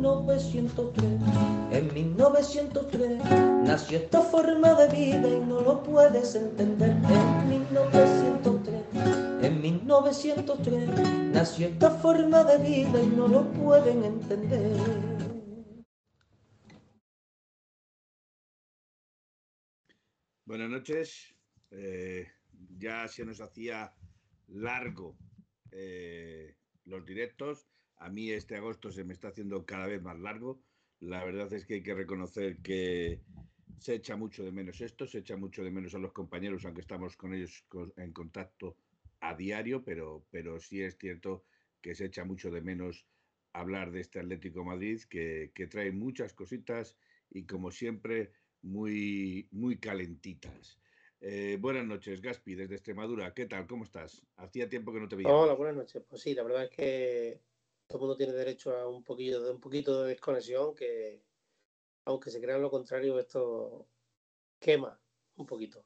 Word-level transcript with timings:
1903. 0.00 1.04
En 1.72 1.92
1903 1.92 3.18
nació 3.64 3.98
esta 3.98 4.22
forma 4.22 4.74
de 4.74 4.88
vida 4.88 5.28
y 5.28 5.40
no 5.40 5.60
lo 5.60 5.82
puedes 5.82 6.34
entender. 6.34 6.90
En 6.90 7.48
1903, 7.48 9.44
en 9.44 9.60
1903 9.60 10.88
nació 11.34 11.68
esta 11.68 11.90
forma 11.90 12.44
de 12.44 12.58
vida 12.58 13.02
y 13.02 13.06
no 13.08 13.28
lo 13.28 13.44
pueden 13.52 14.04
entender. 14.04 14.76
Buenas 20.46 20.70
noches. 20.70 21.34
Eh, 21.70 22.26
ya 22.78 23.06
se 23.06 23.24
nos 23.26 23.40
hacía 23.40 23.94
largo 24.48 25.18
eh, 25.70 26.56
los 26.86 27.04
directos. 27.04 27.68
A 28.00 28.08
mí 28.08 28.30
este 28.30 28.56
agosto 28.56 28.90
se 28.90 29.04
me 29.04 29.12
está 29.12 29.28
haciendo 29.28 29.64
cada 29.66 29.86
vez 29.86 30.02
más 30.02 30.18
largo. 30.18 30.58
La 31.00 31.22
verdad 31.22 31.52
es 31.52 31.66
que 31.66 31.74
hay 31.74 31.82
que 31.82 31.94
reconocer 31.94 32.56
que 32.58 33.20
se 33.78 33.94
echa 33.94 34.16
mucho 34.16 34.42
de 34.42 34.52
menos 34.52 34.80
esto, 34.80 35.06
se 35.06 35.18
echa 35.18 35.36
mucho 35.36 35.62
de 35.62 35.70
menos 35.70 35.94
a 35.94 35.98
los 35.98 36.12
compañeros, 36.12 36.64
aunque 36.64 36.80
estamos 36.80 37.16
con 37.16 37.34
ellos 37.34 37.64
en 37.96 38.12
contacto 38.12 38.76
a 39.20 39.34
diario, 39.34 39.84
pero, 39.84 40.24
pero 40.30 40.58
sí 40.60 40.82
es 40.82 40.96
cierto 40.96 41.44
que 41.80 41.94
se 41.94 42.06
echa 42.06 42.24
mucho 42.24 42.50
de 42.50 42.62
menos 42.62 43.06
hablar 43.52 43.90
de 43.90 44.00
este 44.00 44.18
Atlético 44.18 44.64
Madrid, 44.64 45.02
que, 45.02 45.50
que 45.54 45.66
trae 45.66 45.92
muchas 45.92 46.32
cositas 46.32 46.96
y 47.30 47.44
como 47.44 47.70
siempre 47.70 48.32
muy, 48.62 49.46
muy 49.50 49.78
calentitas. 49.78 50.78
Eh, 51.20 51.58
buenas 51.60 51.84
noches, 51.84 52.22
Gaspi, 52.22 52.54
desde 52.54 52.76
Extremadura. 52.76 53.34
¿Qué 53.34 53.44
tal? 53.44 53.66
¿Cómo 53.66 53.84
estás? 53.84 54.22
Hacía 54.36 54.70
tiempo 54.70 54.92
que 54.92 55.00
no 55.00 55.08
te 55.08 55.16
veía. 55.16 55.34
Hola, 55.34 55.52
buenas 55.52 55.76
noches. 55.76 56.02
Pues 56.08 56.22
sí, 56.22 56.34
la 56.34 56.42
verdad 56.42 56.64
es 56.64 56.70
que 56.70 57.40
todo 57.90 57.98
el 57.98 58.02
mundo 58.02 58.16
tiene 58.16 58.32
derecho 58.32 58.76
a 58.76 58.88
un 58.88 59.02
poquillo 59.02 59.42
de 59.42 59.50
un 59.50 59.60
poquito 59.60 60.04
de 60.04 60.10
desconexión 60.10 60.76
que, 60.76 61.24
aunque 62.04 62.30
se 62.30 62.40
crea 62.40 62.56
lo 62.56 62.70
contrario, 62.70 63.18
esto 63.18 63.88
quema 64.60 64.96
un 65.34 65.44
poquito. 65.44 65.84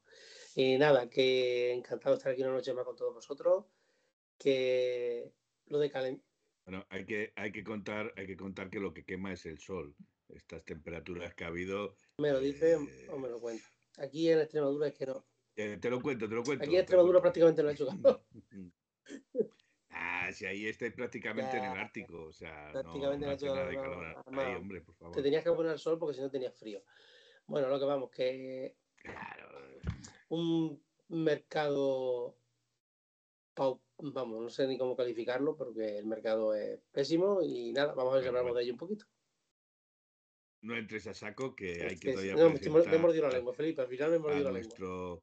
Y 0.54 0.76
nada, 0.76 1.08
que 1.08 1.72
encantado 1.72 2.14
de 2.14 2.18
estar 2.18 2.32
aquí 2.32 2.42
una 2.42 2.52
noche 2.52 2.74
más 2.74 2.84
con 2.84 2.94
todos 2.94 3.14
vosotros. 3.14 3.64
Que 4.36 5.32
lo 5.66 5.78
de 5.78 5.90
calent... 5.90 6.22
Bueno, 6.66 6.84
hay 6.90 7.06
que, 7.06 7.32
hay 7.36 7.50
que 7.52 7.64
contar, 7.64 8.12
hay 8.16 8.26
que 8.26 8.36
contar 8.36 8.68
que 8.68 8.80
lo 8.80 8.92
que 8.92 9.06
quema 9.06 9.32
es 9.32 9.46
el 9.46 9.58
sol. 9.58 9.96
Estas 10.28 10.62
temperaturas 10.62 11.34
que 11.34 11.44
ha 11.44 11.46
habido. 11.46 11.96
¿Me 12.18 12.32
lo 12.32 12.40
dice 12.40 12.74
eh... 12.74 13.08
o 13.10 13.18
me 13.18 13.30
lo 13.30 13.40
cuenta? 13.40 13.64
Aquí 13.96 14.28
en 14.30 14.40
Extremadura 14.40 14.88
es 14.88 14.94
que 14.94 15.06
no. 15.06 15.24
Eh, 15.56 15.78
te 15.80 15.88
lo 15.88 16.02
cuento, 16.02 16.28
te 16.28 16.34
lo 16.34 16.42
cuento. 16.42 16.64
Aquí 16.64 16.74
en 16.74 16.80
Extremadura 16.80 17.22
prácticamente 17.22 17.62
no 17.62 17.70
ha 17.70 17.72
hecho 17.72 17.86
calor. 18.02 18.22
si 20.32 20.46
ahí 20.46 20.66
estáis 20.66 20.92
prácticamente 20.92 21.56
ya, 21.56 21.64
en 21.64 21.72
el 21.72 21.78
Ártico. 21.78 22.24
O 22.24 22.32
sea, 22.32 22.70
prácticamente 22.72 23.24
no, 23.24 23.30
no 23.30 23.36
hace 23.36 23.46
nada 23.46 23.66
de 23.66 23.74
calor. 23.74 24.24
Hombre, 24.56 24.80
por 24.80 24.94
favor. 24.94 25.14
Te 25.14 25.22
tenías 25.22 25.44
que 25.44 25.52
poner 25.52 25.72
al 25.72 25.78
sol 25.78 25.98
porque 25.98 26.14
si 26.14 26.20
no 26.20 26.30
tenías 26.30 26.56
frío. 26.56 26.82
Bueno, 27.46 27.68
lo 27.68 27.78
que 27.78 27.84
vamos, 27.84 28.10
que. 28.10 28.76
Claro. 28.96 29.48
Un 30.28 30.82
mercado. 31.08 32.36
Vamos, 33.96 34.42
no 34.42 34.48
sé 34.48 34.66
ni 34.66 34.76
cómo 34.76 34.96
calificarlo 34.96 35.56
porque 35.56 35.98
el 35.98 36.06
mercado 36.06 36.54
es 36.54 36.80
pésimo 36.90 37.40
y 37.42 37.72
nada, 37.72 37.94
vamos 37.94 38.12
a 38.12 38.14
ver 38.16 38.24
si 38.24 38.28
hablamos 38.28 38.56
de 38.56 38.62
ello 38.64 38.72
un 38.72 38.78
poquito 38.78 39.06
no 40.64 40.76
entres 40.76 41.06
a 41.06 41.14
saco 41.14 41.54
que 41.54 41.82
hay 41.82 41.98
que 41.98 42.12
todavía 42.12 42.34
no, 42.34 42.50
me 42.50 42.58
he 42.58 42.98
mordido 42.98 43.28
la 43.28 43.34
lengua, 43.36 43.52
Felipe, 43.52 43.82
al 43.82 43.88
final 43.88 44.10
me 44.10 44.16
he 44.16 44.18
mordido 44.18 44.44
la 44.44 44.50
nuestro... 44.50 44.86
lengua. 44.86 45.22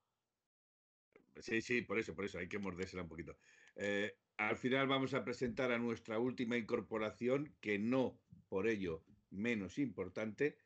Sí, 1.39 1.62
sí, 1.62 1.81
por 1.81 1.98
eso, 1.98 2.13
por 2.13 2.25
eso, 2.25 2.38
hay 2.38 2.48
que 2.48 2.59
mordérsela 2.59 3.01
un 3.01 3.09
poquito. 3.09 3.36
Eh, 3.75 4.15
al 4.50 4.58
final 4.58 4.88
vamos 4.88 5.14
a 5.14 5.24
presentar 5.24 5.72
a 5.72 5.78
nuestra 5.78 6.18
última 6.20 6.58
incorporación, 6.58 7.54
que 7.62 7.78
no 7.78 8.20
por 8.50 8.68
ello 8.68 9.04
menos 9.30 9.78
importante, 9.78 10.58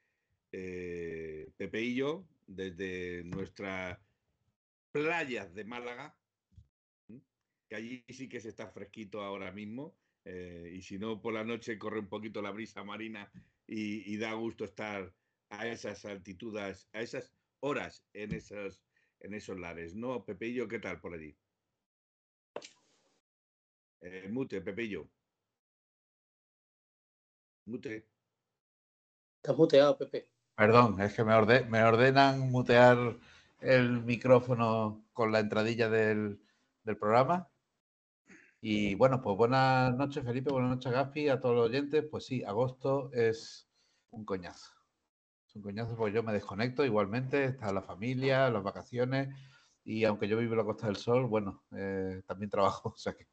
eh, 0.52 1.52
Pepe 1.58 1.82
y 1.82 1.96
yo, 1.96 2.26
desde 2.48 3.24
nuestra 3.26 4.02
playa 4.92 5.46
de 5.48 5.66
Málaga, 5.66 6.18
que 7.68 7.76
allí 7.76 8.06
sí 8.10 8.30
que 8.30 8.40
se 8.40 8.50
está 8.50 8.68
fresquito 8.70 9.22
ahora 9.22 9.52
mismo, 9.52 9.96
eh, 10.24 10.72
y 10.74 10.82
si 10.82 10.98
no, 10.98 11.22
por 11.22 11.34
la 11.34 11.44
noche 11.44 11.78
corre 11.78 12.00
un 12.00 12.08
poquito 12.08 12.42
la 12.42 12.52
brisa 12.52 12.84
marina 12.84 13.30
y, 13.68 14.12
y, 14.12 14.18
da 14.18 14.34
gusto 14.34 14.64
estar 14.64 15.14
a 15.50 15.68
esas 15.68 16.06
altitudes, 16.06 16.88
a 16.94 17.02
esas 17.02 17.34
horas 17.60 18.04
en 18.14 18.34
esos, 18.34 18.82
en 19.20 19.34
esos 19.34 19.60
lares. 19.60 19.96
¿No, 19.96 20.24
Pepillo? 20.26 20.68
¿Qué 20.68 20.80
tal 20.80 21.00
por 21.00 21.14
allí? 21.14 21.36
Eh, 24.08 24.30
mute, 24.30 24.62
Pepillo. 24.62 25.10
Mute. 27.66 28.08
Estás 29.38 29.58
muteado, 29.58 29.98
Pepe. 29.98 30.30
Perdón, 30.56 31.02
es 31.02 31.16
que 31.16 31.24
me, 31.24 31.34
orde 31.34 31.66
me 31.66 31.84
ordenan 31.84 32.52
mutear 32.52 33.18
el 33.62 34.04
micrófono 34.04 35.04
con 35.12 35.32
la 35.32 35.40
entradilla 35.40 35.90
del, 35.90 36.40
del 36.84 36.98
programa. 36.98 37.50
Y 38.62 38.94
bueno, 38.94 39.24
pues 39.24 39.36
buenas 39.38 39.96
noches, 39.96 40.24
Felipe, 40.24 40.52
buenas 40.52 40.70
noches, 40.70 40.92
Gaspi, 40.92 41.30
a 41.30 41.40
todos 41.40 41.56
los 41.56 41.66
oyentes. 41.70 42.06
Pues 42.10 42.28
sí, 42.28 42.44
agosto 42.44 43.12
es 43.12 43.68
un 44.12 44.24
coñazo. 44.24 44.72
Es 45.48 45.56
un 45.56 45.64
coñazo 45.64 45.96
porque 45.96 46.14
yo 46.14 46.22
me 46.22 46.34
desconecto 46.34 46.86
igualmente, 46.86 47.46
está 47.46 47.74
la 47.74 47.82
familia, 47.82 48.52
las 48.52 48.62
vacaciones, 48.62 49.36
y 49.84 50.04
aunque 50.04 50.28
yo 50.28 50.38
vivo 50.38 50.54
en 50.54 50.60
la 50.60 50.64
Costa 50.64 50.86
del 50.86 50.96
Sol, 50.96 51.26
bueno, 51.26 51.64
eh, 51.76 52.22
también 52.28 52.52
trabajo, 52.52 52.90
o 52.96 52.98
sea 52.98 53.14
que. 53.14 53.28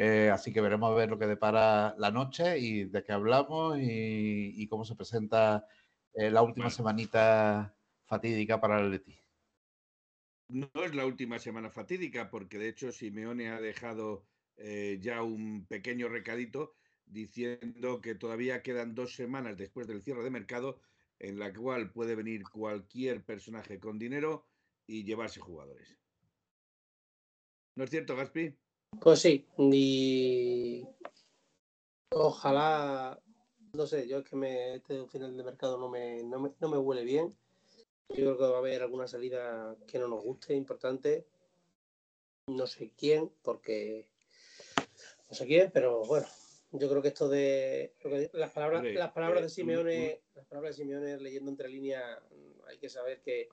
Eh, 0.00 0.30
así 0.30 0.52
que 0.52 0.60
veremos 0.60 0.92
a 0.92 0.94
ver 0.94 1.10
lo 1.10 1.18
que 1.18 1.26
depara 1.26 1.92
la 1.98 2.12
noche 2.12 2.56
y 2.60 2.84
de 2.84 3.02
qué 3.02 3.12
hablamos 3.12 3.78
y, 3.78 4.62
y 4.62 4.68
cómo 4.68 4.84
se 4.84 4.94
presenta 4.94 5.66
eh, 6.12 6.30
la 6.30 6.42
última 6.42 6.66
bueno. 6.66 6.76
semanita 6.76 7.76
fatídica 8.04 8.60
para 8.60 8.78
el 8.80 8.92
Leti. 8.92 9.18
No 10.48 10.70
es 10.84 10.94
la 10.94 11.04
última 11.04 11.38
semana 11.38 11.70
fatídica, 11.70 12.30
porque 12.30 12.58
de 12.58 12.68
hecho 12.68 12.92
Simeone 12.92 13.48
ha 13.48 13.60
dejado 13.60 14.28
eh, 14.56 14.98
ya 15.00 15.22
un 15.22 15.66
pequeño 15.66 16.08
recadito 16.08 16.74
diciendo 17.04 18.00
que 18.00 18.14
todavía 18.14 18.62
quedan 18.62 18.94
dos 18.94 19.14
semanas 19.14 19.56
después 19.56 19.86
del 19.88 20.02
cierre 20.02 20.22
de 20.22 20.30
mercado 20.30 20.80
en 21.18 21.38
la 21.38 21.52
cual 21.52 21.92
puede 21.92 22.14
venir 22.14 22.44
cualquier 22.44 23.24
personaje 23.24 23.80
con 23.80 23.98
dinero 23.98 24.46
y 24.86 25.04
llevarse 25.04 25.40
jugadores. 25.40 25.98
¿No 27.76 27.84
es 27.84 27.90
cierto, 27.90 28.14
Gaspi? 28.14 28.58
Pues 29.00 29.20
sí, 29.20 29.46
y 29.58 30.84
ojalá, 32.10 33.20
no 33.72 33.86
sé, 33.86 34.08
yo 34.08 34.18
es 34.18 34.24
que 34.28 34.36
me, 34.36 34.76
este 34.76 35.06
final 35.06 35.36
de 35.36 35.44
mercado 35.44 35.78
no 35.78 35.88
me, 35.88 36.22
no 36.24 36.40
me, 36.40 36.52
no 36.58 36.68
me 36.68 36.78
huele 36.78 37.04
bien. 37.04 37.36
Yo 38.08 38.16
creo 38.16 38.38
que 38.38 38.44
va 38.44 38.56
a 38.56 38.58
haber 38.58 38.82
alguna 38.82 39.06
salida 39.06 39.76
que 39.86 39.98
no 39.98 40.08
nos 40.08 40.22
guste, 40.22 40.54
importante. 40.54 41.26
No 42.46 42.66
sé 42.66 42.92
quién, 42.96 43.30
porque 43.42 44.08
no 45.28 45.34
sé 45.34 45.46
quién, 45.46 45.70
pero 45.72 46.04
bueno, 46.04 46.26
yo 46.72 46.88
creo 46.88 47.02
que 47.02 47.08
esto 47.08 47.28
de 47.28 47.94
las 48.32 48.50
palabras, 48.50 48.82
las 48.84 49.12
palabras 49.12 49.40
eh, 49.40 49.42
de 49.42 49.48
Simeone, 49.50 50.22
las 50.34 50.46
palabras 50.46 50.76
de 50.76 50.82
Simeone 50.82 51.18
leyendo 51.18 51.50
entre 51.50 51.68
líneas, 51.68 52.18
hay 52.66 52.78
que 52.78 52.88
saber 52.88 53.20
que 53.20 53.48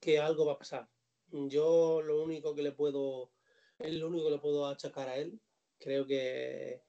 que 0.00 0.20
algo 0.20 0.46
va 0.46 0.52
a 0.52 0.58
pasar. 0.58 0.88
Yo 1.32 2.00
lo 2.00 2.22
único 2.22 2.54
que 2.54 2.62
le 2.62 2.70
puedo, 2.70 3.30
es 3.78 3.94
lo 3.94 4.08
único 4.08 4.24
que 4.26 4.30
le 4.32 4.38
puedo 4.38 4.66
achacar 4.66 5.08
a 5.08 5.16
él. 5.16 5.40
Creo 5.78 6.06
que 6.06 6.82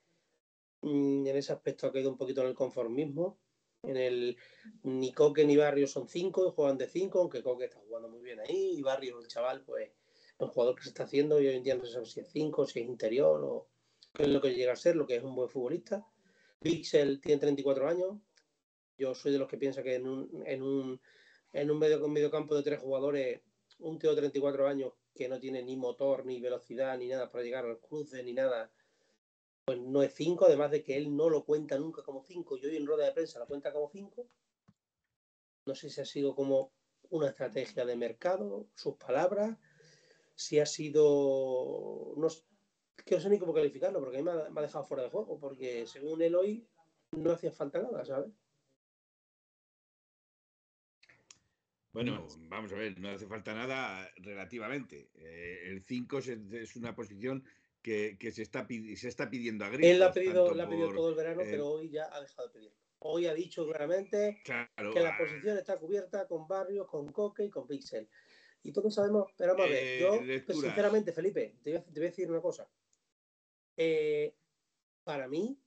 mm, 0.81 1.27
en 1.27 1.35
ese 1.35 1.53
aspecto 1.53 1.87
ha 1.87 1.91
caído 1.91 2.09
un 2.09 2.17
poquito 2.17 2.41
en 2.41 2.47
el 2.47 2.55
conformismo. 2.55 3.39
En 3.83 3.97
el 3.97 4.37
ni 4.83 5.13
Coque 5.13 5.45
ni 5.45 5.55
Barrio 5.55 5.87
son 5.87 6.07
cinco, 6.07 6.51
juegan 6.51 6.77
de 6.77 6.87
cinco, 6.87 7.19
aunque 7.19 7.43
Coque 7.43 7.65
está 7.65 7.79
jugando 7.79 8.09
muy 8.09 8.21
bien 8.21 8.39
ahí, 8.39 8.75
y 8.77 8.81
Barrio, 8.81 9.19
el 9.19 9.27
chaval, 9.27 9.63
pues 9.63 9.89
es 9.89 10.39
un 10.39 10.49
jugador 10.49 10.75
que 10.75 10.83
se 10.83 10.89
está 10.89 11.03
haciendo 11.03 11.39
y 11.39 11.47
hoy 11.47 11.55
en 11.55 11.63
día 11.63 11.75
no 11.75 11.85
sé 11.85 12.03
si 12.05 12.19
es 12.19 12.29
cinco, 12.31 12.65
si 12.65 12.79
es 12.79 12.85
interior 12.85 13.41
o 13.43 13.67
qué 14.13 14.23
es 14.23 14.29
lo 14.29 14.41
que 14.41 14.53
llega 14.53 14.73
a 14.73 14.75
ser, 14.75 14.95
lo 14.95 15.05
que 15.05 15.15
es 15.17 15.23
un 15.23 15.35
buen 15.35 15.49
futbolista. 15.49 16.05
Pixel 16.59 17.21
tiene 17.21 17.39
34 17.39 17.87
años. 17.87 18.17
Yo 18.97 19.13
soy 19.13 19.31
de 19.31 19.37
los 19.37 19.47
que 19.47 19.57
piensa 19.57 19.83
que 19.83 19.95
en 19.95 20.07
un, 20.07 20.43
en 20.45 20.63
un, 20.63 20.99
en 21.53 21.71
un 21.71 21.79
medio, 21.79 22.07
medio 22.07 22.31
campo 22.31 22.55
de 22.55 22.63
tres 22.63 22.79
jugadores, 22.79 23.41
un 23.79 23.99
tío 23.99 24.09
de 24.09 24.17
34 24.17 24.67
años 24.67 24.93
que 25.17 25.27
no 25.27 25.39
tiene 25.39 25.63
ni 25.63 25.75
motor, 25.75 26.25
ni 26.25 26.39
velocidad, 26.39 26.97
ni 26.97 27.07
nada 27.07 27.29
para 27.31 27.43
llegar 27.43 27.65
al 27.65 27.79
cruce, 27.79 28.23
ni 28.23 28.33
nada, 28.33 28.71
pues 29.65 29.79
no 29.79 30.03
es 30.03 30.13
5, 30.13 30.45
además 30.45 30.71
de 30.71 30.83
que 30.83 30.95
él 30.95 31.15
no 31.15 31.29
lo 31.29 31.43
cuenta 31.43 31.77
nunca 31.77 32.03
como 32.03 32.23
5 32.23 32.57
y 32.57 32.65
hoy 32.65 32.77
en 32.77 32.85
rueda 32.85 33.05
de 33.05 33.11
prensa 33.11 33.39
lo 33.39 33.47
cuenta 33.47 33.73
como 33.73 33.89
5. 33.89 34.29
No 35.65 35.75
sé 35.75 35.89
si 35.89 35.99
ha 35.99 36.05
sido 36.05 36.35
como 36.35 36.71
una 37.09 37.29
estrategia 37.29 37.83
de 37.85 37.95
mercado, 37.95 38.67
sus 38.75 38.95
palabras, 38.95 39.57
si 40.35 40.59
ha 40.59 40.65
sido. 40.65 42.13
No, 42.15 42.27
que 43.05 43.15
no 43.15 43.21
sé 43.21 43.29
ni 43.29 43.39
cómo 43.39 43.53
calificarlo, 43.53 43.99
porque 43.99 44.17
a 44.17 44.19
mí 44.19 44.23
me 44.23 44.31
ha, 44.31 44.49
me 44.49 44.59
ha 44.59 44.63
dejado 44.63 44.85
fuera 44.85 45.03
de 45.03 45.09
juego, 45.09 45.39
porque 45.39 45.85
según 45.87 46.21
él 46.21 46.35
hoy 46.35 46.67
no 47.11 47.31
hacía 47.31 47.51
falta 47.51 47.81
nada, 47.81 48.05
¿sabes? 48.05 48.31
Bueno, 51.97 52.27
vamos 52.47 52.71
a 52.71 52.75
ver, 52.75 52.99
no 52.99 53.09
hace 53.09 53.25
falta 53.25 53.55
nada 53.55 54.07
relativamente. 54.17 55.09
Eh, 55.15 55.63
el 55.65 55.83
5 55.83 56.19
es, 56.19 56.27
es 56.27 56.75
una 56.75 56.93
posición 56.93 57.43
que, 57.81 58.17
que 58.19 58.31
se, 58.31 58.43
está, 58.43 58.67
pidi- 58.67 58.95
se 58.95 59.07
está 59.07 59.31
pidiendo 59.31 59.65
a 59.65 59.69
gritos. 59.69 59.89
Él 59.89 59.99
la 59.99 60.05
ha 60.07 60.11
pedido, 60.11 60.53
la 60.53 60.65
ha 60.65 60.69
pedido 60.69 60.87
por- 60.89 60.95
todo 60.97 61.09
el 61.09 61.15
verano, 61.15 61.41
eh, 61.41 61.47
pero 61.49 61.67
hoy 61.69 61.89
ya 61.89 62.07
ha 62.13 62.21
dejado 62.21 62.49
de 62.49 62.53
pedirlo. 62.53 62.77
Hoy 62.99 63.25
ha 63.25 63.33
dicho 63.33 63.65
claramente 63.65 64.41
Claro, 64.43 64.93
que 64.93 64.99
la 64.99 65.09
ah, 65.09 65.17
posición 65.17 65.57
está 65.57 65.79
cubierta 65.79 66.27
con 66.27 66.47
Barrios, 66.47 66.87
con 66.87 67.11
Coque 67.11 67.45
y 67.45 67.49
con 67.49 67.67
Pixel. 67.67 68.07
Y 68.61 68.71
todos 68.71 68.93
sabemos, 68.93 69.31
pero 69.35 69.55
vamos 69.55 69.67
a 69.67 69.69
ver, 69.71 69.83
Eh, 69.83 69.99
yo, 69.99 70.19
pues, 70.45 70.59
sinceramente, 70.59 71.13
Felipe, 71.13 71.55
te 71.63 71.71
voy, 71.71 71.79
a, 71.79 71.83
te 71.83 71.99
voy 71.99 72.07
a 72.07 72.09
decir 72.11 72.29
una 72.29 72.41
cosa. 72.41 72.69
Para 75.03 75.27
mí, 75.27 75.57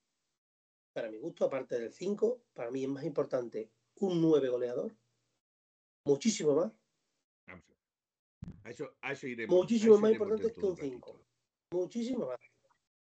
para 0.93 1.09
mi 1.11 1.19
gusto, 1.19 1.45
aparte 1.45 1.81
del 1.81 1.93
5, 1.93 2.43
para 2.53 2.71
mí 2.71 2.83
es 2.85 2.89
más 2.89 3.05
importante 3.05 3.71
un 3.97 4.21
9 4.21 4.49
goleador, 4.49 4.97
muchísimo 6.05 6.55
más, 6.55 6.73
a 8.65 8.71
eso, 8.71 8.95
a 9.01 9.13
eso 9.13 9.27
iremos. 9.27 9.55
Muchísimo 9.57 9.95
a 9.95 9.97
eso 9.97 10.03
más 10.03 10.13
importante 10.13 10.53
que 10.53 10.61
un 10.61 10.77
ratito. 10.77 10.83
cinco. 10.95 11.21
muchísimo 11.73 12.27
más. 12.27 12.39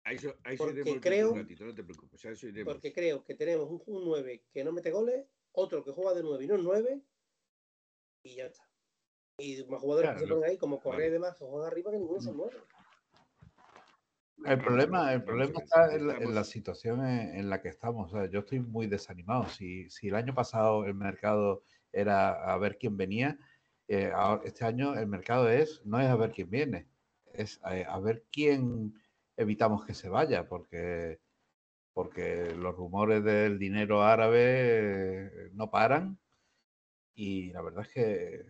A 0.03 0.13
eso, 0.13 0.36
a 0.43 0.51
eso 0.53 0.63
Porque 0.65 1.00
creo- 1.00 1.31
un 1.31 1.38
ratito, 1.39 1.65
no 1.65 1.75
te 1.75 1.83
preocupes. 1.83 2.25
A 2.25 2.29
eso 2.31 2.48
iremos. 2.48 2.74
Porque 2.74 2.91
creo 2.93 3.24
que 3.24 3.36
tenemos 3.36 3.69
un, 3.69 3.81
un 3.86 4.05
9 4.05 4.45
que 4.51 4.63
no 4.63 4.71
mete 4.71 4.89
goles, 4.91 5.25
otro 5.51 5.83
que 5.83 5.91
juega 5.91 6.13
de 6.15 6.24
9 6.24 6.43
y 6.43 6.48
no 6.48 6.55
es 6.55 6.62
9, 6.63 7.01
y 8.24 8.36
ya 8.36 8.45
está. 8.45 8.67
Y 9.38 9.63
más 9.65 9.79
jugadores 9.81 10.10
Claro, 10.10 10.19
que 10.19 10.25
se 10.25 10.33
ponen 10.33 10.50
ahí, 10.50 10.57
como 10.57 10.79
Correa 10.79 11.00
vale. 11.00 11.07
y 11.07 11.12
demás, 11.12 11.38
que 11.38 11.45
juegan 11.45 11.67
arriba, 11.71 11.91
que 11.91 11.98
ninguno 11.98 12.21
son 12.21 12.38
9. 12.38 12.57
El 14.45 14.57
problema, 14.57 15.13
el 15.13 15.24
problema 15.24 15.60
está 15.60 15.93
en 15.93 16.07
la, 16.07 16.13
en 16.13 16.17
estamos- 16.19 16.33
la 16.36 16.43
situación 16.43 17.05
en, 17.05 17.36
en 17.36 17.50
la 17.50 17.62
que 17.62 17.69
estamos. 17.69 18.12
O 18.12 18.17
sea, 18.17 18.29
yo 18.29 18.39
estoy 18.39 18.60
muy 18.60 18.88
desanimado. 18.88 19.48
Si, 19.48 19.88
si 19.91 20.07
el 20.07 20.15
año 20.15 20.33
pasado 20.33 20.86
el 20.86 20.95
mercado 20.95 21.62
era 21.93 22.31
a 22.53 22.57
ver 22.57 22.77
quién 22.77 22.98
venía, 22.98 23.38
eh, 23.88 24.12
ahora- 24.13 24.43
este 24.45 24.65
año 24.65 24.95
el 24.95 25.07
mercado 25.07 25.50
es 25.50 25.81
no 25.86 26.00
es 26.00 26.07
a 26.07 26.15
ver 26.15 26.31
quién 26.31 26.50
viene, 26.50 26.88
es 27.33 27.60
a, 27.63 27.71
a 27.95 28.00
ver 28.00 28.25
quién 28.31 28.93
evitamos 29.38 29.86
que 29.86 29.93
se 29.93 30.10
vaya, 30.10 30.48
porque, 30.48 31.19
porque 31.93 32.53
los 32.55 32.75
rumores 32.75 33.24
del 33.24 33.60
dinero 33.60 34.03
árabe 34.03 34.39
eh, 35.27 35.50
no 35.53 35.69
paran 35.71 36.19
y 37.15 37.51
la 37.51 37.62
verdad 37.62 37.83
es 37.86 37.93
que 37.93 38.45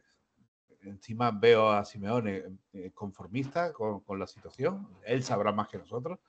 encima 0.83 1.31
veo 1.31 1.69
a 1.71 1.86
Simeone 1.86 2.43
eh, 2.74 2.91
conformista 2.93 3.71
con, 3.74 4.01
con 4.01 4.19
la 4.19 4.27
situación. 4.27 4.88
Él 5.05 5.24
sabrá 5.24 5.51
más 5.51 5.67
que 5.67 5.77
nosotros. 5.77 6.19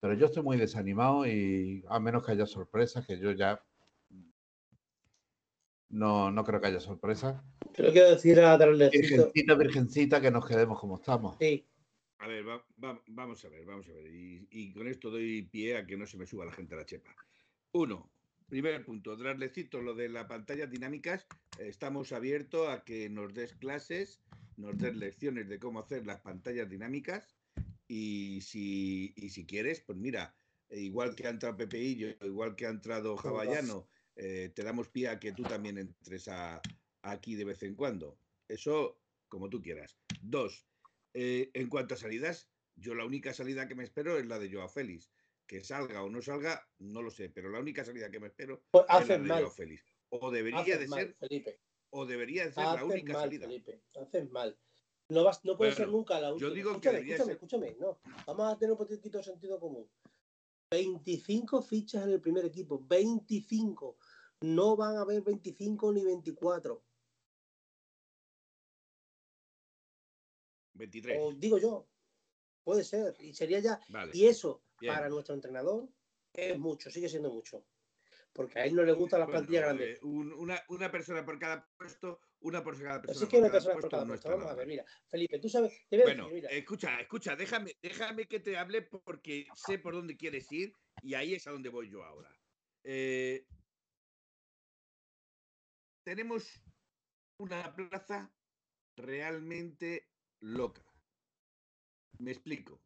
Pero 0.00 0.14
yo 0.14 0.26
estoy 0.26 0.42
muy 0.44 0.58
desanimado 0.58 1.26
y 1.26 1.84
a 1.88 2.00
menos 2.00 2.24
que 2.24 2.32
haya 2.32 2.46
sorpresas, 2.46 3.06
que 3.06 3.18
yo 3.18 3.32
ya 3.32 3.62
no, 5.88 6.30
no 6.30 6.44
creo 6.44 6.60
que 6.60 6.66
haya 6.68 6.80
sorpresas. 6.80 7.42
Pero 7.76 7.92
quiero 7.92 8.10
decir 8.10 8.40
a 8.40 8.56
darle 8.56 8.90
Virgencita, 8.90 9.54
virgencita, 9.54 10.20
que 10.20 10.30
nos 10.30 10.46
quedemos 10.46 10.78
como 10.80 10.96
estamos. 10.96 11.36
Sí, 11.38 11.66
A 12.18 12.26
ver, 12.28 12.48
va- 12.48 12.64
va- 12.82 13.02
vamos 13.08 13.44
a 13.44 13.48
ver, 13.48 13.64
vamos 13.66 13.86
a 13.88 13.92
ver. 13.92 14.06
Y, 14.06 14.48
y 14.50 14.72
con 14.72 14.88
esto 14.88 15.10
doy 15.10 15.42
pie 15.42 15.76
a 15.76 15.86
que 15.86 15.96
no 15.96 16.06
se 16.06 16.16
me 16.16 16.26
suba 16.26 16.46
la 16.46 16.52
gente 16.52 16.74
a 16.74 16.78
la 16.78 16.86
chepa. 16.86 17.14
Uno, 17.72 18.10
primer 18.48 18.84
punto, 18.84 19.16
Draslecito, 19.16 19.82
lo 19.82 19.94
de 19.94 20.08
las 20.08 20.24
pantallas 20.26 20.70
dinámicas, 20.70 21.26
eh, 21.58 21.68
estamos 21.68 22.12
abiertos 22.12 22.68
a 22.68 22.84
que 22.84 23.10
nos 23.10 23.34
des 23.34 23.52
clases, 23.54 24.22
nos 24.56 24.78
des 24.78 24.96
lecciones 24.96 25.48
de 25.48 25.58
cómo 25.58 25.80
hacer 25.80 26.06
las 26.06 26.20
pantallas 26.20 26.70
dinámicas. 26.70 27.28
Y 27.88 28.40
si, 28.40 29.12
y 29.16 29.28
si 29.28 29.44
quieres, 29.44 29.80
pues 29.80 29.98
mira, 29.98 30.34
igual 30.70 31.14
que 31.14 31.26
ha 31.26 31.30
entrado 31.30 31.56
Pepeillo, 31.56 32.08
igual 32.22 32.56
que 32.56 32.66
ha 32.66 32.70
entrado 32.70 33.16
Javallano, 33.16 33.88
eh, 34.16 34.50
te 34.54 34.62
damos 34.62 34.88
pie 34.88 35.08
a 35.08 35.18
que 35.20 35.32
tú 35.32 35.42
también 35.42 35.78
entres 35.78 36.28
a- 36.28 36.60
aquí 37.02 37.34
de 37.34 37.44
vez 37.44 37.62
en 37.62 37.74
cuando. 37.74 38.18
Eso, 38.48 39.00
como 39.28 39.48
tú 39.48 39.60
quieras. 39.60 39.98
Dos, 40.22 40.66
eh, 41.14 41.50
en 41.54 41.68
cuanto 41.68 41.94
a 41.94 41.98
salidas, 41.98 42.50
yo 42.76 42.94
la 42.94 43.04
única 43.04 43.32
salida 43.32 43.68
que 43.68 43.74
me 43.74 43.84
espero 43.84 44.18
es 44.18 44.26
la 44.26 44.38
de 44.38 44.50
Joao 44.52 44.68
Félix. 44.68 45.10
Que 45.46 45.62
salga 45.62 46.02
o 46.02 46.10
no 46.10 46.20
salga, 46.22 46.66
no 46.78 47.02
lo 47.02 47.10
sé, 47.10 47.28
pero 47.30 47.48
la 47.50 47.60
única 47.60 47.84
salida 47.84 48.10
que 48.10 48.18
me 48.18 48.26
espero 48.26 48.64
pues 48.72 48.84
es 48.88 49.08
la 49.08 49.18
de 49.18 49.18
mal. 49.22 49.42
Joao 49.42 49.52
Félix. 49.52 49.84
O 50.08 50.30
debería 50.30 50.58
Haces 50.60 50.80
de 50.80 50.88
mal, 50.88 51.00
ser, 51.00 51.14
Felipe. 51.16 51.60
o 51.90 52.06
debería 52.06 52.44
de 52.46 52.52
ser 52.52 52.64
la 52.64 52.84
única 52.84 53.12
mal, 53.12 53.22
salida. 53.22 53.46
Felipe. 53.46 53.82
Haces 54.00 54.30
mal. 54.30 54.58
No, 55.08 55.22
vas, 55.22 55.44
no 55.44 55.56
puede 55.56 55.70
Bueno, 55.70 55.76
ser 55.84 55.88
nunca 55.88 56.18
la 56.20 56.32
última. 56.32 56.50
digo 56.50 56.70
que 56.80 56.88
escúchame, 56.88 56.98
escúchame, 57.12 57.24
ser- 57.26 57.32
escúchame. 57.34 57.76
No, 57.78 58.00
vamos 58.26 58.52
a 58.54 58.58
tener 58.58 58.72
un 58.72 58.78
poquito 58.78 59.18
de 59.18 59.22
sentido 59.24 59.60
común. 59.60 59.88
25 60.70 61.62
fichas 61.62 62.04
en 62.04 62.10
el 62.10 62.20
primer 62.20 62.44
equipo. 62.44 62.80
25. 62.84 63.98
No 64.42 64.76
van 64.76 64.96
a 64.96 65.00
haber 65.02 65.22
25 65.22 65.92
ni 65.92 66.04
24. 66.04 66.84
23. 70.74 71.18
O 71.20 71.32
digo 71.32 71.58
yo. 71.58 71.88
Puede 72.64 72.84
ser. 72.84 73.14
Y 73.20 73.32
sería 73.32 73.60
ya. 73.60 73.80
Vale. 73.88 74.10
Y 74.14 74.26
eso, 74.26 74.64
Bien. 74.80 74.92
para 74.94 75.08
nuestro 75.08 75.34
entrenador, 75.34 75.88
es 76.32 76.58
mucho, 76.58 76.90
sigue 76.90 77.08
siendo 77.08 77.32
mucho. 77.32 77.64
Porque 78.32 78.58
a 78.58 78.64
él 78.66 78.74
no 78.74 78.82
le 78.82 78.92
gustan 78.92 79.20
las 79.20 79.28
Bueno, 79.28 79.40
plantillas 79.40 79.62
grandes. 79.62 79.96
eh, 79.98 80.00
un- 80.04 80.32
una, 80.32 80.60
una 80.68 80.90
persona 80.90 81.24
por 81.24 81.38
cada 81.38 81.70
puesto, 81.78 82.20
una 82.40 82.62
por 82.62 82.80
cada 82.80 83.00
persona. 83.00 83.26
Así 83.26 83.28
que 83.30 83.38
una 83.38 83.50
persona 83.50 83.74
por 83.74 83.90
cada 83.90 84.06
puesto. 84.06 84.28
Vamos 84.28 84.46
a 84.46 84.54
ver, 84.54 84.66
mira. 84.66 84.84
Felipe, 85.08 85.38
tú 85.38 85.48
sabes. 85.48 85.72
Te 85.88 85.96
voy 85.96 86.02
a 86.02 86.06
Bueno, 86.06 86.24
decir, 86.24 86.42
mira. 86.42 86.50
escucha, 86.50 87.00
escucha, 87.00 87.36
déjame, 87.36 87.76
déjame 87.82 88.26
que 88.26 88.40
te 88.40 88.56
hable 88.56 88.82
porque 88.82 89.46
sé 89.54 89.78
por 89.78 89.94
dónde 89.94 90.16
quieres 90.16 90.50
ir 90.52 90.72
y 91.02 91.14
ahí 91.14 91.34
es 91.34 91.46
a 91.46 91.50
donde 91.52 91.68
voy 91.68 91.90
yo 91.90 92.04
ahora. 92.04 92.30
Eh, 92.84 93.46
tenemos 96.04 96.62
una 97.38 97.74
plaza 97.74 98.32
realmente 98.96 100.08
loca. 100.40 100.84
Me 102.18 102.30
explico. 102.30 102.80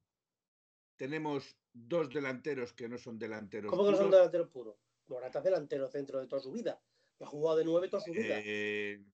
Tenemos 0.96 1.56
dos 1.72 2.10
delanteros 2.10 2.72
que 2.72 2.88
no 2.88 2.98
son 2.98 3.18
delanteros. 3.18 3.70
¿Cómo 3.70 3.84
que 3.84 3.92
no 3.92 3.96
son 3.96 4.10
delanteros 4.10 4.48
puros? 4.48 4.76
Morata 5.06 5.38
es 5.38 5.44
delantero 5.44 5.88
centro 5.88 6.20
de 6.20 6.26
toda 6.26 6.42
su 6.42 6.52
vida. 6.52 6.82
Ha 7.20 7.26
jugado 7.26 7.58
de 7.58 7.64
nueve 7.64 7.88
toda 7.88 8.02
su 8.02 8.12
vida. 8.12 8.40
Eh, 8.42 9.04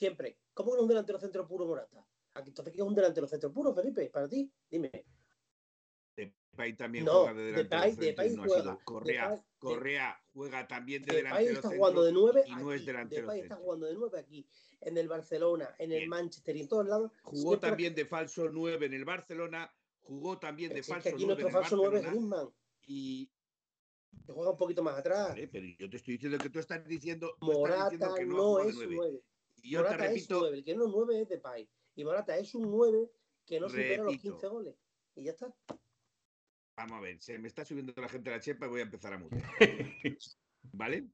Siempre. 0.00 0.38
¿Cómo 0.54 0.70
que 0.70 0.76
no 0.76 0.78
es 0.78 0.82
un 0.84 0.88
delantero 0.88 1.18
centro 1.18 1.46
puro 1.46 1.66
Morata? 1.66 2.02
Aquí, 2.32 2.48
Entonces, 2.48 2.72
¿qué 2.72 2.80
es 2.80 2.86
un 2.86 2.94
delantero 2.94 3.26
centro 3.26 3.52
puro, 3.52 3.74
Felipe? 3.74 4.08
Para 4.08 4.26
ti, 4.26 4.50
dime. 4.70 4.90
Depay 6.16 6.74
también 6.74 7.04
No, 7.04 7.24
juega 7.24 7.34
de 7.34 7.42
delantero 7.44 7.82
Depay- 7.82 7.88
centro 7.90 8.06
Depay 8.06 8.36
no 8.36 8.44
juega. 8.44 8.78
Correa, 8.82 9.30
Depay- 9.30 9.44
Correa 9.58 10.22
juega 10.32 10.66
también 10.66 11.02
de 11.02 11.06
Depay 11.16 11.22
delantero 11.22 11.50
está 11.52 11.62
centro 11.68 11.78
jugando 11.78 12.02
de 12.04 12.12
nueve 12.12 12.42
y 12.46 12.54
no 12.56 12.72
es 12.72 12.86
delantero 12.86 13.20
Depay 13.22 13.40
está 13.40 13.54
centro. 13.56 13.64
jugando 13.64 13.86
de 13.86 13.94
nueve 13.94 14.18
aquí, 14.20 14.46
en 14.80 14.96
el 14.96 15.08
Barcelona, 15.08 15.74
en 15.78 15.92
el. 15.92 16.08
Manchester 16.08 16.56
y 16.56 16.60
en 16.62 16.68
todos 16.68 16.86
lados. 16.88 17.12
Jugó 17.22 17.50
Siempre- 17.50 17.68
también 17.68 17.94
de 17.94 18.06
falso 18.06 18.48
9 18.50 18.86
en 18.86 18.94
el 18.94 19.04
Barcelona, 19.04 19.70
jugó 20.00 20.38
también 20.38 20.72
de 20.72 20.80
es 20.80 20.86
falso 20.86 21.02
que 21.02 21.08
aquí 21.10 21.26
9 21.26 21.42
en 21.42 21.42
nuestro 21.42 21.48
el 21.58 21.62
falso 21.62 21.76
nueve 21.76 21.98
es 21.98 22.04
Barcelona 22.04 22.36
Griezmann, 22.38 22.54
y 22.86 23.30
que 24.26 24.32
juega 24.32 24.50
un 24.50 24.56
poquito 24.56 24.82
más 24.82 24.96
atrás. 24.98 25.28
vale, 25.28 25.46
pero 25.48 25.66
yo 25.78 25.90
te 25.90 25.96
estoy 25.98 26.14
diciendo 26.14 26.38
que 26.38 26.48
tú 26.50 26.58
estás 26.58 26.86
diciendo, 26.86 27.36
tú 27.38 27.52
estás 27.52 27.58
Morata 27.60 27.90
diciendo 27.90 28.14
que 28.14 28.24
no, 28.26 28.58
es 28.60 28.74
nueve. 28.76 28.94
nueve. 28.96 29.20
Y 29.62 29.70
yo 29.72 29.78
Morata 29.80 29.98
te 29.98 30.04
es 30.04 30.10
repito, 30.14 30.40
nueve. 30.40 30.58
El 30.58 30.64
que 30.64 30.74
no 30.74 30.84
es 30.86 30.90
nueve 30.92 31.20
es 31.22 31.28
Depay. 31.28 31.68
Y 31.96 32.04
Morata 32.04 32.36
es 32.38 32.54
un 32.54 32.70
nueve 32.70 33.10
que 33.46 33.60
no 33.60 33.68
supera 33.68 34.02
los 34.02 34.12
Repito. 34.12 34.32
15 34.38 34.46
goles. 34.48 34.76
Y 35.16 35.24
ya 35.24 35.32
está. 35.32 35.54
vamos 36.76 36.98
a 36.98 37.00
ver, 37.00 37.20
se 37.20 37.38
me 37.38 37.48
está 37.48 37.64
subiendo 37.64 37.92
la 37.96 38.08
gente 38.08 38.30
a 38.30 38.34
la 38.34 38.40
chepa 38.40 38.66
y 38.66 38.68
voy 38.70 38.80
a 38.80 38.84
empezar 38.84 39.12
a 39.12 39.18
mutear. 39.18 39.42
¿Vale? 40.72 41.08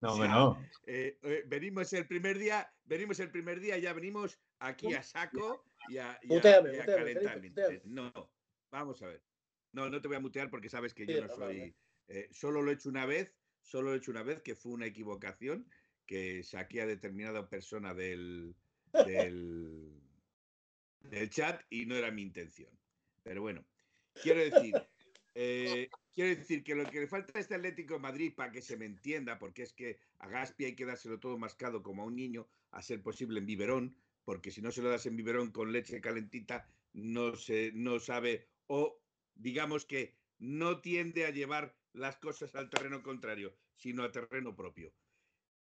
No, 0.00 0.12
O 0.12 0.16
sea, 0.16 0.28
no. 0.28 0.58
Eh, 0.86 1.18
eh, 1.22 1.44
venimos 1.46 1.92
el 1.92 2.06
primer 2.06 2.38
día, 2.38 2.72
venimos 2.84 3.18
el 3.20 3.30
primer 3.30 3.60
día, 3.60 3.78
ya 3.78 3.92
venimos 3.92 4.38
aquí 4.58 4.92
a 4.94 5.02
saco 5.02 5.64
y 5.88 5.98
a, 5.98 6.18
y 6.22 6.32
a- 6.32 6.34
Muteame, 6.36 6.72
y 6.72 6.76
a 6.76 6.78
muteame, 6.80 7.14
calentar. 7.14 7.42
muteame. 7.42 7.80
No, 7.84 8.12
vamos 8.70 9.00
a 9.02 9.06
ver. 9.08 9.22
No, 9.72 9.88
no 9.88 10.00
te 10.00 10.08
voy 10.08 10.16
a 10.16 10.20
mutear 10.20 10.50
porque 10.50 10.68
sabes 10.68 10.92
que 10.92 11.06
Sí, 11.06 11.12
yo 11.14 11.26
no 11.26 11.34
soy. 11.34 11.74
eh, 12.08 12.28
solo 12.32 12.62
lo 12.62 12.70
he 12.70 12.74
hecho 12.74 12.88
una 12.88 13.06
vez, 13.06 13.32
solo 13.62 13.88
lo 13.90 13.94
he 13.94 13.98
hecho 13.98 14.10
una 14.10 14.22
vez, 14.24 14.42
que 14.42 14.54
fue 14.56 14.72
una 14.72 14.86
equivocación, 14.86 15.68
que 16.06 16.42
saqué 16.42 16.82
a 16.82 16.86
determinada 16.86 17.48
persona 17.48 17.94
del, 17.94 18.54
del, 19.06 20.00
del 21.00 21.30
chat 21.30 21.62
y 21.70 21.86
no 21.86 21.96
era 21.96 22.10
mi 22.10 22.22
intención. 22.22 22.70
Pero 23.22 23.42
bueno, 23.42 23.64
quiero 24.22 24.40
decir, 24.40 24.74
eh, 25.34 25.88
quiero 26.12 26.36
decir 26.36 26.62
que 26.62 26.74
lo 26.74 26.84
que 26.90 27.00
le 27.00 27.06
falta 27.06 27.38
a 27.38 27.40
este 27.40 27.54
Atlético 27.54 27.94
de 27.94 28.00
Madrid, 28.00 28.34
para 28.34 28.52
que 28.52 28.62
se 28.62 28.76
me 28.76 28.84
entienda, 28.84 29.38
porque 29.38 29.62
es 29.62 29.72
que 29.72 29.98
a 30.18 30.28
Gaspi 30.28 30.66
hay 30.66 30.74
que 30.74 30.86
dárselo 30.86 31.20
todo 31.20 31.38
mascado 31.38 31.82
como 31.82 32.02
a 32.02 32.06
un 32.06 32.16
niño, 32.16 32.48
a 32.70 32.82
ser 32.82 33.02
posible 33.02 33.38
en 33.38 33.46
biberón, 33.46 33.96
porque 34.24 34.50
si 34.50 34.62
no 34.62 34.70
se 34.70 34.82
lo 34.82 34.90
das 34.90 35.06
en 35.06 35.16
biberón 35.16 35.50
con 35.50 35.72
leche 35.72 36.00
calentita, 36.00 36.68
no, 36.92 37.36
se, 37.36 37.72
no 37.74 37.98
sabe, 37.98 38.48
o 38.66 39.00
digamos 39.34 39.86
que 39.86 40.14
no 40.38 40.80
tiende 40.80 41.26
a 41.26 41.30
llevar 41.30 41.76
las 41.92 42.16
cosas 42.16 42.54
al 42.54 42.70
terreno 42.70 43.02
contrario, 43.02 43.54
sino 43.76 44.02
a 44.02 44.12
terreno 44.12 44.54
propio. 44.54 44.92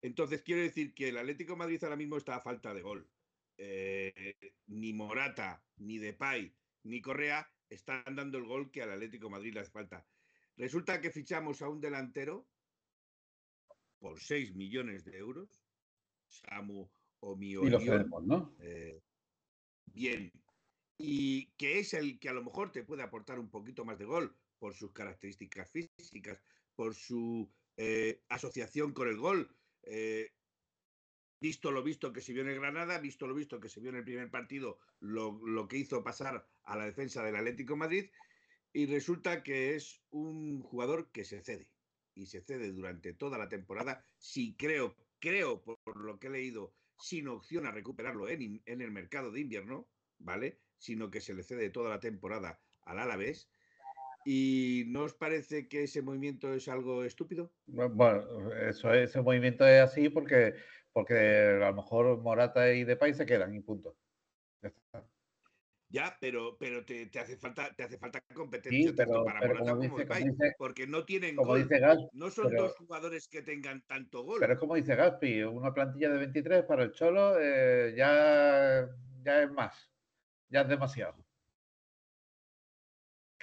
Entonces, 0.04 0.44
quiero 0.44 0.62
decir 0.62 0.94
que 0.94 1.10
el 1.10 1.18
Atlético 1.18 1.54
de 1.54 1.60
Madrid 1.60 1.84
ahora 1.84 1.96
mismo 1.96 2.18
está 2.18 2.36
a 2.36 2.42
falta 2.42 2.74
de 2.74 2.82
gol. 2.82 3.10
Eh, 3.58 4.36
ni 4.68 4.92
Morata, 4.92 5.64
ni 5.78 5.98
Depay, 5.98 6.54
ni 6.84 7.02
Correa 7.02 7.50
están 7.70 8.04
dando 8.14 8.38
el 8.38 8.44
gol 8.44 8.70
que 8.70 8.82
al 8.82 8.92
Atlético 8.92 9.28
de 9.28 9.32
Madrid 9.32 9.54
le 9.54 9.62
hace 9.62 9.72
falta. 9.72 10.06
Resulta 10.58 11.00
que 11.00 11.10
fichamos 11.10 11.62
a 11.62 11.70
un 11.70 11.80
delantero 11.80 12.46
por 13.98 14.20
6 14.20 14.56
millones 14.56 15.06
de 15.06 15.18
euros, 15.18 15.64
Samu 16.28 16.90
o 17.22 17.38
Mio. 17.38 17.64
Y 17.64 17.70
lo 17.70 17.80
¿no? 18.22 18.54
Eh, 18.60 19.02
bien. 19.86 20.34
Y 20.98 21.46
que 21.56 21.80
es 21.80 21.94
el 21.94 22.20
que 22.20 22.28
a 22.28 22.34
lo 22.34 22.44
mejor 22.44 22.74
te 22.74 22.84
puede 22.84 23.04
aportar 23.04 23.40
un 23.40 23.50
poquito 23.50 23.86
más 23.86 23.98
de 23.98 24.06
gol 24.06 24.36
por 24.60 24.74
sus 24.74 24.92
características 24.92 25.72
físicas, 25.72 26.44
por 26.76 26.94
su 26.94 27.50
eh, 27.78 28.22
asociación 28.28 28.92
con 28.92 29.08
el 29.08 29.18
gol. 29.18 29.50
Eh, 29.84 30.32
visto 31.40 31.72
lo 31.72 31.84
visto 31.84 32.14
que 32.14 32.22
se 32.22 32.32
vio 32.32 32.42
en 32.42 32.50
el 32.50 32.60
Granada, 32.60 33.00
visto 33.00 33.28
lo 33.28 33.36
visto 33.36 33.60
que 33.60 33.68
se 33.68 33.82
vio 33.82 33.90
en 33.90 33.98
el 33.98 34.06
primer 34.06 34.32
partido, 34.32 34.80
lo, 35.00 35.68
que 35.68 35.78
hizo 35.78 36.04
pasar 36.04 36.48
a 36.64 36.78
la 36.78 36.86
defensa 36.86 37.22
del 37.24 37.36
Atlético 37.36 37.76
Madrid, 37.76 38.10
y 38.72 38.86
resulta 38.86 39.44
que 39.44 39.76
es 39.76 40.02
un 40.10 40.62
jugador 40.62 41.12
que 41.12 41.26
se 41.26 41.42
cede, 41.42 41.70
y 42.16 42.28
se 42.28 42.42
cede 42.42 42.72
durante 42.72 43.14
toda 43.14 43.38
la 43.38 43.50
temporada, 43.50 44.06
si 44.18 44.56
creo, 44.56 44.96
creo 45.20 45.62
por 45.62 45.98
lo 45.98 46.18
que 46.18 46.28
he 46.28 46.32
leído, 46.32 46.74
sin 46.98 47.28
opción 47.28 47.66
a 47.66 47.72
recuperarlo 47.72 48.30
en, 48.30 48.62
en 48.66 48.82
el 48.82 48.92
mercado 48.92 49.32
de 49.32 49.42
invierno, 49.42 49.90
¿vale? 50.20 50.62
Sino 50.78 51.12
que 51.12 51.20
se 51.20 51.34
le 51.34 51.44
cede 51.44 51.70
toda 51.70 51.90
la 51.90 52.00
temporada 52.00 52.62
al 52.84 53.00
Alavés. 53.00 53.50
¿Y 54.26 54.86
no 54.88 55.04
os 55.04 55.14
parece 55.14 55.68
que 55.68 55.84
ese 55.84 56.02
movimiento 56.02 56.54
es 56.54 56.68
algo 56.68 57.04
estúpido? 57.04 57.52
Bueno, 57.66 58.54
eso, 58.54 58.94
ese 58.94 59.22
movimiento 59.22 59.68
es 59.68 59.82
así 59.82 60.10
porque, 60.10 60.56
porque 60.92 61.60
a 61.62 61.70
lo 61.70 61.74
mejor 61.76 62.18
Morata 62.22 62.72
y 62.74 62.84
Depay 62.84 63.14
se 63.14 63.26
quedan 63.26 63.54
y 63.54 63.60
punto. 63.60 63.98
Ya 64.62 64.70
está. 64.70 65.06
Ya, 65.90 66.18
pero, 66.20 66.58
pero 66.58 66.84
te, 66.84 67.06
te, 67.06 67.20
hace 67.20 67.38
falta, 67.38 67.72
te 67.76 67.84
hace 67.84 68.00
falta 68.00 68.20
competencia 68.34 68.90
Sí, 68.90 68.96
pero, 68.98 69.24
para 69.24 69.40
pero 69.42 69.54
Morata 69.54 69.72
como 69.72 69.82
dice, 69.82 69.90
como 69.90 70.00
Depay, 70.00 70.24
dice, 70.24 70.56
porque 70.58 70.88
no 70.88 71.06
tienen 71.06 71.36
como 71.36 71.50
gol. 71.50 71.62
dice 71.70 71.82
No 72.14 72.32
son 72.32 72.50
pero- 72.50 72.64
dos 72.64 72.76
jugadores 72.78 73.28
que 73.28 73.44
tengan 73.44 73.86
tanto 73.86 74.24
gol. 74.24 74.38
pero 74.40 74.54
es 74.54 74.60
como 74.60 74.74
dice 74.76 74.96
Gaspi, 74.96 75.44
una 75.44 75.72
plantilla 75.72 76.10
de 76.10 76.18
23 76.18 76.64
para 76.64 76.84
el 76.84 76.94
Cholo 76.94 77.36
eh, 77.40 77.94
ya, 77.96 78.88
ya 79.24 79.44
es 79.44 79.52
más, 79.52 79.92
ya 80.50 80.62
es 80.62 80.68
demasiado. 80.70 81.23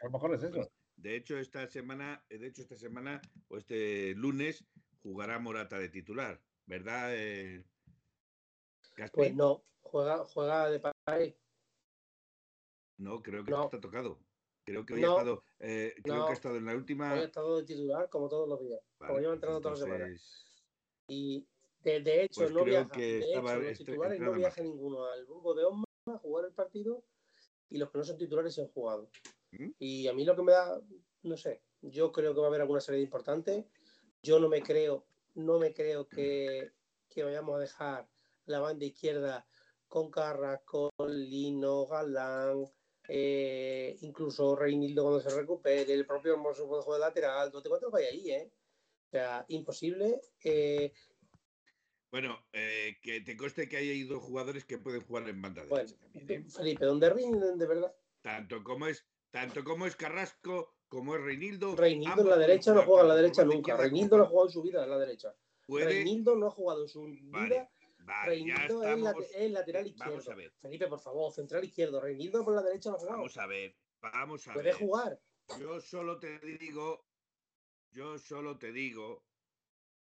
A 0.00 0.04
lo 0.06 0.10
mejor 0.12 0.34
es 0.34 0.42
eso. 0.42 0.70
De 0.96 1.16
hecho, 1.16 1.38
esta 1.38 1.66
semana, 1.66 2.24
de 2.28 2.46
hecho, 2.46 2.62
esta 2.62 2.76
semana 2.76 3.20
o 3.48 3.56
este 3.56 4.14
lunes 4.14 4.64
jugará 5.02 5.38
Morata 5.38 5.78
de 5.78 5.88
titular, 5.88 6.40
¿verdad? 6.66 7.14
Eh? 7.16 7.64
Pues 9.12 9.34
no, 9.34 9.64
juega, 9.80 10.24
juega 10.26 10.68
de 10.68 10.72
Depay. 10.78 11.36
No, 12.98 13.22
creo 13.22 13.44
que 13.44 13.50
No. 13.50 13.64
está 13.64 13.80
tocado. 13.80 14.20
Creo 14.64 14.84
que 14.84 14.94
hoy 14.94 15.00
No. 15.00 15.12
ha 15.12 15.18
estado, 15.18 15.44
eh, 15.58 15.94
creo 16.02 16.16
No. 16.16 16.24
que 16.26 16.30
ha 16.30 16.34
estado 16.34 16.56
en 16.56 16.66
la 16.66 16.76
última. 16.76 17.14
Hoy 17.14 17.20
ha 17.20 17.24
estado 17.24 17.56
de 17.58 17.64
titular 17.64 18.10
como 18.10 18.28
todos 18.28 18.48
los 18.48 18.60
días. 18.60 18.80
como 18.98 19.12
Vale, 19.12 19.22
lleva 19.22 19.34
entrando 19.34 19.60
toda 19.62 19.74
la 19.74 19.80
semana. 19.80 20.04
entonces, 20.04 20.46
Y 21.08 21.48
de, 21.80 22.00
de 22.02 22.22
hecho, 22.24 22.42
Pues 22.42 22.52
no 22.52 22.62
viaja. 22.64 22.88
que 22.90 23.00
de 23.00 23.18
estaba 23.20 23.52
hecho, 23.54 23.60
los 23.62 23.72
este- 23.72 23.84
titulares 23.86 24.20
no 24.20 24.32
viaja 24.32 24.62
ninguno 24.62 25.06
al 25.06 25.24
Burgo 25.26 25.54
de 25.54 25.64
Osma 25.64 25.84
a 26.06 26.18
jugar 26.18 26.44
el 26.44 26.52
partido 26.52 27.02
y 27.70 27.78
los 27.78 27.90
que 27.90 27.98
no 27.98 28.04
son 28.04 28.16
titulares 28.18 28.54
se 28.54 28.60
han 28.62 28.68
jugado. 28.68 29.10
¿Mm? 29.52 29.70
Y 29.78 30.08
a 30.08 30.12
mí 30.12 30.24
lo 30.24 30.36
que 30.36 30.42
me 30.42 30.52
da, 30.52 30.80
no 31.22 31.36
sé, 31.36 31.62
yo 31.82 32.12
creo 32.12 32.34
que 32.34 32.40
va 32.40 32.46
a 32.46 32.48
haber 32.48 32.60
alguna 32.60 32.80
salida 32.80 33.02
importante. 33.02 33.68
Yo 34.22 34.38
no 34.38 34.48
me 34.48 34.62
creo, 34.62 35.06
no 35.34 35.58
me 35.58 35.72
creo 35.72 36.06
que, 36.08 36.72
que 37.08 37.24
vayamos 37.24 37.56
a 37.56 37.60
dejar 37.60 38.08
la 38.46 38.60
banda 38.60 38.84
izquierda 38.84 39.46
con 39.88 40.10
Carrasco, 40.10 40.90
Lino, 41.08 41.86
Galán, 41.86 42.64
eh, 43.08 43.96
incluso 44.02 44.54
Reinildo 44.54 45.02
cuando 45.02 45.20
se 45.20 45.36
recupere, 45.36 45.92
el 45.92 46.06
propio 46.06 46.34
Hermoso 46.34 46.68
puede 46.68 46.82
jugar 46.82 47.00
de 47.00 47.06
lateral, 47.06 47.50
no 47.52 47.60
te 47.60 47.68
cuento 47.68 47.90
vaya 47.90 48.08
ahí, 48.08 48.30
¿eh? 48.30 48.52
O 49.06 49.10
sea, 49.10 49.44
imposible. 49.48 50.20
Eh, 50.44 50.92
Bueno, 52.12 52.38
eh, 52.52 52.98
que 53.02 53.20
te 53.22 53.36
conste 53.36 53.68
que 53.68 53.78
hay 53.78 54.04
dos 54.04 54.22
jugadores 54.22 54.64
que 54.64 54.78
pueden 54.78 55.00
jugar 55.00 55.28
en 55.28 55.42
banda 55.42 55.64
Bueno, 55.68 55.88
derecha 55.88 56.12
también. 56.12 56.48
Felipe, 56.48 56.84
donde 56.84 57.10
rinden 57.10 57.58
de 57.58 57.66
verdad. 57.66 57.92
Tanto 58.20 58.62
como 58.62 58.86
es, 58.86 59.04
tanto 59.30 59.62
como 59.64 59.86
es 59.86 59.96
Carrasco, 59.96 60.74
como 60.88 61.14
es 61.16 61.22
Reinildo. 61.22 61.76
Reinildo 61.76 62.22
en 62.22 62.28
la 62.30 62.38
derecha 62.38 62.72
no 62.74 62.82
juega 62.82 63.02
en 63.02 63.08
la 63.08 63.14
derecha 63.16 63.44
nunca. 63.44 63.76
Reinildo 63.76 64.16
no 64.18 64.24
ha 64.24 64.26
jugado 64.28 64.46
en 64.48 64.52
su 64.52 64.62
vida 64.62 64.84
en 64.84 64.90
la 64.90 64.98
derecha. 64.98 65.34
puede- 65.66 65.84
Reinildo 65.86 66.34
no 66.36 66.46
ha 66.48 66.50
jugado 66.50 66.82
en 66.82 66.88
su 66.88 67.02
Vale, 67.02 67.48
vida. 67.48 67.70
vale, 68.00 68.28
Reinildo 68.28 68.82
es, 68.82 69.50
lateral 69.52 69.86
eh, 69.86 69.94
Vamos 69.96 70.14
izquierdo. 70.16 70.32
a 70.32 70.34
ver, 70.34 70.52
Felipe, 70.60 70.86
por 70.88 71.00
favor, 71.00 71.32
central 71.32 71.64
izquierdo. 71.64 72.00
Reinildo 72.00 72.44
por 72.44 72.54
la 72.56 72.62
derecha 72.62 72.90
no 72.90 72.96
ha 72.96 72.98
jugado. 72.98 73.16
vamos 73.18 73.36
a 73.36 73.46
ver, 73.46 73.76
vamos 74.00 74.48
a 74.48 74.52
Puede 74.54 74.64
ver. 74.66 74.74
jugar. 74.74 75.20
Yo 75.60 75.80
solo 75.80 76.18
te 76.18 76.38
digo, 76.40 77.06
yo 77.92 78.18
solo 78.18 78.58
te 78.58 78.72
digo, 78.72 79.24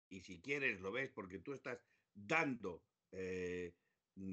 y 0.09 0.21
si 0.21 0.41
quieres 0.41 0.79
lo 0.81 0.91
ves, 0.91 1.11
porque 1.11 1.37
tú 1.39 1.53
estás 1.53 1.79
dando 2.15 2.83
eh, 3.11 3.73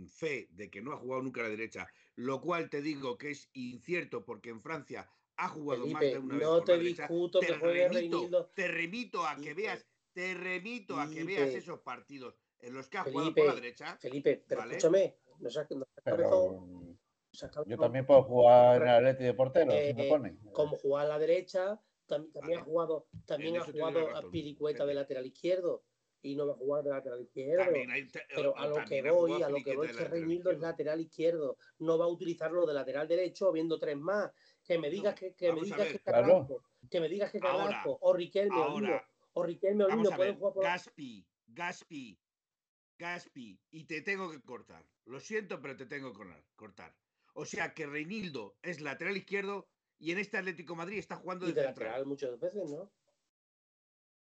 fe 0.08 0.48
de 0.50 0.70
que 0.70 0.80
no 0.80 0.92
ha 0.92 0.96
jugado 0.96 1.22
nunca 1.22 1.40
a 1.40 1.44
la 1.44 1.50
derecha, 1.50 1.86
lo 2.16 2.40
cual 2.40 2.68
te 2.70 2.82
digo 2.82 3.16
que 3.18 3.30
es 3.30 3.50
incierto 3.54 4.24
porque 4.24 4.50
en 4.50 4.60
Francia 4.62 5.08
ha 5.36 5.48
jugado 5.48 5.86
más 5.86 6.00
de 6.00 6.18
una 6.18 6.34
vez 6.36 6.46
no 6.46 6.56
por 6.56 6.64
te 6.64 6.78
discuto 6.78 7.40
Te 7.40 7.46
que 7.46 7.52
juegue 7.58 7.88
remito, 7.88 8.16
Reinildo. 8.16 8.46
te 8.54 8.68
remito 8.68 9.26
a 9.26 9.36
que 9.36 9.42
Felipe, 9.42 9.62
veas, 9.62 9.86
te 10.12 10.34
remito 10.34 10.98
a 10.98 11.06
que 11.08 11.14
Felipe. 11.16 11.40
veas 11.40 11.54
esos 11.54 11.80
partidos 11.80 12.34
en 12.60 12.72
los 12.74 12.88
que 12.88 12.96
ha 12.98 13.02
jugado 13.04 13.26
por 13.28 13.34
Felipe, 13.34 13.46
la 13.48 13.54
derecha. 13.54 13.96
Felipe, 13.98 14.44
pero 14.48 14.60
Vale. 14.62 14.76
escúchame. 14.76 15.16
Pero 16.02 16.86
yo 17.66 17.76
también 17.78 18.06
puedo 18.06 18.22
jugar 18.22 18.80
en 18.80 18.88
el 18.88 18.94
Atleti 18.94 19.24
de 19.24 19.34
portero, 19.34 19.70
si 19.72 19.92
me 19.94 20.06
Eh, 20.06 20.08
ponen. 20.08 20.38
como 20.52 20.76
jugar 20.76 21.04
a 21.04 21.08
la 21.10 21.18
derecha, 21.18 21.78
tam- 22.08 22.32
también 22.32 22.32
Vale. 22.32 22.54
ha 22.56 22.64
jugado, 22.64 23.08
también 23.26 23.56
ha 23.58 23.64
jugado 23.64 24.06
razón, 24.06 24.26
a 24.26 24.30
Piricueta 24.30 24.86
de 24.86 24.94
lateral 24.94 25.26
izquierdo 25.26 25.84
y 26.26 26.34
no 26.34 26.46
va 26.46 26.52
a 26.54 26.56
jugar 26.56 26.82
de 26.84 26.90
lateral 26.90 27.20
izquierdo. 27.22 27.62
Hay- 27.90 28.08
Pero 28.34 28.56
a 28.56 28.66
lo 28.66 28.84
que 28.84 29.02
voy, 29.10 29.42
a 29.42 29.48
lo 29.48 29.62
que 29.62 29.76
voy 29.76 29.86
de 29.86 29.92
es 29.92 29.96
que 29.96 30.02
lateral 30.04 30.10
Reinildo 30.10 30.50
es 30.50 30.58
lateral 30.60 31.00
izquierdo, 31.00 31.56
no 31.78 31.98
va 31.98 32.04
a 32.06 32.08
utilizarlo 32.08 32.66
de 32.66 32.74
lateral 32.74 33.06
derecho 33.08 33.52
viendo 33.52 33.78
tres 33.78 33.96
más. 33.96 34.30
Que 34.64 34.78
me 34.78 34.90
digas 34.90 35.14
que, 35.14 35.34
que 35.34 35.52
me 35.52 35.60
digas 35.62 35.86
que 35.88 36.00
Claro. 36.00 36.26
Carrasco, 36.26 36.64
que 36.90 37.00
me 37.00 37.08
digas 37.08 37.30
que 37.30 37.38
Carrasco 37.38 37.98
o 38.00 38.12
Riquelme 38.12 38.56
o 38.56 38.78
Lino, 38.80 38.88
Ahora, 38.94 39.08
o 39.34 39.42
Riquelme 39.44 39.84
o 39.84 39.88
Vamos 39.88 40.04
Lino 40.04 40.14
a 40.14 40.16
pueden 40.16 40.36
jugar 40.36 40.54
por 40.54 40.64
Gaspi, 40.64 41.26
Gaspi, 41.46 42.18
Gaspi, 42.98 43.60
y 43.70 43.84
te 43.84 44.02
tengo 44.02 44.30
que 44.30 44.40
cortar. 44.42 44.84
Lo 45.04 45.20
siento, 45.20 45.60
pero 45.60 45.76
te 45.76 45.86
tengo 45.86 46.12
que 46.12 46.24
cortar-. 46.56 46.96
O 47.34 47.44
sea 47.44 47.72
que 47.74 47.86
Reinildo 47.86 48.56
es 48.62 48.80
lateral 48.80 49.16
izquierdo 49.16 49.68
y 49.98 50.10
en 50.10 50.18
este 50.18 50.36
Atlético 50.38 50.72
de 50.72 50.78
Madrid 50.78 50.98
está 50.98 51.14
jugando 51.16 51.46
y 51.46 51.52
de 51.52 51.60
de 51.60 51.66
central. 51.68 51.86
lateral 51.88 52.06
muchas 52.06 52.40
veces, 52.40 52.68
¿no? 52.70 52.90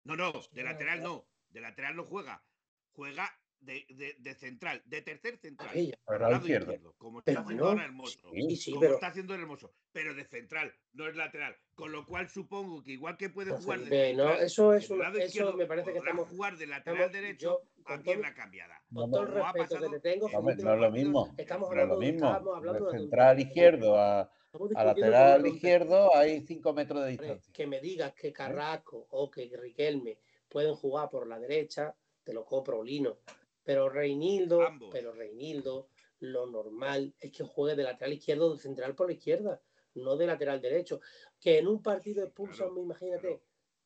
No, 0.03 0.15
no, 0.15 0.31
de 0.51 0.63
lateral 0.63 1.01
no. 1.03 1.25
De 1.49 1.61
lateral 1.61 1.95
no 1.95 2.05
juega. 2.05 2.43
Juega 2.91 3.29
de, 3.59 3.85
de- 3.89 4.15
de 4.19 4.33
central, 4.35 4.81
de 4.85 5.01
tercer 5.01 5.37
central. 5.37 5.69
Ay, 5.73 5.91
lado 6.07 6.37
izquierdo. 6.37 6.71
izquierdo, 6.71 6.93
como 6.97 7.21
Pero 7.21 7.39
está 7.39 7.43
haciendo 7.43 7.67
ahora 7.67 7.83
Hermoso. 7.85 8.19
sí, 8.31 8.55
sí, 8.55 8.71
como 8.71 8.81
pero 8.81 8.93
está 8.93 9.07
haciendo 9.07 9.35
el 9.35 9.41
Hermoso. 9.41 9.73
Pero 9.91 10.13
de 10.13 10.23
central, 10.25 10.73
no 10.93 11.07
es 11.09 11.15
lateral. 11.17 11.57
Con 11.75 11.91
lo 11.91 12.05
cual 12.05 12.29
supongo 12.29 12.81
que 12.83 12.91
igual 12.93 13.17
que 13.17 13.29
puede 13.29 13.51
jugar 13.51 13.79
de 13.79 13.85
Felipe, 13.87 14.13
no, 14.15 14.23
central, 14.29 14.45
eso 14.45 14.73
es 14.73 14.85
en 14.85 14.91
el 14.93 14.99
una- 14.99 15.03
lado 15.09 15.17
eso 15.19 15.27
izquierdo, 15.27 15.53
me 15.57 15.65
parece 15.65 15.91
que 15.91 15.97
estamos 15.97 16.29
jugar 16.29 16.57
de 16.57 16.67
lateral 16.67 16.99
estamos- 17.01 17.13
derecho 17.21 17.61
yo, 17.75 17.83
a 17.85 17.95
todo- 17.95 18.03
pierna 18.03 18.33
cambiada. 18.33 18.81
con 18.93 19.11
todo 19.11 19.23
el 19.23 19.37
ha 19.41 19.51
respeto 19.51 19.81
que 19.83 19.89
te 19.89 19.99
tengo, 19.99 20.27
en 20.29 20.33
No, 20.45 20.73
es 20.73 20.79
lo 20.79 20.91
mismo. 20.91 21.35
estamos 21.37 21.69
es 21.69 21.75
lo 21.75 21.81
hablando, 21.81 21.97
mismo. 21.99 22.27
estamos 22.31 22.57
hablando 22.57 22.91
De 22.91 22.97
central 22.99 23.39
izquierdo 23.41 23.97
a, 23.99 24.21
a 24.21 24.83
lateral 24.85 25.45
izquierdo 25.47 26.15
hay 26.15 26.45
5 26.47 26.73
metros 26.73 27.03
de 27.03 27.09
distancia. 27.11 27.51
que 27.53 27.67
me 27.67 27.81
digas 27.81 28.13
que 28.13 28.31
Carrasco 28.31 29.05
o 29.09 29.29
que 29.29 29.51
Riquelme 29.53 30.17
pueden 30.49 30.75
jugar 30.75 31.09
por 31.09 31.27
la 31.27 31.39
derecha, 31.39 31.95
te 32.23 32.33
lo 32.33 32.43
compro, 32.45 32.83
Lino. 32.83 33.19
Pero 33.63 33.87
Reinildo, 33.89 34.63
Ambos. 34.63 34.89
pero 34.91 35.13
Reinildo, 35.13 35.89
lo 36.19 36.47
normal 36.47 37.13
es 37.19 37.31
que 37.31 37.43
juegue 37.43 37.75
de 37.75 37.83
lateral 37.83 38.13
izquierdo 38.13 38.47
o 38.47 38.53
de 38.53 38.59
central 38.59 38.95
por 38.95 39.07
la 39.07 39.13
izquierda, 39.13 39.61
no 39.95 40.17
de 40.17 40.25
lateral 40.27 40.59
derecho. 40.59 40.99
Que 41.39 41.59
en 41.59 41.67
un 41.67 41.81
partido 41.81 42.23
expulsan, 42.23 42.67
Claro, 42.67 42.81
imagínate, 42.81 43.21
claro. 43.27 43.41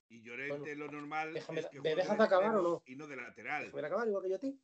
Y 0.09 0.21
Llorente 0.21 0.75
lo 0.75 0.87
normal 0.91 1.33
déjame- 1.33 1.59
es 1.61 1.67
que 1.67 1.81
¿me 1.81 1.95
dejas 1.95 2.17
de 2.17 2.23
acabar 2.23 2.55
o 2.55 2.61
no? 2.61 2.83
y 2.85 2.95
no 2.95 3.07
de 3.07 3.15
lateral. 3.15 3.65
déjame 3.65 3.87
acabar 3.87 4.07
igual 4.07 4.23
que 4.23 4.29
yo 4.29 4.35
a 4.35 4.39
ti. 4.39 4.59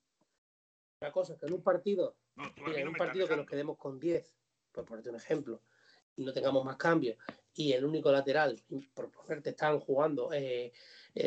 La 1.01 1.11
cosa 1.11 1.37
que 1.37 1.45
en 1.47 1.53
un 1.53 1.63
partido, 1.63 2.17
No, 2.35 2.43
mira, 2.57 2.77
en 2.79 2.83
no 2.83 2.89
un 2.89 2.93
me 2.93 2.97
partido 2.99 3.27
que 3.27 3.35
nos 3.35 3.45
quedemos 3.47 3.77
con 3.77 3.99
10, 3.99 4.35
por 4.71 4.85
ponerte 4.85 5.09
un 5.09 5.15
ejemplo, 5.15 5.61
y 6.15 6.23
no 6.25 6.33
tengamos 6.33 6.63
más 6.65 6.75
cambios, 6.77 7.17
y 7.59 7.73
el 7.73 7.83
único 7.83 8.09
lateral, 8.09 8.57
por 8.93 9.11
ponerte, 9.11 9.49
están 9.49 9.81
jugando, 9.81 10.31
eh, 10.31 10.67
eh, 10.67 10.71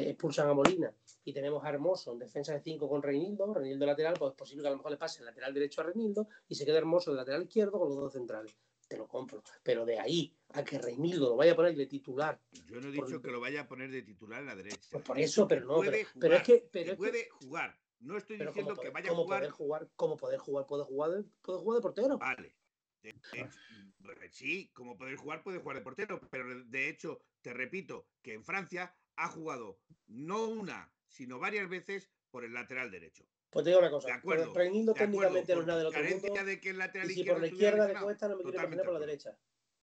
expulsan 0.09 0.49
a 0.49 0.55
Molina, 0.55 0.91
y 1.25 1.33
tenemos 1.35 1.63
a 1.63 1.69
Hermoso 1.69 2.11
en 2.13 2.21
defensa 2.21 2.55
de 2.55 2.61
5 2.63 2.89
con 2.89 3.03
Reinildo, 3.03 3.53
Reinildo 3.53 3.85
lateral, 3.85 4.15
pues 4.19 4.31
es 4.31 4.37
posible 4.39 4.63
que 4.63 4.69
a 4.69 4.71
lo 4.71 4.79
mejor 4.79 4.93
le 4.93 4.97
pase 4.97 5.21
el 5.21 5.27
lateral 5.27 5.53
derecho 5.53 5.83
a 5.83 5.85
Reinildo, 5.85 6.29
y 6.49 6.55
se 6.55 6.65
quede 6.65 6.79
Hermoso 6.79 7.11
el 7.11 7.19
lateral 7.19 7.43
izquierdo 7.43 7.79
con 7.79 7.91
los 7.91 7.99
dos 7.99 8.13
centrales. 8.15 8.57
te 8.89 8.97
lo 8.97 9.07
compro. 9.07 9.43
Pero 9.63 9.85
de 9.87 9.99
ahí 9.99 10.35
a 10.55 10.65
que 10.65 10.79
Reinildo 10.79 11.31
lo 11.31 11.37
vaya 11.37 11.53
a 11.53 11.57
poner 11.57 11.75
de 11.75 11.87
titular. 11.87 12.39
Yo 12.67 12.81
no 12.81 12.89
he 12.89 12.93
dicho 12.93 13.21
que 13.21 13.31
lo 13.31 13.41
vaya 13.41 13.63
a 13.63 13.69
poner 13.69 13.91
de 13.91 14.03
titular 14.03 14.41
en 14.41 14.47
la 14.47 14.55
derecha. 14.55 14.81
Pues 14.91 15.05
por 15.05 15.19
eso, 15.19 15.49
pero 15.49 15.65
no. 15.67 15.77
Puede 15.77 15.91
Pero, 15.91 16.09
pero 16.21 16.37
es 16.37 16.43
que. 16.43 16.69
Pero 16.71 16.85
que 16.85 16.91
es 16.91 16.91
que- 16.91 16.97
puede 16.97 17.29
jugar. 17.31 17.79
No 18.01 18.19
estoy 18.19 18.37
pero 18.37 18.51
diciendo 18.51 18.75
que 18.77 18.91
vaya 18.91 19.11
a 19.11 19.15
jugar. 19.15 19.39
poder 19.41 19.51
jugar, 19.51 19.89
como 19.97 20.17
poder 20.17 20.39
jugar, 20.39 20.67
puede 20.67 20.85
jugar 20.85 21.11
de, 21.11 21.25
puede 21.41 21.59
jugar 21.61 21.77
de 21.77 21.83
portero. 21.83 22.19
Vale. 22.19 22.55
De- 23.03 23.15
de- 23.33 24.31
sí, 24.31 24.71
como 24.73 24.97
poder 24.97 25.17
jugar, 25.17 25.43
puede 25.43 25.59
jugar 25.59 25.77
de 25.77 25.83
portero, 25.83 26.21
pero 26.31 26.65
de 26.65 26.89
hecho, 26.89 27.21
te 27.41 27.53
repito, 27.53 28.09
que 28.23 28.35
en 28.35 28.45
Francia 28.45 28.95
ha 29.17 29.29
jugado 29.29 29.81
no 30.07 30.47
una, 30.47 30.93
sino 31.07 31.39
varias 31.39 31.69
veces 31.69 32.11
por 32.31 32.45
el 32.45 32.55
lateral 32.55 32.91
derecho. 32.91 33.25
Pues 33.51 33.65
te 33.65 33.71
digo 33.71 33.81
una 33.81 33.91
cosa. 33.91 34.09
De 34.09 34.15
acuerdo, 34.15 34.45
pero 34.53 34.55
Reinildo 34.55 34.95
De 34.95 35.05
acuerdo, 35.05 35.35
técnicamente 35.35 35.55
no 35.55 35.61
es 35.61 35.67
nada 35.67 35.79
del 35.79 35.89
otro 35.89 36.03
mundo. 36.03 36.45
de 36.45 36.61
que 36.61 36.71
el 36.71 36.79
lateral 36.79 37.11
Y 37.11 37.15
si 37.15 37.25
por 37.25 37.41
la 37.41 37.47
izquierda 37.47 37.89
le 37.89 38.01
cuesta, 38.01 38.29
no 38.29 38.37
me 38.37 38.43
quiero 38.43 38.59
imaginar 38.59 38.85
por 38.85 38.95
la 38.95 39.01
derecha. 39.01 39.39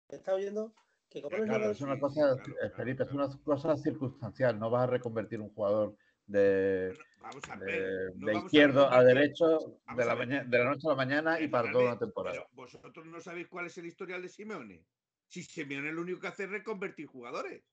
¿Me 0.09 0.17
estás 0.17 0.35
oyendo? 0.35 0.73
Que 1.09 1.21
como 1.21 1.35
Ya, 1.35 1.37
no 1.39 1.43
es 1.43 1.49
Claro, 1.49 1.71
es 1.71 1.81
una 1.81 1.99
cosa, 1.99 2.21
claro, 2.35 2.43
claro, 2.43 2.75
Felipe, 2.75 3.03
es 3.03 3.11
una 3.11 3.29
cosa 3.43 3.75
circunstancial. 3.77 4.59
No 4.59 4.69
vas 4.69 4.83
a 4.83 4.87
reconvertir 4.87 5.41
un 5.41 5.49
jugador 5.49 5.97
de, 6.29 6.97
vamos 7.19 7.43
a 7.49 7.55
de- 7.57 7.65
ver. 7.65 8.11
no 8.15 8.25
de 8.27 8.33
vamos 8.33 8.45
izquierdo 8.45 8.85
a 8.87 8.99
reconvertir- 9.01 9.13
derecho 9.15 9.45
de 9.59 10.03
a 10.03 10.05
la, 10.05 10.15
ver. 10.15 10.27
maña- 10.27 10.43
de 10.43 10.57
la 10.59 10.63
noche 10.65 10.87
a 10.87 10.89
la 10.91 10.95
mañana 10.95 11.39
y 11.39 11.47
para 11.47 11.71
toda 11.71 11.83
una 11.85 11.99
temporada. 11.99 12.35
Pero 12.37 12.49
vosotros 12.53 13.05
no 13.07 13.19
sabéis 13.19 13.47
cuál 13.47 13.65
es 13.65 13.77
el 13.77 13.87
historial 13.87 14.21
de 14.21 14.29
Simeone. 14.29 14.85
Si 15.27 15.43
Simeone 15.43 15.91
lo 15.91 16.01
único 16.01 16.19
que 16.19 16.27
hace 16.27 16.43
es 16.43 16.49
reconvertir 16.49 17.07
jugadores. 17.07 17.63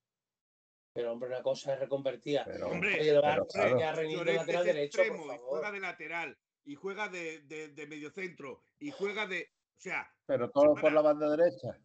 Pero 0.92 1.12
hombre, 1.12 1.28
una 1.28 1.42
cosa 1.42 1.74
es 1.74 1.80
reconvertida. 1.80 2.44
Pero, 2.46 2.68
Hombre, 2.68 2.94
Oye, 3.00 3.20
pero 3.20 3.46
claro. 3.46 4.06
Llorente 4.08 4.34
lateral 4.34 4.66
es 4.68 4.74
derecho, 4.74 4.96
por 4.98 5.06
extremo 5.06 5.34
y 5.34 5.38
juega 5.38 5.72
de 5.72 5.80
lateral 5.80 6.38
y 6.64 6.74
juega 6.74 7.08
de, 7.10 7.40
de, 7.42 7.68
de 7.68 7.86
mediocentro 7.86 8.62
y 8.78 8.90
juega 8.90 9.26
de. 9.26 9.50
O 9.76 9.80
sea, 9.80 10.10
pero 10.24 10.50
todo 10.50 10.74
por 10.74 10.90
la 10.92 11.02
banda 11.02 11.28
derecha. 11.36 11.78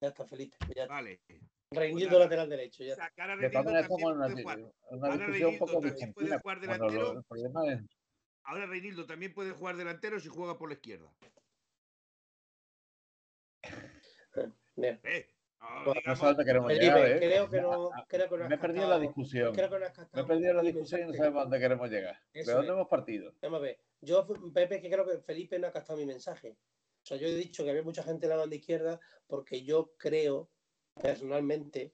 Ya 0.00 0.08
está, 0.08 0.26
Felipe. 0.26 0.56
Ya 0.74 0.82
está. 0.82 0.94
vale. 0.94 1.20
Reinildo 1.80 2.10
nada. 2.12 2.24
lateral 2.24 2.48
derecho. 2.48 2.84
Ya. 2.84 2.94
Sacar 2.96 3.30
a 3.30 3.36
De 3.36 3.50
también 3.50 3.76
una, 3.78 3.86
puede 3.88 4.42
jugar. 4.42 4.58
en 4.58 4.72
una 4.90 5.06
Ahora 5.08 5.16
discusión 5.26 5.50
un 5.52 5.58
poco 5.58 5.80
Reinildo 5.80 5.96
también 5.98 6.12
puede 6.14 6.38
jugar 6.38 6.60
delantero. 6.60 7.20
es 7.20 7.80
Ahora 8.44 8.66
Reinildo 8.66 9.06
también 9.06 9.32
puede 9.34 9.50
jugar 9.52 9.76
delantero 9.76 10.18
si 10.20 10.28
juega 10.28 10.58
por 10.58 10.68
la 10.68 10.74
izquierda. 10.74 11.10
Bien. 14.76 15.00
Eh, 15.04 15.28
no, 15.60 15.84
No 15.84 15.92
digamos- 15.94 16.20
dónde 16.20 16.44
queremos 16.44 16.68
Felipe, 16.72 16.84
llegar, 16.86 17.10
¿eh? 17.10 17.16
creo 17.18 17.48
que 17.50 17.60
no, 17.60 17.90
creo 18.08 18.28
que 18.28 18.36
no 18.36 18.42
has 18.44 18.48
Me 18.50 18.56
he 18.56 18.58
perdido 18.58 18.82
la 18.82 18.88
captado- 18.96 19.00
discusión. 19.00 19.54
Creo 19.54 19.70
que 19.70 19.78
no 19.78 19.84
has 19.86 19.98
Me 20.12 20.20
he 20.20 20.24
perdido 20.24 20.54
la 20.54 20.62
discusión 20.62 21.00
y 21.00 21.04
no 21.04 21.12
sabemos 21.14 21.42
dónde 21.44 21.60
queremos 21.60 21.90
llegar. 21.90 22.18
Eso 22.32 22.50
¿De 22.50 22.56
dónde 22.56 22.68
es. 22.68 22.74
hemos 22.74 22.88
partido? 22.88 23.34
Vamos 23.42 23.58
a 23.58 23.62
ver. 23.62 23.78
Yo, 24.00 24.26
Pepe, 24.52 24.80
que 24.80 24.90
creo 24.90 25.06
que 25.06 25.18
Felipe 25.18 25.58
no 25.58 25.68
ha 25.68 25.72
captado 25.72 25.98
mi 25.98 26.06
mensaje. 26.06 26.56
O 27.02 27.04
sea, 27.06 27.16
yo 27.16 27.28
he 27.28 27.34
dicho 27.34 27.62
que 27.64 27.70
había 27.70 27.82
mucha 27.82 28.02
gente 28.02 28.26
en 28.26 28.30
la 28.30 28.36
banda 28.36 28.56
izquierda 28.56 28.98
porque 29.26 29.62
yo 29.64 29.92
creo, 29.98 30.50
personalmente, 31.00 31.92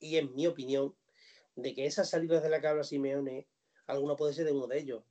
y 0.00 0.16
en 0.16 0.34
mi 0.34 0.46
opinión, 0.46 0.94
de 1.56 1.74
que 1.74 1.86
esas 1.86 2.08
salidas 2.10 2.42
de 2.42 2.50
la 2.50 2.60
que 2.60 2.66
habla 2.68 2.84
Simeone, 2.84 3.48
alguna 3.86 4.16
puede 4.16 4.32
ser 4.32 4.44
de 4.46 4.52
uno 4.52 4.66
de 4.66 4.78
ellos. 4.78 5.02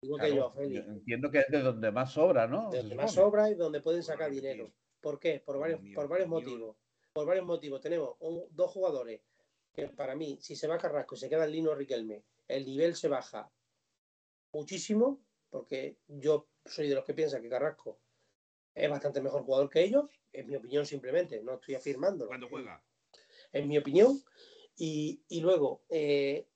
Digo 0.00 0.16
que 0.16 0.34
yo, 0.34 0.50
Félix. 0.52 0.86
yo 0.86 0.92
entiendo 0.92 1.30
que 1.30 1.38
es 1.40 1.46
de 1.48 1.60
donde 1.60 1.90
más 1.90 2.12
sobra, 2.12 2.46
¿no? 2.46 2.70
de 2.70 2.78
donde 2.78 2.94
más 2.94 3.12
sobra 3.12 3.50
y 3.50 3.54
donde 3.54 3.80
pueden 3.80 4.02
sacar 4.02 4.30
dinero. 4.30 4.72
¿Por 5.00 5.18
qué? 5.18 5.40
Por 5.44 5.58
varios, 5.58 5.80
por 5.94 6.08
varios 6.08 6.28
opinión. 6.28 6.50
motivos. 6.60 6.76
Por 7.12 7.26
varios 7.26 7.46
motivos. 7.46 7.80
Tenemos 7.80 8.14
un- 8.20 8.44
dos 8.50 8.70
jugadores 8.70 9.20
que 9.72 9.88
para 9.88 10.14
mí, 10.14 10.38
si 10.40 10.54
se 10.56 10.66
va 10.68 10.78
Carrasco 10.78 11.14
y 11.14 11.18
se 11.18 11.28
queda 11.28 11.44
el 11.44 11.52
Lino 11.52 11.74
Riquelme, 11.74 12.22
el 12.46 12.64
nivel 12.64 12.94
se 12.94 13.08
baja 13.08 13.50
muchísimo, 14.52 15.20
porque 15.50 15.98
yo 16.06 16.48
soy 16.64 16.88
de 16.88 16.94
los 16.94 17.04
que 17.04 17.14
piensan 17.14 17.42
que 17.42 17.48
Carrasco 17.48 17.98
es 18.78 18.90
bastante 18.90 19.20
mejor 19.20 19.42
jugador 19.42 19.68
que 19.70 19.82
ellos, 19.82 20.06
es 20.32 20.46
mi 20.46 20.56
opinión 20.56 20.86
simplemente, 20.86 21.42
no 21.42 21.54
estoy 21.54 21.74
afirmando. 21.74 22.26
Cuando 22.26 22.48
juega. 22.48 22.82
En 23.52 23.68
mi 23.68 23.78
opinión. 23.78 24.22
Y, 24.76 25.22
y 25.28 25.40
luego, 25.40 25.82
eh, 25.88 26.46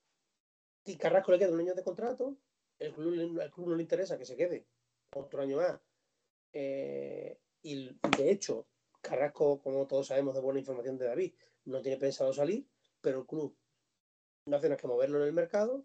si 0.84 0.96
Carrasco 0.96 1.32
le 1.32 1.38
queda 1.38 1.52
un 1.52 1.60
año 1.60 1.74
de 1.74 1.82
contrato, 1.82 2.36
el 2.78 2.92
club, 2.92 3.40
al 3.40 3.50
club 3.50 3.68
no 3.68 3.76
le 3.76 3.82
interesa 3.82 4.18
que 4.18 4.24
se 4.24 4.36
quede 4.36 4.66
otro 5.14 5.42
año 5.42 5.56
más. 5.56 5.80
Eh, 6.52 7.38
y 7.62 7.88
de 8.16 8.30
hecho, 8.30 8.66
Carrasco, 9.00 9.60
como 9.60 9.86
todos 9.86 10.08
sabemos 10.08 10.34
de 10.34 10.40
buena 10.40 10.60
información 10.60 10.98
de 10.98 11.06
David, 11.06 11.34
no 11.64 11.80
tiene 11.82 11.98
pensado 11.98 12.32
salir, 12.32 12.66
pero 13.00 13.20
el 13.20 13.26
club 13.26 13.56
no 14.46 14.56
hace 14.56 14.68
nada 14.68 14.80
que 14.80 14.86
moverlo 14.86 15.18
en 15.18 15.26
el 15.26 15.32
mercado. 15.32 15.84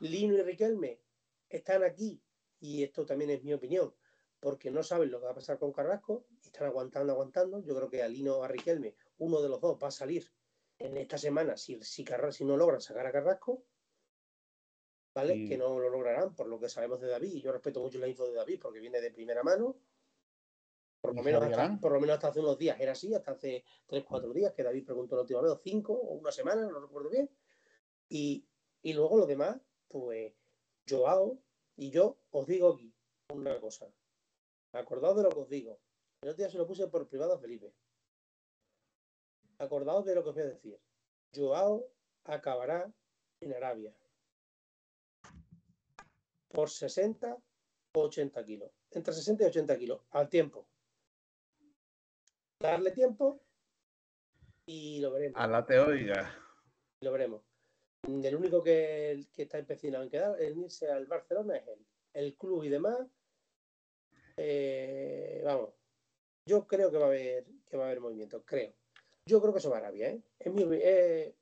Lino 0.00 0.34
y 0.34 0.42
Riquelme 0.42 1.00
están 1.48 1.82
aquí, 1.82 2.22
y 2.60 2.82
esto 2.82 3.04
también 3.04 3.30
es 3.30 3.42
mi 3.42 3.52
opinión, 3.52 3.94
porque 4.40 4.70
no 4.70 4.82
saben 4.82 5.10
lo 5.10 5.18
que 5.20 5.26
va 5.26 5.32
a 5.32 5.34
pasar 5.34 5.58
con 5.58 5.72
Carrasco, 5.72 6.26
están 6.44 6.66
aguantando, 6.68 7.12
aguantando. 7.12 7.60
Yo 7.62 7.74
creo 7.74 7.88
que 7.90 8.02
a 8.02 8.08
Lino 8.08 8.36
o 8.38 8.42
a 8.44 8.48
Riquelme, 8.48 8.94
uno 9.18 9.40
de 9.40 9.48
los 9.48 9.60
dos 9.60 9.76
va 9.82 9.88
a 9.88 9.92
salir 9.92 10.30
en 10.78 10.96
esta 10.96 11.18
semana 11.18 11.56
si, 11.56 11.80
si, 11.82 12.04
Carra- 12.04 12.30
si 12.32 12.44
no 12.44 12.56
logran 12.56 12.80
sacar 12.80 13.06
a 13.06 13.12
Carrasco, 13.12 13.64
¿vale? 15.14 15.34
Y- 15.36 15.48
Que 15.48 15.58
no 15.58 15.78
lo 15.78 15.90
lograrán, 15.90 16.34
por 16.36 16.46
lo 16.46 16.60
que 16.60 16.68
sabemos 16.68 17.00
de 17.00 17.08
David, 17.08 17.32
y 17.34 17.40
yo 17.40 17.50
respeto 17.52 17.80
mucho 17.80 17.98
la 17.98 18.06
info 18.08 18.26
de 18.26 18.34
David 18.34 18.60
porque 18.62 18.78
viene 18.80 19.00
de 19.00 19.10
primera 19.10 19.42
mano. 19.42 19.76
Por 21.00 21.14
lo, 21.14 21.20
¿Y 21.20 21.24
menos 21.24 21.42
hasta, 21.42 21.80
por 21.80 21.92
lo 21.92 22.00
menos 22.00 22.14
hasta 22.14 22.28
hace 22.28 22.40
unos 22.40 22.58
días 22.58 22.78
era 22.80 22.92
así, 22.92 23.14
hasta 23.14 23.32
hace 23.32 23.64
3, 23.86 24.04
4 24.04 24.32
días, 24.32 24.52
que 24.52 24.64
David 24.64 24.84
preguntó 24.84 25.14
la 25.16 25.22
última 25.22 25.40
vez, 25.40 25.52
o 25.52 25.58
5 25.62 25.92
o 25.94 26.14
una 26.14 26.32
semana, 26.32 26.62
no 26.66 26.80
recuerdo 26.80 27.08
bien. 27.08 27.30
Y, 28.08 28.48
y 28.82 28.92
luego 28.94 29.16
lo 29.16 29.26
demás, 29.26 29.60
pues 29.88 30.32
Joao 30.88 31.40
y 31.76 31.90
yo 31.90 32.18
os 32.30 32.46
digo 32.46 32.74
aquí 32.74 32.92
una 33.32 33.60
cosa. 33.60 33.92
Acordaos 34.72 35.16
de 35.16 35.22
lo 35.22 35.30
que 35.30 35.40
os 35.40 35.48
digo. 35.48 35.80
El 36.20 36.30
otro 36.30 36.38
día 36.38 36.50
se 36.50 36.58
lo 36.58 36.66
puse 36.66 36.88
por 36.88 37.08
privado 37.08 37.34
a 37.34 37.38
Felipe. 37.38 37.72
Acordaos 39.58 40.04
de 40.04 40.14
lo 40.14 40.22
que 40.22 40.28
os 40.30 40.34
voy 40.34 40.44
a 40.44 40.48
decir. 40.48 40.80
Joao 41.34 41.86
acabará 42.24 42.90
en 43.40 43.52
Arabia 43.54 43.94
por 46.48 46.70
60 46.70 47.36
o 47.94 48.00
80 48.00 48.44
kilos. 48.44 48.70
Entre 48.90 49.12
60 49.12 49.44
y 49.44 49.46
80 49.46 49.78
kilos 49.78 50.00
al 50.10 50.28
tiempo. 50.28 50.66
Darle 52.60 52.90
tiempo 52.90 53.40
y 54.66 55.00
lo 55.00 55.12
veremos. 55.12 55.40
A 55.40 55.46
la 55.46 55.64
te 55.64 55.78
oiga. 55.78 56.34
Lo 57.00 57.12
veremos. 57.12 57.42
El 58.02 58.36
único 58.36 58.62
que, 58.62 59.26
que 59.32 59.42
está 59.42 59.58
empecinado 59.58 60.04
en 60.04 60.10
quedar 60.10 60.40
en 60.40 60.58
irse 60.60 60.90
al 60.90 61.06
Barcelona 61.06 61.56
es 61.56 61.68
él. 61.68 61.86
El 62.12 62.36
club 62.36 62.64
y 62.64 62.68
demás. 62.68 62.98
Eh, 64.38 65.42
vamos. 65.44 65.70
Yo 66.46 66.66
creo 66.66 66.90
que 66.90 66.98
va 66.98 67.04
a 67.04 67.08
haber 67.08 67.44
que 67.68 67.76
va 67.76 67.84
a 67.84 67.86
haber 67.86 68.00
movimiento. 68.00 68.42
Creo. 68.44 68.72
Yo 69.26 69.40
creo 69.40 69.52
que 69.52 69.58
eso 69.58 69.70
va 69.70 69.76
a 69.76 69.80
Arabia, 69.80 70.10
¿eh? 70.10 70.22
Es 70.38 70.52
mi, 70.52 70.64
eh, 70.72 71.34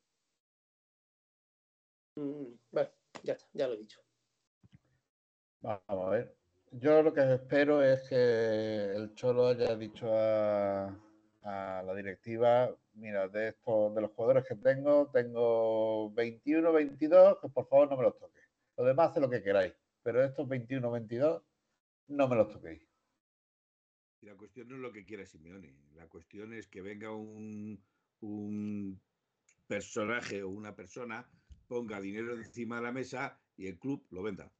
mm, 2.16 2.46
bueno, 2.72 2.90
ya 3.22 3.34
está, 3.34 3.48
ya 3.52 3.68
lo 3.68 3.74
he 3.74 3.78
dicho. 3.78 4.00
Vamos 5.60 6.06
a 6.06 6.10
ver. 6.10 6.34
Yo 6.72 7.02
lo 7.02 7.12
que 7.14 7.34
espero 7.34 7.82
es 7.82 8.08
que 8.08 8.92
el 8.94 9.14
Cholo 9.14 9.48
haya 9.48 9.76
dicho 9.76 10.08
a, 10.12 10.92
la 11.42 11.94
directiva, 11.94 12.74
mira, 12.94 13.28
de 13.28 13.48
estos, 13.48 13.94
de 13.94 14.00
los 14.00 14.10
jugadores 14.10 14.44
que 14.46 14.56
tengo, 14.56 15.08
tengo 15.12 16.10
21, 16.10 16.72
22, 16.72 17.38
que 17.40 17.48
por 17.48 17.68
favor 17.68 17.88
no 17.88 17.96
me 17.96 18.02
los 18.02 18.18
toquéis. 18.18 18.46
Lo 18.76 18.84
demás 18.84 19.10
haced 19.10 19.20
lo 19.20 19.30
que 19.30 19.42
queráis, 19.42 19.72
pero 20.02 20.24
estos 20.24 20.48
21, 20.48 20.90
22, 20.90 21.42
no 22.08 22.28
me 22.28 22.36
los 22.36 22.48
toquéis. 22.50 22.82
Y 24.20 24.26
la 24.26 24.34
cuestión 24.36 24.68
no 24.68 24.76
es 24.76 24.80
lo 24.80 24.92
que 24.92 25.04
quiera 25.04 25.26
Simeone. 25.26 25.74
La 25.94 26.08
cuestión 26.08 26.52
es 26.52 26.68
que 26.68 26.80
venga 26.80 27.12
un, 27.12 27.82
un 28.20 29.00
personaje 29.66 30.42
o 30.42 30.48
una 30.48 30.74
persona, 30.74 31.28
ponga 31.68 32.00
dinero 32.00 32.34
encima 32.34 32.76
de 32.76 32.82
la 32.82 32.92
mesa 32.92 33.40
y 33.56 33.66
el 33.66 33.78
club 33.78 34.06
lo 34.10 34.22
venda. 34.22 34.52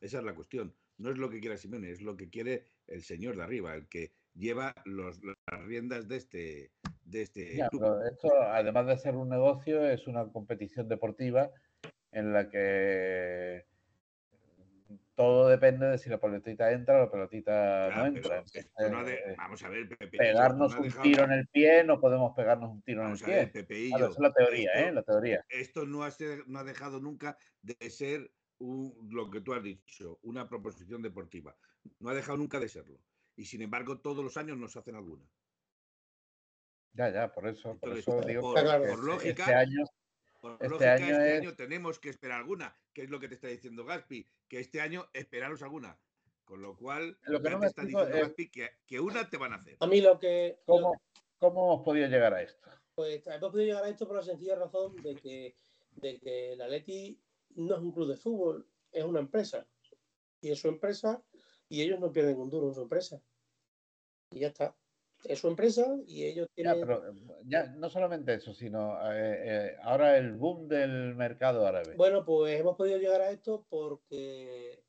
Esa 0.00 0.18
es 0.18 0.24
la 0.24 0.34
cuestión. 0.34 0.74
No 0.98 1.10
es 1.10 1.18
lo 1.18 1.28
que 1.30 1.40
quiera 1.40 1.56
Simeone, 1.56 1.90
es 1.90 2.02
lo 2.02 2.16
que 2.16 2.28
quiere 2.30 2.66
el 2.86 3.02
señor 3.02 3.36
de 3.36 3.42
arriba, 3.42 3.74
el 3.74 3.88
que 3.88 4.12
lleva 4.34 4.74
los, 4.84 5.20
las 5.24 5.64
riendas 5.66 6.06
de 6.08 6.16
este, 6.16 6.72
de 7.04 7.22
este 7.22 7.56
Ya, 7.56 7.68
club. 7.68 7.80
pero 7.82 8.06
esto, 8.06 8.28
además 8.42 8.86
de 8.86 8.98
ser 8.98 9.16
un 9.16 9.28
negocio, 9.28 9.84
es 9.88 10.06
una 10.06 10.30
competición 10.30 10.88
deportiva 10.88 11.50
en 12.12 12.32
la 12.32 12.48
que 12.48 13.66
todo 15.14 15.48
depende 15.48 15.86
de 15.86 15.98
si 15.98 16.10
la 16.10 16.18
pelotita 16.18 16.72
entra 16.72 16.96
o 16.96 17.00
la 17.04 17.10
pelotita 17.10 17.88
Ya, 17.88 17.96
no 17.96 18.06
entra. 18.06 18.44
no 18.90 19.04
de- 19.04 19.34
vamos 19.36 19.62
a 19.62 19.68
ver, 19.68 19.88
Pepe. 19.88 20.18
pegarnos 20.18 20.72
no 20.72 20.78
un 20.78 20.82
dejado- 20.84 21.02
tiro 21.02 21.24
en 21.24 21.32
el 21.32 21.46
pie, 21.48 21.84
no 21.84 22.00
podemos 22.00 22.34
pegarnos 22.34 22.70
un 22.70 22.82
tiro 22.82 23.02
en 23.04 23.12
el 23.12 23.16
ver, 23.18 23.52
pie. 23.52 23.62
Pepeillo, 23.62 23.96
Claro, 23.96 24.04
esa 24.12 24.14
es 24.14 24.20
la 24.22 24.32
teoría, 24.32 24.72
esto- 24.72 24.88
¿eh? 24.88 24.92
La 24.92 25.02
teoría. 25.02 25.44
esto 25.48 25.86
no 25.86 26.02
ha, 26.04 26.10
ser- 26.10 26.46
no 26.48 26.58
ha 26.58 26.64
dejado 26.64 27.00
nunca 27.00 27.38
de 27.62 27.76
ser 27.90 28.30
un- 28.58 29.08
lo 29.12 29.30
que 29.30 29.40
tú 29.40 29.54
has 29.54 29.62
dicho, 29.62 30.18
una 30.22 30.48
proposición 30.48 31.02
deportiva. 31.02 31.56
No 32.00 32.08
ha 32.10 32.14
dejado 32.14 32.38
nunca 32.38 32.58
de 32.58 32.68
serlo. 32.68 32.98
Y 33.36 33.44
sin 33.44 33.62
embargo, 33.62 34.00
todos 34.00 34.24
los 34.24 34.36
años 34.36 34.56
nos 34.56 34.76
hacen 34.76 34.94
alguna. 34.96 35.24
Ya, 36.92 37.10
ya, 37.10 37.32
por 37.32 37.46
eso, 37.48 37.76
por 37.78 37.96
eso 37.98 38.20
digo 38.22 38.42
por- 38.42 38.54
que 38.62 38.88
por 38.88 39.04
lógica, 39.04 39.42
este 39.42 39.54
año, 39.54 39.84
Por 40.44 40.52
Este 40.60 40.68
lógica, 40.68 40.92
año 40.94 41.06
este 41.06 41.34
es- 41.36 41.40
año 41.40 41.54
tenemos 41.56 41.98
que 41.98 42.10
esperar 42.10 42.40
alguna, 42.40 42.76
que 42.92 43.04
es 43.04 43.08
lo 43.08 43.18
que 43.18 43.28
te 43.28 43.34
está 43.34 43.48
diciendo 43.48 43.82
Gaspi, 43.86 44.28
que 44.46 44.60
este 44.60 44.82
año 44.82 45.08
esperaros 45.14 45.62
alguna. 45.62 45.98
Con 46.44 46.60
lo 46.60 46.76
cual, 46.76 47.16
Lo 47.22 47.38
que 47.40 47.44
ya 47.44 47.50
no 47.52 47.56
te 47.56 47.60
me 47.62 47.66
está 47.68 47.82
diciendo 47.82 48.08
es- 48.14 48.20
Gaspi 48.26 48.50
que, 48.50 48.68
que 48.86 49.00
una 49.00 49.30
te 49.30 49.38
van 49.38 49.54
a 49.54 49.56
hacer. 49.56 49.78
A 49.80 49.86
mí 49.86 50.02
lo 50.02 50.18
que. 50.18 50.60
¿Cómo, 50.66 51.00
¿Cómo 51.38 51.64
hemos 51.72 51.82
podido 51.86 52.06
llegar 52.08 52.34
a 52.34 52.42
esto? 52.42 52.68
Pues 52.94 53.26
hemos 53.26 53.50
podido 53.50 53.68
llegar 53.68 53.84
a 53.84 53.88
esto 53.88 54.06
por 54.06 54.16
la 54.16 54.22
sencilla 54.22 54.54
razón 54.56 54.94
de 54.96 55.14
que, 55.16 55.56
de 55.92 56.18
que 56.20 56.52
el 56.52 56.60
Atleti 56.60 57.18
no 57.54 57.76
es 57.76 57.80
un 57.80 57.92
club 57.92 58.08
de 58.08 58.18
fútbol, 58.18 58.68
es 58.92 59.02
una 59.04 59.20
empresa. 59.20 59.66
Y 60.42 60.50
es 60.50 60.58
su 60.60 60.68
empresa 60.68 61.22
y 61.70 61.80
ellos 61.80 61.98
no 62.00 62.12
pierden 62.12 62.36
un 62.38 62.50
duro 62.50 62.68
en 62.68 62.74
su 62.74 62.82
empresa. 62.82 63.22
Y 64.30 64.40
ya 64.40 64.48
está. 64.48 64.76
Es 65.24 65.38
su 65.38 65.48
empresa 65.48 65.86
y 66.06 66.24
ellos 66.24 66.48
Ya, 66.56 66.74
tienen. 66.74 66.80
pero 66.80 67.06
eh, 67.08 67.12
ya 67.46 67.66
no 67.76 67.88
solamente 67.88 68.34
eso, 68.34 68.52
sino 68.52 68.94
eh, 69.12 69.42
eh, 69.72 69.76
ahora 69.82 70.18
el 70.18 70.32
boom 70.34 70.68
del 70.68 71.14
mercado 71.14 71.66
árabe. 71.66 71.94
Bueno, 71.96 72.24
pues 72.24 72.58
hemos 72.60 72.76
podido 72.76 72.98
llegar 72.98 73.20
a 73.20 73.30
esto 73.30 73.66
porque 73.68 74.82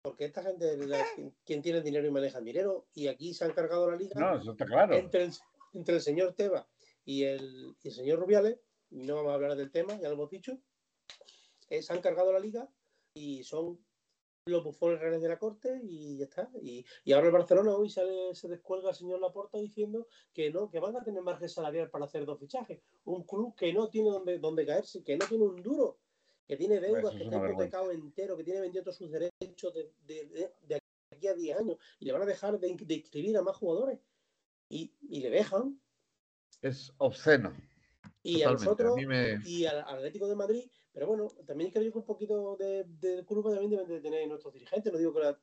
porque 0.00 0.24
esta 0.24 0.42
gente 0.42 0.72
es 0.74 1.04
quien 1.44 1.60
tiene 1.60 1.82
dinero 1.82 2.06
y 2.06 2.10
maneja 2.10 2.38
el 2.38 2.44
dinero 2.44 2.86
y 2.94 3.08
aquí 3.08 3.34
se 3.34 3.44
ha 3.44 3.48
encargado 3.48 3.90
la 3.90 3.96
liga 3.96 4.18
No, 4.18 4.40
eso 4.40 4.52
está 4.52 4.64
claro. 4.64 4.94
entre, 4.94 5.24
el, 5.24 5.32
entre 5.74 5.96
el 5.96 6.00
señor 6.00 6.34
Teba 6.34 6.66
y 7.04 7.24
el, 7.24 7.76
y 7.82 7.88
el 7.88 7.94
señor 7.94 8.18
Rubiales, 8.20 8.58
no 8.90 9.16
vamos 9.16 9.32
a 9.32 9.34
hablar 9.34 9.56
del 9.56 9.70
tema, 9.70 9.98
ya 10.00 10.08
lo 10.08 10.14
hemos 10.14 10.30
dicho, 10.30 10.58
eh, 11.68 11.82
se 11.82 11.92
han 11.92 12.00
cargado 12.00 12.32
la 12.32 12.38
liga 12.38 12.68
y 13.12 13.42
son 13.44 13.84
los 14.48 14.64
bufones 14.64 15.00
reales 15.00 15.20
de 15.22 15.28
la 15.28 15.38
corte 15.38 15.80
y 15.82 16.16
ya 16.18 16.24
está. 16.24 16.50
Y, 16.60 16.84
y 17.04 17.12
ahora 17.12 17.26
el 17.28 17.32
Barcelona 17.32 17.74
hoy 17.74 17.88
sale, 17.90 18.34
se 18.34 18.48
descuelga 18.48 18.90
el 18.90 18.96
señor 18.96 19.20
Laporta 19.20 19.58
diciendo 19.58 20.08
que 20.32 20.50
no, 20.50 20.70
que 20.70 20.80
van 20.80 20.96
a 20.96 21.02
tener 21.02 21.22
margen 21.22 21.48
salarial 21.48 21.90
para 21.90 22.04
hacer 22.06 22.24
dos 22.24 22.38
fichajes. 22.38 22.80
Un 23.04 23.24
club 23.24 23.54
que 23.54 23.72
no 23.72 23.88
tiene 23.88 24.10
donde, 24.10 24.38
donde 24.38 24.66
caerse, 24.66 25.02
que 25.04 25.16
no 25.16 25.26
tiene 25.26 25.44
un 25.44 25.56
duro, 25.62 25.98
que 26.46 26.56
tiene 26.56 26.80
deudas, 26.80 27.12
que 27.14 27.18
es 27.24 27.24
está 27.32 27.36
hipotecado 27.48 27.90
entero, 27.90 28.36
que 28.36 28.44
tiene 28.44 28.60
vendido 28.60 28.82
todos 28.84 28.96
sus 28.96 29.10
derechos 29.10 29.74
de, 29.74 29.92
de- 30.06 30.26
de- 30.26 30.52
de 30.62 30.80
aquí 31.12 31.26
a 31.26 31.34
10 31.34 31.58
años 31.58 31.76
y 31.98 32.04
le 32.06 32.12
van 32.12 32.22
a 32.22 32.26
dejar 32.26 32.58
de, 32.58 32.74
de 32.76 32.94
inscribir 32.94 33.36
a 33.36 33.42
más 33.42 33.56
jugadores. 33.56 33.98
Y, 34.70 34.92
y 35.08 35.20
le 35.20 35.30
dejan. 35.30 35.80
Es 36.62 36.92
obsceno. 36.98 37.52
Y 38.22 38.42
a 38.42 38.48
totalmente. 38.50 38.64
nosotros, 38.64 38.96
mí 38.96 39.06
me- 39.06 39.40
y 39.44 39.64
al 39.64 39.78
Atlético 39.80 40.28
de 40.28 40.34
Madrid, 40.34 40.70
pero 40.98 41.06
bueno, 41.06 41.28
también 41.46 41.70
creo 41.70 41.92
que 41.92 41.98
un 41.98 42.04
poquito 42.04 42.56
de, 42.56 42.82
de 42.84 43.24
culpa 43.24 43.50
también 43.50 43.70
deben 43.70 43.86
de 43.86 44.00
tener 44.00 44.26
nuestros 44.26 44.52
dirigentes, 44.52 44.92
no 44.92 44.98
digo 44.98 45.14
que 45.14 45.20
la, 45.20 45.38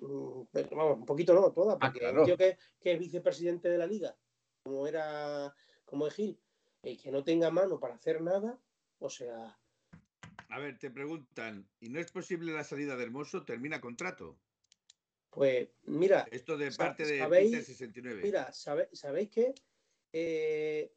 mm, 0.00 0.42
pero 0.50 0.76
vamos, 0.76 0.98
un 0.98 1.06
poquito 1.06 1.32
no, 1.34 1.52
toda, 1.52 1.74
Ah, 1.74 1.78
porque 1.78 2.00
claro. 2.00 2.22
un 2.22 2.26
tío 2.26 2.36
que, 2.36 2.58
que 2.80 2.94
es 2.94 2.98
vicepresidente 2.98 3.68
de 3.68 3.78
la 3.78 3.86
liga, 3.86 4.16
como 4.64 4.88
era, 4.88 5.54
como 5.84 6.08
es 6.08 6.14
Gil, 6.14 6.36
y 6.82 6.96
que 6.96 7.12
no 7.12 7.22
tenga 7.22 7.48
mano 7.52 7.78
para 7.78 7.94
hacer 7.94 8.20
nada, 8.20 8.58
o 8.98 9.08
sea, 9.08 9.56
A 10.48 10.58
ver, 10.58 10.80
te 10.80 10.90
preguntan, 10.90 11.68
¿y 11.78 11.90
no 11.90 12.00
es 12.00 12.10
posible 12.10 12.52
la 12.52 12.64
salida 12.64 12.96
de 12.96 13.04
Hermoso? 13.04 13.44
Termina 13.44 13.80
contrato. 13.80 14.36
pues 15.30 15.68
mira, 15.84 16.26
Esto 16.32 16.56
de 16.56 16.72
parte 16.72 17.04
de. 17.04 17.24
Peter 17.28 17.62
69. 17.62 18.22
mira, 18.24 18.52
sabe- 18.52 18.88
¿sabéis 18.92 19.30
qué? 19.30 19.54
Eh, 20.12 20.90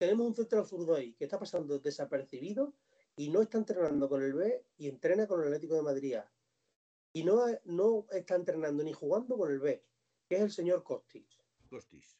tenemos 0.00 0.26
un 0.26 0.34
central 0.34 0.64
zurdo 0.64 0.94
ahí 0.94 1.12
que 1.12 1.24
está 1.24 1.38
pasando 1.38 1.78
desapercibido 1.78 2.72
y 3.16 3.28
no 3.28 3.42
está 3.42 3.58
entrenando 3.58 4.08
con 4.08 4.22
el 4.22 4.32
B 4.32 4.64
y 4.78 4.88
entrena 4.88 5.26
con 5.26 5.40
el 5.40 5.48
Atlético 5.48 5.74
de 5.74 5.82
Madrid. 5.82 6.14
A. 6.14 6.32
Y 7.12 7.22
no, 7.22 7.44
no 7.64 8.06
está 8.10 8.34
entrenando 8.34 8.82
ni 8.82 8.94
jugando 8.94 9.36
con 9.36 9.50
el 9.50 9.58
B, 9.60 9.84
que 10.26 10.36
es 10.36 10.40
el 10.40 10.50
señor 10.50 10.84
Costis. 10.84 11.38
Costis. 11.68 12.18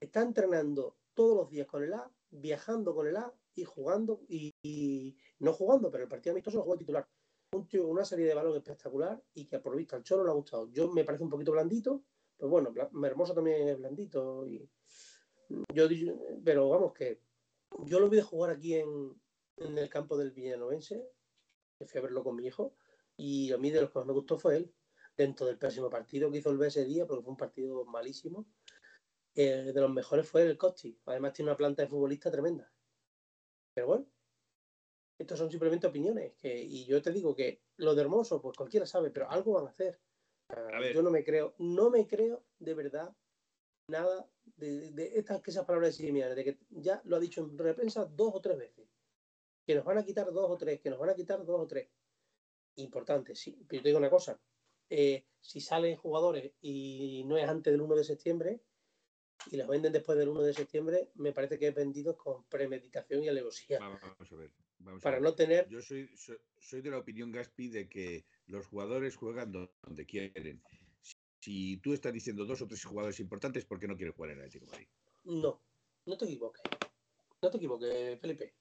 Está 0.00 0.22
entrenando 0.22 0.96
todos 1.14 1.36
los 1.36 1.50
días 1.50 1.68
con 1.68 1.84
el 1.84 1.92
A, 1.92 2.10
viajando 2.30 2.96
con 2.96 3.06
el 3.06 3.16
A 3.16 3.32
y 3.54 3.62
jugando, 3.62 4.22
y, 4.26 4.52
y 4.64 5.16
no 5.38 5.52
jugando, 5.52 5.88
pero 5.88 6.02
el 6.02 6.08
partido 6.10 6.32
amistoso 6.32 6.56
lo 6.58 6.64
juega 6.64 6.80
titular. 6.80 7.08
Un 7.52 7.68
tío 7.68 7.86
una 7.86 8.04
salida 8.04 8.30
de 8.30 8.34
balón 8.34 8.56
espectacular 8.56 9.22
y 9.34 9.46
que 9.46 9.60
por 9.60 9.70
lo 9.70 9.78
visto 9.78 9.94
al 9.94 10.02
Cholo 10.02 10.24
le 10.24 10.30
ha 10.30 10.34
gustado. 10.34 10.68
Yo 10.72 10.90
me 10.90 11.04
parece 11.04 11.22
un 11.22 11.30
poquito 11.30 11.52
blandito, 11.52 12.02
pero 12.36 12.50
bueno, 12.50 12.74
Hermoso 13.04 13.34
también 13.34 13.68
es 13.68 13.78
blandito. 13.78 14.44
Y 14.48 14.68
yo, 15.74 15.88
pero 16.44 16.68
vamos, 16.68 16.92
que 16.92 17.20
yo 17.84 18.00
lo 18.00 18.08
vi 18.08 18.16
de 18.16 18.22
jugar 18.22 18.50
aquí 18.50 18.74
en, 18.74 19.20
en 19.56 19.78
el 19.78 19.88
campo 19.88 20.16
del 20.16 20.32
Villanovense, 20.32 21.08
que 21.78 21.86
fui 21.86 21.98
a 21.98 22.02
verlo 22.02 22.22
con 22.22 22.36
mi 22.36 22.46
hijo, 22.46 22.74
y 23.16 23.52
a 23.52 23.58
mí 23.58 23.70
de 23.70 23.82
los 23.82 23.90
que 23.90 23.98
más 23.98 24.06
me 24.06 24.12
gustó 24.12 24.38
fue 24.38 24.56
él, 24.56 24.74
dentro 25.16 25.46
del 25.46 25.58
pésimo 25.58 25.90
partido 25.90 26.30
que 26.30 26.38
hizo 26.38 26.50
el 26.50 26.58
B 26.58 26.68
ese 26.68 26.84
día, 26.84 27.06
porque 27.06 27.22
fue 27.22 27.32
un 27.32 27.36
partido 27.36 27.84
malísimo. 27.84 28.46
eh, 29.34 29.72
de 29.72 29.80
los 29.80 29.90
mejores 29.90 30.28
fue 30.28 30.42
el 30.42 30.58
Costi. 30.58 30.98
Además 31.06 31.32
tiene 31.32 31.50
una 31.50 31.56
planta 31.56 31.82
de 31.82 31.88
futbolista 31.88 32.30
tremenda. 32.30 32.72
Pero 33.74 33.86
bueno, 33.86 34.06
estos 35.18 35.38
son 35.38 35.50
simplemente 35.50 35.86
opiniones. 35.86 36.34
Que, 36.36 36.62
y 36.62 36.84
yo 36.86 37.00
te 37.02 37.12
digo 37.12 37.34
que 37.34 37.62
lo 37.76 37.94
de 37.94 38.02
Hermoso, 38.02 38.40
pues 38.40 38.56
cualquiera 38.56 38.86
sabe, 38.86 39.10
pero 39.10 39.30
algo 39.30 39.52
van 39.52 39.66
a 39.66 39.70
hacer. 39.70 40.00
Ah, 40.48 40.68
A 40.74 40.80
ver. 40.80 40.94
Yo 40.94 41.02
no 41.02 41.10
me 41.10 41.22
creo, 41.24 41.54
no 41.58 41.90
me 41.90 42.06
creo 42.06 42.44
de 42.58 42.74
verdad 42.74 43.14
nada 43.88 44.28
de, 44.56 44.90
de 44.90 45.18
estas 45.18 45.40
esas 45.46 45.64
palabras 45.64 45.94
similares, 45.96 46.36
de 46.36 46.44
que 46.44 46.58
ya 46.70 47.00
lo 47.04 47.16
ha 47.16 47.20
dicho 47.20 47.42
en 47.42 47.56
reprensa 47.58 48.04
dos 48.06 48.32
o 48.34 48.40
tres 48.40 48.58
veces. 48.58 48.86
Que 49.66 49.74
nos 49.74 49.84
van 49.84 49.98
a 49.98 50.04
quitar 50.04 50.26
dos 50.32 50.50
o 50.50 50.56
tres, 50.56 50.80
que 50.80 50.90
nos 50.90 50.98
van 50.98 51.10
a 51.10 51.14
quitar 51.14 51.44
dos 51.44 51.60
o 51.60 51.66
tres. 51.66 51.88
Importante, 52.76 53.34
sí. 53.34 53.52
Pero 53.68 53.78
yo 53.80 53.82
te 53.82 53.88
digo 53.88 53.98
una 53.98 54.10
cosa. 54.10 54.40
eh, 54.88 55.24
si 55.40 55.60
salen 55.60 55.96
jugadores 55.96 56.52
y 56.60 57.22
no 57.26 57.36
es 57.38 57.48
antes 57.48 57.72
del 57.72 57.80
1 57.80 57.94
de 57.94 58.04
septiembre 58.04 58.60
y 59.50 59.56
los 59.56 59.68
venden 59.68 59.92
después 59.92 60.18
del 60.18 60.28
1 60.28 60.42
de 60.42 60.52
septiembre, 60.52 61.10
me 61.14 61.32
parece 61.32 61.58
que 61.58 61.68
es 61.68 61.74
vendido 61.74 62.16
con 62.16 62.44
premeditación 62.44 63.22
y 63.24 63.28
alevosía. 63.28 63.78
Vamos 63.78 64.02
a 64.02 64.36
ver. 64.36 64.50
Vamos 64.80 65.00
a 65.00 65.04
Para 65.04 65.16
ver. 65.16 65.22
no 65.22 65.34
tener 65.34 65.68
Yo 65.68 65.80
soy, 65.80 66.08
soy, 66.16 66.38
soy 66.58 66.82
de 66.82 66.90
la 66.90 66.98
opinión, 66.98 67.30
Gaspi, 67.32 67.68
de 67.68 67.88
que 67.88 68.26
los 68.46 68.66
jugadores 68.66 69.16
juegan 69.16 69.50
do- 69.52 69.70
donde 69.82 70.04
quieren. 70.06 70.62
Si, 71.40 71.78
tú 71.78 71.94
estás 71.94 72.12
diciendo 72.12 72.44
dos 72.44 72.60
o 72.60 72.66
tres 72.68 72.84
jugadores 72.84 73.18
importantes, 73.18 73.64
¿por 73.64 73.78
qué 73.80 73.88
no 73.88 73.96
quieres 73.96 74.14
jugar 74.14 74.32
en 74.32 74.38
el 74.38 74.44
Atlético 74.44 74.66
de 74.66 74.72
Madrid? 74.72 74.88
No, 75.24 75.62
no 76.06 76.18
te 76.18 76.24
equivoques. 76.26 76.62
No 77.42 77.50
te 77.50 77.56
equivoques, 77.56 78.20
Felipe. 78.20 78.54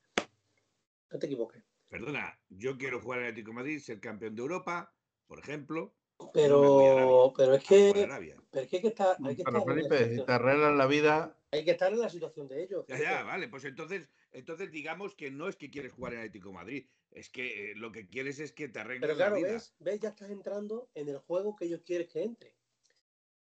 No 1.12 1.20
te 1.20 1.26
equivoques. 1.26 1.63
Perdona, 1.89 2.39
yo 2.50 2.78
quiero 2.78 3.02
jugar 3.02 3.20
en 3.20 3.26
el 3.26 3.32
Atlético 3.32 3.52
de 3.52 3.56
Madrid, 3.56 3.80
ser 3.80 4.00
campeón 4.00 4.36
de 4.36 4.42
Europa, 4.42 4.96
por 5.28 5.39
ejemplo. 5.39 5.94
Pero, 6.34 7.34
pero 7.36 7.54
es 7.54 7.63
a 7.63 7.68
jugar 7.68 8.12
a 8.12 8.20
que, 8.20 8.38
pero 8.52 8.63
es 8.63 8.70
que 8.70 8.76
hay 8.78 8.82
que 8.82 8.88
estar, 8.89 9.18
hay 9.24 9.36
que 9.36 9.44
Pero 9.44 9.58
estar 9.58 9.62
en 9.62 9.68
la 9.68 9.74
Felipe, 9.74 9.98
si 9.98 10.04
situación- 10.04 10.26
te 10.26 10.32
arreglan 10.34 10.78
la 10.78 10.86
vida, 10.86 11.38
hay 11.52 11.65
que 11.65 11.72
estar 11.72 11.92
en 11.94 12.00
la 12.00 12.10
situación 12.10 12.48
de 12.48 12.63
ellos. 12.63 12.86
Ya, 12.88 13.00
ya, 13.00 13.24
vale, 13.24 13.48
pues 13.48 13.63
entonces, 13.65 14.10
entonces 14.32 14.70
digamos 14.72 15.15
que 15.15 15.32
no 15.32 15.48
es 15.48 15.56
que 15.56 15.70
quieres 15.72 15.94
jugar 15.94 16.13
en 16.13 16.20
el 16.20 16.26
Atlético 16.26 16.50
de 16.50 16.56
Madrid, 16.56 16.88
es 17.12 17.30
que 17.30 17.72
eh, 17.72 17.76
lo 17.76 17.92
que 17.92 18.08
quieres 18.08 18.39
es 18.39 18.52
que 18.52 18.68
te 18.68 18.80
arreglen 18.80 19.02
Pero 19.02 19.13
la 19.13 19.18
claro, 19.18 19.36
vida. 19.38 19.54
¿ves? 19.54 19.74
¿ves? 19.80 20.00
Ya 20.02 20.10
estás 20.10 20.30
entrando 20.30 20.89
en 20.94 21.08
el 21.10 21.18
juego 21.20 21.56
que 21.56 21.65
ellos 21.65 21.82
quieren 21.86 22.08
que 22.08 22.24
entre. 22.24 22.59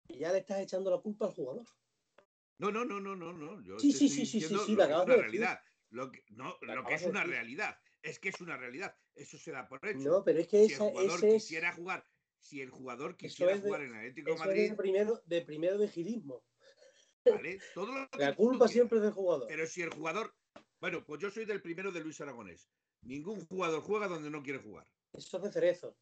Y 0.08 0.20
ya 0.20 0.32
le 0.32 0.40
estás 0.40 0.60
echando 0.60 0.92
la 0.92 0.98
culpa 1.02 1.26
al 1.28 1.32
jugador. 1.34 1.66
No, 2.60 2.72
no, 2.72 2.86
no, 2.86 3.00
no, 3.00 3.16
no, 3.16 3.34
no. 3.34 3.62
Yo 3.62 3.80
Sí, 3.80 3.92
sí, 3.92 4.10
sí, 4.10 4.26
sí, 4.26 4.42
sí, 4.42 4.48
sí, 4.48 4.74
es 4.74 4.80
acabas 4.80 5.06
una 5.06 5.16
de 5.16 5.22
decir. 5.24 5.40
realidad. 5.42 5.60
Lo 5.90 6.12
que, 6.12 6.24
no, 6.30 6.58
Lo 6.62 6.76
lo 6.76 6.86
que 6.86 6.96
es 6.96 7.04
una 7.04 7.24
realidad. 7.24 7.78
Es 8.02 8.20
que 8.20 8.30
es 8.30 8.42
una 8.42 8.58
realidad. 8.58 8.96
Eso 9.16 9.38
se 9.38 9.52
da 9.52 9.68
por 9.68 9.86
hecho. 9.88 10.00
No, 10.00 10.24
pero 10.24 10.40
es 10.40 10.48
que 10.48 10.66
si 10.68 10.74
el 10.74 10.80
jugador 10.80 11.18
ese 11.20 11.36
es, 11.36 11.44
quisiera 11.44 11.74
jugar, 11.74 12.06
si 12.40 12.62
el 12.62 12.70
jugador 12.70 13.16
quisiera 13.16 13.54
es 13.54 13.62
de- 13.62 13.68
jugar 13.70 13.82
en 13.84 13.96
Atlético 13.96 14.30
de 14.30 14.36
eso 14.36 14.44
es 14.44 14.48
Madrid, 14.48 14.70
de 14.72 14.76
primero, 14.76 15.22
de 15.26 15.42
primero 15.42 15.78
de 15.78 15.88
gilismo. 15.88 16.44
¿vale? 17.26 17.60
Todo 17.74 17.94
lo 17.98 18.10
que 18.10 18.18
La 18.20 18.36
culpa 18.36 18.68
siempre 18.68 18.98
es 18.98 19.04
del 19.04 19.14
jugador. 19.14 19.48
Pero 19.48 19.66
si 19.68 19.82
el 19.82 19.90
jugador. 19.92 20.36
Bueno, 20.82 21.06
pues 21.06 21.22
yo 21.22 21.32
soy 21.32 21.46
del 21.46 21.62
primero 21.62 21.92
de 21.92 22.02
Luis 22.02 22.20
Aragonés. 22.20 22.70
Ningún 23.02 23.46
jugador 23.46 23.82
juega 23.82 24.08
donde 24.10 24.30
no 24.30 24.44
quiere 24.44 24.60
jugar. 24.60 24.86
Eso 25.14 25.38
es 25.38 25.44
de 25.44 25.52
cerezo. 25.52 25.98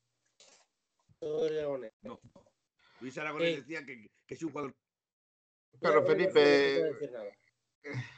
Es 1.20 1.42
de 1.42 1.50
Leones. 1.52 1.94
No. 2.02 2.20
Luis 3.02 3.18
Aragonés 3.18 3.50
Eh. 3.50 3.56
decía 3.58 3.86
que, 3.86 4.10
que 4.26 4.36
si 4.36 4.46
un 4.46 4.52
jugador. 4.52 4.76
Claro, 5.80 6.06
Felipe. 6.06 6.92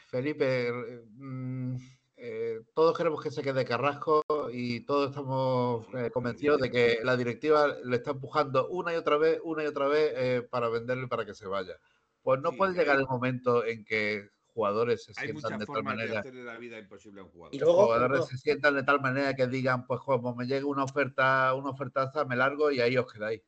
Felipe, 0.09 0.67
eh, 0.67 1.03
mm, 1.15 1.75
eh, 2.17 2.61
todos 2.73 2.97
queremos 2.97 3.23
que 3.23 3.31
se 3.31 3.41
quede 3.41 3.65
Carrasco 3.65 4.23
y 4.51 4.81
todos 4.85 5.09
estamos 5.09 5.87
eh, 5.95 6.11
convencidos 6.11 6.61
de 6.61 6.69
que 6.69 6.99
la 7.03 7.15
directiva 7.15 7.67
le 7.83 7.95
está 7.95 8.11
empujando 8.11 8.67
una 8.69 8.93
y 8.93 8.97
otra 8.97 9.17
vez, 9.17 9.39
una 9.43 9.63
y 9.63 9.67
otra 9.67 9.87
vez 9.87 10.13
eh, 10.15 10.47
para 10.49 10.69
venderle 10.69 11.07
para 11.07 11.25
que 11.25 11.33
se 11.33 11.47
vaya. 11.47 11.73
Pues 12.21 12.41
no 12.41 12.51
Sí, 12.51 12.57
puede 12.57 12.73
llegar 12.73 12.97
el 12.97 13.07
momento 13.07 13.65
en 13.65 13.83
que 13.83 14.29
jugadores 14.53 15.03
se 15.03 15.13
Hay 15.17 15.29
sientan 15.29 15.59
de 15.59 15.65
tal 15.65 15.75
de 15.75 15.81
manera, 15.83 16.19
hacerle 16.19 16.43
la 16.43 16.57
vida 16.57 16.77
imposible 16.77 17.21
a 17.21 17.23
un 17.23 17.31
jugador. 17.31 17.55
Y 17.55 17.59
luego, 17.59 17.85
jugadores 17.85 18.19
no, 18.19 18.25
se 18.25 18.37
sientan 18.37 18.75
de 18.75 18.83
tal 18.83 19.01
manera 19.01 19.33
que 19.33 19.47
digan, 19.47 19.87
pues 19.87 19.99
como 20.01 20.35
me 20.35 20.45
llegue 20.45 20.65
una 20.65 20.83
oferta, 20.83 21.53
una 21.55 21.71
ofertaza, 21.71 22.25
me 22.25 22.35
largo 22.35 22.71
y 22.71 22.79
ahí 22.79 22.97
os 22.97 23.11
quedáis. 23.11 23.41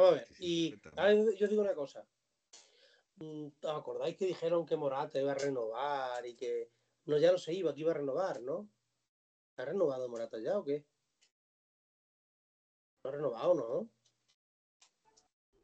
Vamos 0.00 0.12
a 0.12 0.16
ver. 0.16 0.28
Y 0.38 0.74
ahora 0.96 1.14
yo 1.36 1.48
digo 1.48 1.62
una 1.62 1.74
cosa. 1.74 2.06
Mm, 3.16 3.46
¿Os 3.62 3.70
acordáis 3.70 4.16
que 4.16 4.26
dijeron 4.26 4.66
que 4.66 4.76
Morata 4.76 5.20
iba 5.20 5.32
a 5.32 5.36
renovar 5.36 6.24
y 6.26 6.34
que 6.34 6.70
no 7.06 7.18
ya 7.18 7.32
no 7.32 7.38
se 7.38 7.54
iba, 7.54 7.74
que 7.74 7.80
iba 7.80 7.92
a 7.92 7.94
renovar, 7.94 8.42
¿no? 8.42 8.68
¿Ha 9.56 9.64
renovado 9.64 10.08
Morata 10.08 10.38
ya 10.38 10.58
o 10.58 10.64
qué? 10.64 10.84
No 13.02 13.10
ha 13.10 13.12
renovado, 13.12 13.54
¿no? 13.54 13.90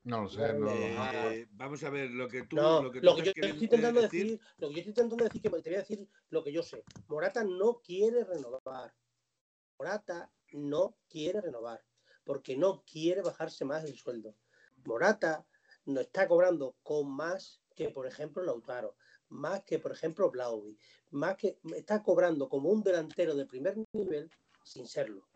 No 0.05 0.23
lo 0.23 0.29
sé, 0.29 0.53
no, 0.55 0.69
Eh, 0.69 1.47
no 1.47 1.57
vamos 1.57 1.85
a 1.85 1.91
ver 1.91 2.11
lo 2.11 2.29
que 2.29 2.43
tú. 2.45 2.57
No, 2.57 2.83
lo 2.83 2.91
que 2.91 3.01
tú 3.01 3.07
lo 3.07 3.15
que 3.15 3.23
estás 3.23 3.35
yo 3.37 3.47
estoy 3.47 3.65
intentando 3.65 4.01
decir, 4.01 4.41
lo 4.59 4.69
que 4.69 4.75
yo 4.75 4.79
estoy 4.81 4.91
intentando 4.91 5.25
decir, 5.25 5.43
que 5.43 5.49
te 5.49 5.71
voy 5.71 5.75
a 5.77 5.79
decir 5.79 6.09
lo 6.31 6.43
que 6.43 6.53
yo 6.53 6.63
sé. 6.63 6.85
Morata 7.07 7.45
no 7.45 7.81
quiere 7.81 8.25
renovar. 8.25 8.93
Morata 9.79 10.33
no 10.53 10.97
quiere 11.09 11.41
renovar. 11.41 11.85
Porque 12.25 12.57
no 12.57 12.85
quiere 12.85 13.23
bajarse 13.23 13.65
más 13.65 13.85
el 13.85 13.97
sueldo. 13.97 14.35
Morata 14.85 15.47
no 15.85 16.01
está 16.01 16.29
cobrando 16.29 16.77
con 16.83 17.11
más 17.11 17.61
que, 17.75 17.89
por 17.91 18.07
ejemplo, 18.07 18.43
Lautaro, 18.43 18.97
más 19.29 19.65
que, 19.65 19.79
por 19.79 19.93
ejemplo, 19.93 20.31
Blauvi, 20.31 20.79
más 21.11 21.37
que 21.37 21.59
está 21.75 22.03
cobrando 22.03 22.49
como 22.49 22.71
un 22.71 22.83
delantero 22.83 23.35
de 23.35 23.47
primer 23.47 23.77
nivel 23.93 24.31
sin 24.65 24.87
serlo. 24.87 25.27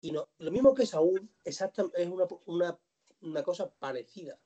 Y 0.00 0.12
no, 0.12 0.28
lo 0.38 0.50
mismo 0.50 0.74
que 0.74 0.86
Saúl, 0.86 1.28
exactamente, 1.44 2.02
es 2.02 2.08
una, 2.46 2.78
una 3.20 3.42
cosa 3.42 3.68
parecida. 3.68 4.38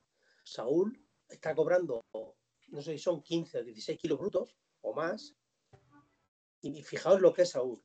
Saúl 0.44 0.98
está 1.28 1.54
cobrando, 1.54 2.04
no 2.68 2.82
sé 2.82 2.92
si 2.92 2.98
son 2.98 3.22
15 3.22 3.58
o 3.58 3.64
16 3.64 3.98
kilos 3.98 4.18
brutos 4.18 4.56
o 4.80 4.94
más. 4.94 5.36
Y 6.62 6.82
fijaos 6.82 7.20
lo 7.20 7.32
que 7.32 7.42
es 7.42 7.50
Saúl. 7.50 7.82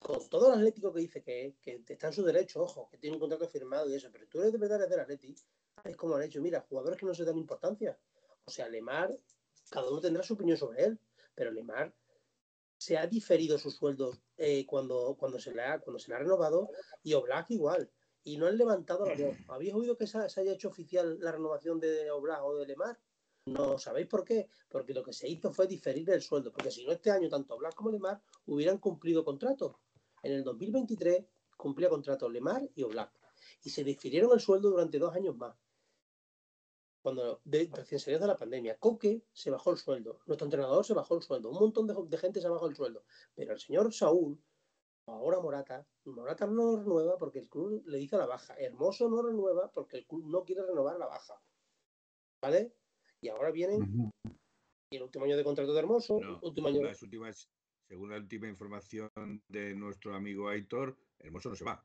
Con 0.00 0.28
todo 0.28 0.48
el 0.48 0.58
Atlético 0.58 0.92
que 0.92 1.00
dice 1.00 1.22
que, 1.22 1.56
que 1.62 1.84
está 1.92 2.08
en 2.08 2.12
su 2.12 2.24
derecho, 2.24 2.62
ojo, 2.62 2.88
que 2.90 2.98
tiene 2.98 3.14
un 3.14 3.20
contrato 3.20 3.46
firmado 3.46 3.88
y 3.88 3.94
eso, 3.94 4.08
pero 4.10 4.26
tú 4.26 4.40
eres 4.40 4.52
de 4.52 4.58
verdad 4.58 4.78
eres 4.78 4.90
del 4.90 5.00
Atlético, 5.00 5.40
es 5.84 5.96
como 5.96 6.16
han 6.16 6.22
hecho, 6.22 6.40
mira, 6.40 6.64
jugadores 6.68 6.98
que 6.98 7.06
no 7.06 7.14
se 7.14 7.24
dan 7.24 7.38
importancia. 7.38 7.98
O 8.44 8.50
sea, 8.50 8.68
Lemar, 8.68 9.16
cada 9.70 9.90
uno 9.90 10.00
tendrá 10.00 10.22
su 10.22 10.34
opinión 10.34 10.56
sobre 10.56 10.84
él, 10.84 10.98
pero 11.34 11.50
Lemar 11.50 11.94
se 12.76 12.96
ha 12.96 13.06
diferido 13.06 13.58
su 13.58 13.70
sueldo 13.70 14.16
eh, 14.38 14.64
cuando, 14.66 15.14
cuando, 15.18 15.38
se 15.38 15.52
le 15.52 15.62
ha, 15.62 15.78
cuando 15.80 15.98
se 15.98 16.08
le 16.08 16.16
ha 16.16 16.18
renovado 16.20 16.70
y 17.02 17.12
Oblak 17.12 17.50
igual. 17.50 17.90
Y 18.24 18.36
no 18.36 18.46
han 18.46 18.56
levantado 18.58 19.04
la 19.04 19.14
voz. 19.14 19.36
¿Habéis 19.48 19.74
oído 19.74 19.96
que 19.96 20.06
se, 20.06 20.18
haya 20.18 20.52
hecho 20.52 20.68
oficial 20.68 21.18
la 21.20 21.32
renovación 21.32 21.78
de 21.78 22.10
Oblak 22.10 22.42
o 22.42 22.56
de 22.56 22.66
Lemar? 22.66 22.98
No, 23.46 23.78
¿sabéis 23.78 24.06
por 24.06 24.24
qué? 24.24 24.48
Porque 24.68 24.94
lo 24.94 25.02
que 25.02 25.12
se 25.12 25.28
hizo 25.28 25.52
fue 25.52 25.66
diferir 25.66 26.08
el 26.10 26.22
sueldo. 26.22 26.52
Porque 26.52 26.70
si 26.70 26.84
no, 26.84 26.92
este 26.92 27.10
año 27.10 27.28
tanto 27.28 27.54
Oblak 27.54 27.74
como 27.74 27.90
Lemar 27.90 28.20
hubieran 28.46 28.78
cumplido 28.78 29.24
contrato. 29.24 29.78
En 30.22 30.32
el 30.32 30.44
2023 30.44 31.24
cumplía 31.56 31.88
contrato 31.88 32.28
Lemar 32.28 32.68
y 32.74 32.82
Oblak. 32.82 33.12
Y 33.62 33.70
se 33.70 33.84
difirieron 33.84 34.32
el 34.32 34.40
sueldo 34.40 34.70
durante 34.70 34.98
dos 34.98 35.14
años 35.14 35.36
más 35.36 35.56
cuando 37.02 37.40
de, 37.44 37.70
recién 37.72 38.00
salió 38.00 38.18
de 38.18 38.26
la 38.26 38.36
pandemia. 38.36 38.78
Coque 38.78 39.22
se 39.32 39.50
bajó 39.50 39.70
el 39.70 39.78
sueldo, 39.78 40.20
nuestro 40.26 40.46
entrenador 40.46 40.84
se 40.84 40.94
bajó 40.94 41.16
el 41.16 41.22
sueldo, 41.22 41.50
un 41.50 41.58
montón 41.58 41.86
de, 41.86 42.18
gente 42.18 42.40
se 42.40 42.48
bajó 42.48 42.66
el 42.66 42.76
sueldo. 42.76 43.04
Pero 43.34 43.52
el 43.52 43.58
señor 43.58 43.92
Saúl, 43.92 44.38
ahora 45.06 45.40
Morata, 45.40 45.86
Morata 46.04 46.46
no 46.46 46.76
renueva 46.76 47.16
porque 47.18 47.38
el 47.38 47.48
club 47.48 47.82
le 47.86 47.98
dice 47.98 48.16
la 48.16 48.26
baja. 48.26 48.54
Hermoso 48.54 49.08
no 49.08 49.22
renueva 49.22 49.70
porque 49.72 49.98
el 49.98 50.06
club 50.06 50.26
no 50.26 50.44
quiere 50.44 50.62
renovar 50.62 50.98
la 50.98 51.06
baja. 51.06 51.40
¿Vale? 52.42 52.74
Y 53.20 53.28
ahora 53.28 53.50
vienen 53.50 54.12
y 54.92 54.96
el 54.96 55.02
último 55.02 55.24
año 55.24 55.36
de 55.36 55.44
contrato 55.44 55.72
de 55.72 55.78
Hermoso, 55.78 56.18
último 56.42 56.68
año... 56.68 56.82
Las 56.82 57.02
últimas, 57.02 57.48
según 57.90 58.10
la 58.10 58.18
última 58.18 58.46
información 58.46 59.10
de 59.48 59.74
nuestro 59.74 60.14
amigo 60.14 60.48
Aitor, 60.48 60.96
Hermoso 61.18 61.48
no 61.48 61.56
se 61.56 61.64
va. 61.64 61.84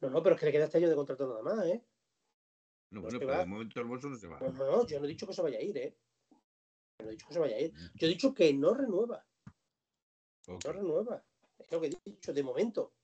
No, 0.00 0.10
no, 0.10 0.20
pero 0.20 0.34
es 0.34 0.40
que 0.40 0.46
le 0.46 0.52
queda 0.52 0.64
este 0.64 0.78
año 0.78 0.88
de 0.88 0.96
contrato 0.96 1.28
nada 1.28 1.42
más, 1.42 1.64
¿eh? 1.64 1.80
No, 2.90 3.02
bueno, 3.02 3.20
pero 3.20 3.38
de 3.38 3.46
momento 3.46 3.78
Hermoso 3.78 4.08
no 4.08 4.16
se 4.16 4.26
va. 4.26 4.40
No, 4.40 4.50
no, 4.50 4.84
yo 4.88 4.98
no 4.98 5.04
he 5.04 5.08
dicho 5.08 5.28
que 5.28 5.32
se 5.32 5.42
vaya 5.42 5.58
a 5.58 5.62
ir, 5.62 5.78
¿eh? 5.78 5.96
Yo 6.98 7.04
no 7.04 7.08
he 7.08 7.12
dicho 7.12 7.28
que 7.28 7.34
se 7.34 7.38
vaya 7.38 7.54
a 7.54 7.60
ir. 7.60 7.72
Yo 7.94 8.06
he 8.08 8.10
dicho 8.10 8.34
que 8.34 8.52
no 8.52 8.74
renueva. 8.74 9.24
No 10.48 10.58
renueva. 10.72 11.24
Es 11.56 11.70
lo 11.70 11.80
que 11.80 11.86
he 11.86 11.98
dicho, 12.04 12.32
de 12.32 12.42
momento. 12.42 12.94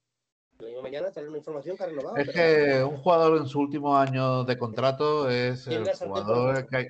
La 0.59 0.67
misma 0.67 0.83
mañana 0.83 1.13
trae 1.13 1.29
una 1.29 1.39
información 1.39 1.77
que 1.77 1.85
ha 1.85 1.87
renovado. 1.87 2.17
Es 2.17 2.31
que 2.31 2.83
un 2.83 2.97
jugador 2.97 3.43
en 3.43 3.47
su 3.47 3.61
último 3.61 3.97
año 3.97 4.43
de 4.43 4.59
contrato 4.59 5.31
es 5.31 5.69
el 5.69 5.87
jugador 5.95 6.67
que 6.67 6.77
hay. 6.79 6.87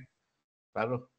Claro. 0.73 1.11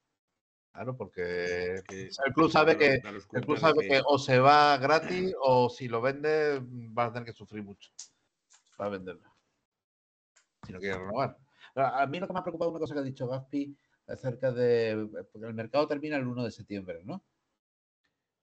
Claro, 0.75 0.97
porque 0.97 1.75
el 1.89 2.33
club 2.33 2.51
sabe 2.51 2.77
que 2.77 2.95
el 2.95 3.45
club 3.45 3.57
sabe 3.57 3.87
que 3.87 4.01
o 4.05 4.19
se 4.19 4.39
va 4.39 4.77
gratis 4.77 5.33
o 5.39 5.69
si 5.69 5.87
lo 5.87 6.01
vende 6.01 6.59
va 6.59 7.05
a 7.05 7.13
tener 7.13 7.25
que 7.25 7.31
sufrir 7.31 7.63
mucho 7.63 7.91
para 8.75 8.89
venderlo. 8.89 9.33
Si 10.67 10.73
no 10.73 10.79
quiere 10.79 10.97
renovar. 10.97 11.37
A 11.75 12.05
mí 12.07 12.19
lo 12.19 12.27
que 12.27 12.33
me 12.33 12.39
ha 12.39 12.43
preocupado 12.43 12.71
es 12.71 12.73
una 12.73 12.79
cosa 12.81 12.93
que 12.93 12.99
ha 12.99 13.03
dicho 13.03 13.25
Gaspi 13.25 13.73
acerca 14.07 14.51
de. 14.51 15.07
Porque 15.31 15.47
el 15.47 15.53
mercado 15.53 15.87
termina 15.87 16.17
el 16.17 16.27
1 16.27 16.43
de 16.43 16.51
septiembre, 16.51 17.03
¿no? 17.05 17.23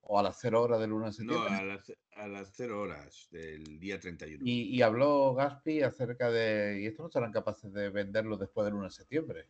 O 0.01 0.19
a 0.19 0.23
las 0.23 0.39
0 0.41 0.63
horas 0.63 0.81
del 0.81 0.93
1 0.95 1.07
de 1.07 1.13
septiembre. 1.13 1.51
No, 1.51 1.57
a 1.59 1.63
las, 1.63 1.93
a 2.17 2.29
las 2.29 2.51
0 2.57 2.81
horas 2.81 3.29
del 3.31 3.79
día 3.79 4.01
31. 4.01 4.43
Y, 4.43 4.75
y 4.75 4.81
habló 4.81 5.35
Gaspi 5.35 5.83
acerca 5.83 6.31
de. 6.31 6.81
Y 6.81 6.87
esto 6.87 7.03
no 7.03 7.11
serán 7.11 7.31
capaces 7.31 7.71
de 7.75 7.91
venderlo 7.91 8.39
después 8.39 8.65
del 8.65 8.73
1 8.73 8.85
de 8.85 8.91
septiembre. 8.91 9.49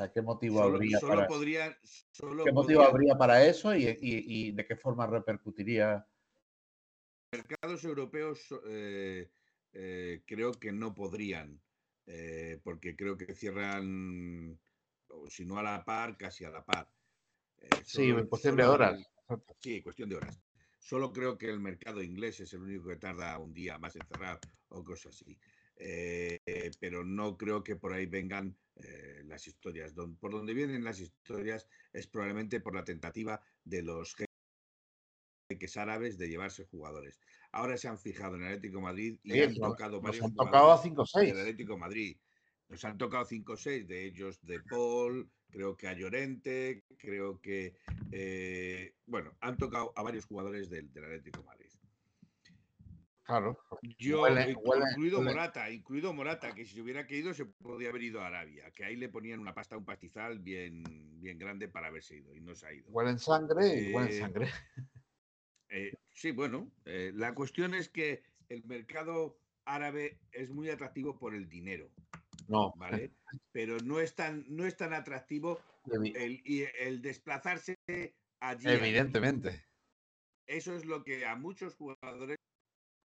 O 0.00 0.02
sea, 0.02 0.12
¿qué 0.14 0.22
motivo 0.22 0.62
habría 0.62 0.98
solo 0.98 1.14
para 1.14 1.28
podría, 1.28 1.78
solo 2.10 2.44
¿Qué 2.44 2.52
motivo 2.52 2.80
habría 2.80 3.18
para 3.18 3.44
eso 3.44 3.74
y, 3.76 3.84
y, 3.84 3.98
y, 4.00 4.52
de 4.52 4.64
qué 4.64 4.74
forma 4.74 5.06
repercutiría? 5.06 6.08
Mercados 7.32 7.84
europeos 7.84 8.46
eh, 8.66 9.30
eh, 9.74 10.22
creo 10.26 10.52
que 10.52 10.72
no 10.72 10.94
podrían 10.94 11.60
eh, 12.06 12.58
porque 12.64 12.96
creo 12.96 13.18
que 13.18 13.34
cierran, 13.34 14.58
si 15.28 15.44
no 15.44 15.58
a 15.58 15.62
la 15.62 15.84
par, 15.84 16.16
casi 16.16 16.46
a 16.46 16.50
la 16.50 16.64
par. 16.64 16.90
Sí, 17.84 18.08
en 18.08 18.26
cuestión 18.26 18.56
de 18.56 18.64
horas. 18.64 19.06
Sí, 19.58 19.82
cuestión 19.82 20.08
de 20.08 20.16
horas. 20.16 20.40
Solo 20.78 21.12
creo 21.12 21.36
que 21.36 21.50
el 21.50 21.60
mercado 21.60 22.02
inglés 22.02 22.40
es 22.40 22.54
el 22.54 22.62
único 22.62 22.88
que 22.88 22.96
tarda 22.96 23.38
un 23.38 23.52
día 23.52 23.76
más 23.76 23.94
en 23.96 24.06
cerrar 24.06 24.40
o 24.70 24.82
cosas 24.82 25.14
así. 25.14 25.38
Eh, 25.76 26.70
pero 26.80 27.04
no 27.04 27.36
creo 27.36 27.62
que 27.62 27.76
por 27.76 27.92
ahí 27.92 28.06
vengan 28.06 28.56
las 29.24 29.46
historias. 29.46 29.94
por 30.18 30.32
donde 30.32 30.54
vienen 30.54 30.84
las 30.84 31.00
historias 31.00 31.66
es 31.92 32.06
probablemente 32.06 32.60
por 32.60 32.74
la 32.74 32.84
tentativa 32.84 33.40
de 33.64 33.82
los 33.82 34.16
jeques 35.48 35.76
árabes 35.76 36.18
de 36.18 36.28
llevarse 36.28 36.64
jugadores. 36.64 37.20
Ahora 37.52 37.76
se 37.76 37.88
han 37.88 37.98
fijado 37.98 38.36
en 38.36 38.42
el 38.42 38.48
Atlético 38.48 38.80
Madrid 38.80 39.18
y 39.22 39.40
han 39.40 39.54
tocado 39.54 40.00
varios 40.00 40.24
han 40.24 40.34
tocado 40.34 40.72
a 40.72 40.78
5 40.78 41.02
o 41.02 41.06
6. 41.06 41.32
El 41.32 41.40
Atlético 41.40 41.78
Madrid. 41.78 42.16
Nos 42.68 42.84
han 42.84 42.98
tocado 42.98 43.24
5 43.24 43.52
o 43.52 43.56
6, 43.56 43.88
de 43.88 44.04
ellos 44.06 44.38
de 44.42 44.60
Paul, 44.60 45.28
creo 45.50 45.76
que 45.76 45.88
a 45.88 45.92
Llorente, 45.92 46.84
creo 46.96 47.40
que. 47.40 47.74
Eh, 48.12 48.94
bueno, 49.06 49.36
han 49.40 49.56
tocado 49.56 49.92
a 49.96 50.02
varios 50.02 50.24
jugadores 50.26 50.70
del, 50.70 50.92
del 50.92 51.04
Atlético 51.04 51.42
Madrid. 51.42 51.70
Claro. 53.30 53.56
Yo, 53.96 54.26
incluido 54.26 55.22
Morata, 55.22 55.70
incluido 55.70 56.12
Morata, 56.12 56.52
que 56.52 56.64
si 56.64 56.74
se 56.74 56.80
hubiera 56.80 57.06
querido 57.06 57.32
se 57.32 57.44
podía 57.44 57.90
haber 57.90 58.02
ido 58.02 58.20
a 58.20 58.26
Arabia, 58.26 58.72
que 58.72 58.84
ahí 58.84 58.96
le 58.96 59.08
ponían 59.08 59.38
una 59.38 59.54
pasta, 59.54 59.76
un 59.76 59.84
pastizal 59.84 60.40
bien, 60.40 60.82
bien 61.20 61.38
grande 61.38 61.68
para 61.68 61.86
haberse 61.86 62.16
ido 62.16 62.34
y 62.34 62.40
no 62.40 62.56
se 62.56 62.66
ha 62.66 62.72
ido. 62.72 62.90
Huele 62.90 63.10
en 63.10 63.20
sangre 63.20 63.66
y 63.68 63.94
huele 63.94 64.10
en 64.10 64.16
eh, 64.16 64.18
sangre. 64.18 64.48
Eh, 65.68 65.92
sí, 66.10 66.32
bueno, 66.32 66.72
eh, 66.84 67.12
la 67.14 67.32
cuestión 67.32 67.74
es 67.74 67.88
que 67.88 68.24
el 68.48 68.64
mercado 68.64 69.38
árabe 69.64 70.18
es 70.32 70.50
muy 70.50 70.68
atractivo 70.68 71.16
por 71.16 71.32
el 71.32 71.48
dinero. 71.48 71.88
No. 72.48 72.72
¿Vale? 72.76 73.12
Pero 73.52 73.76
no 73.84 74.00
es 74.00 74.16
tan, 74.16 74.44
no 74.48 74.66
es 74.66 74.76
tan 74.76 74.92
atractivo 74.92 75.60
el, 76.16 76.42
el 76.80 77.00
desplazarse 77.00 77.76
allí. 78.40 78.66
Evidentemente. 78.66 79.64
Eso 80.48 80.74
es 80.74 80.84
lo 80.84 81.04
que 81.04 81.24
a 81.24 81.36
muchos 81.36 81.76
jugadores. 81.76 82.39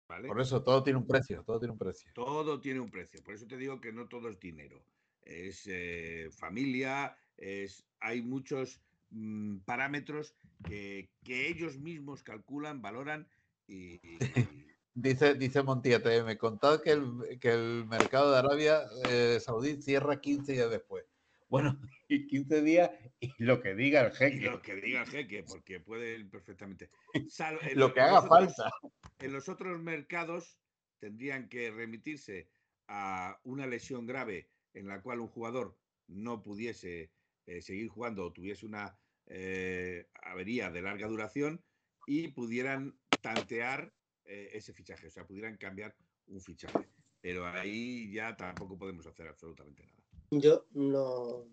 ¿Vale? 0.07 0.27
Por 0.27 0.41
eso 0.41 0.63
todo 0.63 0.83
tiene 0.83 0.99
un 0.99 1.07
precio, 1.07 1.43
todo 1.43 1.59
tiene 1.59 1.73
un 1.73 1.79
precio. 1.79 2.11
Todo 2.13 2.59
tiene 2.59 2.79
un 2.79 2.89
precio. 2.89 3.21
Por 3.23 3.33
eso 3.33 3.47
te 3.47 3.57
digo 3.57 3.79
que 3.81 3.91
no 3.91 4.07
todo 4.07 4.29
es 4.29 4.39
dinero. 4.39 4.83
Es 5.21 5.63
eh, 5.65 6.29
familia, 6.31 7.17
es, 7.37 7.85
hay 7.99 8.21
muchos 8.21 8.81
Mm, 9.15 9.59
parámetros 9.59 10.35
que, 10.67 11.09
ellos 11.25 11.77
mismos 11.77 12.21
calculan, 12.21 12.81
valoran 12.81 13.27
y... 13.67 13.99
dice, 14.93 15.35
dice 15.35 15.63
Montilla 15.63 16.01
me 16.23 16.37
contad 16.37 16.81
que 16.81 16.91
el, 16.91 17.39
que 17.39 17.53
el 17.53 17.85
mercado 17.85 18.31
de 18.31 18.39
Arabia 18.39 18.81
eh, 19.09 19.39
Saudí 19.39 19.81
cierra 19.81 20.19
15 20.19 20.51
días 20.51 20.69
después. 20.69 21.05
Bueno, 21.47 21.79
y 22.07 22.27
15 22.27 22.61
días 22.61 22.91
y 23.19 23.31
lo 23.43 23.61
que 23.61 23.75
diga 23.75 24.01
el 24.01 24.11
jeque. 24.11 24.49
lo 24.49 24.61
que 24.61 24.75
diga 24.75 25.01
el 25.01 25.07
jeque, 25.07 25.43
porque 25.43 25.79
puede 25.79 26.25
perfectamente. 26.25 26.89
lo 27.75 27.93
que 27.93 28.01
haga 28.01 28.21
falta. 28.23 28.71
En 29.19 29.33
los 29.33 29.49
otros 29.49 29.79
mercados 29.81 30.59
tendrían 30.99 31.49
que 31.49 31.71
remitirse 31.71 32.49
a 32.87 33.39
una 33.43 33.67
lesión 33.67 34.05
grave 34.05 34.49
en 34.73 34.87
la 34.87 35.01
cual 35.01 35.19
un 35.19 35.27
jugador 35.27 35.77
no 36.07 36.41
pudiese 36.43 37.11
eh, 37.45 37.61
seguir 37.61 37.87
jugando 37.89 38.25
o 38.25 38.33
tuviese 38.33 38.65
una 38.65 38.97
eh, 39.27 40.07
avería 40.21 40.69
de 40.69 40.81
larga 40.81 41.07
duración 41.07 41.63
y 42.05 42.27
pudieran 42.29 42.99
tantear 43.21 43.93
eh, 44.25 44.49
ese 44.53 44.73
fichaje, 44.73 45.07
o 45.07 45.11
sea, 45.11 45.25
pudieran 45.25 45.57
cambiar 45.57 45.95
un 46.27 46.41
fichaje. 46.41 46.87
Pero 47.21 47.45
ahí 47.47 48.11
ya 48.11 48.35
tampoco 48.35 48.77
podemos 48.77 49.07
hacer 49.07 49.27
absolutamente 49.27 49.83
nada. 49.83 50.04
Yo 50.31 50.65
no, 50.71 51.47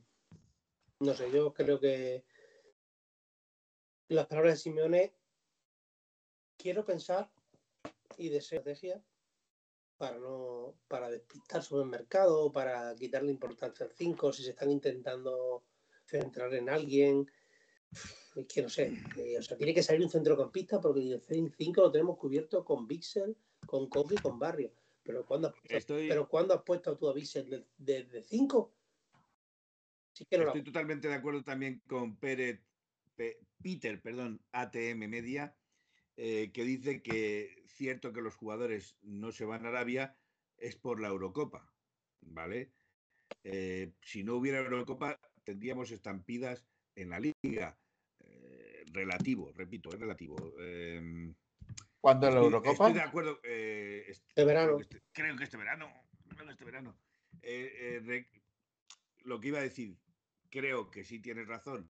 no 1.01 1.15
sé, 1.15 1.31
yo 1.31 1.53
creo 1.53 1.79
que 1.79 2.25
las 4.09 4.27
palabras 4.27 4.55
de 4.55 4.61
Simeone 4.61 5.15
quiero 6.57 6.85
pensar 6.85 7.31
y 8.17 8.29
deseo 8.29 8.61
estrategia 8.61 9.03
para 9.97 10.19
no 10.19 10.75
para 10.89 11.11
despistar 11.11 11.63
sobre 11.63 11.85
el 11.85 11.91
mercado, 11.91 12.51
para 12.51 12.95
quitarle 12.97 13.31
importancia 13.31 13.87
al 13.87 13.93
5 13.93 14.33
si 14.33 14.43
se 14.43 14.51
están 14.51 14.71
intentando 14.71 15.65
centrar 16.05 16.53
en 16.55 16.69
alguien, 16.69 17.31
es 18.35 18.47
que 18.47 18.63
no 18.63 18.69
sé, 18.69 18.93
eh, 19.17 19.39
o 19.39 19.43
sea, 19.43 19.57
tiene 19.57 19.75
que 19.75 19.83
salir 19.83 20.03
un 20.03 20.11
centrocampista 20.11 20.81
porque 20.81 21.21
el 21.29 21.55
5 21.57 21.81
lo 21.81 21.93
tenemos 21.93 22.19
cubierto 22.19 22.65
con 22.65 22.87
Bixel, 22.87 23.37
con 23.67 23.85
y 23.85 24.17
con 24.17 24.39
Barrio. 24.39 24.73
Pero 25.03 25.27
¿cuándo 25.27 25.49
has 25.49 25.55
puesto, 25.55 25.77
Estoy- 25.77 26.09
pero 26.09 26.29
¿cuándo 26.29 26.55
has 26.55 26.63
puesto 26.63 26.97
tú 26.97 27.09
a 27.09 27.13
Bissell 27.13 27.67
desde 27.77 28.23
5? 28.23 28.77
Sí 30.15 30.27
lo 30.31 30.47
Estoy 30.47 30.63
totalmente 30.63 31.09
de 31.09 31.15
acuerdo 31.15 31.43
también 31.43 31.81
con 31.87 32.19
Pérez, 32.19 32.61
Pe- 33.17 33.41
Peter, 33.63 34.01
perdón, 34.01 34.45
ATM 34.53 35.09
Media, 35.09 35.57
eh, 36.17 36.53
que 36.53 36.65
dice 36.65 37.03
que 37.03 37.65
cierto 37.67 38.13
que 38.13 38.21
los 38.21 38.37
jugadores 38.37 38.99
no 39.03 39.33
se 39.33 39.45
van 39.45 39.65
a 39.65 39.71
Arabia 39.71 40.19
es 40.57 40.77
por 40.77 41.01
la 41.01 41.09
Eurocopa, 41.09 41.75
¿vale? 42.21 42.75
Eh, 43.43 43.95
si 44.03 44.23
no 44.23 44.37
hubiera 44.37 44.59
Eurocopa 44.59 45.19
tendríamos 45.43 45.91
estampidas 45.91 46.67
en 46.95 47.11
la 47.11 47.21
liga. 47.21 47.79
Eh, 48.21 48.85
relativo, 48.93 49.51
repito, 49.53 49.91
es 49.93 49.99
relativo. 49.99 50.37
Eh, 50.61 51.35
¿Cuándo 52.03 52.27
es 52.27 52.35
la 52.35 52.41
Eurocopa? 52.41 52.73
Estoy 52.73 52.93
de 52.95 53.01
acuerdo. 53.01 53.39
eh, 53.45 54.05
est- 54.09 54.27
De 54.35 54.45
verano. 54.45 54.77
Creo 54.77 54.79
que 54.79 54.83
este, 54.97 55.03
creo 55.13 55.37
que 55.37 55.45
este 55.45 55.57
verano. 55.57 55.89
creo 56.29 56.47
que 56.47 56.53
este 56.53 56.65
verano. 56.65 56.97
Eh, 57.43 57.73
eh, 57.81 58.01
re- 58.05 58.29
lo 59.25 59.41
que 59.41 59.49
iba 59.49 59.61
a 59.61 59.63
decir, 59.63 59.97
creo 60.51 60.91
que 60.91 61.05
sí 61.05 61.21
tienes 61.21 61.47
razón 61.47 61.89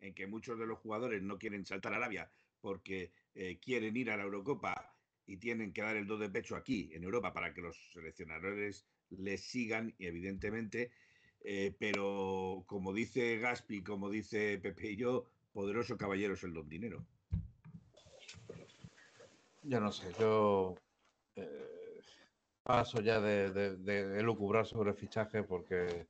en 0.00 0.12
que 0.14 0.26
muchos 0.26 0.58
de 0.58 0.66
los 0.66 0.78
jugadores 0.78 1.22
no 1.22 1.38
quieren 1.38 1.64
saltar 1.64 1.94
a 1.94 1.96
Arabia 1.96 2.30
porque 2.60 3.12
eh, 3.34 3.58
quieren 3.58 3.96
ir 3.96 4.10
a 4.10 4.18
la 4.18 4.24
Eurocopa 4.24 4.94
y 5.26 5.38
tienen 5.38 5.72
que 5.72 5.80
dar 5.80 5.96
el 5.96 6.06
do 6.06 6.18
de 6.18 6.28
pecho 6.28 6.54
aquí, 6.54 6.90
en 6.92 7.02
Europa, 7.02 7.32
para 7.32 7.54
que 7.54 7.62
los 7.62 7.76
seleccionadores 7.92 8.86
les 9.08 9.40
sigan, 9.40 9.94
y 9.98 10.06
evidentemente. 10.06 10.90
eh, 11.40 11.74
pero 11.78 12.64
como 12.66 12.92
dice 12.92 13.38
Gaspi, 13.38 13.82
como 13.82 14.10
dice 14.10 14.58
Pepe 14.58 14.90
y 14.90 14.96
yo, 14.96 15.24
poderoso 15.52 15.96
caballero 15.96 16.34
es 16.34 16.42
el 16.44 16.52
don 16.52 16.68
dinero. 16.68 17.06
Yo 19.68 19.80
no 19.80 19.90
sé, 19.90 20.12
yo 20.18 20.76
eh, 21.34 22.00
paso 22.62 23.00
ya 23.00 23.20
de, 23.20 23.50
de, 23.50 23.76
de 23.76 24.20
elucubrar 24.20 24.64
sobre 24.66 24.94
fichaje 24.94 25.42
porque 25.42 26.06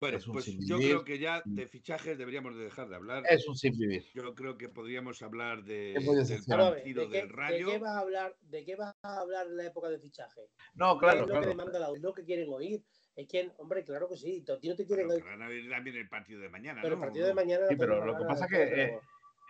Bueno, 0.00 0.16
Es 0.16 0.26
un 0.26 0.32
pues 0.34 0.46
yo 0.66 0.78
creo 0.78 1.04
que 1.04 1.18
ya 1.18 1.42
de 1.44 1.66
fichajes 1.66 2.16
deberíamos 2.16 2.56
de 2.56 2.64
dejar 2.64 2.88
de 2.88 2.96
hablar. 2.96 3.22
es 3.28 3.46
un 3.46 3.54
sin 3.54 3.76
vivir. 3.78 4.02
Yo 4.14 4.34
creo 4.34 4.56
que 4.56 4.70
podríamos 4.70 5.20
hablar 5.20 5.62
de, 5.62 5.94
Es 5.94 6.46
del 6.46 6.54
a 6.54 6.56
partido 6.70 7.02
¿de 7.04 7.10
qué, 7.10 7.18
del 7.20 7.28
de 7.28 7.34
Rayo. 7.34 7.66
qué 7.66 7.78
vas 7.78 7.96
a 7.96 8.00
hablar, 8.00 8.36
¿De 8.40 8.64
qué 8.64 8.76
vas 8.76 8.94
a 9.02 9.20
hablar 9.20 9.46
en 9.46 9.56
la 9.58 9.66
época 9.66 9.90
de 9.90 9.98
fichaje? 9.98 10.40
No, 10.74 10.94
¿Qué 10.94 11.00
claro, 11.00 11.20
es 11.24 11.26
lo 11.26 11.26
que 11.26 11.32
claro. 11.32 11.48
demanda 11.48 11.78
la 11.78 11.90
es 11.94 12.00
lo 12.00 12.14
que 12.14 12.24
quieren 12.24 12.48
oír? 12.50 12.82
Es 13.14 13.28
que, 13.28 13.50
hombre, 13.58 13.84
claro 13.84 14.08
que 14.08 14.16
sí, 14.16 14.42
a 14.48 14.52
no 14.52 14.58
te 14.58 14.86
quieren 14.86 15.08
Pero 15.08 15.08
oír. 15.10 15.22
querrán 15.22 15.48
ver 15.48 15.68
también 15.68 15.96
el 15.96 16.08
partido 16.08 16.40
de 16.40 16.48
mañana, 16.48 16.80
Pero 16.82 16.94
¿no? 16.96 17.02
el 17.02 17.08
partido 17.08 17.26
de 17.26 17.34
mañana. 17.34 17.66
Sí, 17.68 17.76
pero 17.76 18.06
lo 18.06 18.16
que 18.16 18.24
pasa 18.24 18.46
de 18.46 18.50
que, 18.56 18.82
eh, 18.84 19.00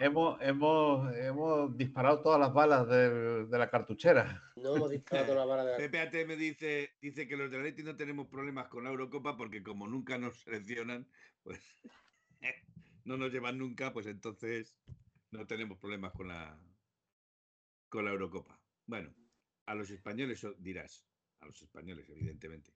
Hemos, 0.01 0.41
hemos, 0.41 1.15
hemos 1.15 1.77
disparado 1.77 2.23
todas 2.23 2.41
las 2.41 2.55
balas 2.55 2.89
de 2.89 3.59
la 3.59 3.69
cartuchera. 3.69 4.43
No 4.57 4.77
hemos 4.77 4.91
disparado 4.91 5.35
la 5.35 5.45
vara 5.45 5.65
de 5.65 5.73
la... 5.73 5.77
Pepe 5.77 6.01
ATM 6.01 6.39
dice, 6.39 6.97
dice 7.03 7.29
que 7.29 7.37
los 7.37 7.51
de 7.51 7.59
Atleti 7.59 7.83
no 7.83 7.97
tenemos 7.97 8.27
problemas 8.29 8.69
con 8.69 8.85
la 8.85 8.91
Eurocopa 8.91 9.37
porque 9.37 9.63
como 9.63 9.87
nunca 9.87 10.17
nos 10.17 10.41
seleccionan, 10.41 11.07
pues 11.43 11.61
no 13.05 13.19
nos 13.19 13.31
llevan 13.31 13.59
nunca, 13.59 13.93
pues 13.93 14.07
entonces 14.07 14.79
no 15.31 15.47
tenemos 15.47 15.79
problemas 15.79 16.13
con 16.13 16.29
la 16.29 16.59
con 17.91 18.07
la 18.07 18.13
Eurocopa. 18.13 18.59
Bueno, 18.87 19.15
a 19.67 19.75
los 19.75 19.91
españoles 19.91 20.47
dirás, 20.59 21.07
a 21.41 21.47
los 21.47 21.61
españoles, 21.61 22.09
evidentemente. 22.09 22.73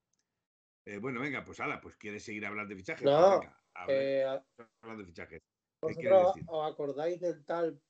Eh, 0.85 0.99
bueno, 0.99 1.21
venga, 1.21 1.43
pues 1.43 1.61
ala, 1.61 1.81
pues 1.81 1.97
quieres 1.97 2.23
seguir 2.23 2.45
hablando 2.45 2.75
de 2.75 2.81
fichajes. 2.81 3.05
No, 3.05 3.41
Pues 3.87 3.87
venga, 3.87 4.37
Eh, 4.37 4.43
hablando 4.83 5.03
de 5.03 5.07
fichajes. 5.07 5.54
¿Qué 5.89 5.95
quieres 5.95 6.19
¿Vosotros 6.19 6.45
os 6.49 6.73
acordáis 6.73 7.21
del 7.21 7.45
tal 7.45 7.81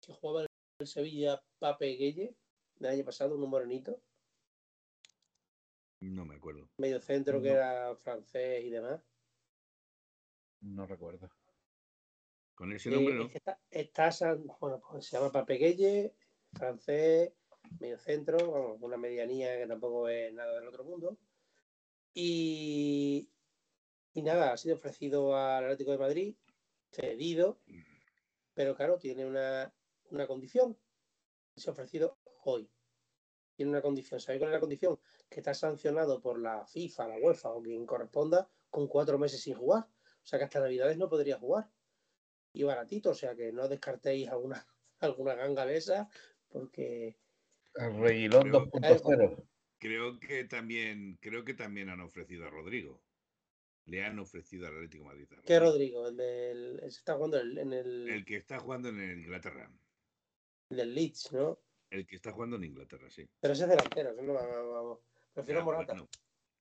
que 0.00 0.12
jugaba 0.12 0.42
en 0.42 0.46
el 0.80 0.86
Sevilla, 0.86 1.42
Pape 1.58 1.96
Gueye, 1.96 2.34
del 2.76 2.90
año 2.92 3.04
pasado, 3.04 3.34
un 3.36 3.48
morenito, 3.50 4.00
No 6.00 6.24
me 6.24 6.36
acuerdo. 6.36 6.68
medio 6.78 7.00
centro 7.00 7.42
que 7.42 7.48
No. 7.50 7.54
era 7.56 7.94
francés 7.96 8.64
y 8.64 8.70
demás? 8.70 9.02
No 10.62 10.86
recuerdo. 10.86 11.30
Con 12.54 12.72
ese 12.72 12.90
Eh, 12.90 12.92
nombre 12.92 13.22
es 13.24 13.30
que 13.30 13.38
está, 13.38 13.60
está 13.70 14.12
San- 14.12 14.46
bueno, 14.60 14.80
pues 14.80 15.06
se 15.06 15.16
llama 15.16 15.32
Pape 15.32 15.54
Gueye, 15.56 16.14
francés, 16.52 17.32
medio 17.78 17.98
centro, 17.98 18.50
vamos, 18.50 18.78
una 18.80 18.96
medianía 18.96 19.56
que 19.58 19.66
tampoco 19.66 20.08
es 20.08 20.32
nada 20.32 20.58
del 20.58 20.68
otro 20.68 20.84
mundo. 20.84 21.18
Y, 22.14 23.30
y 24.14 24.22
nada, 24.22 24.52
ha 24.52 24.56
sido 24.56 24.74
ofrecido 24.76 25.36
al 25.36 25.64
Atlético 25.64 25.92
de 25.92 25.98
Madrid, 25.98 26.36
cedido, 26.90 27.60
pero 28.54 28.74
claro, 28.76 28.98
tiene 28.98 29.26
una, 29.26 29.72
una 30.10 30.26
condición. 30.26 30.76
Se 31.56 31.70
ha 31.70 31.72
ofrecido 31.72 32.18
hoy. 32.44 32.70
Tiene 33.54 33.70
una 33.72 33.82
condición. 33.82 34.20
¿Sabéis 34.20 34.40
cuál 34.40 34.50
es 34.52 34.54
la 34.56 34.60
condición? 34.60 34.98
Que 35.28 35.40
está 35.40 35.54
sancionado 35.54 36.20
por 36.20 36.38
la 36.40 36.66
FIFA, 36.66 37.08
la 37.08 37.18
UEFA 37.18 37.50
o 37.50 37.62
quien 37.62 37.86
corresponda 37.86 38.48
con 38.70 38.86
cuatro 38.88 39.18
meses 39.18 39.40
sin 39.42 39.54
jugar. 39.54 39.84
O 39.84 40.26
sea 40.26 40.38
que 40.38 40.44
hasta 40.46 40.60
Navidades 40.60 40.96
no 40.98 41.08
podría 41.08 41.38
jugar. 41.38 41.70
Y 42.52 42.62
baratito, 42.64 43.10
o 43.10 43.14
sea 43.14 43.34
que 43.36 43.52
no 43.52 43.68
descartéis 43.68 44.28
alguna, 44.28 44.66
alguna 45.00 45.34
ganga 45.34 45.64
de 45.66 45.76
esas, 45.76 46.08
porque 46.48 47.16
El 47.74 47.96
Reguilón 48.00 48.42
Creo- 48.50 48.66
2.0. 48.70 49.46
Creo 49.78 50.20
que 50.20 50.44
también, 50.44 51.16
creo 51.22 51.42
que 51.44 51.54
también 51.54 51.88
han 51.88 52.00
ofrecido 52.00 52.46
a 52.46 52.50
Rodrigo. 52.50 53.00
Le 53.90 54.04
han 54.04 54.20
ofrecido 54.20 54.68
al 54.68 54.74
Atlético 54.76 55.02
de 55.02 55.08
Madrid. 55.10 55.26
a 55.36 55.42
¿qué 55.42 55.58
Rodrigo. 55.58 56.06
El 56.06 56.16
del. 56.16 56.78
el- 56.78 56.84
está 56.84 57.14
jugando 57.16 57.40
en 57.40 57.72
el, 57.72 58.08
el, 58.08 58.24
que 58.24 58.36
está 58.36 58.60
jugando 58.60 58.88
en 58.88 59.00
el 59.00 59.18
Inglaterra. 59.18 59.68
el 60.70 60.76
del 60.76 60.94
Leeds, 60.94 61.32
¿no? 61.32 61.58
El 61.90 62.06
que 62.06 62.14
está 62.14 62.30
jugando 62.30 62.54
en 62.54 62.64
Inglaterra, 62.64 63.10
sí. 63.10 63.28
Pero 63.40 63.52
ese 63.52 63.64
es 63.64 63.68
delantero, 63.70 64.12
no. 64.22 65.00
Prefiero 65.34 65.60
Ya, 65.60 65.64
Morata. 65.64 65.92
bueno, 65.94 66.08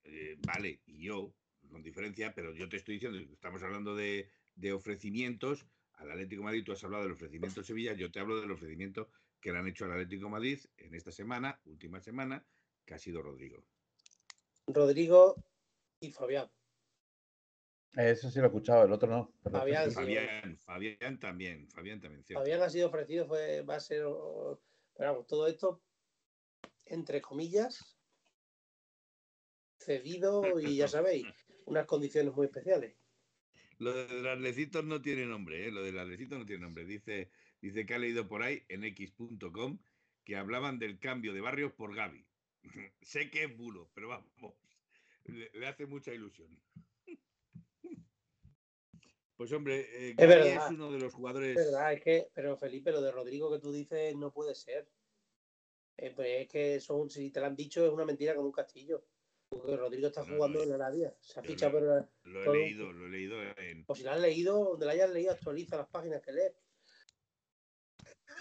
eh, 0.06 0.38
vale, 0.40 0.82
y 0.88 1.04
yo, 1.04 1.32
con 1.70 1.84
diferencia, 1.84 2.34
pero 2.34 2.52
yo 2.56 2.68
te 2.68 2.78
estoy 2.78 2.96
diciendo, 2.96 3.20
estamos 3.32 3.62
hablando 3.62 3.96
de, 3.96 4.28
de 4.56 4.74
ofrecimientos. 4.74 5.68
Al 5.94 6.10
Atlético 6.10 6.40
de 6.42 6.46
Madrid 6.46 6.64
tú 6.66 6.72
has 6.72 6.84
hablado 6.84 7.04
del 7.04 7.12
ofrecimiento 7.14 7.60
de 7.62 7.68
Sevilla, 7.68 7.94
yo 7.94 8.10
te 8.12 8.20
hablo 8.20 8.42
del 8.42 8.50
ofrecimiento 8.50 9.12
que 9.40 9.52
le 9.52 9.60
han 9.60 9.68
hecho 9.68 9.86
al 9.86 9.92
Atlético 9.92 10.26
de 10.26 10.32
Madrid 10.32 10.60
en 10.78 10.96
esta 10.96 11.12
semana, 11.12 11.60
última 11.66 12.00
semana, 12.02 12.44
que 12.86 12.96
ha 12.96 12.98
sido 13.00 13.22
Rodrigo. 13.22 13.64
Rodrigo 14.66 15.36
y 16.00 16.10
Fabián. 16.12 16.50
Ese 17.96 18.30
sí 18.30 18.38
lo 18.38 18.46
he 18.46 18.48
escuchado, 18.48 18.86
el 18.86 18.92
otro 18.92 19.10
no. 19.10 19.34
pero 19.44 19.60
Fabián. 19.60 19.92
Fabián, 19.92 20.58
Fabián 20.58 21.20
también, 21.20 21.68
Fabián 21.70 22.00
también, 22.00 22.24
cierto. 22.24 22.42
Fabián 22.42 22.62
ha 22.62 22.70
sido 22.70 22.88
ofrecido, 22.88 23.28
fue, 23.28 23.62
va 23.62 23.76
a 23.76 23.80
ser. 23.80 24.04
Pero 24.96 25.12
vamos, 25.12 25.28
todo 25.28 25.48
esto, 25.48 25.82
entre 26.86 27.22
comillas, 27.22 27.98
cedido 29.80 30.60
y 30.60 30.78
ya 30.78 30.88
sabéis, 30.88 31.26
unas 31.66 31.86
condiciones 31.86 32.34
muy 32.34 32.46
especiales. 32.46 32.96
Lo 33.80 33.94
de 33.94 34.14
los 34.22 34.34
atlecitos 34.34 34.84
no 34.84 35.02
tiene 35.02 35.26
nombre, 35.26 35.68
¿eh? 35.68 35.72
Lo 35.72 35.82
del 35.82 35.98
atlecito 35.98 36.38
no 36.38 36.46
tiene 36.46 36.64
nombre. 36.64 36.86
Dice, 36.86 37.32
dice 37.62 37.86
que 37.86 37.94
ha 37.94 38.00
leído 38.00 38.28
por 38.28 38.44
ahí 38.44 38.64
en 38.68 38.84
x.com 38.84 39.80
que 40.26 40.36
hablaban 40.36 40.80
del 40.80 41.00
cambio 41.00 41.34
de 41.34 41.42
barrios 41.42 41.72
por 41.72 41.96
Gaby. 41.96 42.28
sé 43.02 43.32
que 43.32 43.46
es 43.46 43.58
bulo, 43.58 43.90
pero 43.96 44.10
vamos, 44.10 44.30
le, 45.24 45.50
le 45.54 45.68
hace 45.68 45.86
mucha 45.86 46.14
ilusión. 46.14 46.60
Pues 49.40 49.54
hombre, 49.54 49.80
eh, 49.80 50.10
Es 50.10 50.16
Gavi 50.18 50.28
verdad. 50.34 50.66
es 50.66 50.72
uno 50.74 50.92
de 50.92 51.00
los 51.00 51.14
jugadores. 51.14 51.58
Es 51.58 51.66
verdad, 51.72 51.94
es 51.94 52.02
que, 52.04 52.28
pero 52.34 52.58
Felipe, 52.58 52.92
lo 52.92 53.00
de 53.02 53.10
Rodrigo 53.10 53.50
que 53.50 53.60
tú 53.60 53.72
dices 53.72 54.14
no 54.18 54.34
puede 54.34 54.54
ser. 54.54 54.86
Eh, 55.96 56.12
pues 56.14 56.42
es 56.42 56.48
que 56.50 56.80
son, 56.82 57.10
si 57.10 57.32
te 57.32 57.40
lo 57.40 57.46
han 57.46 57.56
dicho, 57.56 57.86
es 57.86 57.90
una 57.94 58.04
mentira 58.04 58.36
como 58.36 58.48
un 58.48 58.52
castillo. 58.52 59.06
Porque 59.48 59.78
Rodrigo 59.78 60.08
está 60.08 60.26
No, 60.26 60.36
jugando 60.36 60.60
no, 60.60 60.66
en 60.66 60.72
Arabia. 60.74 61.16
Se 61.22 61.40
ha 61.40 61.44
fichado, 61.44 61.80
no- 61.80 62.10
pero 62.22 62.34
Lo 62.34 62.42
he 62.42 62.44
todo- 62.44 62.54
leído, 62.54 62.92
lo 62.92 63.06
he 63.06 63.10
leído 63.10 63.42
en. 63.58 63.86
o 63.88 63.96
si 63.96 64.04
lo 64.04 64.12
has 64.12 64.20
leído, 64.20 64.72
donde 64.72 64.86
lo 64.86 64.92
hayas 64.92 65.10
leído, 65.10 65.32
actualiza 65.32 65.78
las 65.78 65.88
páginas 65.88 66.22
que 66.22 66.34
lees. 66.34 66.54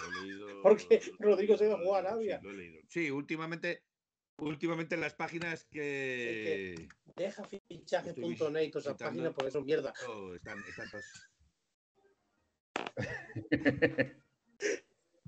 lo 0.01 0.19
he 0.21 0.27
leído- 0.27 0.63
Porque 0.65 1.01
Rodrigo 1.21 1.57
se 1.57 1.69
va 1.69 1.75
a 1.75 1.79
jugar 1.79 2.07
a 2.07 2.09
sí, 2.09 2.13
Arabia. 2.15 2.41
lo 2.43 2.51
he 2.51 2.55
leído. 2.55 2.81
Sí, 2.89 3.09
últimamente, 3.13 3.85
últimamente 4.39 4.95
en 4.95 5.01
las 5.01 5.15
páginas 5.15 5.65
que. 5.71 6.89
Deja 7.17 7.45
fichajes.net 7.45 8.63
y 8.63 8.71
todas 8.71 8.87
esas 8.87 8.97
páginas 8.99 9.33
porque 9.35 9.51
son 9.51 9.65
mierda. 9.65 9.93
Oh, 10.09 10.35
están, 10.35 10.59
están 10.69 10.89
todas- 10.91 11.31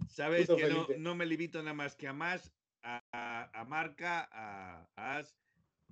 Sabes 0.09 0.47
Puto 0.47 0.57
que 0.57 0.69
no, 0.69 0.87
no 0.99 1.15
me 1.15 1.27
limito 1.27 1.59
nada 1.63 1.75
más 1.75 1.95
que 1.95 2.09
a 2.09 2.13
más, 2.13 2.53
a, 2.83 3.03
a- 3.13 3.51
a 3.61 3.65
marca, 3.65 4.29
a, 4.33 4.89
a 4.97 5.19
as 5.19 5.37